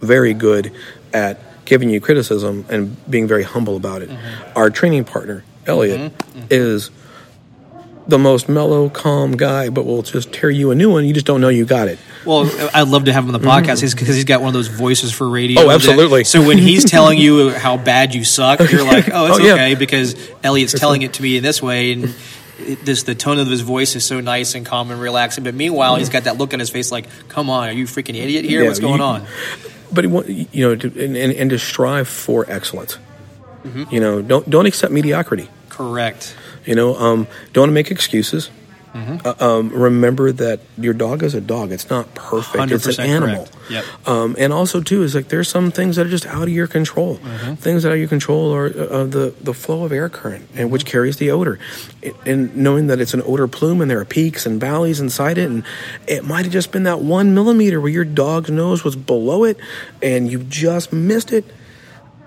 very 0.02 0.34
good 0.34 0.72
at 1.14 1.40
giving 1.66 1.90
you 1.90 2.00
criticism 2.00 2.66
and 2.70 2.96
being 3.10 3.28
very 3.28 3.44
humble 3.44 3.76
about 3.76 4.02
it 4.02 4.10
our 4.56 4.70
training 4.70 5.04
partner 5.04 5.44
elliot 5.68 6.12
is 6.50 6.90
the 8.08 8.18
most 8.18 8.48
mellow 8.48 8.88
calm 8.90 9.34
guy 9.36 9.70
but 9.70 9.86
will 9.86 10.02
just 10.02 10.32
tear 10.32 10.50
you 10.50 10.72
a 10.72 10.76
new 10.76 10.90
one 10.92 11.04
you 11.06 11.14
just 11.14 11.26
don't 11.26 11.42
know 11.42 11.50
you 11.50 11.66
got 11.66 11.88
it 11.90 12.00
Well, 12.26 12.50
I'd 12.74 12.88
love 12.88 13.06
to 13.06 13.14
have 13.14 13.24
him 13.28 13.34
on 13.36 13.42
the 13.42 13.46
podcast 13.48 13.82
because 13.94 14.16
he's 14.16 14.24
got 14.26 14.40
one 14.42 14.48
of 14.50 14.54
those 14.54 14.68
voices 14.68 15.14
for 15.14 15.28
radio. 15.30 15.60
Mm-hmm. 15.62 15.66
Oh, 15.66 15.70
that- 15.70 15.76
absolutely. 15.76 16.24
so 16.26 16.46
when 16.46 16.58
he's 16.58 16.84
telling 16.86 17.18
you 17.20 17.50
how 17.52 17.78
bad 17.78 18.14
you 18.16 18.24
suck, 18.26 18.60
you're 18.72 18.84
like, 18.94 19.10
oh, 19.14 19.28
it's 19.28 19.40
Oh, 19.40 19.42
yeah. 19.42 19.54
okay 19.54 19.76
because 19.76 20.16
Elliot's 20.44 20.74
telling 20.74 21.02
it 21.04 21.14
to 21.14 21.22
me 21.24 21.38
in 21.38 21.44
this 21.44 21.62
way, 21.62 21.94
and 21.94 22.14
this 22.84 23.04
the 23.04 23.16
tone 23.16 23.40
of 23.40 23.48
his 23.48 23.62
voice 23.62 23.96
is 23.96 24.04
so 24.06 24.20
nice 24.20 24.56
and 24.56 24.66
calm 24.66 24.92
and 24.92 25.00
relaxing. 25.00 25.44
But 25.46 25.54
meanwhile, 25.54 25.96
he's 25.96 26.10
got 26.10 26.24
that 26.26 26.38
look 26.38 26.54
on 26.54 26.60
his 26.60 26.70
face 26.70 26.92
like, 26.92 27.08
come 27.30 27.50
on, 27.50 27.70
are 27.70 27.72
you 27.74 27.86
freaking 27.86 28.16
idiot 28.16 28.44
here? 28.44 28.62
Yeah, 28.62 28.68
What's 28.68 28.80
going 28.80 28.98
you- 29.00 29.04
on? 29.06 29.26
but 29.94 30.04
he 30.04 30.48
you 30.52 30.68
know 30.68 30.76
to, 30.76 30.88
and, 31.06 31.16
and, 31.16 31.32
and 31.34 31.50
to 31.52 31.58
strive 31.60 32.08
for 32.10 32.46
excellence 32.50 32.98
you 33.90 34.00
know 34.02 34.22
don't 34.22 34.50
don't 34.50 34.66
accept 34.66 34.92
mediocrity 34.94 35.48
Correct. 35.78 36.36
You 36.66 36.76
know, 36.76 36.96
um, 36.96 37.28
don't 37.54 37.72
make 37.74 37.92
excuses. 37.92 38.50
Uh, 39.24 39.36
um, 39.40 39.70
remember 39.70 40.32
that 40.32 40.60
your 40.76 40.94
dog 40.96 41.22
is 41.22 41.36
a 41.36 41.42
dog. 41.42 41.72
It's 41.72 41.88
not 41.88 42.16
perfect. 42.16 42.72
It's 42.72 42.88
100% 42.88 43.04
an 43.04 43.10
animal. 43.12 43.48
Yep. 43.70 43.86
Um, 44.08 44.36
and 44.40 44.52
also 44.52 44.82
too 44.82 45.04
is 45.04 45.14
like 45.14 45.28
there's 45.28 45.48
some 45.48 45.70
things 45.70 45.98
that 45.98 46.08
are 46.08 46.10
just 46.10 46.26
out 46.26 46.42
of 46.44 46.50
your 46.50 46.66
control. 46.66 47.18
Things 47.58 47.84
that 47.84 47.90
are 47.90 47.92
out 47.92 47.94
of 47.94 48.00
your 48.00 48.08
control 48.08 48.52
are 48.56 48.66
uh, 48.66 49.04
the 49.06 49.36
the 49.40 49.54
flow 49.54 49.84
of 49.84 49.92
air 49.92 50.10
current, 50.10 50.50
and 50.56 50.72
which 50.72 50.84
carries 50.84 51.18
the 51.18 51.30
odor. 51.30 51.60
It- 52.02 52.16
and 52.26 52.56
knowing 52.58 52.88
that 52.88 53.00
it's 53.00 53.14
an 53.14 53.22
odor 53.24 53.48
plume, 53.48 53.82
and 53.82 53.92
there 53.92 54.00
are 54.00 54.06
peaks 54.06 54.48
and 54.48 54.60
valleys 54.60 55.00
inside 55.00 55.38
it, 55.38 55.48
and 55.48 55.64
it 56.08 56.24
might 56.26 56.46
have 56.46 56.54
just 56.54 56.72
been 56.72 56.84
that 56.84 57.00
one 57.00 57.36
millimeter 57.36 57.80
where 57.80 57.92
your 57.92 58.06
dog's 58.06 58.50
nose 58.50 58.84
was 58.84 58.96
below 58.96 59.44
it, 59.44 59.58
and 60.02 60.32
you 60.32 60.40
just 60.40 60.92
missed 60.92 61.32
it. 61.32 61.46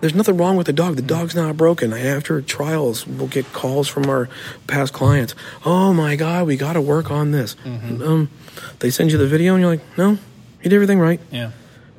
There's 0.01 0.15
nothing 0.15 0.37
wrong 0.37 0.57
with 0.57 0.67
the 0.67 0.73
dog. 0.73 0.97
The 0.97 1.03
dog's 1.03 1.35
not 1.35 1.57
broken. 1.57 1.93
After 1.93 2.41
trials, 2.41 3.07
we'll 3.07 3.29
get 3.29 3.53
calls 3.53 3.87
from 3.87 4.09
our 4.09 4.29
past 4.67 4.93
clients. 4.93 5.35
Oh 5.65 5.93
my 5.93 6.17
God, 6.17 6.47
we 6.47 6.57
got 6.57 6.73
to 6.73 6.81
work 6.81 7.11
on 7.11 7.33
this. 7.33 7.55
Mm-hmm. 7.65 8.03
Um, 8.03 8.31
they 8.79 8.91
send 8.91 9.13
you 9.13 9.19
the 9.19 9.27
video, 9.27 9.55
and 9.55 9.61
you're 9.61 9.71
like, 9.71 9.99
no, 9.99 10.13
you 10.13 10.19
did 10.65 10.73
everything 10.73 10.99
right. 10.99 11.21
Yeah. 11.31 11.51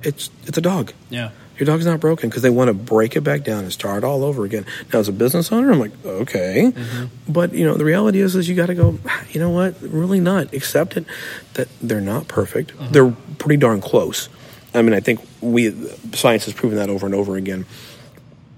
It's 0.02 0.30
it's 0.46 0.58
a 0.58 0.62
dog. 0.62 0.94
Yeah. 1.10 1.32
Your 1.58 1.68
dog's 1.68 1.86
not 1.86 2.00
broken 2.00 2.28
because 2.28 2.42
they 2.42 2.50
want 2.50 2.70
to 2.70 2.74
break 2.74 3.16
it 3.16 3.22
back 3.22 3.44
down 3.44 3.64
and 3.64 3.72
start 3.72 4.04
all 4.04 4.24
over 4.24 4.46
again. 4.46 4.66
Now, 4.92 4.98
as 4.98 5.08
a 5.08 5.12
business 5.12 5.52
owner, 5.52 5.72
I'm 5.72 5.80
like, 5.80 5.92
okay, 6.04 6.72
mm-hmm. 6.74 7.32
but 7.32 7.54
you 7.54 7.66
know, 7.66 7.76
the 7.76 7.86
reality 7.86 8.20
is, 8.20 8.36
is 8.36 8.50
you 8.50 8.56
got 8.56 8.68
to 8.68 8.74
go. 8.74 8.98
You 9.30 9.40
know 9.40 9.52
what? 9.52 9.80
Really 9.80 10.20
not 10.20 10.56
accept 10.56 10.98
it 10.98 11.06
that 11.54 11.68
they're 11.80 12.02
not 12.02 12.28
perfect. 12.28 12.72
Mm-hmm. 12.72 12.92
They're 12.94 13.12
pretty 13.38 13.58
darn 13.58 13.80
close. 13.80 14.28
I 14.74 14.82
mean, 14.82 14.94
I 14.94 15.02
think 15.02 15.20
we 15.40 15.72
science 16.14 16.46
has 16.46 16.54
proven 16.54 16.78
that 16.78 16.90
over 16.90 17.06
and 17.06 17.14
over 17.14 17.36
again. 17.36 17.66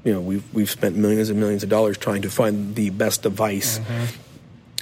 You 0.03 0.13
know, 0.13 0.21
we've 0.21 0.43
we've 0.53 0.69
spent 0.69 0.95
millions 0.95 1.29
and 1.29 1.39
millions 1.39 1.63
of 1.63 1.69
dollars 1.69 1.97
trying 1.97 2.23
to 2.23 2.29
find 2.29 2.75
the 2.75 2.89
best 2.89 3.23
device 3.23 3.79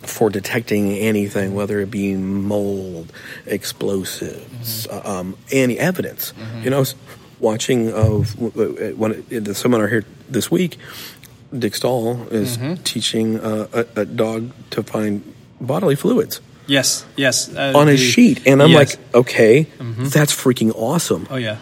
for 0.03 0.29
detecting 0.31 0.93
anything, 0.93 1.53
whether 1.53 1.79
it 1.79 1.91
be 1.91 2.15
mold, 2.15 3.13
explosives, 3.45 4.87
uh, 4.87 5.01
um, 5.05 5.37
any 5.51 5.77
evidence. 5.77 6.33
You 6.63 6.69
know, 6.71 6.85
watching 7.39 7.91
of 7.93 8.39
when 8.39 9.23
at 9.31 9.45
the 9.45 9.53
seminar 9.53 9.87
here 9.87 10.05
this 10.29 10.49
week, 10.49 10.77
Dick 11.57 11.75
Stahl 11.75 12.27
is 12.31 12.57
teaching 12.83 13.39
uh, 13.39 13.67
a, 13.73 14.01
a 14.01 14.05
dog 14.05 14.51
to 14.71 14.81
find 14.83 15.33
bodily 15.59 15.95
fluids 15.95 16.41
Yes. 16.67 17.05
Yes. 17.17 17.53
Uh, 17.53 17.73
on 17.75 17.87
a 17.87 17.91
the- 17.91 17.97
sheet, 17.97 18.47
and 18.47 18.61
I'm 18.61 18.71
yes. 18.71 18.95
like, 18.95 19.13
okay, 19.13 19.63
that's 19.79 20.33
freaking 20.33 20.71
awesome 20.75 21.27
oh 21.29 21.35
yeah. 21.35 21.57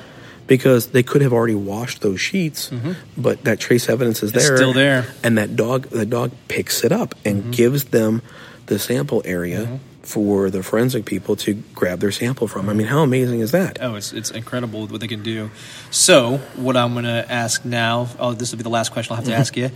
Because 0.49 0.87
they 0.87 1.03
could 1.03 1.21
have 1.21 1.31
already 1.31 1.55
washed 1.55 2.01
those 2.01 2.19
sheets, 2.19 2.69
but 3.15 3.45
that 3.45 3.59
trace 3.61 3.87
evidence 3.87 4.21
is 4.21 4.31
Mm-hmm. 4.31 4.37
It's 4.39 4.47
there, 4.49 4.57
still 4.57 4.73
there. 4.73 5.01
Mm-hmm. 5.03 5.25
and 5.25 5.37
that 5.37 5.55
dog, 5.55 5.83
the 5.89 6.05
dog 6.05 6.31
picks 6.49 6.83
it 6.83 6.91
up 6.91 7.15
and 7.23 7.53
gives 7.53 7.85
them 7.85 8.21
the 8.65 8.77
sample 8.77 9.21
area 9.23 9.79
for 10.01 10.49
the 10.49 10.63
forensic 10.63 11.05
people 11.05 11.35
to 11.35 11.53
grab 11.75 11.99
their 11.99 12.11
sample 12.11 12.47
from. 12.47 12.67
I 12.69 12.73
mean, 12.73 12.87
how 12.87 13.03
amazing 13.03 13.39
is 13.41 13.51
that? 13.51 13.77
Oh, 13.81 13.95
it's 13.95 14.11
it's 14.11 14.31
incredible 14.31 14.87
what 14.87 14.99
they 15.01 15.07
can 15.07 15.23
do. 15.23 15.49
So, 15.91 16.37
what 16.55 16.75
I'm 16.75 16.93
going 16.93 17.05
to 17.05 17.25
ask 17.31 17.63
now, 17.63 18.07
oh, 18.19 18.33
this 18.33 18.51
will 18.51 18.57
be 18.57 18.63
the 18.63 18.69
last 18.69 18.91
question 18.91 19.11
I'll 19.13 19.17
have 19.17 19.25
to 19.25 19.31
Mm-hmm. 19.31 19.39
ask 19.41 19.55
you. 19.57 19.69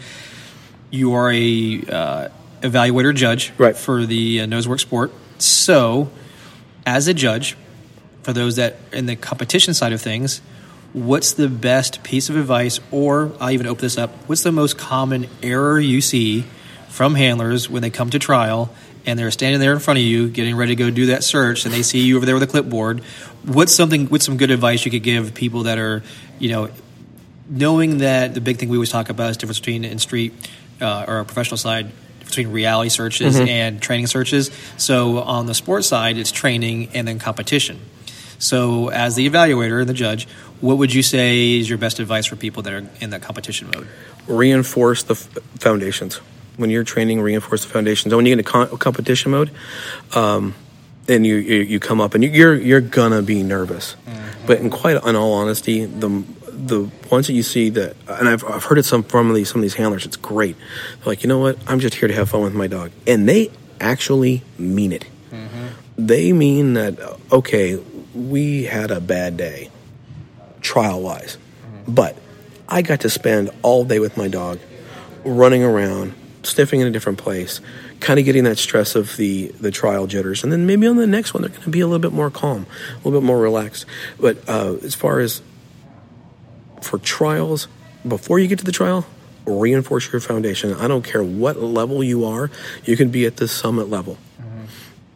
You 0.90 1.14
are 1.14 1.32
a 1.32 1.82
uh, 1.90 2.30
evaluator 2.62 3.14
judge 3.16 3.52
Right. 3.58 3.76
for 3.78 4.06
the 4.06 4.42
uh, 4.42 4.46
Nosework 4.46 4.80
sport. 4.80 5.12
So, 5.40 6.10
as 6.86 7.08
a 7.08 7.14
judge, 7.14 7.56
for 8.24 8.32
those 8.34 8.56
that 8.58 8.78
in 8.92 9.06
the 9.08 9.16
competition 9.16 9.74
side 9.74 9.92
of 9.94 10.02
things, 10.02 10.42
what's 10.94 11.34
the 11.34 11.50
best 11.50 12.04
piece 12.04 12.30
of 12.30 12.38
advice, 12.38 12.80
or 12.91 13.32
I'll 13.39 13.52
even 13.52 13.68
open 13.68 13.82
this 13.82 13.98
up, 13.98 14.12
what's 14.28 14.44
the 14.44 14.52
most 14.52 14.78
common 14.78 15.28
error 15.41 15.80
you 15.80 16.02
see 16.02 16.46
from 16.89 17.16
handlers 17.16 17.70
when 17.70 17.82
they 17.82 17.89
come 17.89 18.12
to 18.12 18.20
trial 18.20 18.74
and 19.06 19.18
they're 19.18 19.32
standing 19.32 19.60
there 19.60 19.74
in 19.74 19.80
front 19.80 19.98
of 19.98 20.06
you 20.06 20.30
getting 20.30 20.56
ready 20.56 20.76
to 20.76 20.82
go 20.82 20.89
do 20.91 21.08
that 21.08 21.24
search 21.24 21.66
and 21.66 21.74
they 21.74 21.82
see 21.82 22.02
you 22.02 22.16
over 22.16 22.26
there 22.26 22.36
with 22.36 22.44
a 22.44 22.48
clipboard? 22.48 23.02
What's 23.44 23.74
something, 23.74 24.08
what's 24.08 24.26
some 24.26 24.38
good 24.38 24.52
advice 24.52 24.86
you 24.86 24.91
could 24.91 25.04
give 25.04 25.34
people 25.34 25.64
that 25.64 25.78
are, 25.78 26.04
you 26.39 26.50
know, 26.50 26.70
knowing 27.50 27.98
that 27.98 28.34
the 28.34 28.41
big 28.41 28.58
thing 28.58 28.70
we 28.70 28.78
always 28.78 28.89
talk 28.89 29.10
about 29.10 29.32
is 29.32 29.38
difference 29.38 29.60
between 29.60 29.84
in 29.84 30.00
street 30.00 30.34
uh, 30.80 31.06
or 31.08 31.20
a 31.20 31.26
professional 31.26 31.58
side 31.58 31.91
between 32.20 32.52
reality 32.52 32.89
searches 32.89 33.39
and 33.39 33.82
training 33.82 34.08
searches. 34.08 34.50
So 34.78 35.20
on 35.20 35.46
the 35.46 35.54
sports 35.54 35.88
side, 35.88 36.18
it's 36.18 36.32
training 36.32 36.89
and 36.94 37.08
then 37.08 37.20
competition. 37.20 37.80
So 38.39 38.89
as 38.89 39.16
the 39.16 39.30
evaluator 39.30 39.80
and 39.80 39.89
the 39.89 39.94
judge, 39.94 40.28
what 40.64 40.78
would 40.78 40.93
you 40.93 41.03
say 41.03 41.57
is 41.59 41.68
your 41.70 41.78
best 41.78 41.99
advice 41.99 42.26
for 42.26 42.36
people 42.38 42.64
that 42.64 42.74
are 42.74 42.86
in 43.01 43.09
that 43.11 43.22
competition 43.22 43.70
mode? 43.74 43.88
Reinforce 44.28 45.03
the 45.03 45.14
f- 45.14 45.28
foundations. 45.59 46.16
When 46.55 46.70
you're 46.70 46.84
training, 46.84 47.20
reinforce 47.22 47.64
the 47.66 47.70
foundations. 47.72 48.14
And 48.14 48.18
when 48.18 48.26
you 48.26 48.36
get 48.36 48.39
into 48.39 48.51
con- 48.51 48.78
competition 48.78 49.32
mode, 49.32 49.51
um, 50.16 50.55
and 51.09 51.26
you, 51.28 51.36
you 51.36 51.59
you 51.61 51.80
come 51.80 51.99
up 51.99 52.14
and 52.16 52.24
you, 52.24 52.30
you're 52.30 52.55
you're 52.55 52.80
gonna 52.82 53.22
be 53.22 53.43
nervous, 53.43 53.95
but 54.47 54.59
in 54.59 54.70
quite 54.70 54.95
in 55.03 55.16
all 55.18 55.34
honesty, 55.34 55.84
the 55.86 56.24
the 56.47 56.89
ones 57.11 57.28
that 57.28 57.34
you 57.34 57.43
see 57.43 57.70
that, 57.72 57.95
and 58.07 58.30
I've, 58.30 58.43
I've 58.45 58.64
heard 58.64 58.78
it 58.78 58.86
some 58.86 59.03
from 59.03 59.34
these 59.34 59.49
some 59.49 59.59
of 59.59 59.64
these 59.64 59.74
handlers. 59.74 60.05
It's 60.05 60.16
great. 60.16 60.55
They're 60.99 61.07
like, 61.11 61.24
you 61.24 61.28
know 61.28 61.39
what? 61.39 61.57
I'm 61.68 61.82
just 61.82 61.95
here 61.95 62.07
to 62.07 62.14
have 62.14 62.30
fun 62.30 62.41
with 62.41 62.53
my 62.53 62.68
dog, 62.68 62.91
and 63.05 63.28
they 63.28 63.51
actually 63.82 64.43
mean 64.57 64.93
it. 64.93 65.05
they 65.97 66.32
mean 66.32 66.74
that 66.76 66.97
okay, 67.32 67.76
we 68.16 68.64
had 68.64 68.91
a 68.91 69.01
bad 69.01 69.36
day, 69.36 69.70
trial 70.64 71.01
wise, 71.01 71.38
but 71.88 72.18
I 72.68 72.82
got 72.82 73.01
to 73.01 73.09
spend 73.09 73.51
all 73.61 73.86
day 73.86 73.99
with 73.99 74.18
my 74.18 74.28
dog, 74.28 74.59
running 75.24 75.64
around, 75.64 76.16
sniffing 76.41 76.80
in 76.82 76.88
a 76.88 76.91
different 76.91 77.20
place, 77.20 77.61
kind 77.99 78.20
of 78.20 78.26
getting 78.26 78.45
that 78.45 78.57
stress 78.57 78.95
of 78.95 79.16
the 79.18 79.49
the 79.59 79.70
trial 79.70 80.07
jitters, 80.07 80.43
and 80.43 80.51
then 80.51 80.66
maybe 80.66 80.88
on 80.88 80.97
the 80.97 81.05
next 81.05 81.34
one 81.34 81.43
they're 81.43 81.51
going 81.51 81.61
to 81.61 81.70
be 81.70 81.82
a 81.82 81.88
little 81.88 82.01
bit 82.01 82.14
more 82.14 82.32
calm, 82.32 82.66
a 82.93 82.95
little 82.97 83.20
bit 83.22 83.26
more 83.26 83.38
relaxed. 83.38 83.86
But 84.20 84.38
uh, 84.49 84.78
as 84.82 84.95
far 84.95 85.20
as 85.20 85.41
for 86.82 86.97
trials, 86.97 87.68
before 88.07 88.39
you 88.39 88.47
get 88.47 88.59
to 88.59 88.66
the 88.66 88.72
trial, 88.72 89.05
reinforce 89.45 90.11
your 90.11 90.22
foundation. 90.22 90.74
I 90.74 90.88
don't 90.88 91.03
care 91.03 91.24
what 91.24 91.61
level 91.61 92.03
you 92.03 92.26
are, 92.26 92.49
you 92.86 92.97
can 92.97 93.09
be 93.09 93.26
at 93.26 93.38
the 93.38 93.47
summit 93.47 93.89
level. 93.89 94.18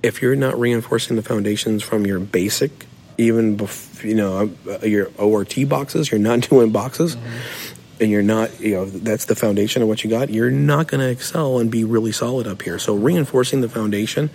If 0.04 0.22
you're 0.22 0.36
not 0.36 0.60
reinforcing 0.60 1.16
the 1.16 1.24
foundations 1.24 1.84
from 1.84 2.06
your 2.06 2.20
basic, 2.20 2.86
even 3.18 3.58
bef- 3.58 4.04
you 4.04 4.16
know 4.16 4.52
uh, 4.70 4.86
your 4.86 5.10
ORT 5.18 5.56
boxes, 5.68 6.12
you're 6.12 6.20
not 6.20 6.42
doing 6.50 6.72
boxes, 6.72 7.16
mm-hmm. 7.16 8.02
and 8.02 8.12
you're 8.12 8.24
not 8.24 8.60
you 8.60 8.76
know 8.76 8.86
that's 8.86 9.26
the 9.26 9.36
foundation 9.36 9.82
of 9.82 9.88
what 9.88 10.04
you 10.04 10.10
got. 10.10 10.30
You're 10.30 10.52
not 10.52 10.88
going 10.88 11.02
to 11.02 11.10
excel 11.10 11.60
and 11.60 11.72
be 11.72 11.84
really 11.84 12.12
solid 12.12 12.48
up 12.48 12.62
here. 12.62 12.80
So 12.80 12.96
reinforcing 12.96 13.62
the 13.62 13.70
foundation 13.70 14.30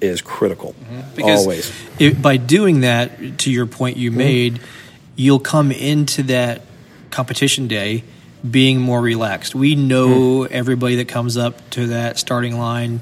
is 0.00 0.20
critical. 0.22 0.74
Mm-hmm. 0.74 1.22
Always. 1.22 1.72
it, 1.98 2.20
by 2.20 2.36
doing 2.36 2.80
that, 2.80 3.38
to 3.38 3.50
your 3.50 3.66
point 3.66 3.96
you 3.96 4.10
mm-hmm. 4.10 4.18
made, 4.18 4.60
you'll 5.16 5.40
come 5.40 5.72
into 5.72 6.24
that 6.24 6.62
competition 7.10 7.68
day 7.68 8.04
being 8.48 8.80
more 8.80 9.00
relaxed. 9.00 9.54
We 9.54 9.74
know 9.74 10.44
everybody 10.44 10.96
that 10.96 11.08
comes 11.08 11.36
up 11.36 11.70
to 11.70 11.88
that 11.88 12.18
starting 12.18 12.58
line 12.58 13.00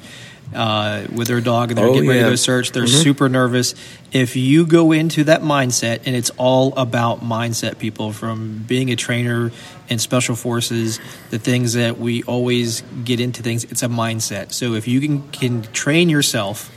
uh, 0.55 1.07
with 1.13 1.29
their 1.29 1.41
dog 1.41 1.71
and 1.71 1.79
they're 1.79 1.87
Oh, 1.87 1.95
getting 1.95 2.09
ready 2.09 2.23
to 2.23 2.31
go 2.31 2.37
search. 2.37 2.73
They're 2.73 2.87
super 2.87 3.29
nervous. 3.29 3.75
If 4.13 4.37
you 4.37 4.67
go 4.67 4.93
into 4.93 5.25
that 5.25 5.43
mindset, 5.43 6.01
and 6.07 6.15
it's 6.15 6.31
all 6.37 6.75
about 6.77 7.21
mindset, 7.21 7.79
people, 7.79 8.13
from 8.13 8.65
being 8.67 8.91
a 8.91 8.97
trainer 8.97 9.51
in 9.89 9.99
special 9.99 10.37
forces, 10.37 11.01
the 11.31 11.39
things 11.39 11.75
that 11.75 11.99
we 11.99 12.23
always 12.25 12.83
get 13.05 13.21
into 13.21 13.43
things, 13.43 13.65
it's 13.65 13.83
a 13.83 13.89
mindset. 13.89 14.53
So 14.53 14.75
if 14.75 14.87
you 14.87 15.01
can, 15.01 15.29
can 15.31 15.63
train 15.73 16.09
yourself 16.09 16.71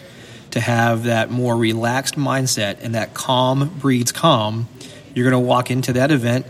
to 0.52 0.60
have 0.62 1.04
that 1.04 1.30
more 1.30 1.56
relaxed 1.58 2.16
mindset 2.16 2.78
and 2.82 2.96
that 2.96 3.14
calm 3.14 3.78
breeds 3.80 4.12
calm, 4.14 4.68
you're 5.14 5.30
going 5.30 5.44
to 5.44 5.48
walk 5.48 5.70
into 5.72 5.94
that 5.94 6.12
event 6.12 6.46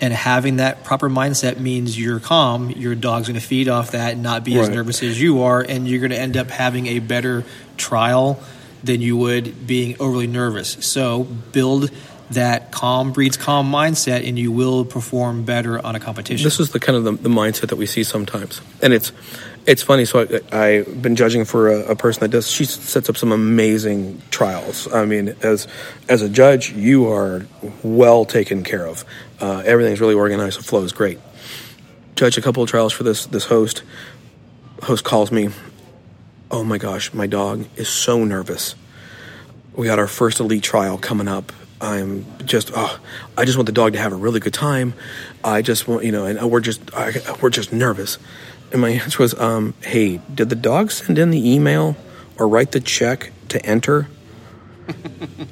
and 0.00 0.12
having 0.12 0.56
that 0.56 0.84
proper 0.84 1.08
mindset 1.08 1.58
means 1.58 1.98
you're 1.98 2.20
calm. 2.20 2.70
Your 2.70 2.94
dog's 2.94 3.28
going 3.28 3.38
to 3.38 3.46
feed 3.46 3.68
off 3.68 3.92
that 3.92 4.14
and 4.14 4.22
not 4.22 4.44
be 4.44 4.58
as 4.58 4.68
nervous 4.68 5.02
as 5.02 5.20
you 5.20 5.42
are, 5.42 5.60
and 5.60 5.86
you're 5.86 6.00
going 6.00 6.10
to 6.10 6.18
end 6.18 6.36
up 6.36 6.50
having 6.50 6.86
a 6.86 6.98
better 6.98 7.44
trial 7.76 8.42
than 8.82 9.00
you 9.00 9.16
would 9.16 9.66
being 9.66 9.96
overly 10.00 10.26
nervous. 10.26 10.70
So 10.84 11.24
build 11.24 11.90
that 12.30 12.72
calm 12.72 13.12
breeds 13.12 13.36
calm 13.36 13.70
mindset, 13.70 14.26
and 14.26 14.38
you 14.38 14.50
will 14.50 14.84
perform 14.84 15.44
better 15.44 15.84
on 15.84 15.94
a 15.94 16.00
competition. 16.00 16.44
This 16.44 16.60
is 16.60 16.70
the 16.70 16.80
kind 16.80 16.96
of 16.96 17.04
the, 17.04 17.12
the 17.12 17.28
mindset 17.28 17.68
that 17.68 17.76
we 17.76 17.86
see 17.86 18.02
sometimes, 18.02 18.60
and 18.82 18.92
it's 18.92 19.12
it's 19.66 19.82
funny. 19.82 20.04
So 20.04 20.26
I, 20.52 20.58
I've 20.58 21.02
been 21.02 21.16
judging 21.16 21.44
for 21.44 21.68
a, 21.68 21.92
a 21.92 21.96
person 21.96 22.20
that 22.20 22.28
does. 22.28 22.50
She 22.50 22.64
sets 22.64 23.08
up 23.08 23.16
some 23.16 23.32
amazing 23.32 24.20
trials. 24.30 24.92
I 24.92 25.04
mean, 25.04 25.34
as 25.42 25.68
as 26.08 26.22
a 26.22 26.28
judge, 26.28 26.72
you 26.72 27.10
are 27.10 27.46
well 27.82 28.24
taken 28.24 28.64
care 28.64 28.86
of. 28.86 29.04
Uh, 29.42 29.60
everything's 29.66 30.00
really 30.00 30.14
organized. 30.14 30.58
The 30.58 30.62
flow 30.62 30.84
is 30.84 30.92
great. 30.92 31.18
Judge 32.14 32.38
a 32.38 32.42
couple 32.42 32.62
of 32.62 32.70
trials 32.70 32.92
for 32.92 33.02
this 33.02 33.26
this 33.26 33.44
host. 33.46 33.82
Host 34.84 35.02
calls 35.02 35.32
me. 35.32 35.48
Oh 36.50 36.62
my 36.62 36.78
gosh, 36.78 37.12
my 37.12 37.26
dog 37.26 37.66
is 37.76 37.88
so 37.88 38.24
nervous. 38.24 38.76
We 39.74 39.86
got 39.86 39.98
our 39.98 40.06
first 40.06 40.38
elite 40.38 40.62
trial 40.62 40.96
coming 40.96 41.26
up. 41.26 41.50
I'm 41.80 42.24
just, 42.44 42.70
oh, 42.76 43.00
I 43.36 43.44
just 43.44 43.56
want 43.58 43.66
the 43.66 43.72
dog 43.72 43.94
to 43.94 43.98
have 43.98 44.12
a 44.12 44.16
really 44.16 44.38
good 44.38 44.54
time. 44.54 44.94
I 45.42 45.62
just 45.62 45.88
want, 45.88 46.04
you 46.04 46.12
know, 46.12 46.26
and 46.26 46.50
we're 46.50 46.60
just, 46.60 46.94
I, 46.94 47.12
we're 47.40 47.50
just 47.50 47.72
nervous. 47.72 48.18
And 48.70 48.80
my 48.80 48.90
answer 49.02 49.22
was, 49.22 49.34
um, 49.34 49.74
hey, 49.82 50.20
did 50.32 50.50
the 50.50 50.54
dog 50.54 50.92
send 50.92 51.18
in 51.18 51.30
the 51.30 51.50
email 51.50 51.96
or 52.38 52.46
write 52.46 52.70
the 52.70 52.80
check 52.80 53.32
to 53.48 53.64
enter? 53.66 54.08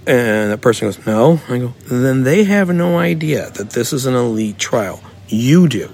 And 0.06 0.52
that 0.52 0.60
person 0.60 0.88
goes, 0.88 1.06
no. 1.06 1.40
I 1.48 1.58
go, 1.58 1.74
then 1.86 2.24
they 2.24 2.44
have 2.44 2.68
no 2.70 2.98
idea 2.98 3.50
that 3.50 3.70
this 3.70 3.92
is 3.92 4.06
an 4.06 4.14
elite 4.14 4.58
trial. 4.58 5.02
You 5.28 5.68
do. 5.68 5.90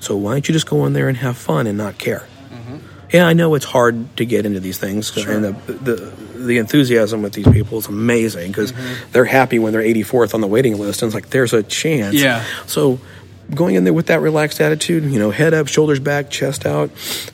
So 0.00 0.16
why 0.16 0.32
don't 0.32 0.48
you 0.48 0.52
just 0.52 0.68
go 0.68 0.86
in 0.86 0.92
there 0.92 1.08
and 1.08 1.16
have 1.18 1.36
fun 1.36 1.66
and 1.66 1.76
not 1.76 1.98
care? 1.98 2.26
Mm-hmm. 2.50 2.76
Yeah, 3.10 3.26
I 3.26 3.32
know 3.32 3.54
it's 3.54 3.64
hard 3.64 4.16
to 4.16 4.24
get 4.24 4.46
into 4.46 4.60
these 4.60 4.78
things, 4.78 5.16
and 5.16 5.44
the, 5.44 5.72
the 5.72 6.12
the 6.38 6.58
enthusiasm 6.58 7.20
with 7.20 7.32
these 7.32 7.48
people 7.48 7.78
is 7.78 7.88
amazing 7.88 8.52
because 8.52 8.70
mm-hmm. 8.70 9.10
they're 9.12 9.24
happy 9.24 9.58
when 9.58 9.72
they're 9.72 9.82
84th 9.82 10.34
on 10.34 10.40
the 10.40 10.46
waiting 10.46 10.78
list, 10.78 11.02
and 11.02 11.08
it's 11.08 11.14
like 11.14 11.30
there's 11.30 11.52
a 11.52 11.64
chance. 11.64 12.14
Yeah. 12.14 12.44
So 12.66 13.00
going 13.54 13.74
in 13.74 13.84
there 13.84 13.92
with 13.92 14.06
that 14.06 14.20
relaxed 14.20 14.60
attitude, 14.60 15.04
you 15.04 15.18
know, 15.18 15.30
head 15.30 15.54
up, 15.54 15.68
shoulders 15.68 16.00
back, 16.00 16.30
chest 16.30 16.66
out, 16.66 16.90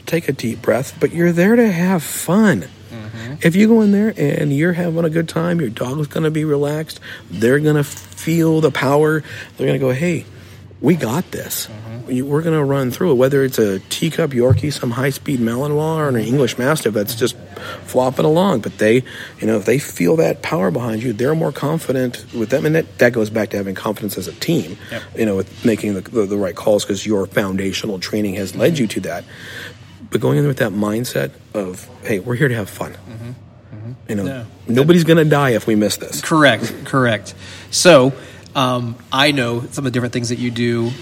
take 0.06 0.28
a 0.28 0.32
deep 0.32 0.62
breath, 0.62 0.96
but 1.00 1.12
you're 1.12 1.32
there 1.32 1.56
to 1.56 1.70
have 1.70 2.02
fun. 2.02 2.66
Mm-hmm. 2.94 3.34
If 3.42 3.56
you 3.56 3.68
go 3.68 3.80
in 3.80 3.92
there 3.92 4.12
and 4.16 4.52
you're 4.56 4.72
having 4.72 5.04
a 5.04 5.10
good 5.10 5.28
time, 5.28 5.60
your 5.60 5.70
dog's 5.70 6.06
going 6.06 6.24
to 6.24 6.30
be 6.30 6.44
relaxed. 6.44 7.00
They're 7.30 7.58
going 7.60 7.76
to 7.76 7.84
feel 7.84 8.60
the 8.60 8.70
power. 8.70 9.20
They're 9.56 9.66
going 9.66 9.78
to 9.80 9.84
go, 9.86 9.90
hey, 9.92 10.24
we 10.80 10.96
got 10.96 11.30
this. 11.30 11.66
Mm-hmm. 11.66 12.10
You- 12.10 12.26
We're 12.26 12.42
going 12.42 12.58
to 12.58 12.64
run 12.64 12.90
through 12.90 13.12
it. 13.12 13.14
Whether 13.14 13.42
it's 13.44 13.58
a 13.58 13.78
teacup 13.88 14.30
Yorkie, 14.30 14.70
some 14.72 14.90
high 14.90 15.08
speed 15.10 15.40
Malinois, 15.40 15.96
or 15.96 16.08
an 16.08 16.16
English 16.16 16.58
Mastiff 16.58 16.92
that's 16.92 17.14
just 17.14 17.36
flopping 17.84 18.26
along. 18.26 18.60
But 18.60 18.76
they, 18.76 18.96
you 19.40 19.46
know, 19.46 19.56
if 19.56 19.64
they 19.64 19.78
feel 19.78 20.16
that 20.16 20.42
power 20.42 20.70
behind 20.70 21.02
you, 21.02 21.14
they're 21.14 21.34
more 21.34 21.52
confident 21.52 22.26
with 22.34 22.50
them. 22.50 22.66
And 22.66 22.74
that, 22.74 22.98
that 22.98 23.14
goes 23.14 23.30
back 23.30 23.48
to 23.50 23.56
having 23.56 23.74
confidence 23.74 24.18
as 24.18 24.28
a 24.28 24.32
team, 24.34 24.76
you 25.16 25.24
know, 25.24 25.36
with 25.36 25.64
making 25.64 25.94
the, 25.94 26.02
the, 26.02 26.26
the 26.26 26.36
right 26.36 26.54
calls 26.54 26.84
because 26.84 27.06
your 27.06 27.26
foundational 27.26 27.98
training 27.98 28.34
has 28.34 28.54
led 28.54 28.78
you 28.78 28.86
to 28.88 29.00
that. 29.00 29.24
But 30.14 30.20
going 30.20 30.38
in 30.38 30.46
with 30.46 30.58
that 30.58 30.70
mindset 30.70 31.32
of, 31.54 31.88
hey, 32.04 32.20
we're 32.20 32.36
here 32.36 32.46
to 32.46 32.54
have 32.54 32.70
fun. 32.70 32.94
You 34.08 34.14
know, 34.14 34.24
Yeah. 34.24 34.44
nobody's 34.68 35.02
going 35.02 35.16
to 35.16 35.24
die 35.24 35.50
if 35.50 35.66
we 35.66 35.74
miss 35.74 35.96
this. 35.96 36.20
Correct, 36.20 36.72
correct. 36.84 37.34
So, 37.72 38.12
um, 38.54 38.94
I 39.12 39.32
know 39.32 39.62
some 39.72 39.84
of 39.84 39.84
the 39.86 39.90
different 39.90 40.12
things 40.12 40.28
that 40.28 40.38
you 40.38 40.52
do 40.52 40.92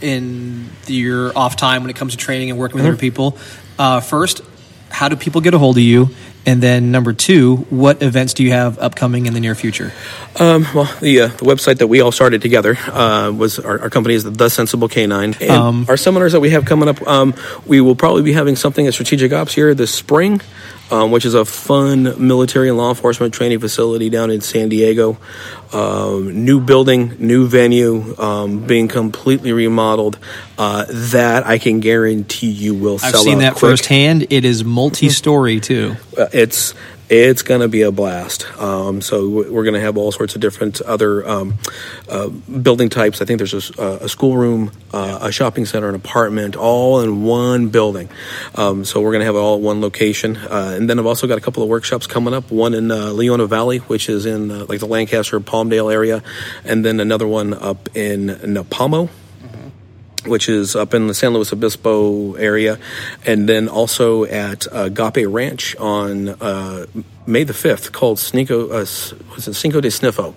in 0.00 0.68
your 0.86 1.36
off 1.36 1.56
time 1.56 1.82
when 1.82 1.90
it 1.90 1.96
comes 1.96 2.12
to 2.12 2.18
training 2.18 2.50
and 2.50 2.58
working 2.60 2.76
with 2.76 2.86
other 2.86 2.96
people. 2.96 3.36
Uh, 3.80 3.98
first, 3.98 4.42
how 4.90 5.08
do 5.08 5.16
people 5.16 5.40
get 5.40 5.54
a 5.54 5.58
hold 5.58 5.76
of 5.76 5.82
you? 5.82 6.10
And 6.44 6.60
then 6.60 6.90
number 6.90 7.12
two, 7.12 7.56
what 7.70 8.02
events 8.02 8.34
do 8.34 8.42
you 8.42 8.50
have 8.50 8.78
upcoming 8.78 9.26
in 9.26 9.34
the 9.34 9.40
near 9.40 9.54
future? 9.54 9.92
Um, 10.40 10.66
well, 10.74 10.92
the, 11.00 11.20
uh, 11.22 11.26
the 11.28 11.44
website 11.44 11.78
that 11.78 11.86
we 11.86 12.00
all 12.00 12.10
started 12.10 12.42
together 12.42 12.76
uh, 12.88 13.30
was 13.30 13.58
our, 13.58 13.82
our 13.82 13.90
company 13.90 14.14
is 14.14 14.24
the, 14.24 14.50
Sensible 14.50 14.88
Canine. 14.88 15.34
And 15.40 15.50
Um, 15.50 15.86
our 15.88 15.96
seminars 15.96 16.32
that 16.32 16.40
we 16.40 16.50
have 16.50 16.64
coming 16.64 16.88
up, 16.88 17.06
um, 17.06 17.34
we 17.64 17.80
will 17.80 17.94
probably 17.94 18.22
be 18.22 18.32
having 18.32 18.56
something 18.56 18.86
at 18.86 18.94
Strategic 18.94 19.32
Ops 19.32 19.54
here 19.54 19.72
this 19.74 19.94
spring, 19.94 20.40
um, 20.92 21.10
which 21.10 21.24
is 21.24 21.32
a 21.32 21.46
fun 21.46 22.14
military 22.24 22.68
and 22.68 22.76
law 22.76 22.90
enforcement 22.90 23.32
training 23.32 23.58
facility 23.58 24.10
down 24.10 24.30
in 24.30 24.42
San 24.42 24.68
Diego. 24.68 25.16
Um, 25.72 26.44
new 26.44 26.60
building, 26.60 27.16
new 27.18 27.48
venue, 27.48 28.14
um, 28.18 28.66
being 28.66 28.88
completely 28.88 29.52
remodeled. 29.52 30.18
Uh, 30.58 30.84
that 30.90 31.46
I 31.46 31.56
can 31.56 31.80
guarantee 31.80 32.50
you 32.50 32.74
will 32.74 32.98
I've 33.02 33.16
seen 33.16 33.38
that 33.38 33.54
quick. 33.54 33.72
firsthand. 33.72 34.26
It 34.28 34.44
is 34.44 34.64
multi-story 34.64 35.60
too. 35.60 35.96
Uh, 36.16 36.26
it's 36.30 36.74
it's 37.08 37.42
going 37.42 37.60
to 37.60 37.68
be 37.68 37.82
a 37.82 37.92
blast. 37.92 38.46
Um, 38.58 39.00
so 39.00 39.28
we're 39.28 39.64
going 39.64 39.74
to 39.74 39.80
have 39.80 39.96
all 39.96 40.12
sorts 40.12 40.34
of 40.34 40.40
different 40.40 40.80
other 40.80 41.26
um, 41.28 41.58
uh, 42.08 42.28
building 42.28 42.88
types. 42.88 43.20
I 43.20 43.24
think 43.24 43.38
there's 43.38 43.70
a, 43.70 43.82
uh, 43.82 43.98
a 44.02 44.08
schoolroom, 44.08 44.72
uh, 44.92 45.18
a 45.22 45.32
shopping 45.32 45.66
center, 45.66 45.88
an 45.88 45.94
apartment, 45.94 46.56
all 46.56 47.00
in 47.00 47.22
one 47.22 47.68
building. 47.68 48.08
Um, 48.54 48.84
so 48.84 49.00
we're 49.00 49.12
going 49.12 49.20
to 49.20 49.26
have 49.26 49.34
it 49.34 49.38
all 49.38 49.56
at 49.56 49.62
one 49.62 49.80
location. 49.80 50.36
Uh, 50.36 50.74
and 50.76 50.88
then 50.88 50.98
I've 50.98 51.06
also 51.06 51.26
got 51.26 51.38
a 51.38 51.42
couple 51.42 51.62
of 51.62 51.68
workshops 51.68 52.06
coming 52.06 52.34
up. 52.34 52.50
One 52.50 52.74
in 52.74 52.90
uh, 52.90 53.10
Leona 53.10 53.46
Valley, 53.46 53.78
which 53.78 54.08
is 54.08 54.26
in 54.26 54.50
uh, 54.50 54.66
like 54.68 54.80
the 54.80 54.86
Lancaster, 54.86 55.38
Palmdale 55.40 55.92
area, 55.92 56.22
and 56.64 56.84
then 56.84 57.00
another 57.00 57.26
one 57.26 57.54
up 57.54 57.94
in 57.94 58.28
Nipomo 58.28 59.10
which 60.26 60.48
is 60.48 60.76
up 60.76 60.94
in 60.94 61.06
the 61.06 61.14
San 61.14 61.32
Luis 61.32 61.52
Obispo 61.52 62.34
area, 62.34 62.78
and 63.26 63.48
then 63.48 63.68
also 63.68 64.24
at 64.24 64.66
uh, 64.72 64.88
Gape 64.88 65.26
Ranch 65.28 65.76
on 65.76 66.28
uh, 66.28 66.86
May 67.26 67.44
the 67.44 67.54
fifth, 67.54 67.92
called 67.92 68.18
Snico. 68.18 68.64
Uh, 68.70 69.14
was 69.34 69.48
it 69.48 69.54
Cinco 69.54 69.80
de 69.80 69.88
Sniffo? 69.88 70.34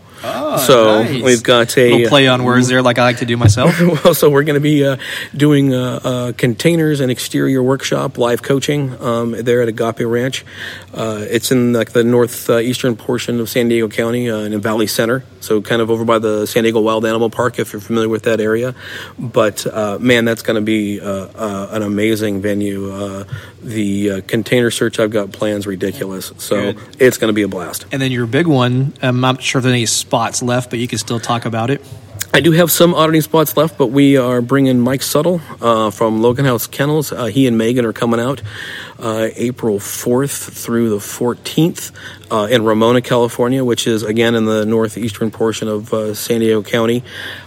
so 0.65 1.03
Nice. 1.03 1.23
we've 1.23 1.43
got 1.43 1.77
a 1.77 1.91
Little 1.91 2.09
play 2.09 2.27
on 2.27 2.43
words 2.43 2.67
there, 2.67 2.81
like 2.81 2.97
I 2.97 3.03
like 3.03 3.17
to 3.17 3.25
do 3.25 3.37
myself. 3.37 3.79
well, 4.03 4.13
so 4.13 4.29
we're 4.29 4.43
going 4.43 4.55
to 4.55 4.59
be 4.61 4.85
uh, 4.85 4.97
doing 5.35 5.73
uh, 5.73 5.99
uh, 6.03 6.31
containers 6.33 6.99
and 6.99 7.11
exterior 7.11 7.61
workshop, 7.61 8.17
live 8.17 8.41
coaching 8.41 8.99
um, 9.01 9.31
there 9.31 9.61
at 9.61 9.67
Agape 9.67 9.99
Ranch. 10.01 10.45
Uh, 10.93 11.25
it's 11.27 11.51
in 11.51 11.73
like 11.73 11.91
the 11.91 12.03
northeastern 12.03 12.95
portion 12.95 13.39
of 13.39 13.49
San 13.49 13.67
Diego 13.67 13.87
County, 13.87 14.29
uh, 14.29 14.37
in 14.39 14.59
Valley 14.61 14.87
Center, 14.87 15.23
so 15.41 15.61
kind 15.61 15.81
of 15.81 15.91
over 15.91 16.05
by 16.05 16.19
the 16.19 16.45
San 16.45 16.63
Diego 16.63 16.79
Wild 16.81 17.05
Animal 17.05 17.29
Park, 17.29 17.59
if 17.59 17.73
you're 17.73 17.81
familiar 17.81 18.09
with 18.09 18.23
that 18.23 18.39
area. 18.39 18.73
But 19.19 19.65
uh, 19.67 19.97
man, 19.99 20.25
that's 20.25 20.41
going 20.41 20.55
to 20.55 20.61
be 20.61 21.01
uh, 21.01 21.07
uh, 21.35 21.69
an 21.71 21.81
amazing 21.81 22.41
venue. 22.41 22.91
Uh, 22.91 23.25
the 23.61 24.11
uh, 24.11 24.21
container 24.27 24.71
search 24.71 24.99
I've 24.99 25.11
got 25.11 25.31
plans 25.31 25.67
ridiculous. 25.67 26.31
So 26.37 26.74
it's 26.99 27.17
going 27.17 27.29
to 27.29 27.33
be 27.33 27.43
a 27.43 27.47
blast. 27.47 27.85
And 27.91 28.01
then 28.01 28.11
your 28.11 28.25
big 28.25 28.47
one, 28.47 28.93
I'm 29.01 29.21
not 29.21 29.41
sure 29.41 29.59
if 29.59 29.63
there's 29.63 29.73
any 29.73 29.85
spots 29.85 30.41
left, 30.41 30.69
but 30.69 30.79
you 30.79 30.87
can 30.87 30.97
still 30.97 31.19
talk 31.19 31.45
about 31.45 31.69
it. 31.69 31.81
I 32.33 32.41
do 32.41 32.51
have 32.51 32.69
some 32.69 32.93
auditing 32.93 33.21
spots 33.21 33.55
left, 33.55 33.77
but 33.77 33.87
we 33.87 34.17
are 34.17 34.41
bringing 34.41 34.81
Mike 34.81 34.99
Suttle 34.99 35.39
uh, 35.61 35.89
from 35.89 36.21
Logan 36.21 36.43
House 36.43 36.67
Kennels. 36.67 37.13
Uh, 37.13 37.25
he 37.25 37.47
and 37.47 37.57
Megan 37.57 37.85
are 37.85 37.93
coming 37.93 38.19
out 38.19 38.41
uh, 38.99 39.29
April 39.35 39.79
4th 39.79 40.51
through 40.51 40.89
the 40.89 40.97
14th 40.97 41.91
uh, 42.31 42.47
in 42.49 42.63
Ramona, 42.63 43.01
California, 43.01 43.63
which 43.63 43.87
is 43.87 44.03
again 44.03 44.35
in 44.35 44.45
the 44.45 44.65
northeastern 44.65 45.31
portion 45.31 45.67
of 45.67 45.93
uh, 45.93 46.13
San 46.13 46.39
Diego 46.39 46.63
County, 46.63 47.03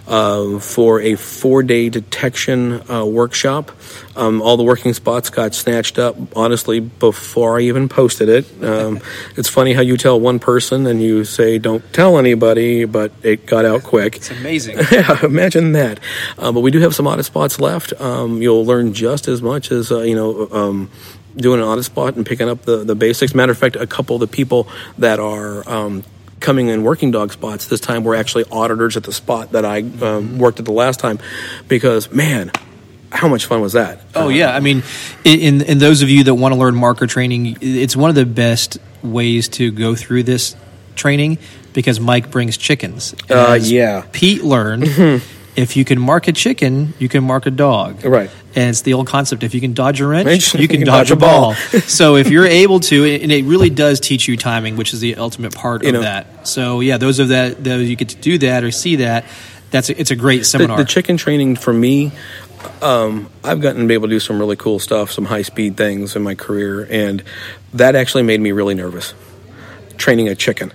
uh, 0.07 0.59
for 0.59 1.01
a 1.01 1.15
four 1.15 1.63
day 1.63 1.89
detection 1.89 2.83
workshop. 2.89 3.73
Um, 4.19 4.43
all 4.43 4.57
the 4.57 4.65
working 4.65 4.95
spots 4.95 5.31
got 5.31 5.55
snatched 5.55 5.99
up, 5.99 6.17
honestly, 6.37 6.81
before 6.81 7.59
I 7.59 7.63
even 7.63 7.89
posted 7.89 8.29
it. 8.29 8.65
Um, 8.65 9.01
it's 9.37 9.49
funny 9.49 9.73
how 9.73 9.81
you 9.81 9.97
tell 9.97 10.19
one 10.19 10.41
person 10.41 10.87
and 10.87 11.01
you 11.01 11.25
say, 11.25 11.59
don't 11.59 11.85
tell 11.93 12.19
anybody, 12.19 12.85
but 12.85 13.13
it 13.23 13.47
got 13.47 13.65
out 13.65 13.85
quick. 13.85 14.17
It's 14.17 14.31
amazing. 14.31 14.79
yeah, 14.93 15.25
imagine 15.25 15.73
that. 15.73 16.01
Uh, 16.37 16.51
but 16.51 16.61
we 16.61 16.73
do 16.73 16.81
have 16.81 16.95
some 16.95 17.07
audit 17.07 17.27
spots 17.27 17.61
left. 17.61 17.93
Um, 18.01 18.43
you'll 18.43 18.67
learn 18.67 18.93
just 18.93 19.29
as 19.29 19.41
much 19.41 19.71
as, 19.71 19.93
uh, 19.93 20.01
you 20.01 20.17
know, 20.17 20.49
doing 21.39 21.61
an 21.61 21.67
audit 21.67 21.85
spot 21.85 22.17
and 22.17 22.27
picking 22.27 22.49
up 22.49 22.63
the, 22.63 22.85
the 22.85 22.95
basics. 22.95 23.35
Matter 23.35 23.53
of 23.53 23.59
fact, 23.59 23.77
a 23.77 23.87
couple 23.87 24.17
of 24.17 24.21
the 24.21 24.27
people 24.27 24.69
that 24.99 25.19
are 25.19 25.69
um, 25.69 26.05
coming 26.41 26.69
in 26.69 26.83
working 26.83 27.11
dog 27.11 27.33
spots 27.33 27.67
this 27.67 27.81
time 27.81 28.05
were 28.05 28.15
actually 28.15 28.45
auditors 28.51 28.97
at 28.97 29.05
the 29.05 29.13
spot 29.13 29.53
that 29.53 29.65
I 29.65 29.81
um, 29.81 30.39
worked 30.39 30.59
at 30.59 30.65
the 30.65 30.73
last 30.73 31.01
time 31.01 31.19
because, 31.69 32.13
man, 32.13 32.51
how 33.11 33.29
much 33.29 33.47
fun 33.47 33.61
was 33.61 33.73
that? 33.73 34.01
Oh 34.15 34.29
yeah, 34.29 34.55
I 34.55 34.61
mean, 34.61 34.83
in 35.25 35.63
in 35.63 35.79
those 35.79 36.03
of 36.03 36.11
you 36.11 36.25
that 36.25 36.35
want 36.35 36.53
to 36.53 36.61
learn 36.61 36.75
marker 36.75 37.07
training, 37.07 37.57
it's 37.61 37.97
one 37.97 38.11
of 38.11 38.17
the 38.17 38.27
best 38.27 38.79
ways 39.03 39.49
to 39.49 39.71
go 39.71 39.95
through 39.95 40.25
this 40.25 40.57
training 40.95 41.39
because 41.73 42.01
Mike 42.01 42.31
brings 42.31 42.57
chickens. 42.57 43.15
Uh, 43.31 43.59
yeah, 43.61 44.05
Pete 44.13 44.43
learned 44.43 45.23
if 45.59 45.77
you 45.77 45.85
can 45.85 46.01
mark 46.01 46.29
a 46.29 46.33
chicken, 46.33 46.95
you 47.01 47.09
can 47.09 47.25
mark 47.25 47.47
a 47.47 47.51
dog. 47.51 48.05
Right. 48.05 48.31
And 48.55 48.71
it's 48.71 48.83
the 48.83 48.95
old 48.95 49.09
concept: 49.09 49.43
if 49.43 49.55
you 49.55 49.61
can 49.61 49.75
dodge 49.75 50.01
a 50.01 50.07
wrench, 50.07 50.55
you 50.55 50.69
can, 50.69 50.85
dodge, 50.85 51.09
dodge, 51.09 51.11
a 51.11 51.17
ball. 51.17 51.55
ball. 51.55 51.55
so 51.81 52.15
if 52.15 52.31
you're 52.31 52.47
able 52.47 52.79
to, 52.81 53.05
and 53.05 53.33
it 53.33 53.45
really 53.45 53.69
does 53.69 53.99
teach 53.99 54.29
you 54.29 54.37
timing, 54.37 54.77
which 54.77 54.95
is 54.95 55.01
the 55.01 55.17
ultimate 55.17 55.55
part 55.55 55.83
you 55.83 55.89
of 55.89 55.95
know, 55.95 56.01
that. 56.03 56.47
So 56.47 56.79
yeah, 56.79 56.97
those 56.97 57.19
of 57.19 57.29
that, 57.29 57.63
those 57.63 57.89
you 57.89 57.97
get 57.97 58.11
to 58.11 58.17
do 58.17 58.39
that 58.39 58.63
or 58.63 58.71
see 58.71 58.97
that. 58.97 59.25
That's 59.71 59.91
a, 59.91 60.01
it's 60.01 60.11
a 60.11 60.17
great 60.17 60.47
seminar. 60.47 60.79
The, 60.79 60.85
the 60.85 60.89
chicken 60.89 61.19
training 61.19 61.57
for 61.57 61.75
me, 61.75 62.13
um, 62.81 63.29
I've 63.45 63.61
gotten 63.61 63.83
to 63.83 63.87
be 63.87 63.95
able 63.95 64.09
to 64.09 64.15
do 64.15 64.21
some 64.21 64.39
really 64.39 64.57
cool 64.57 64.79
stuff, 64.79 65.11
some 65.11 65.27
high 65.27 65.43
speed 65.43 65.77
things 65.77 66.17
in 66.17 66.23
my 66.23 66.35
career, 66.35 66.87
and 66.89 67.23
that 67.75 67.95
actually 67.97 68.23
made 68.23 68.41
me 68.41 68.53
really 68.53 68.75
nervous. 68.75 69.13
Training 69.97 70.29
a 70.29 70.35
chicken. 70.35 70.73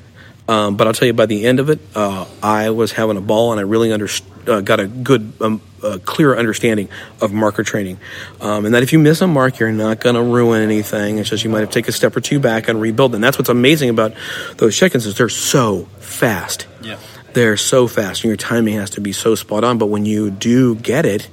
Um, 0.47 0.75
but 0.75 0.87
I'll 0.87 0.93
tell 0.93 1.07
you, 1.07 1.13
by 1.13 1.25
the 1.25 1.45
end 1.45 1.59
of 1.59 1.69
it, 1.69 1.79
uh, 1.95 2.27
I 2.43 2.69
was 2.71 2.91
having 2.91 3.15
a 3.15 3.21
ball, 3.21 3.51
and 3.51 3.59
I 3.59 3.63
really 3.63 3.91
under, 3.93 4.07
uh, 4.47 4.61
got 4.61 4.79
a 4.79 4.87
good, 4.87 5.33
um, 5.41 5.61
uh, 5.81 5.97
clear 6.03 6.35
understanding 6.37 6.89
of 7.21 7.33
marker 7.33 7.63
training. 7.63 7.99
Um, 8.41 8.65
and 8.65 8.73
that 8.73 8.83
if 8.83 8.93
you 8.93 8.99
miss 8.99 9.21
a 9.21 9.27
mark, 9.27 9.59
you're 9.59 9.71
not 9.71 9.99
going 9.99 10.15
to 10.15 10.23
ruin 10.23 10.61
anything. 10.61 11.17
It's 11.17 11.29
just 11.29 11.43
you 11.43 11.49
might 11.49 11.61
have 11.61 11.69
to 11.69 11.73
take 11.73 11.87
a 11.87 11.91
step 11.91 12.15
or 12.15 12.21
two 12.21 12.39
back 12.39 12.67
and 12.67 12.79
rebuild. 12.79 13.15
And 13.15 13.23
that's 13.23 13.37
what's 13.37 13.49
amazing 13.49 13.89
about 13.89 14.13
those 14.57 14.77
chickens 14.77 15.05
is 15.05 15.17
they're 15.17 15.29
so 15.29 15.85
fast. 15.99 16.67
Yeah. 16.81 16.97
They're 17.33 17.57
so 17.57 17.87
fast, 17.87 18.23
and 18.23 18.29
your 18.29 18.37
timing 18.37 18.75
has 18.75 18.91
to 18.91 19.01
be 19.01 19.11
so 19.11 19.33
spot 19.33 19.63
on. 19.63 19.79
But 19.79 19.87
when 19.87 20.05
you 20.05 20.29
do 20.29 20.75
get 20.75 21.05
it, 21.05 21.27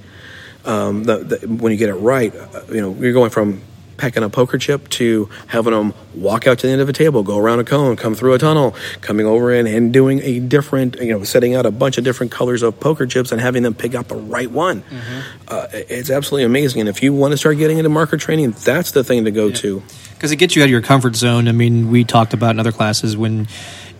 um, 0.64 1.04
the, 1.04 1.18
the, 1.18 1.46
when 1.46 1.72
you 1.72 1.78
get 1.78 1.90
it 1.90 1.94
right, 1.94 2.34
uh, 2.34 2.62
you 2.70 2.80
know, 2.80 2.94
you're 2.94 3.12
going 3.12 3.30
from 3.30 3.60
packing 4.00 4.22
a 4.22 4.30
poker 4.30 4.58
chip 4.58 4.88
to 4.88 5.28
having 5.46 5.72
them 5.72 5.94
walk 6.14 6.46
out 6.46 6.58
to 6.58 6.66
the 6.66 6.72
end 6.72 6.80
of 6.80 6.88
a 6.88 6.92
table, 6.92 7.22
go 7.22 7.38
around 7.38 7.60
a 7.60 7.64
cone, 7.64 7.94
come 7.96 8.14
through 8.14 8.32
a 8.32 8.38
tunnel, 8.38 8.74
coming 9.02 9.26
over 9.26 9.52
in 9.52 9.66
and 9.66 9.92
doing 9.92 10.20
a 10.22 10.40
different, 10.40 10.96
you 10.96 11.12
know, 11.12 11.22
setting 11.22 11.54
out 11.54 11.66
a 11.66 11.70
bunch 11.70 11.98
of 11.98 12.04
different 12.04 12.32
colors 12.32 12.62
of 12.62 12.80
poker 12.80 13.06
chips 13.06 13.30
and 13.30 13.40
having 13.40 13.62
them 13.62 13.74
pick 13.74 13.94
out 13.94 14.08
the 14.08 14.16
right 14.16 14.50
one. 14.50 14.82
Mm-hmm. 14.82 15.20
Uh, 15.46 15.66
it's 15.72 16.10
absolutely 16.10 16.44
amazing. 16.44 16.80
And 16.80 16.88
if 16.88 17.02
you 17.02 17.12
want 17.12 17.32
to 17.32 17.36
start 17.36 17.58
getting 17.58 17.78
into 17.78 17.90
marker 17.90 18.16
training, 18.16 18.52
that's 18.52 18.90
the 18.92 19.04
thing 19.04 19.26
to 19.26 19.30
go 19.30 19.48
yeah. 19.48 19.54
to. 19.56 19.82
Because 20.14 20.32
it 20.32 20.36
gets 20.36 20.56
you 20.56 20.62
out 20.62 20.66
of 20.66 20.70
your 20.70 20.82
comfort 20.82 21.16
zone. 21.16 21.48
I 21.48 21.52
mean, 21.52 21.90
we 21.90 22.04
talked 22.04 22.34
about 22.34 22.50
in 22.50 22.60
other 22.60 22.72
classes 22.72 23.16
when 23.16 23.48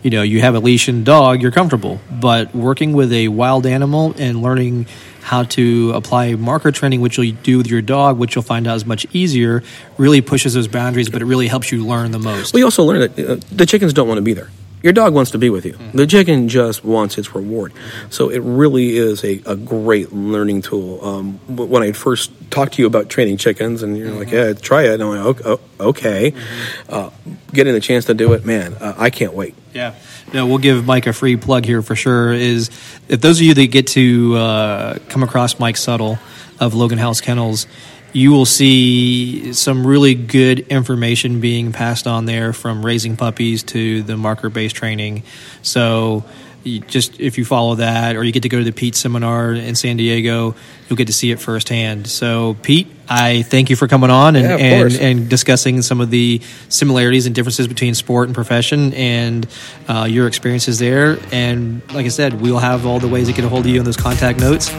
you 0.03 0.09
know 0.09 0.21
you 0.21 0.41
have 0.41 0.55
a 0.55 0.59
leash 0.59 0.87
and 0.87 1.05
dog 1.05 1.41
you're 1.41 1.51
comfortable. 1.51 1.99
But 2.11 2.55
working 2.55 2.93
with 2.93 3.11
a 3.13 3.27
wild 3.27 3.65
animal 3.65 4.13
and 4.17 4.41
learning 4.41 4.87
how 5.21 5.43
to 5.43 5.91
apply 5.93 6.33
marker 6.35 6.71
training 6.71 7.01
which 7.01 7.17
you'll 7.17 7.35
do 7.43 7.57
with 7.57 7.67
your 7.67 7.81
dog 7.81 8.17
which 8.17 8.35
you'll 8.35 8.43
find 8.43 8.67
out 8.67 8.75
is 8.75 8.85
much 8.85 9.05
easier 9.13 9.61
really 9.97 10.19
pushes 10.19 10.55
those 10.55 10.67
boundaries 10.67 11.09
but 11.09 11.21
it 11.21 11.25
really 11.25 11.47
helps 11.47 11.71
you 11.71 11.85
learn 11.85 12.11
the 12.11 12.19
most. 12.19 12.53
We 12.53 12.63
also 12.63 12.83
learn 12.83 12.99
that 12.99 13.19
uh, 13.19 13.37
the 13.51 13.65
chickens 13.65 13.93
don't 13.93 14.07
want 14.07 14.17
to 14.17 14.23
be 14.23 14.33
there 14.33 14.49
your 14.83 14.93
dog 14.93 15.13
wants 15.13 15.31
to 15.31 15.37
be 15.37 15.49
with 15.49 15.65
you. 15.65 15.73
Mm-hmm. 15.73 15.97
The 15.97 16.07
chicken 16.07 16.47
just 16.47 16.83
wants 16.83 17.17
its 17.17 17.33
reward. 17.35 17.73
So 18.09 18.29
it 18.29 18.39
really 18.39 18.97
is 18.97 19.23
a, 19.23 19.41
a 19.45 19.55
great 19.55 20.11
learning 20.11 20.63
tool. 20.63 21.03
Um, 21.03 21.33
when 21.47 21.83
I 21.83 21.91
first 21.91 22.31
talked 22.51 22.73
to 22.73 22.81
you 22.81 22.87
about 22.87 23.09
training 23.09 23.37
chickens, 23.37 23.83
and 23.83 23.97
you're 23.97 24.09
mm-hmm. 24.09 24.19
like, 24.19 24.31
yeah, 24.31 24.53
try 24.53 24.83
it. 24.83 24.99
And 24.99 25.03
I'm 25.03 25.25
like, 25.25 25.59
okay. 25.79 26.31
Mm-hmm. 26.31 26.93
Uh, 26.93 27.09
getting 27.53 27.73
the 27.73 27.79
chance 27.79 28.05
to 28.05 28.13
do 28.13 28.33
it, 28.33 28.45
man, 28.45 28.73
uh, 28.75 28.95
I 28.97 29.09
can't 29.09 29.33
wait. 29.33 29.55
Yeah. 29.73 29.95
No, 30.33 30.47
we'll 30.47 30.57
give 30.57 30.85
Mike 30.85 31.07
a 31.07 31.13
free 31.13 31.37
plug 31.37 31.65
here 31.65 31.81
for 31.81 31.95
sure. 31.95 32.31
Is 32.31 32.69
if 33.07 33.21
those 33.21 33.39
of 33.39 33.45
you 33.45 33.53
that 33.53 33.67
get 33.67 33.87
to 33.87 34.35
uh, 34.35 34.97
come 35.09 35.23
across 35.23 35.59
Mike 35.59 35.75
Suttle 35.75 36.19
of 36.59 36.73
Logan 36.73 36.97
House 36.97 37.21
Kennels, 37.21 37.67
you 38.13 38.31
will 38.31 38.45
see 38.45 39.53
some 39.53 39.85
really 39.85 40.15
good 40.15 40.59
information 40.59 41.39
being 41.39 41.71
passed 41.71 42.07
on 42.07 42.25
there 42.25 42.53
from 42.53 42.85
raising 42.85 43.15
puppies 43.15 43.63
to 43.63 44.03
the 44.03 44.17
marker 44.17 44.49
based 44.49 44.75
training. 44.75 45.23
So, 45.61 46.25
just 46.63 47.19
if 47.19 47.37
you 47.39 47.45
follow 47.45 47.75
that, 47.75 48.15
or 48.15 48.23
you 48.23 48.31
get 48.31 48.43
to 48.43 48.49
go 48.49 48.59
to 48.59 48.63
the 48.63 48.71
Pete 48.71 48.95
seminar 48.95 49.53
in 49.53 49.73
San 49.73 49.97
Diego, 49.97 50.55
you'll 50.87 50.97
get 50.97 51.07
to 51.07 51.13
see 51.13 51.31
it 51.31 51.39
firsthand. 51.39 52.07
So, 52.07 52.55
Pete, 52.61 52.87
I 53.09 53.41
thank 53.41 53.69
you 53.69 53.75
for 53.75 53.87
coming 53.87 54.11
on 54.11 54.35
and, 54.35 54.45
yeah, 54.45 54.57
and, 54.57 54.95
and, 54.95 55.29
discussing 55.29 55.81
some 55.81 56.01
of 56.01 56.11
the 56.11 56.39
similarities 56.69 57.25
and 57.25 57.33
differences 57.33 57.67
between 57.67 57.95
sport 57.95 58.27
and 58.27 58.35
profession 58.35 58.93
and 58.93 59.47
uh, 59.87 60.07
your 60.09 60.27
experiences 60.27 60.77
there. 60.77 61.17
And 61.31 61.81
like 61.93 62.05
I 62.05 62.09
said, 62.09 62.39
we'll 62.39 62.59
have 62.59 62.85
all 62.85 62.99
the 62.99 63.07
ways 63.07 63.27
to 63.27 63.33
get 63.33 63.43
a 63.43 63.49
hold 63.49 63.65
of 63.65 63.71
you 63.71 63.79
in 63.79 63.85
those 63.85 63.97
contact 63.97 64.39
notes. 64.39 64.69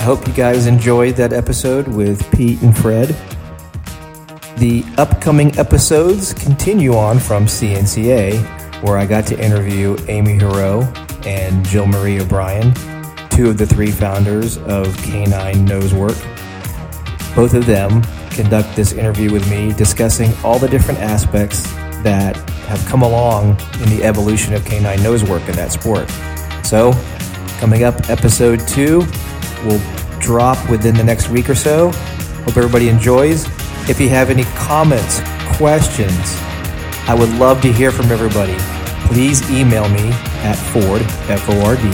I 0.00 0.02
hope 0.02 0.26
you 0.26 0.32
guys 0.32 0.66
enjoyed 0.66 1.16
that 1.16 1.34
episode 1.34 1.86
with 1.86 2.26
Pete 2.32 2.62
and 2.62 2.74
Fred. 2.74 3.08
The 4.56 4.82
upcoming 4.96 5.58
episodes 5.58 6.32
continue 6.32 6.96
on 6.96 7.18
from 7.18 7.44
CNCA, 7.44 8.82
where 8.82 8.96
I 8.96 9.04
got 9.04 9.26
to 9.26 9.38
interview 9.38 9.98
Amy 10.08 10.38
Herot 10.38 11.26
and 11.26 11.62
Jill 11.66 11.84
Marie 11.84 12.18
O'Brien, 12.18 12.72
two 13.28 13.50
of 13.50 13.58
the 13.58 13.66
three 13.66 13.90
founders 13.90 14.56
of 14.56 14.96
Canine 15.02 15.66
Nosework. 15.66 16.16
Both 17.36 17.52
of 17.52 17.66
them 17.66 18.02
conduct 18.30 18.74
this 18.74 18.92
interview 18.92 19.30
with 19.30 19.50
me 19.50 19.74
discussing 19.74 20.32
all 20.42 20.58
the 20.58 20.68
different 20.68 21.00
aspects 21.00 21.62
that 22.02 22.38
have 22.68 22.82
come 22.86 23.02
along 23.02 23.50
in 23.82 23.90
the 23.90 24.02
evolution 24.02 24.54
of 24.54 24.64
canine 24.64 25.00
nosework 25.00 25.46
in 25.46 25.56
that 25.56 25.72
sport. 25.72 26.08
So, 26.64 26.94
coming 27.60 27.84
up, 27.84 28.08
episode 28.08 28.66
two, 28.66 29.06
will 29.64 29.80
drop 30.18 30.58
within 30.70 30.94
the 30.94 31.04
next 31.04 31.28
week 31.28 31.48
or 31.48 31.54
so. 31.54 31.90
Hope 32.44 32.56
everybody 32.56 32.88
enjoys. 32.88 33.46
If 33.88 34.00
you 34.00 34.08
have 34.10 34.30
any 34.30 34.44
comments, 34.56 35.20
questions, 35.56 36.36
I 37.08 37.14
would 37.18 37.30
love 37.38 37.60
to 37.62 37.72
hear 37.72 37.90
from 37.90 38.12
everybody. 38.12 38.54
Please 39.06 39.42
email 39.50 39.88
me 39.88 40.10
at 40.42 40.54
Ford, 40.54 41.02
F-O-R-D, 41.02 41.88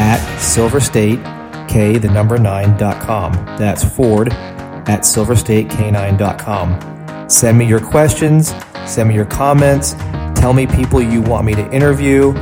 at 0.00 0.20
silverstate, 0.38 1.20
the 2.00 2.08
number 2.08 2.38
nine.com. 2.38 3.32
That's 3.58 3.84
Ford 3.84 4.32
at 4.32 5.02
silverstatecanine.com. 5.02 7.28
Send 7.28 7.58
me 7.58 7.66
your 7.66 7.80
questions, 7.80 8.54
send 8.86 9.10
me 9.10 9.14
your 9.14 9.26
comments, 9.26 9.92
tell 10.34 10.54
me 10.54 10.66
people 10.66 11.02
you 11.02 11.20
want 11.20 11.44
me 11.44 11.54
to 11.54 11.70
interview. 11.70 12.32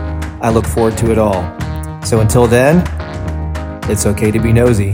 I 0.41 0.51
look 0.51 0.67
forward 0.67 0.97
to 0.99 1.11
it 1.11 1.19
all. 1.19 1.43
So 2.03 2.21
until 2.21 2.47
then, 2.47 2.85
it's 3.89 4.07
okay 4.07 4.31
to 4.31 4.41
be 4.41 4.53
nosy. 4.53 4.93